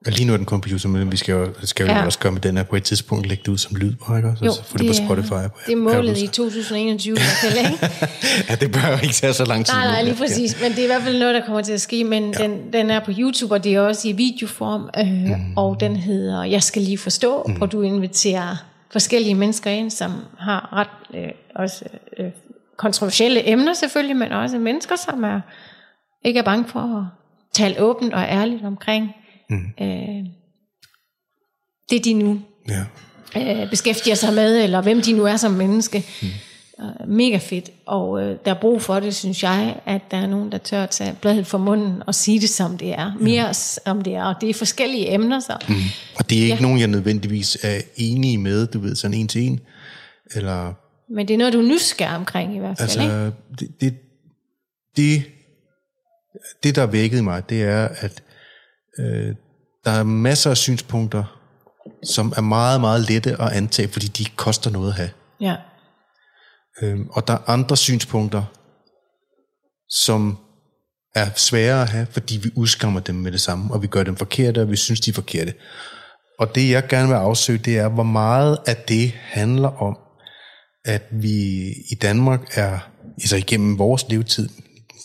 Og 0.07 0.13
lige 0.13 0.25
nu 0.27 0.33
er 0.33 0.37
den 0.37 0.47
kun 0.47 0.61
på 0.61 0.69
YouTube, 0.73 0.99
men 0.99 1.13
vi 1.13 1.17
skal 1.17 1.33
jo, 1.33 1.49
skal 1.63 1.87
jo 1.87 1.93
Ja. 1.93 2.05
også 2.05 2.19
gøre 2.19 2.33
med 2.33 2.41
den 2.41 2.57
her 2.57 2.65
på 2.65 2.77
et 2.77 2.85
tidspunkt, 2.85 3.27
lægge 3.27 3.43
det 3.47 3.53
ud 3.53 3.59
som 3.59 3.77
lyd, 3.77 3.93
ikke? 4.17 4.29
også? 4.29 4.45
Jo, 4.45 4.53
Så 4.53 4.65
få 4.65 4.79
det, 4.79 4.87
på 4.87 4.93
Spotify. 4.93 5.29
På 5.31 5.59
det 5.67 5.73
er 5.73 5.77
målet 5.77 6.19
i 6.19 6.27
2021 6.27 7.17
i 7.17 7.19
hvert 7.19 7.53
fald, 7.53 7.59
ikke? 7.73 7.89
Ja, 8.49 8.55
det 8.55 8.73
bør 8.73 8.99
ikke 9.03 9.15
tage 9.15 9.33
så 9.33 9.45
lang 9.45 9.67
tid. 9.67 9.75
Nej, 9.75 9.87
nej, 9.87 10.03
lige 10.03 10.15
præcis. 10.17 10.61
Men 10.63 10.71
det 10.71 10.79
er 10.79 10.83
i 10.83 10.87
hvert 10.87 11.03
fald 11.03 11.19
noget, 11.19 11.35
der 11.35 11.47
kommer 11.47 11.63
til 11.63 11.73
at 11.73 11.81
ske. 11.81 12.05
Men 12.05 12.35
ja. 12.39 12.43
den, 12.43 12.73
den 12.73 12.91
er 12.91 13.01
på 13.01 13.11
YouTube, 13.19 13.55
og 13.55 13.65
det 13.65 13.75
er 13.75 13.81
også 13.81 14.09
i 14.09 14.13
videoform. 14.13 14.91
Øh, 14.99 15.07
mm. 15.39 15.57
Og 15.57 15.81
den 15.81 15.97
hedder 15.97 16.45
Jeg 16.45 16.63
skal 16.63 16.83
lige 16.83 16.99
forstå, 16.99 17.43
mm. 17.49 17.53
hvor 17.55 17.67
du 17.67 17.83
inviterer 17.83 18.57
forskellige 18.93 19.35
mennesker 19.35 19.71
ind, 19.71 19.91
som 19.91 20.13
har 20.39 20.73
ret 20.73 21.21
øh, 21.23 21.31
også 21.55 21.85
øh, 22.19 22.27
kontroversielle 22.77 23.49
emner 23.49 23.73
selvfølgelig, 23.75 24.17
men 24.17 24.33
også 24.33 24.59
mennesker, 24.59 24.97
som 24.97 25.25
er 25.25 25.41
ikke 26.25 26.39
er 26.39 26.45
bange 26.45 26.65
for 26.69 26.81
at 26.81 27.05
tale 27.53 27.81
åbent 27.81 28.15
og 28.15 28.23
ærligt 28.23 28.65
omkring 28.65 29.15
mm. 29.53 29.85
øh, 29.87 30.27
det, 31.91 32.05
de 32.05 32.15
nu 32.15 32.41
Ja. 32.69 32.85
øh, 33.63 33.71
beskæftiger 33.71 34.15
sig 34.15 34.35
med, 34.35 34.63
eller 34.65 34.81
hvem 34.83 35.03
de 35.03 35.13
nu 35.13 35.25
er 35.25 35.37
som 35.37 35.53
menneske. 35.53 36.05
Mm. 36.23 36.29
Mega 37.09 37.37
fedt. 37.37 37.71
Og 37.87 38.23
øh, 38.23 38.37
der 38.45 38.51
er 38.55 38.61
brug 38.61 38.83
for 38.83 39.01
det, 39.01 39.15
synes 39.15 39.43
jeg, 39.43 39.81
at 39.87 40.01
der 40.11 40.17
er 40.17 40.27
nogen, 40.27 40.53
der 40.53 40.59
tør 40.59 40.83
at 40.83 40.91
tage 40.91 41.17
bladet 41.21 41.47
for 41.47 41.59
munden 41.59 42.03
og 42.07 42.15
sige 42.15 42.41
det, 42.41 42.49
som 42.49 42.79
det 42.79 42.93
er. 42.93 43.13
Mere 43.21 43.55
som 43.55 44.03
det 44.03 44.15
er. 44.15 44.25
Og 44.25 44.35
det 44.41 44.51
er 44.51 44.55
forskellige 44.55 45.15
emner, 45.15 45.41
så. 45.41 45.57
Mm. 45.69 45.75
Og 46.19 46.31
det 46.31 46.39
er 46.39 46.43
ikke 46.43 46.55
ja. 46.55 46.61
nogen, 46.61 46.79
jeg 46.79 46.89
nødvendigvis 46.89 47.59
er 47.63 47.81
enige 47.97 48.39
med, 48.39 48.67
du 48.67 48.81
ved, 48.81 48.97
sådan 48.97 49.15
en 49.15 49.29
til 49.29 49.43
en. 49.43 49.61
Eller, 50.35 50.73
Men 51.15 51.29
det 51.29 51.35
er 51.35 51.39
noget, 51.39 51.53
du 51.53 51.59
er 51.59 51.69
nysgerrig 51.69 52.17
omkring 52.17 52.57
i 52.57 52.59
hvert 52.59 52.79
fald, 52.79 52.91
ikke? 52.91 53.13
altså, 53.13 53.33
det, 53.61 53.81
det, 53.81 53.95
det, 54.97 55.23
det, 56.63 56.77
der 56.77 56.87
vækkede 56.87 57.23
mig, 57.23 57.49
det 57.51 57.63
er, 57.63 57.89
at 58.01 58.23
øh, 58.99 59.35
der 59.85 59.91
er 59.91 60.03
masser 60.03 60.51
af 60.51 60.57
synspunkter, 60.57 61.39
som 62.05 62.33
er 62.37 62.41
meget, 62.41 62.81
meget 62.81 63.09
lette 63.09 63.43
at 63.43 63.53
antage, 63.53 63.89
fordi 63.89 64.07
de 64.07 64.25
koster 64.37 64.71
noget 64.71 64.89
at 64.89 64.95
have. 64.95 65.11
Ja. 65.41 65.57
Øhm, 66.83 67.09
og 67.11 67.29
der 67.29 67.35
er 67.35 67.51
andre 67.51 67.77
synspunkter, 67.77 68.45
som 69.89 70.39
er 71.15 71.31
svære 71.37 71.83
at 71.83 71.89
have, 71.89 72.07
fordi 72.11 72.37
vi 72.37 72.51
udskammer 72.57 73.01
dem 73.01 73.15
med 73.15 73.33
det 73.33 73.41
samme, 73.41 73.75
og 73.75 73.83
vi 73.83 73.87
gør 73.87 74.03
dem 74.03 74.17
forkerte, 74.17 74.63
og 74.63 74.71
vi 74.71 74.77
synes, 74.77 75.01
de 75.01 75.11
er 75.11 75.15
forkerte. 75.15 75.55
Og 76.39 76.55
det, 76.55 76.71
jeg 76.71 76.89
gerne 76.89 77.09
vil 77.09 77.15
afsøge, 77.15 77.59
det 77.59 77.79
er, 77.79 77.89
hvor 77.89 78.03
meget 78.03 78.59
af 78.67 78.77
det 78.77 79.13
handler 79.15 79.83
om, 79.83 79.99
at 80.85 81.03
vi 81.11 81.69
i 81.91 81.95
Danmark 82.03 82.41
er, 82.55 82.79
altså 83.17 83.37
igennem 83.37 83.79
vores 83.79 84.05
levetid, 84.09 84.49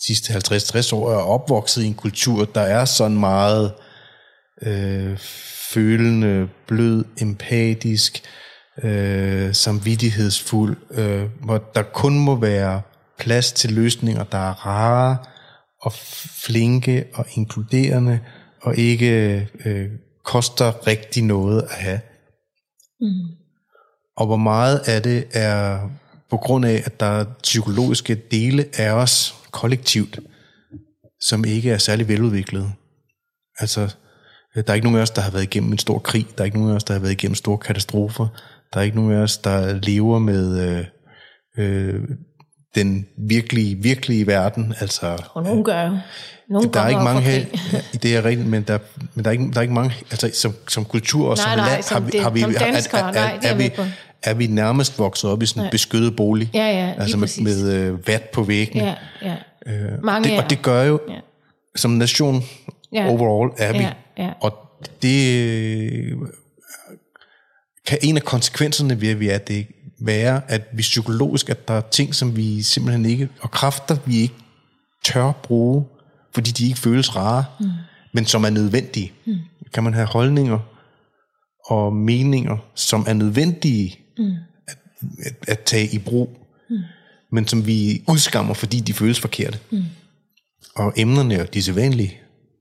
sidste 0.06 0.34
50-60 0.34 0.96
år, 0.96 1.12
er 1.12 1.18
opvokset 1.18 1.84
i 1.84 1.88
en 1.88 1.94
kultur, 1.94 2.46
der 2.46 2.62
er 2.62 2.86
sådan 2.86 3.18
meget 3.18 3.74
øh, 4.62 5.18
følende, 5.74 6.48
blød, 6.68 7.06
empatisk, 7.22 8.24
øh, 8.84 9.54
samvittighedsfuld, 9.54 10.78
øh, 10.92 11.26
hvor 11.44 11.58
der 11.76 11.84
kun 11.84 12.20
må 12.20 12.36
være 12.36 12.82
plads 13.20 13.52
til 13.52 13.74
løsninger, 13.74 14.24
der 14.24 14.38
er 14.38 14.66
rare 14.66 15.18
og 15.82 15.94
flinke 16.46 17.06
og 17.14 17.26
inkluderende, 17.34 18.20
og 18.62 18.78
ikke 18.78 19.50
øh, 19.66 19.90
koster 20.26 20.88
rigtig 20.88 21.24
noget 21.24 21.62
at 21.62 21.76
have. 21.76 22.00
Mm. 23.02 23.28
Og 24.18 24.26
hvor 24.26 24.38
meget 24.38 24.80
af 24.80 25.04
det 25.04 25.28
er 25.34 25.80
på 26.30 26.38
grund 26.38 26.66
af, 26.66 26.84
at 26.86 27.00
der 27.00 27.06
er 27.06 27.26
psykologiske 27.44 28.16
dele 28.16 28.66
af 28.78 28.92
os 28.92 29.36
kollektivt, 29.62 30.20
som 31.22 31.46
ikke 31.46 31.72
er 31.72 31.78
særlig 31.78 32.08
veludviklede. 32.08 32.72
Altså, 33.60 33.82
øh, 34.56 34.64
der 34.64 34.72
er 34.72 34.74
ikke 34.74 34.86
nogen 34.88 34.98
af 35.00 35.02
os, 35.02 35.10
der 35.12 35.22
har 35.22 35.32
været 35.32 35.44
igennem 35.44 35.72
en 35.72 35.78
stor 35.78 36.00
krig. 36.00 36.28
Der 36.38 36.42
er 36.42 36.46
ikke 36.46 36.58
nogen 36.58 36.72
af 36.72 36.76
os, 36.76 36.84
der 36.84 36.94
har 36.94 37.00
været 37.02 37.12
igennem 37.12 37.36
store 37.36 37.58
katastrofer. 37.58 38.28
Der 38.74 38.80
er 38.80 38.84
ikke 38.84 38.96
nogen 38.98 39.12
af 39.12 39.18
os, 39.18 39.38
der 39.38 39.74
lever 39.84 40.20
med 40.20 40.60
øh, 40.68 40.86
øh, 41.58 42.02
den 42.76 43.06
virkelige, 43.28 43.76
virkelige 43.76 44.28
verden. 44.28 44.74
Altså, 44.80 45.24
Og 45.34 45.44
nogen 45.44 45.64
gør 45.64 45.82
jo. 45.84 45.98
Nogen 46.50 46.74
der 46.74 46.80
er 46.82 46.88
ikke 46.90 47.02
mange 47.04 47.22
her, 47.22 47.46
det 48.04 48.16
er 48.16 48.26
rigtigt, 48.26 48.48
men 48.50 48.64
der, 48.64 48.80
men 49.16 49.26
der 49.26 49.30
er 49.30 49.32
ikke, 49.34 49.52
der 49.52 49.58
er 49.58 49.62
ikke 49.62 49.74
mange, 49.74 49.94
altså 50.12 50.32
som, 50.34 50.54
som 50.68 50.86
kultur 50.86 51.30
og 51.30 51.38
Nej, 51.38 51.44
som 51.46 51.58
nej, 51.58 51.70
land, 51.70 51.84
som 51.84 51.94
har 51.96 52.00
vi, 52.02 52.12
det- 52.12 52.22
har 52.22 52.30
vi, 52.30 52.40
som 52.42 52.52
er- 52.56 52.60
danskere, 52.60 53.02
er, 53.10 53.12
nej, 53.12 53.34
er, 53.36 53.40
det 53.40 53.50
er 53.50 53.54
er, 53.54 53.58
vi, 53.58 53.92
er 54.24 54.34
vi 54.34 54.48
nærmest 54.48 55.00
vokset 55.00 55.30
op 55.30 55.44
i 55.44 55.46
sådan 55.46 55.64
en 55.64 55.70
beskyttet 55.72 56.16
bolig, 56.16 56.50
Ja, 56.54 56.60
ja, 56.68 56.94
altså 57.02 57.18
med, 57.18 57.44
med 57.44 57.74
øh, 57.74 58.08
vat 58.08 58.24
på 58.24 58.44
væggene. 58.44 58.84
Ja, 58.86 58.96
ja. 59.22 59.36
Mange 60.04 60.30
det, 60.30 60.44
og 60.44 60.50
det 60.50 60.62
gør 60.62 60.84
jo, 60.84 61.00
Ja. 61.10 61.20
som 61.76 61.92
nation 61.92 62.44
Ja. 62.94 63.08
overall 63.10 63.52
er 63.58 63.72
vi, 63.72 63.78
Ja, 63.78 63.94
ja. 64.18 64.34
og 64.42 64.54
det 65.02 65.38
øh, 65.38 66.18
kan 67.88 67.98
en 68.02 68.18
af 68.18 68.24
konsekvenserne 68.24 69.02
ved, 69.02 69.10
at 69.10 69.20
vi 69.20 69.30
er 69.30 69.38
det, 69.38 69.68
være, 70.02 70.42
at 70.48 70.62
vi 70.74 70.82
psykologisk, 70.82 71.50
at 71.50 71.68
der 71.68 71.74
er 71.74 71.82
ting, 71.82 72.16
som 72.16 72.36
vi 72.36 72.62
simpelthen 72.62 73.06
ikke, 73.06 73.30
og 73.42 73.52
kræfter, 73.52 73.98
vi 74.06 74.18
ikke 74.18 74.36
tør 75.06 75.32
bruge, 75.32 75.86
fordi 76.34 76.52
de 76.52 76.66
ikke 76.66 76.80
føles 76.80 77.16
rare, 77.16 77.46
mm. 77.60 77.66
men 78.14 78.26
som 78.26 78.44
er 78.44 78.50
nødvendige. 78.50 79.12
Mm. 79.26 79.36
Kan 79.74 79.84
man 79.84 79.94
have 79.94 80.08
holdninger 80.08 80.60
og 81.66 81.94
meninger, 81.94 82.58
som 82.76 83.06
er 83.08 83.14
nødvendige 83.14 84.00
mm. 84.18 84.32
at, 84.68 84.78
at, 85.26 85.36
at 85.48 85.60
tage 85.60 85.88
i 85.96 85.98
brug. 86.00 86.38
Men 87.38 87.48
som 87.48 87.68
vi 87.68 88.02
udskammer, 88.08 88.54
fordi 88.54 88.80
de 88.80 88.94
føles 88.94 89.20
forkerte. 89.20 89.60
Mm. 89.72 89.84
Og 90.76 90.94
emnerne 90.96 91.42
og 91.42 91.54
de 91.54 91.64
sædvanlige, 91.64 92.18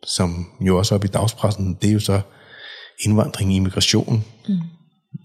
som 0.07 0.47
jo 0.61 0.79
også 0.79 0.95
er 0.95 0.97
oppe 0.97 1.09
i 1.09 1.11
dagspressen, 1.11 1.79
det 1.83 1.89
er 1.89 1.93
jo 1.93 2.01
så 2.01 2.21
indvandring, 3.05 3.55
immigration, 3.55 4.25
mm. 4.49 4.55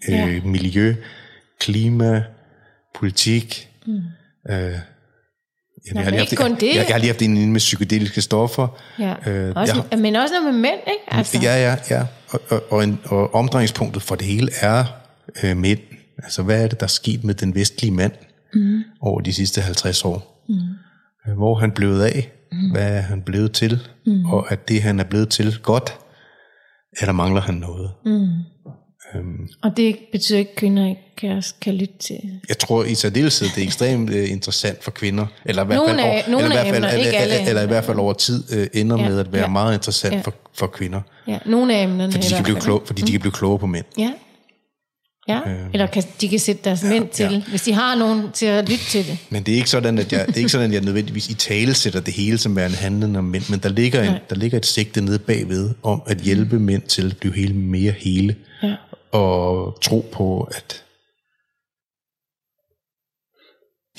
øh, 0.09 0.15
Ja. 0.15 0.41
miljø, 0.43 0.95
klima, 1.59 2.23
politik. 2.95 3.69
Mm. 3.87 3.93
Øh, 3.93 4.01
jeg, 4.49 4.81
men 5.93 6.03
har 6.03 6.09
lige 6.11 6.21
ikke 6.21 6.35
kun 6.35 6.47
haft, 6.51 6.61
det. 6.61 6.67
Jeg, 6.67 6.75
jeg 6.75 6.85
har 6.95 6.97
lige 6.97 7.07
haft 7.07 7.21
en 7.21 7.37
inde 7.37 7.51
med 7.51 7.59
psykedeliske 7.59 8.21
stoffer. 8.21 8.67
Ja. 8.99 9.31
Øh, 9.31 9.53
også, 9.55 9.83
jeg, 9.91 9.99
men 9.99 10.15
også 10.15 10.33
noget 10.33 10.53
med 10.53 10.61
mænd, 10.61 10.79
ikke? 10.87 11.03
Altså, 11.07 11.39
Ja, 11.41 11.55
ja, 11.69 11.75
ja. 11.89 12.05
Og, 12.29 12.41
og, 12.49 12.63
og, 12.71 12.83
en, 12.83 12.99
og 13.05 13.35
omdrejningspunktet 13.35 14.03
for 14.03 14.15
det 14.15 14.27
hele 14.27 14.51
er 14.61 14.85
øh, 15.43 15.57
mænd. 15.57 15.79
Altså, 16.23 16.43
hvad 16.43 16.63
er 16.63 16.67
det, 16.67 16.79
der 16.79 16.85
er 16.85 16.95
sket 17.01 17.23
med 17.23 17.33
den 17.33 17.55
vestlige 17.55 17.91
mand 17.91 18.13
mm. 18.53 18.83
over 19.01 19.21
de 19.21 19.33
sidste 19.33 19.61
50 19.61 20.05
år? 20.05 20.43
Mm. 20.49 20.55
Hvor 21.37 21.55
er 21.55 21.59
han 21.59 21.71
blevet 21.71 22.03
af? 22.03 22.31
Mm. 22.51 22.71
Hvad 22.71 22.97
er 22.97 23.01
han 23.01 23.21
blevet 23.21 23.51
til? 23.51 23.79
Mm. 24.05 24.25
Og 24.25 24.47
er 24.49 24.55
det, 24.55 24.81
han 24.81 24.99
er 24.99 25.03
blevet 25.03 25.29
til, 25.29 25.57
godt? 25.63 25.97
Eller 27.01 27.13
mangler 27.13 27.41
han 27.41 27.55
noget? 27.55 27.91
Mm. 28.05 28.27
Øhm, 29.15 29.47
Og 29.63 29.77
det 29.77 29.97
betyder 30.11 30.39
ikke, 30.39 30.51
at 30.51 30.57
kvinder 30.57 30.85
ikke 30.87 31.01
kan, 31.17 31.43
kan 31.61 31.73
lytte 31.75 31.93
til. 31.99 32.19
jeg 32.49 32.57
tror 32.59 32.83
i 32.83 32.95
særdeleshed, 32.95 33.47
det 33.55 33.57
er 33.57 33.63
ekstremt 33.65 34.09
øh, 34.09 34.31
interessant 34.31 34.83
for 34.83 34.91
kvinder. 34.91 35.25
Eller 35.45 35.63
i 35.63 35.65
hvert 35.65 35.79
fald, 35.87 35.99
af- 35.99 36.03
over, 36.33 36.39
eller, 36.43 36.47
i 36.49 36.51
hvert 36.53 36.65
fald, 36.65 36.75
emner, 36.75 36.87
alle 36.87 37.21
eller, 37.23 37.49
eller 37.49 37.61
i 37.61 37.67
hvert 37.67 37.83
fald 37.83 37.97
over 37.97 38.13
tid 38.13 38.43
øh, 38.55 38.67
ender 38.73 38.97
Ja, 39.01 39.09
med 39.09 39.19
at 39.19 39.33
være 39.33 39.41
ja. 39.41 39.47
meget 39.49 39.73
interessant 39.73 40.15
Ja. 40.15 40.21
for, 40.21 40.33
for 40.53 40.67
kvinder. 40.67 41.01
Ja, 41.27 41.39
nogle 41.45 41.75
af 41.75 41.83
emnerne 41.83 42.11
Fordi, 42.11 42.27
de 42.27 42.33
kan 42.35 42.43
blive, 42.43 42.59
klog, 42.59 42.83
fordi 42.85 43.01
de 43.01 43.11
kan 43.11 43.19
blive 43.21 43.31
klogere 43.31 43.59
på 43.59 43.65
mænd. 43.65 43.85
Ja. 43.97 44.13
Ja, 45.35 45.41
eller 45.73 45.87
kan, 45.87 46.03
de 46.21 46.29
kan 46.29 46.39
sætte 46.39 46.61
deres 46.63 46.83
mænd 46.83 47.09
til, 47.09 47.23
ja. 47.31 47.41
hvis 47.49 47.61
de 47.61 47.73
har 47.73 47.95
nogen 47.95 48.31
til 48.31 48.45
at 48.45 48.69
lytte 48.69 48.85
til 48.85 49.07
det. 49.07 49.17
Men 49.29 49.43
det 49.43 49.51
er 49.51 49.55
ikke 49.55 49.69
sådan, 49.69 49.97
at 49.97 50.11
jeg, 50.13 50.27
det 50.27 50.33
er 50.33 50.37
ikke 50.37 50.49
sådan, 50.49 50.67
at 50.69 50.73
jeg 50.73 50.81
nødvendigvis 50.81 51.29
i 51.29 51.33
tale 51.33 51.73
sætter 51.73 51.99
det 52.01 52.13
hele 52.13 52.37
som 52.37 52.55
værende 52.55 52.77
handlende 52.77 53.17
om 53.19 53.23
mænd, 53.25 53.43
men 53.49 53.59
der 53.59 53.69
ligger, 53.69 54.03
en, 54.03 54.15
der 54.29 54.35
ligger 54.35 54.57
et 54.57 54.65
sigte 54.65 55.01
nede 55.01 55.19
bagved 55.19 55.69
om 55.83 56.01
at 56.07 56.17
hjælpe 56.17 56.59
mænd 56.59 56.81
til 56.81 57.11
at 57.11 57.17
blive 57.17 57.33
hele, 57.35 57.53
mere 57.53 57.91
hele 57.91 58.35
Ja. 58.63 58.75
og 59.11 59.77
tro 59.81 60.09
på, 60.11 60.41
at 60.43 60.83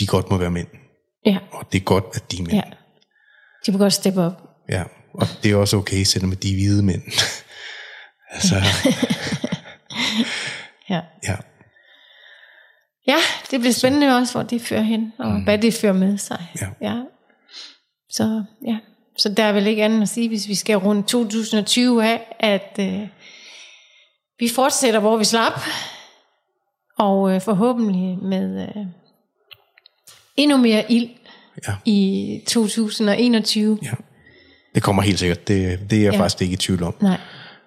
de 0.01 0.07
godt 0.07 0.30
må 0.30 0.37
være 0.37 0.51
mænd. 0.51 0.66
Ja, 1.26 1.39
Og 1.53 1.66
det 1.72 1.80
er 1.80 1.85
godt, 1.85 2.05
at 2.14 2.33
de 2.33 2.37
er 2.37 2.43
mænd. 2.43 2.53
ja. 2.53 2.62
De 3.66 3.72
må 3.72 3.78
godt 3.78 3.93
steppe 3.93 4.20
op. 4.22 4.43
Ja, 4.68 4.83
og 5.14 5.26
det 5.43 5.51
er 5.51 5.57
også 5.57 5.76
okay, 5.76 6.03
selvom 6.05 6.37
de 6.37 6.51
er 6.51 6.55
hvide 6.55 6.83
mænd. 6.83 7.03
altså, 8.35 8.55
Ja. 10.93 11.01
ja. 11.28 11.36
ja, 13.07 13.16
det 13.51 13.61
bliver 13.61 13.72
spændende 13.72 14.16
også, 14.16 14.32
hvor 14.34 14.43
det 14.43 14.62
fører 14.62 14.82
hen, 14.82 15.12
og 15.18 15.30
mm. 15.32 15.45
hvad 15.45 15.59
det 15.59 15.74
fører 15.74 15.93
med 15.93 16.18
sig. 16.18 16.47
Ja. 16.61 16.66
ja. 16.80 17.03
Så, 18.11 18.45
ja. 18.66 18.78
Så 19.18 19.28
der 19.28 19.45
er 19.45 19.53
vel 19.53 19.66
ikke 19.66 19.84
andet 19.84 20.03
at 20.03 20.09
sige, 20.09 20.28
hvis 20.28 20.49
vi 20.49 20.55
skal 20.55 20.76
runde 20.76 21.03
2020 21.03 22.05
af, 22.05 22.36
at 22.40 22.76
øh, 22.80 23.09
vi 24.38 24.49
fortsætter, 24.55 25.01
hvor 25.01 25.16
vi 25.16 25.24
slap, 25.24 25.61
og 26.99 27.34
øh, 27.34 27.40
forhåbentlig 27.40 28.18
med 28.18 28.62
øh, 28.68 28.86
endnu 30.36 30.57
mere 30.57 30.93
ild 30.93 31.09
Ja. 31.68 31.74
i 31.84 32.40
2021. 32.49 33.78
ja. 33.82 33.90
Det 34.74 34.82
kommer 34.82 35.03
helt 35.03 35.18
sikkert. 35.18 35.49
Det, 35.49 35.80
det 35.90 35.99
er 35.99 36.03
jeg 36.03 36.12
Ja. 36.12 36.20
faktisk 36.20 36.43
ikke 36.43 36.53
i 36.53 36.57
tvivl 36.57 36.82
om. 36.82 36.95
Nej, 37.01 37.18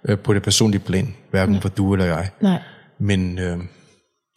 Øh, 0.09 0.19
På 0.19 0.33
det 0.33 0.43
personlige 0.43 0.81
plan, 0.81 1.15
hverken 1.31 1.61
for 1.61 1.69
du 1.69 1.93
eller 1.93 2.05
jeg. 2.05 2.29
nej. 2.41 2.61
Men 2.99 3.39
øh, 3.39 3.57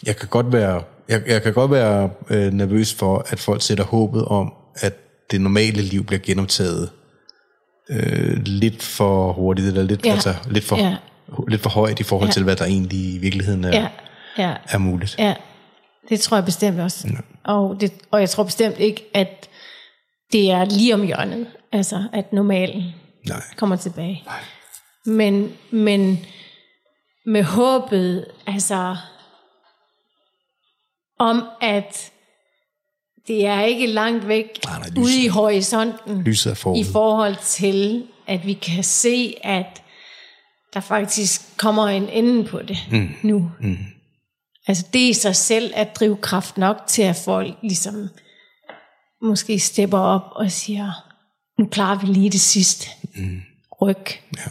jeg 0.06 0.16
kan 0.16 0.28
godt 0.28 0.52
være, 0.52 0.82
jeg, 1.08 1.22
jeg 1.26 1.42
kan 1.42 1.52
godt 1.54 1.70
være 1.70 2.10
øh, 2.30 2.52
nervøs 2.52 2.94
for, 2.94 3.26
at 3.28 3.38
folk 3.38 3.62
sætter 3.62 3.84
håbet 3.84 4.24
om, 4.24 4.52
at 4.80 4.94
det 5.30 5.40
normale 5.40 5.82
liv 5.82 6.04
bliver 6.04 6.20
genoptaget 6.20 6.90
øh, 7.90 8.36
lidt 8.44 8.82
for 8.82 9.32
hurtigt, 9.32 9.68
eller 9.68 9.82
lidt, 9.82 10.04
Ja. 10.04 10.08
ja. 10.08 10.14
altså, 10.14 10.34
lidt, 10.50 10.64
for, 10.64 10.76
Ja. 10.76 10.82
ja. 10.88 10.96
lidt 11.48 11.60
for 11.62 11.70
højt 11.70 12.00
i 12.00 12.02
forhold 12.02 12.26
Ja. 12.26 12.30
ja. 12.30 12.32
til, 12.32 12.44
hvad 12.44 12.56
der 12.56 12.64
egentlig 12.64 13.14
i 13.14 13.18
virkeligheden 13.18 13.64
er, 13.64 13.70
Ja, 13.80 13.88
ja, 14.38 14.54
er 14.68 14.78
muligt. 14.78 15.18
ja. 15.18 15.34
Det 16.08 16.20
tror 16.20 16.36
jeg 16.36 16.44
bestemt 16.44 16.80
også. 16.80 17.08
Og, 17.44 17.76
det, 17.80 17.92
og 18.10 18.20
jeg 18.20 18.30
tror 18.30 18.44
bestemt 18.44 18.78
ikke, 18.78 19.04
at 19.14 19.48
det 20.32 20.50
er 20.50 20.64
lige 20.64 20.94
om 20.94 21.02
hjørnet. 21.06 21.46
Altså, 21.72 22.04
at 22.12 22.32
normalen 22.32 22.84
Nej. 23.28 23.42
kommer 23.56 23.76
tilbage. 23.76 24.22
Men, 25.06 25.52
men 25.70 26.18
med 27.28 27.42
håbet, 27.42 28.26
altså, 28.46 28.96
om 31.18 31.42
at 31.60 32.12
det 33.26 33.46
er 33.46 33.60
ikke 33.62 33.86
langt 33.86 34.28
væk 34.28 34.46
Nej, 34.64 34.78
nej, 34.78 34.88
lyset- 34.88 34.98
ude 34.98 35.24
i 35.24 35.28
horisonten 35.28 36.22
Lyset 36.22 36.50
er 36.50 36.54
forud. 36.54 36.78
i 36.78 36.84
forhold 36.92 37.36
til, 37.42 38.06
at 38.26 38.46
vi 38.46 38.52
kan 38.52 38.84
se, 38.84 39.34
at 39.42 39.82
der 40.74 40.80
faktisk 40.80 41.56
kommer 41.56 41.86
en 41.86 42.08
ende 42.08 42.44
på 42.44 42.62
det 42.62 42.78
mm. 42.90 43.08
nu. 43.22 43.50
Mm. 43.60 43.78
Altså 44.66 44.86
det 44.92 44.98
i 44.98 45.12
sig 45.12 45.36
selv 45.36 45.72
er 45.76 45.84
drivkraft 45.84 46.56
nok 46.58 46.76
til, 46.86 47.02
at 47.02 47.16
folk 47.24 47.54
ligesom 47.62 48.08
måske 49.22 49.58
stepper 49.58 49.98
op 49.98 50.22
og 50.32 50.50
siger, 50.50 50.92
nu 51.58 51.66
klarer 51.68 51.98
vi 51.98 52.06
lige 52.06 52.30
det 52.30 52.40
sidste. 52.40 52.88
Mm. 53.16 53.40
Ryg. 53.82 54.06
Ja. 54.36 54.42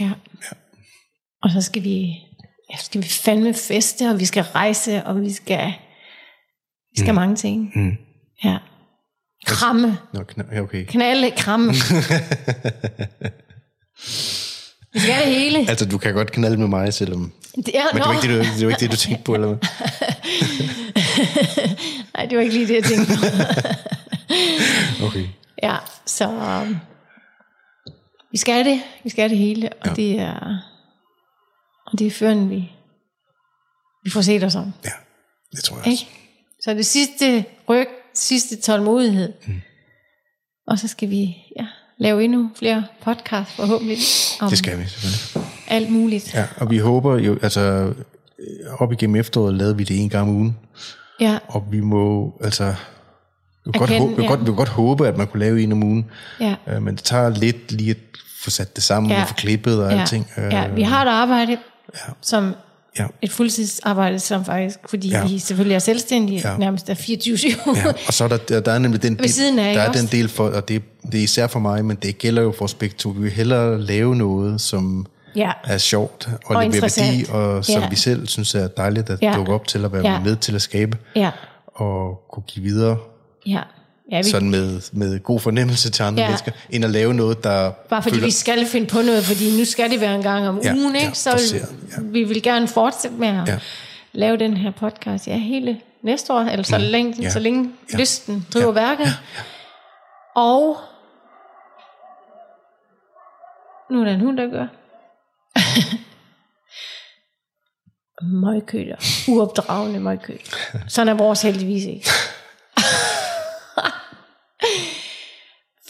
Ja. 0.00 0.10
Og 1.42 1.50
så 1.50 1.60
skal 1.62 1.84
vi, 1.84 2.16
ja, 2.70 2.76
skal 2.76 3.02
vi 3.02 3.08
fandme 3.08 3.54
feste, 3.54 4.10
og 4.10 4.20
vi 4.20 4.24
skal 4.24 4.42
rejse, 4.42 5.04
og 5.04 5.20
vi 5.20 5.32
skal, 5.32 5.72
vi 6.92 7.00
skal 7.00 7.12
mm. 7.12 7.14
mange 7.14 7.36
ting. 7.36 7.72
Mm. 7.74 7.96
Ja. 8.44 8.58
Kramme. 9.46 9.98
Nå, 10.12 10.24
ja, 10.52 10.60
okay. 10.60 10.84
Knalde, 10.84 11.30
kramme. 11.30 11.72
vi 14.92 15.00
skal 15.00 15.24
det 15.24 15.34
hele. 15.34 15.58
Altså, 15.68 15.86
du 15.86 15.98
kan 15.98 16.14
godt 16.14 16.32
knalde 16.32 16.56
med 16.56 16.68
mig, 16.68 16.94
selvom... 16.94 17.32
Det 17.56 17.78
er, 17.78 17.82
Men 17.92 18.02
det 18.02 18.08
var 18.08 18.22
ikke 18.22 18.38
det, 18.38 18.44
du, 18.46 18.50
det, 18.58 18.66
var 18.66 18.70
ikke 18.70 18.80
det, 18.80 18.90
du 18.90 18.96
tænkte 18.96 19.24
på, 19.24 19.34
eller 19.34 19.46
hvad? 19.46 19.58
Nej, 22.14 22.26
det 22.26 22.36
var 22.36 22.42
ikke 22.42 22.54
lige 22.54 22.66
det, 22.68 22.74
jeg 22.74 22.84
tænkte 22.84 23.12
på. 23.16 23.20
Okay. 25.06 25.26
Ja, 25.62 25.76
så 26.06 26.28
um, 26.28 26.76
vi 28.32 28.38
skal 28.38 28.64
det. 28.64 28.82
Vi 29.04 29.10
skal 29.10 29.30
det 29.30 29.38
hele, 29.38 29.68
og 29.80 29.86
Ja. 29.88 29.94
det 29.94 30.20
er 30.20 30.58
og 31.86 31.98
det 31.98 32.06
er 32.06 32.10
føren, 32.10 32.50
vi, 32.50 32.72
vi 34.04 34.10
får 34.10 34.20
set 34.20 34.44
os 34.44 34.54
om. 34.54 34.72
Ja, 34.84 34.90
det 35.52 35.64
tror 35.64 35.76
jeg 35.76 35.80
også. 35.86 35.90
Ikke? 35.90 36.08
Så 36.62 36.74
det 36.74 36.86
sidste 36.86 37.44
ryg, 37.68 37.86
sidste 38.14 38.56
tålmodighed. 38.56 39.32
Mm. 39.46 39.60
Og 40.66 40.78
så 40.78 40.88
skal 40.88 41.10
vi 41.10 41.36
ja, 41.60 41.66
lave 41.98 42.24
endnu 42.24 42.50
flere 42.56 42.84
podcast 43.02 43.50
forhåbentlig 43.50 43.98
om 44.40 44.48
Det 44.48 44.58
skal 44.58 44.78
vi 44.78 44.84
selvfølgelig. 44.86 45.50
alt 45.68 45.90
muligt. 45.90 46.34
Ja, 46.34 46.46
og 46.56 46.70
vi 46.70 46.78
håber 46.78 47.18
jo, 47.18 47.38
altså 47.42 47.60
øh, 48.38 48.74
op 48.78 48.92
igennem 48.92 49.16
efteråret 49.16 49.54
lavede 49.54 49.76
vi 49.76 49.84
det 49.84 50.00
en 50.00 50.08
gang 50.10 50.28
om 50.30 50.36
ugen, 50.36 50.58
Ja, 51.20 51.38
og 51.48 51.72
vi 51.72 51.80
må, 51.80 52.32
altså, 52.44 52.74
vi 53.64 53.70
godt, 53.78 53.90
Erkende, 53.90 54.08
vi, 54.08 54.14
vil 54.14 54.22
ja. 54.22 54.28
godt, 54.28 54.46
vi 54.46 54.52
godt 54.56 54.68
håbe, 54.68 55.08
at 55.08 55.16
man 55.16 55.26
kunne 55.26 55.40
lave 55.40 55.62
en 55.62 55.72
om 55.72 55.82
ugen, 55.82 56.06
ja. 56.40 56.54
øh, 56.68 56.82
men 56.82 56.94
det 56.96 57.04
tager 57.04 57.28
lidt 57.28 57.72
lige 57.72 57.90
at 57.90 57.96
få 58.44 58.50
sat 58.50 58.76
det 58.76 58.84
sammen 58.84 59.10
Ja. 59.12 59.22
og 59.22 59.28
få 59.28 59.34
klippet 59.34 59.84
og 59.84 59.92
Ja, 59.92 60.00
alting. 60.00 60.26
Øh, 60.38 60.52
ja, 60.52 60.68
vi 60.68 60.82
har 60.82 61.04
et 61.04 61.08
arbejde, 61.08 61.52
Ja. 61.94 62.12
som 62.20 62.54
Ja, 62.98 63.06
et 63.22 63.30
fuldtidsarbejde, 63.32 64.18
som 64.18 64.44
faktisk, 64.44 64.78
fordi 64.88 65.08
Ja. 65.08 65.26
vi 65.26 65.38
selvfølgelig 65.38 65.74
er 65.74 65.78
selvstændige, 65.78 66.40
Ja. 66.50 66.56
nærmest 66.56 66.90
er 66.90 66.94
24 66.94 67.38
ja, 67.76 67.92
og 68.06 68.14
så 68.14 68.24
er 68.24 68.28
der, 68.28 68.36
der, 68.36 68.60
der 68.60 68.72
er 68.72 68.78
nemlig 68.78 69.02
den, 69.02 69.28
siden 69.28 69.58
af, 69.58 69.74
der 69.74 69.80
er 69.82 69.88
også? 69.88 70.00
den 70.00 70.08
del 70.12 70.28
for, 70.28 70.48
og 70.48 70.68
det, 70.68 70.82
det 71.12 71.18
er 71.18 71.22
især 71.24 71.46
for 71.46 71.60
mig, 71.60 71.84
men 71.84 71.96
det 71.96 72.18
gælder 72.18 72.42
jo 72.42 72.52
for 72.58 72.64
os 72.64 72.74
begge 72.74 72.94
to. 72.98 73.08
Vi 73.08 73.22
vil 73.22 73.30
hellere 73.30 73.80
lave 73.80 74.16
noget, 74.16 74.60
som 74.60 75.06
ja. 75.36 75.50
er 75.64 75.78
sjovt 75.78 76.28
og, 76.46 76.56
Og 76.56 76.62
leverer 76.64 76.80
værdi, 76.80 77.24
og 77.30 77.64
som 77.64 77.82
Ja. 77.82 77.88
vi 77.88 77.96
selv 77.96 78.26
synes 78.28 78.54
er 78.54 78.68
dejligt 78.68 79.10
at 79.10 79.18
Ja. 79.22 79.32
dukke 79.36 79.52
op 79.52 79.66
til 79.66 79.84
at 79.84 79.92
være 79.92 80.12
Ja. 80.12 80.20
med 80.20 80.36
til 80.36 80.54
at 80.54 80.62
skabe, 80.62 80.98
Ja, 81.16 81.30
og 81.66 82.20
kunne 82.32 82.42
give 82.46 82.64
videre 82.64 82.96
ja. 83.46 83.62
ja 84.12 84.18
vi, 84.18 84.30
sådan 84.30 84.50
med, 84.50 84.80
med 84.92 85.20
god 85.22 85.40
fornemmelse 85.40 85.90
til 85.90 86.02
andre 86.02 86.22
Ja. 86.22 86.28
mennesker, 86.28 86.52
end 86.70 86.84
at 86.84 86.90
lave 86.90 87.14
noget, 87.14 87.44
der 87.44 87.70
bare 87.70 88.02
fordi 88.02 88.14
føler, 88.14 88.26
vi 88.26 88.30
skal 88.30 88.66
finde 88.66 88.86
på 88.86 89.02
noget, 89.02 89.24
fordi 89.24 89.58
nu 89.58 89.64
skal 89.64 89.90
det 89.90 90.00
være 90.00 90.14
en 90.14 90.22
gang 90.22 90.48
om 90.48 90.60
Ja, 90.64 90.74
ugen, 90.74 90.96
ja, 90.96 91.04
ikke? 91.06 91.18
så 91.18 91.30
for 91.30 91.38
vil, 91.38 91.48
ser, 91.48 91.58
ja. 91.58 92.02
vi 92.02 92.24
vil 92.24 92.42
gerne 92.42 92.68
fortsætte 92.68 93.16
med 93.16 93.28
at 93.28 93.34
Ja. 93.48 93.52
ja. 93.52 93.58
lave 94.12 94.36
den 94.36 94.56
her 94.56 94.70
podcast 94.70 95.26
ja, 95.26 95.36
hele 95.36 95.80
næste 96.02 96.32
år, 96.32 96.40
eller 96.40 96.62
så 96.64 96.78
længe, 96.78 97.22
Ja. 97.22 97.30
så 97.30 97.38
længe 97.38 97.70
Ja. 97.92 97.98
lysten 97.98 98.46
driver 98.54 98.66
Ja. 98.80 98.86
værket. 98.88 99.06
Og 100.36 100.76
nu 103.90 104.00
er 104.00 104.04
der 104.04 104.12
en 104.14 104.20
hund, 104.20 104.36
der 104.36 104.46
gør. 104.50 104.66
Møgkøler. 108.40 108.96
Uopdragende 109.28 110.00
møgkøler. 110.00 110.40
Sådan 110.88 111.08
er 111.08 111.14
vores 111.14 111.42
heldigvis 111.42 111.84
ikke. 111.84 112.08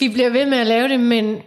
vi 0.01 0.09
bliver 0.13 0.29
ved 0.29 0.45
med 0.45 0.57
at 0.57 0.67
lave 0.67 0.87
det, 0.87 0.99
men 0.99 1.37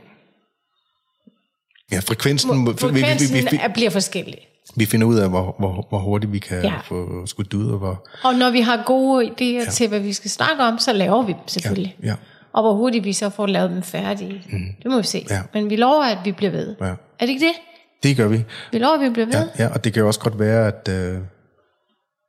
ja, 1.92 1.98
frekvensen, 1.98 2.66
vi, 2.66 2.70
vi, 2.72 2.76
frekvensen 2.78 3.36
vi, 3.36 3.40
vi, 3.50 3.58
er- 3.62 3.68
bliver 3.68 3.90
forskellig. 3.90 4.38
vi 4.76 4.84
finder 4.86 5.06
ud 5.06 5.16
af, 5.16 5.28
hvor, 5.28 5.54
hvor, 5.58 5.86
hvor 5.88 5.98
hurtigt 5.98 6.32
vi 6.32 6.38
kan 6.38 6.62
Ja. 6.62 6.68
ja. 6.72 6.78
få 6.88 7.26
skudt 7.26 7.54
ud, 7.54 7.70
og 7.70 7.78
hvor, 7.78 8.06
Og 8.24 8.34
når 8.34 8.50
vi 8.50 8.60
har 8.60 8.82
gode 8.86 9.26
idéer 9.26 9.64
ja. 9.64 9.70
til, 9.70 9.88
hvad 9.88 10.00
vi 10.00 10.12
skal 10.12 10.30
snakke 10.30 10.62
om, 10.62 10.78
så 10.78 10.92
laver 10.92 11.22
vi 11.22 11.32
dem 11.32 11.48
selvfølgelig. 11.48 11.96
ja, 12.02 12.14
Og 12.52 12.62
hvor 12.62 12.72
hurtigt 12.74 13.04
vi 13.04 13.12
så 13.12 13.30
får 13.30 13.46
lavet 13.46 13.70
dem 13.70 13.82
færdige, 13.82 14.42
mm. 14.50 14.58
det 14.82 14.90
må 14.90 14.96
vi 14.96 15.06
se. 15.06 15.26
Ja. 15.30 15.42
Men 15.54 15.70
vi 15.70 15.76
lover, 15.76 16.04
at 16.04 16.18
vi 16.24 16.32
bliver 16.32 16.50
ved. 16.50 16.76
ja. 16.80 16.86
Er 16.86 16.94
det 17.20 17.28
ikke 17.28 17.46
det? 17.46 17.54
Det 18.02 18.16
gør 18.16 18.28
vi. 18.28 18.44
Vi 18.72 18.78
lover, 18.78 18.94
at 18.94 19.00
vi 19.00 19.08
bliver 19.10 19.26
ved. 19.26 19.48
Ja, 19.58 19.64
ja, 19.64 19.72
og 19.74 19.84
det 19.84 19.92
kan 19.92 20.00
jo 20.00 20.06
også 20.06 20.20
godt 20.20 20.38
være, 20.38 20.66
at... 20.66 20.88
Øh, 20.88 21.18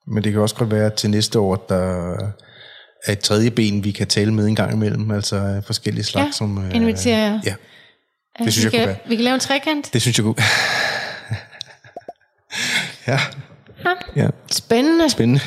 men 0.07 0.23
det 0.23 0.31
kan 0.31 0.41
også 0.41 0.55
godt 0.55 0.71
være, 0.71 0.85
at 0.85 0.93
til 0.93 1.09
næste 1.09 1.39
år, 1.39 1.55
der 1.55 2.15
er 3.07 3.11
et 3.11 3.19
tredje 3.19 3.51
ben, 3.51 3.83
vi 3.83 3.91
kan 3.91 4.07
tale 4.07 4.33
med 4.33 4.47
en 4.47 4.55
gang 4.55 4.73
imellem, 4.73 5.11
altså 5.11 5.61
forskellige 5.65 6.03
slags. 6.03 6.25
Ja, 6.27 6.31
som, 6.31 6.65
øh, 6.65 6.75
inviterer 6.75 7.17
jer. 7.19 7.39
Ja, 7.45 7.53
Altså, 8.39 8.51
synes 8.51 8.57
vi 8.57 8.63
jeg 8.63 8.71
kunne 8.71 8.79
kan, 8.79 8.87
være. 8.87 9.09
Vi 9.09 9.15
kan 9.15 9.23
lave 9.23 9.33
en 9.33 9.39
trekant. 9.39 9.93
det 9.93 10.01
synes 10.01 10.17
jeg 10.17 10.23
kunne... 10.23 10.35
ja, 13.07 13.19
Ja. 13.85 13.91
ja, 14.23 14.29
Spændende. 14.51 15.09
spændende. 15.09 15.41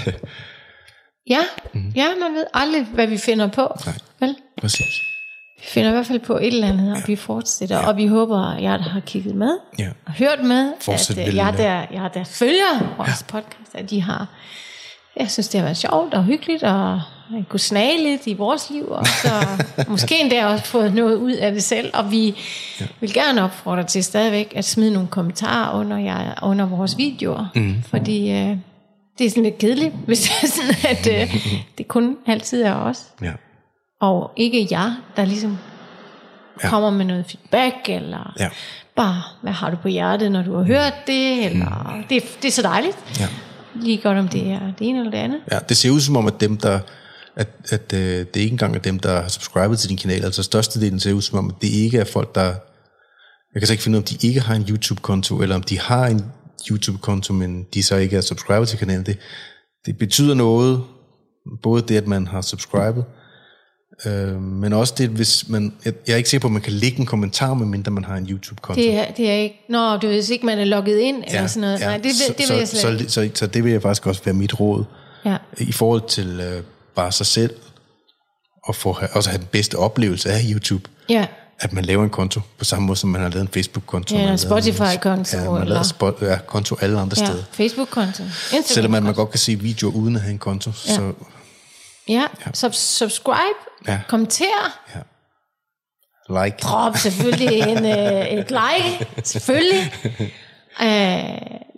Ja. 1.31 1.39
Mm. 1.75 1.93
ja, 1.97 2.07
man 2.23 2.35
ved 2.35 2.45
aldrig, 2.55 2.85
hvad 2.85 3.07
vi 3.07 3.19
finder 3.19 3.47
på. 3.47 3.77
Nej. 3.87 3.95
Vel? 4.21 4.37
Præcis. 4.61 5.01
Vi 5.61 5.65
finder 5.67 5.91
i 5.91 5.93
hvert 5.93 6.07
fald 6.07 6.19
på 6.21 6.37
et 6.37 6.47
eller 6.47 6.69
andet, 6.69 6.93
og 6.97 7.03
vi 7.07 7.17
fortsætter. 7.17 7.79
Og 7.79 7.97
vi 7.97 8.07
håber, 8.07 8.55
at 8.57 8.63
jer, 8.63 8.77
der 8.77 8.83
har 8.89 9.01
kigget 9.01 9.35
med, 9.35 9.59
Ja. 9.79 9.89
og 10.07 10.13
hørt 10.13 10.43
med, 10.45 10.73
Fortsæt 10.81 11.19
at 11.19 11.35
jer, 11.35 11.47
ja. 11.47 11.53
der, 11.57 11.87
jer, 11.93 12.09
der 12.09 12.25
følger 12.25 12.95
vores 12.97 13.23
podcast, 13.23 13.75
at 13.75 13.91
de 13.91 14.03
har, 14.03 14.27
jeg 15.17 15.31
synes, 15.31 15.49
det 15.49 15.61
har 15.61 15.65
været 15.65 15.77
sjovt 15.77 16.15
og 16.15 16.25
hyggeligt, 16.25 16.63
og 16.63 17.01
man 17.31 17.47
kunne 17.49 17.61
snage 17.61 18.03
lidt 18.03 18.27
i 18.27 18.35
vores 18.35 18.71
liv, 18.71 18.89
og 18.89 19.07
så 19.07 19.29
måske 19.89 20.21
endda 20.21 20.47
også 20.47 20.65
fået 20.65 20.95
noget 20.95 21.17
ud 21.17 21.33
af 21.33 21.53
det 21.53 21.63
selv, 21.63 21.91
og 21.95 22.11
vi 22.11 22.35
ja. 22.81 22.87
vil 23.01 23.13
gerne 23.13 23.43
opfordre 23.43 23.85
til 23.85 24.05
stadigvæk 24.05 24.53
at 24.57 24.65
smide 24.65 24.93
nogle 24.93 25.09
kommentarer 25.09 25.81
under, 25.81 25.99
jer, 25.99 26.35
under 26.43 26.67
vores 26.67 26.97
videoer, 26.99 27.47
mm. 27.55 27.83
fordi 27.91 28.31
øh, 28.31 28.57
det 29.19 29.27
er 29.27 29.31
sådan 29.31 29.43
lidt 29.43 29.59
kedeligt, 29.59 29.95
hvis 30.07 30.21
det 30.21 30.31
er 30.43 30.47
sådan, 30.47 30.97
at 30.97 31.23
øh, 31.23 31.37
det 31.79 31.89
kun 31.89 32.17
altid 32.27 32.63
er 32.63 32.75
os, 32.75 33.03
Ja. 33.23 33.33
og 34.01 34.31
ikke 34.37 34.69
jer, 34.71 34.93
der 35.17 35.25
ligesom 35.25 35.59
ja. 36.65 36.69
kommer 36.69 36.91
med 36.91 37.05
noget 37.05 37.25
feedback, 37.29 37.75
eller 37.89 38.33
Ja. 38.41 38.49
bare, 38.97 39.23
hvad 39.43 39.53
har 39.53 39.71
du 39.71 39.77
på 39.77 39.89
hjertet, 39.89 40.33
når 40.33 40.43
du 40.43 40.57
har 40.57 40.65
hørt 40.65 40.95
det, 41.07 41.45
eller 41.47 41.93
Mm. 41.97 42.03
det, 42.03 42.23
det 42.43 42.49
er 42.49 42.53
så 42.53 42.63
dejligt. 42.63 42.97
Ja. 43.21 43.27
Lige 43.75 43.97
godt, 43.99 44.19
om 44.19 44.29
det 44.29 44.51
er 44.51 44.61
det 44.79 44.89
ene 44.89 44.99
eller 44.99 45.11
det 45.11 45.19
andet. 45.19 45.41
Ja, 45.53 45.59
det 45.69 45.77
ser 45.77 45.91
ud 45.91 46.01
som 46.01 46.17
om, 46.17 46.27
at 46.27 46.41
dem, 46.41 46.57
der 46.57 46.81
at, 47.39 47.49
at 47.71 47.93
øh, 47.93 48.27
det 48.35 48.37
ikke 48.37 48.53
engang 48.53 48.75
er 48.75 48.79
dem, 48.81 48.99
der 48.99 49.21
har 49.21 49.29
subscribet 49.29 49.79
til 49.79 49.89
din 49.89 49.99
kanal. 49.99 50.25
Altså 50.25 50.43
størstedelen 50.43 51.01
ser 51.01 51.13
ud 51.13 51.23
som 51.23 51.39
om, 51.39 51.49
at 51.49 51.55
det 51.63 51.69
ikke 51.69 51.99
er 51.99 52.05
folk, 52.05 52.35
der... 52.35 52.55
Jeg 53.55 53.61
kan 53.61 53.67
så 53.67 53.73
ikke 53.73 53.83
finde 53.83 53.99
ud 53.99 54.03
af, 54.03 54.07
om 54.13 54.19
de 54.19 54.27
ikke 54.27 54.41
har 54.41 54.55
en 54.55 54.67
YouTube-konto, 54.71 55.43
eller 55.43 55.55
om 55.55 55.63
de 55.63 55.79
har 55.81 56.07
en 56.07 56.25
YouTube-konto, 56.71 57.33
men 57.33 57.67
de 57.75 57.83
så 57.83 57.97
ikke 57.97 58.17
er 58.17 58.21
subscribet 58.21 58.69
til 58.69 58.79
kanalen. 58.79 59.07
Det, 59.07 59.19
det 59.87 59.99
betyder 59.99 60.35
noget, 60.35 60.83
både 61.63 61.83
det, 61.83 61.97
at 61.97 62.07
man 62.07 62.27
har 62.27 62.43
subscribet, 62.43 63.05
øh, 64.07 64.43
men 64.43 64.73
også 64.73 64.95
det, 64.99 65.09
hvis 65.09 65.49
man... 65.49 65.73
Jeg, 65.85 65.93
jeg 66.07 66.13
er 66.13 66.17
ikke 66.17 66.29
sikker 66.29 66.43
på, 66.43 66.49
at 66.49 66.53
man 66.53 66.63
kan 66.63 66.73
lægge 66.73 67.01
en 67.01 67.07
kommentar, 67.07 67.55
medmindre 67.55 67.91
man 67.91 68.05
har 68.05 68.17
en 68.17 68.27
YouTube-konto. 68.31 68.83
Det 68.83 68.95
er, 68.95 69.13
det 69.13 69.31
er 69.31 69.35
ikke, 69.35 69.65
nå, 69.69 69.97
du 69.97 70.07
ved 70.07 70.31
ikke, 70.31 70.47
man 70.47 70.59
er 70.59 70.65
logget 70.65 70.99
ind, 70.99 71.25
eller 71.27 71.47
sådan 71.47 71.61
noget. 71.61 71.81
Nej, 71.81 71.97
det, 71.99 72.15
så, 72.15 72.35
det 72.39 72.49
vil 72.49 72.57
jeg 72.59 72.69
så, 72.69 72.81
slet 72.81 73.01
ikke. 73.01 73.13
så, 73.13 73.21
så, 73.25 73.31
så 73.35 73.47
det 73.47 73.65
vil 73.65 73.73
jeg 73.73 73.83
faktisk 73.83 74.07
også 74.07 74.23
være 74.25 74.35
mit 74.35 74.61
råd 74.61 74.85
Ja. 75.25 75.37
i 75.59 75.73
forhold 75.73 76.09
til 76.09 76.41
øh, 76.41 76.63
bare 76.99 77.13
sig 77.13 77.27
selv, 77.27 77.55
og 78.65 78.75
få, 78.75 78.99
også 79.13 79.31
have 79.31 79.39
den 79.39 79.49
bedste 79.53 79.75
oplevelse 79.79 80.31
af 80.33 80.41
YouTube, 80.53 80.89
ja. 81.09 81.27
at 81.61 81.73
man 81.73 81.85
laver 81.85 82.05
en 82.05 82.11
konto, 82.11 82.41
på 82.59 82.65
samme 82.65 82.87
måde 82.87 82.97
som 82.99 83.11
man 83.11 83.21
har 83.23 83.29
lavet 83.29 83.43
en 83.43 83.49
Facebook-konto. 83.49 84.17
Ja, 84.17 84.31
en 84.31 84.39
Spotify-konto, 84.39 85.37
Ja, 85.39 85.51
man 85.51 85.59
har 85.61 85.65
lavet 85.69 85.87
spot, 85.87 86.15
ja, 86.23 86.39
konto 86.47 86.77
alle 86.81 87.01
andre 87.01 87.17
ja. 87.21 87.27
steder. 87.27 87.45
Facebook-konto. 87.53 88.23
Selvom 88.67 88.91
man, 88.91 89.03
man 89.03 89.15
godt 89.15 89.31
kan 89.31 89.39
se 89.39 89.55
videoer 89.61 89.93
uden 89.95 90.17
at 90.17 90.23
have 90.23 90.33
en 90.33 90.39
konto, 90.39 90.71
ja. 90.87 90.95
så 90.95 91.13
Ja, 92.09 92.25
Sub- 92.57 92.73
subscribe, 92.73 93.59
Ja. 93.89 94.01
kommenter, 94.09 94.45
ja, 94.95 95.01
like. 96.45 96.57
Drop 96.63 96.97
selvfølgelig 96.97 97.59
en, 97.63 97.85
øh, 97.85 98.27
et 98.27 98.51
like. 98.51 99.07
Selvfølgelig. 99.25 99.93
Øh, 100.83 100.87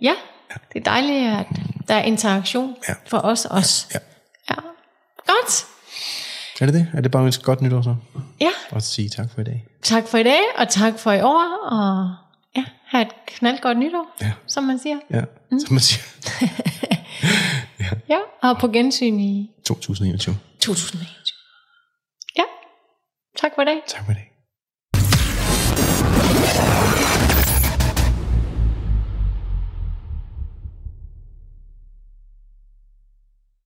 ja, 0.01 0.13
det 0.73 0.79
er 0.79 0.83
dejligt, 0.85 1.33
at 1.37 1.45
der 1.87 1.93
er 1.95 2.01
interaktion 2.01 2.75
Ja. 2.89 2.93
for 3.07 3.17
os 3.17 3.45
også. 3.45 3.85
Ja. 3.93 3.99
ja. 3.99 4.10
Godt. 5.27 5.65
Er 6.61 6.65
det 6.65 6.73
det? 6.75 6.87
Er 6.93 7.01
det 7.01 7.11
bare 7.11 7.27
et 7.27 7.43
godt 7.43 7.61
nytår 7.61 7.81
så? 7.81 7.95
Ja, 8.39 8.49
Og 8.71 8.81
sige 8.81 9.09
tak 9.09 9.25
for 9.33 9.41
i 9.41 9.43
dag. 9.43 9.65
tak 9.81 10.07
for 10.07 10.17
i 10.17 10.23
dag, 10.23 10.39
og 10.57 10.69
tak 10.69 10.99
for 10.99 11.11
i 11.11 11.21
år, 11.21 11.57
og 11.71 12.15
ja, 12.55 12.65
have 12.85 13.01
et 13.01 13.11
knaldgodt 13.27 13.77
nytår, 13.77 14.15
Ja. 14.21 14.31
som 14.47 14.63
man 14.63 14.79
siger. 14.79 14.97
Ja, 15.09 15.21
mm. 15.51 15.59
som 15.59 15.73
man 15.73 15.79
siger. 15.81 16.03
Ja, 18.09 18.17
og 18.41 18.57
på 18.59 18.67
gensyn 18.67 19.19
i 19.19 19.51
2021. 19.65 20.35
2021. 20.59 21.35
Ja, 22.37 22.43
tak 23.37 23.51
for 23.55 23.61
i 23.61 23.65
dag. 23.65 23.81
Tak 23.87 24.05
for 24.05 24.11
i 24.11 24.15
dag. 24.15 24.30